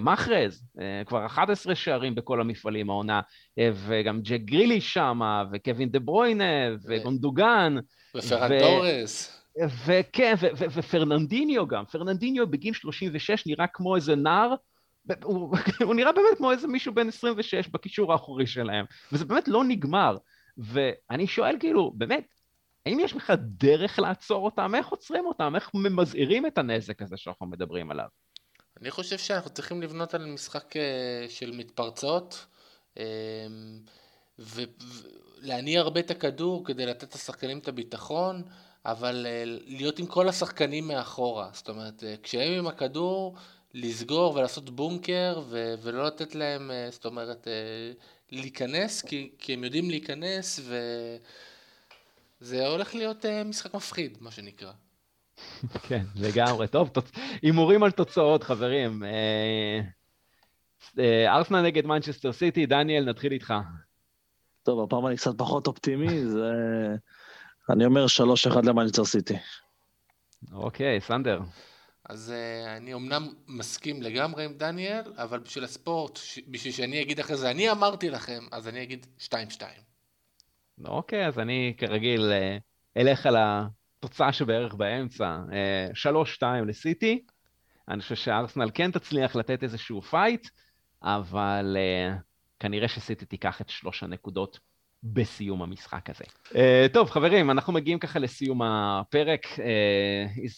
מחרז 0.00 0.64
כבר 1.06 1.26
11 1.26 1.74
שערים 1.74 2.14
בכל 2.14 2.40
המפעלים 2.40 2.90
העונה, 2.90 3.20
וגם 3.60 4.20
ג'ק 4.22 4.40
גריליש 4.40 4.80
שם, 4.80 5.20
וקווין 5.52 5.88
דה 5.88 5.98
ברוינה, 5.98 6.44
וגונדוגן. 6.88 7.76
ופרן 8.16 8.50
ו... 8.52 9.64
וכן, 9.86 10.34
ופרננדיניו 10.56 11.66
גם, 11.66 11.84
פרננדיניו 11.84 12.46
בגיל 12.50 12.74
36 12.74 13.46
נראה 13.46 13.66
כמו 13.66 13.96
איזה 13.96 14.16
נער, 14.16 14.54
הוא, 15.22 15.56
הוא 15.86 15.94
נראה 15.94 16.12
באמת 16.12 16.36
כמו 16.36 16.52
איזה 16.52 16.68
מישהו 16.68 16.94
בן 16.94 17.08
26 17.08 17.68
בקישור 17.68 18.12
האחורי 18.12 18.46
שלהם, 18.46 18.84
וזה 19.12 19.24
באמת 19.24 19.48
לא 19.48 19.64
נגמר. 19.64 20.16
ואני 20.58 21.26
שואל 21.26 21.56
כאילו, 21.60 21.92
באמת, 21.94 22.33
האם 22.86 23.00
יש 23.00 23.14
בכלל 23.14 23.36
דרך 23.40 23.98
לעצור 23.98 24.44
אותם? 24.44 24.74
איך 24.74 24.88
עוצרים 24.88 25.26
אותם? 25.26 25.56
איך 25.56 25.70
ממזעירים 25.74 26.46
את 26.46 26.58
הנזק 26.58 27.02
הזה 27.02 27.16
שאנחנו 27.16 27.46
מדברים 27.46 27.90
עליו? 27.90 28.06
אני 28.80 28.90
חושב 28.90 29.18
שאנחנו 29.18 29.50
צריכים 29.50 29.82
לבנות 29.82 30.14
על 30.14 30.26
משחק 30.26 30.76
אה, 30.76 31.26
של 31.28 31.52
מתפרצות, 31.52 32.46
אה, 32.98 33.04
ולהניע 34.38 35.80
הרבה 35.80 36.00
את 36.00 36.10
הכדור 36.10 36.64
כדי 36.66 36.86
לתת 36.86 37.14
לשחקנים 37.14 37.58
את 37.58 37.68
הביטחון. 37.68 38.42
אבל 38.86 39.26
אה, 39.28 39.42
להיות 39.46 39.98
עם 39.98 40.06
כל 40.06 40.28
השחקנים 40.28 40.88
מאחורה, 40.88 41.50
זאת 41.52 41.68
אומרת, 41.68 42.04
כשהם 42.22 42.52
עם 42.58 42.66
הכדור, 42.66 43.36
לסגור 43.74 44.34
ולעשות 44.34 44.70
בונקר 44.70 45.42
ו- 45.48 45.74
ולא 45.82 46.06
לתת 46.06 46.34
להם, 46.34 46.70
זאת 46.90 47.04
אומרת, 47.04 47.48
להיכנס, 48.30 49.02
כי, 49.02 49.30
כי 49.38 49.52
הם 49.52 49.64
יודעים 49.64 49.90
להיכנס 49.90 50.60
וזה 52.44 52.66
הולך 52.66 52.94
להיות 52.94 53.24
משחק 53.44 53.74
מפחיד, 53.74 54.18
מה 54.20 54.30
שנקרא. 54.30 54.72
כן, 55.88 56.04
לגמרי. 56.14 56.68
טוב, 56.68 56.90
הימורים 57.42 57.82
על 57.82 57.90
תוצאות, 57.90 58.42
חברים. 58.42 59.02
ארסנל 61.26 61.62
נגד 61.62 61.86
מנצ'סטר 61.86 62.32
סיטי, 62.32 62.66
דניאל, 62.66 63.04
נתחיל 63.04 63.32
איתך. 63.32 63.54
טוב, 64.62 64.84
הפעם 64.84 65.06
אני 65.06 65.16
קצת 65.16 65.38
פחות 65.38 65.66
אופטימי, 65.66 66.26
זה... 66.26 66.50
אני 67.70 67.84
אומר 67.84 68.06
3-1 68.54 68.56
למנצ'סטר 68.64 69.04
סיטי. 69.04 69.36
אוקיי, 70.52 71.00
סנדר. 71.00 71.40
אז 72.08 72.32
אה, 72.32 72.68
אני 72.76 72.94
אמנם 72.94 73.28
מסכים 73.48 74.02
לגמרי 74.02 74.44
עם 74.44 74.54
דניאל, 74.54 75.12
אבל 75.16 75.38
בשביל 75.38 75.64
הספורט, 75.64 76.18
בשביל 76.48 76.72
שאני 76.72 77.02
אגיד 77.02 77.20
אחרי 77.20 77.36
זה, 77.36 77.50
אני 77.50 77.70
אמרתי 77.70 78.10
לכם, 78.10 78.46
אז 78.52 78.68
אני 78.68 78.82
אגיד 78.82 79.06
2-2. 79.18 79.30
אוקיי, 80.84 81.26
אז 81.26 81.38
אני 81.38 81.74
כרגיל 81.78 82.32
אה, 82.32 82.56
אלך 82.96 83.26
על 83.26 83.36
התוצאה 83.38 84.32
שבערך 84.32 84.74
באמצע. 84.74 85.38
3-2 86.40 86.42
אה, 86.42 86.60
לסיטי. 86.60 87.24
אני 87.88 88.00
חושב 88.00 88.14
שארסנל 88.14 88.70
כן 88.74 88.90
תצליח 88.90 89.36
לתת 89.36 89.62
איזשהו 89.62 90.02
fight, 90.02 90.48
אבל 91.02 91.76
אה, 91.76 92.14
כנראה 92.60 92.88
שסיטי 92.88 93.26
תיקח 93.26 93.60
את 93.60 93.68
שלוש 93.68 94.02
הנקודות 94.02 94.58
בסיום 95.02 95.62
המשחק 95.62 96.10
הזה. 96.10 96.24
אה, 96.50 96.56
טוב, 96.92 97.10
חברים, 97.10 97.50
אנחנו 97.50 97.72
מגיעים 97.72 97.98
ככה 97.98 98.18
לסיום 98.18 98.62
הפרק. 98.62 99.46
אה, 99.46 100.48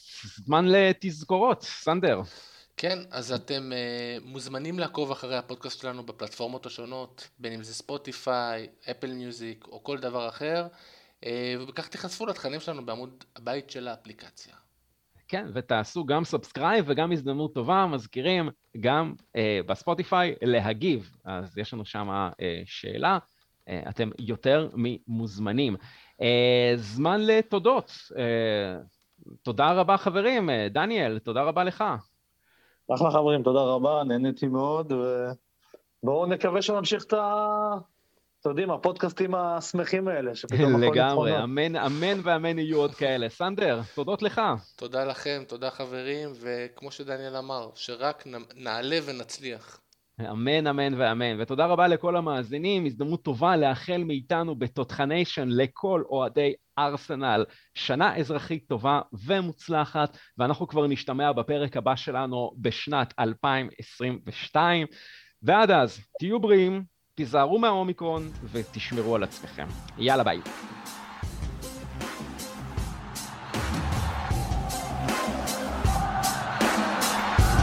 זמן 0.44 0.64
לתזכורות, 0.68 1.62
סנדר. 1.62 2.20
כן, 2.76 2.98
אז 3.10 3.32
אתם 3.32 3.72
אה, 3.72 4.24
מוזמנים 4.24 4.78
לעקוב 4.78 5.10
אחרי 5.10 5.36
הפודקאסט 5.36 5.80
שלנו 5.80 6.02
בפלטפורמות 6.02 6.66
השונות, 6.66 7.28
בין 7.38 7.52
אם 7.52 7.62
זה 7.62 7.74
Spotify, 7.74 8.68
Apple 8.90 9.12
Music 9.12 9.64
או 9.68 9.84
כל 9.84 9.98
דבר 9.98 10.28
אחר, 10.28 10.66
uh, 11.20 11.26
ובכך 11.60 11.88
תיחשפו 11.88 12.26
לתכנים 12.26 12.60
שלנו 12.60 12.86
בעמוד 12.86 13.24
הבית 13.36 13.70
של 13.70 13.88
האפליקציה. 13.88 14.54
כן, 15.28 15.46
ותעשו 15.54 16.04
גם 16.04 16.24
subscribe 16.24 16.84
וגם 16.88 17.12
הזדמנות 17.12 17.54
טובה, 17.54 17.86
מזכירים 17.86 18.50
גם 18.80 19.14
uh, 19.18 19.40
בספוטיפיי 19.66 20.34
להגיב. 20.42 21.16
אז 21.24 21.58
יש 21.58 21.72
לנו 21.72 21.84
שם 21.84 22.08
uh, 22.30 22.34
שאלה. 22.66 23.18
אה, 23.68 23.82
אתם 23.88 24.10
יותר 24.18 24.68
ממוזמנים. 24.74 25.76
אה, 26.22 26.72
זמן 26.76 27.20
לתודות. 27.20 27.92
אה, 28.18 28.78
תודה 29.42 29.72
רבה 29.72 29.96
חברים. 29.96 30.50
דניאל, 30.70 31.18
תודה 31.18 31.42
רבה 31.42 31.64
לך. 31.64 31.84
אחלה 32.94 33.10
חברים, 33.10 33.42
תודה 33.42 33.60
רבה, 33.60 34.02
נהניתי 34.04 34.46
מאוד, 34.46 34.92
ובואו 36.02 36.26
נקווה 36.26 36.62
שנמשיך 36.62 37.04
את 37.04 37.12
ה... 37.12 37.74
אתם 38.40 38.50
יודעים, 38.50 38.70
הפודקאסטים 38.70 39.34
השמחים 39.34 40.08
האלה, 40.08 40.34
שפתאום 40.34 40.60
הכל 40.60 40.76
נתחונות. 40.76 40.96
לגמרי, 40.96 41.42
אמן, 41.42 41.76
אמן 41.76 42.20
ואמן 42.22 42.58
יהיו 42.58 42.78
עוד 42.78 42.94
כאלה. 42.94 43.28
סנדר, 43.28 43.80
תודות 43.94 44.22
לך. 44.22 44.40
תודה 44.76 45.04
לכם, 45.04 45.42
תודה 45.48 45.70
חברים, 45.70 46.32
וכמו 46.40 46.90
שדניאל 46.90 47.36
אמר, 47.36 47.68
שרק 47.74 48.24
נעלה 48.56 48.98
ונצליח. 49.04 49.80
אמן, 50.20 50.66
אמן 50.66 50.94
ואמן. 51.00 51.40
ותודה 51.40 51.66
רבה 51.66 51.88
לכל 51.88 52.16
המאזינים, 52.16 52.86
הזדמנות 52.86 53.22
טובה 53.22 53.56
לאחל 53.56 54.04
מאיתנו 54.06 54.56
בתותחניישן 54.56 55.48
לכל 55.48 56.02
אוהדי 56.08 56.54
ארסנל 56.78 57.44
שנה 57.74 58.16
אזרחית 58.16 58.68
טובה 58.68 59.00
ומוצלחת, 59.26 60.18
ואנחנו 60.38 60.68
כבר 60.68 60.86
נשתמע 60.86 61.32
בפרק 61.32 61.76
הבא 61.76 61.96
שלנו 61.96 62.52
בשנת 62.60 63.14
2022. 63.18 64.86
ועד 65.42 65.70
אז, 65.70 66.00
תהיו 66.18 66.40
בריאים, 66.40 66.84
תיזהרו 67.14 67.58
מהאומיקרון 67.58 68.30
ותשמרו 68.52 69.14
על 69.14 69.22
עצמכם. 69.22 69.66
יאללה 69.98 70.24
ביי. 70.24 70.40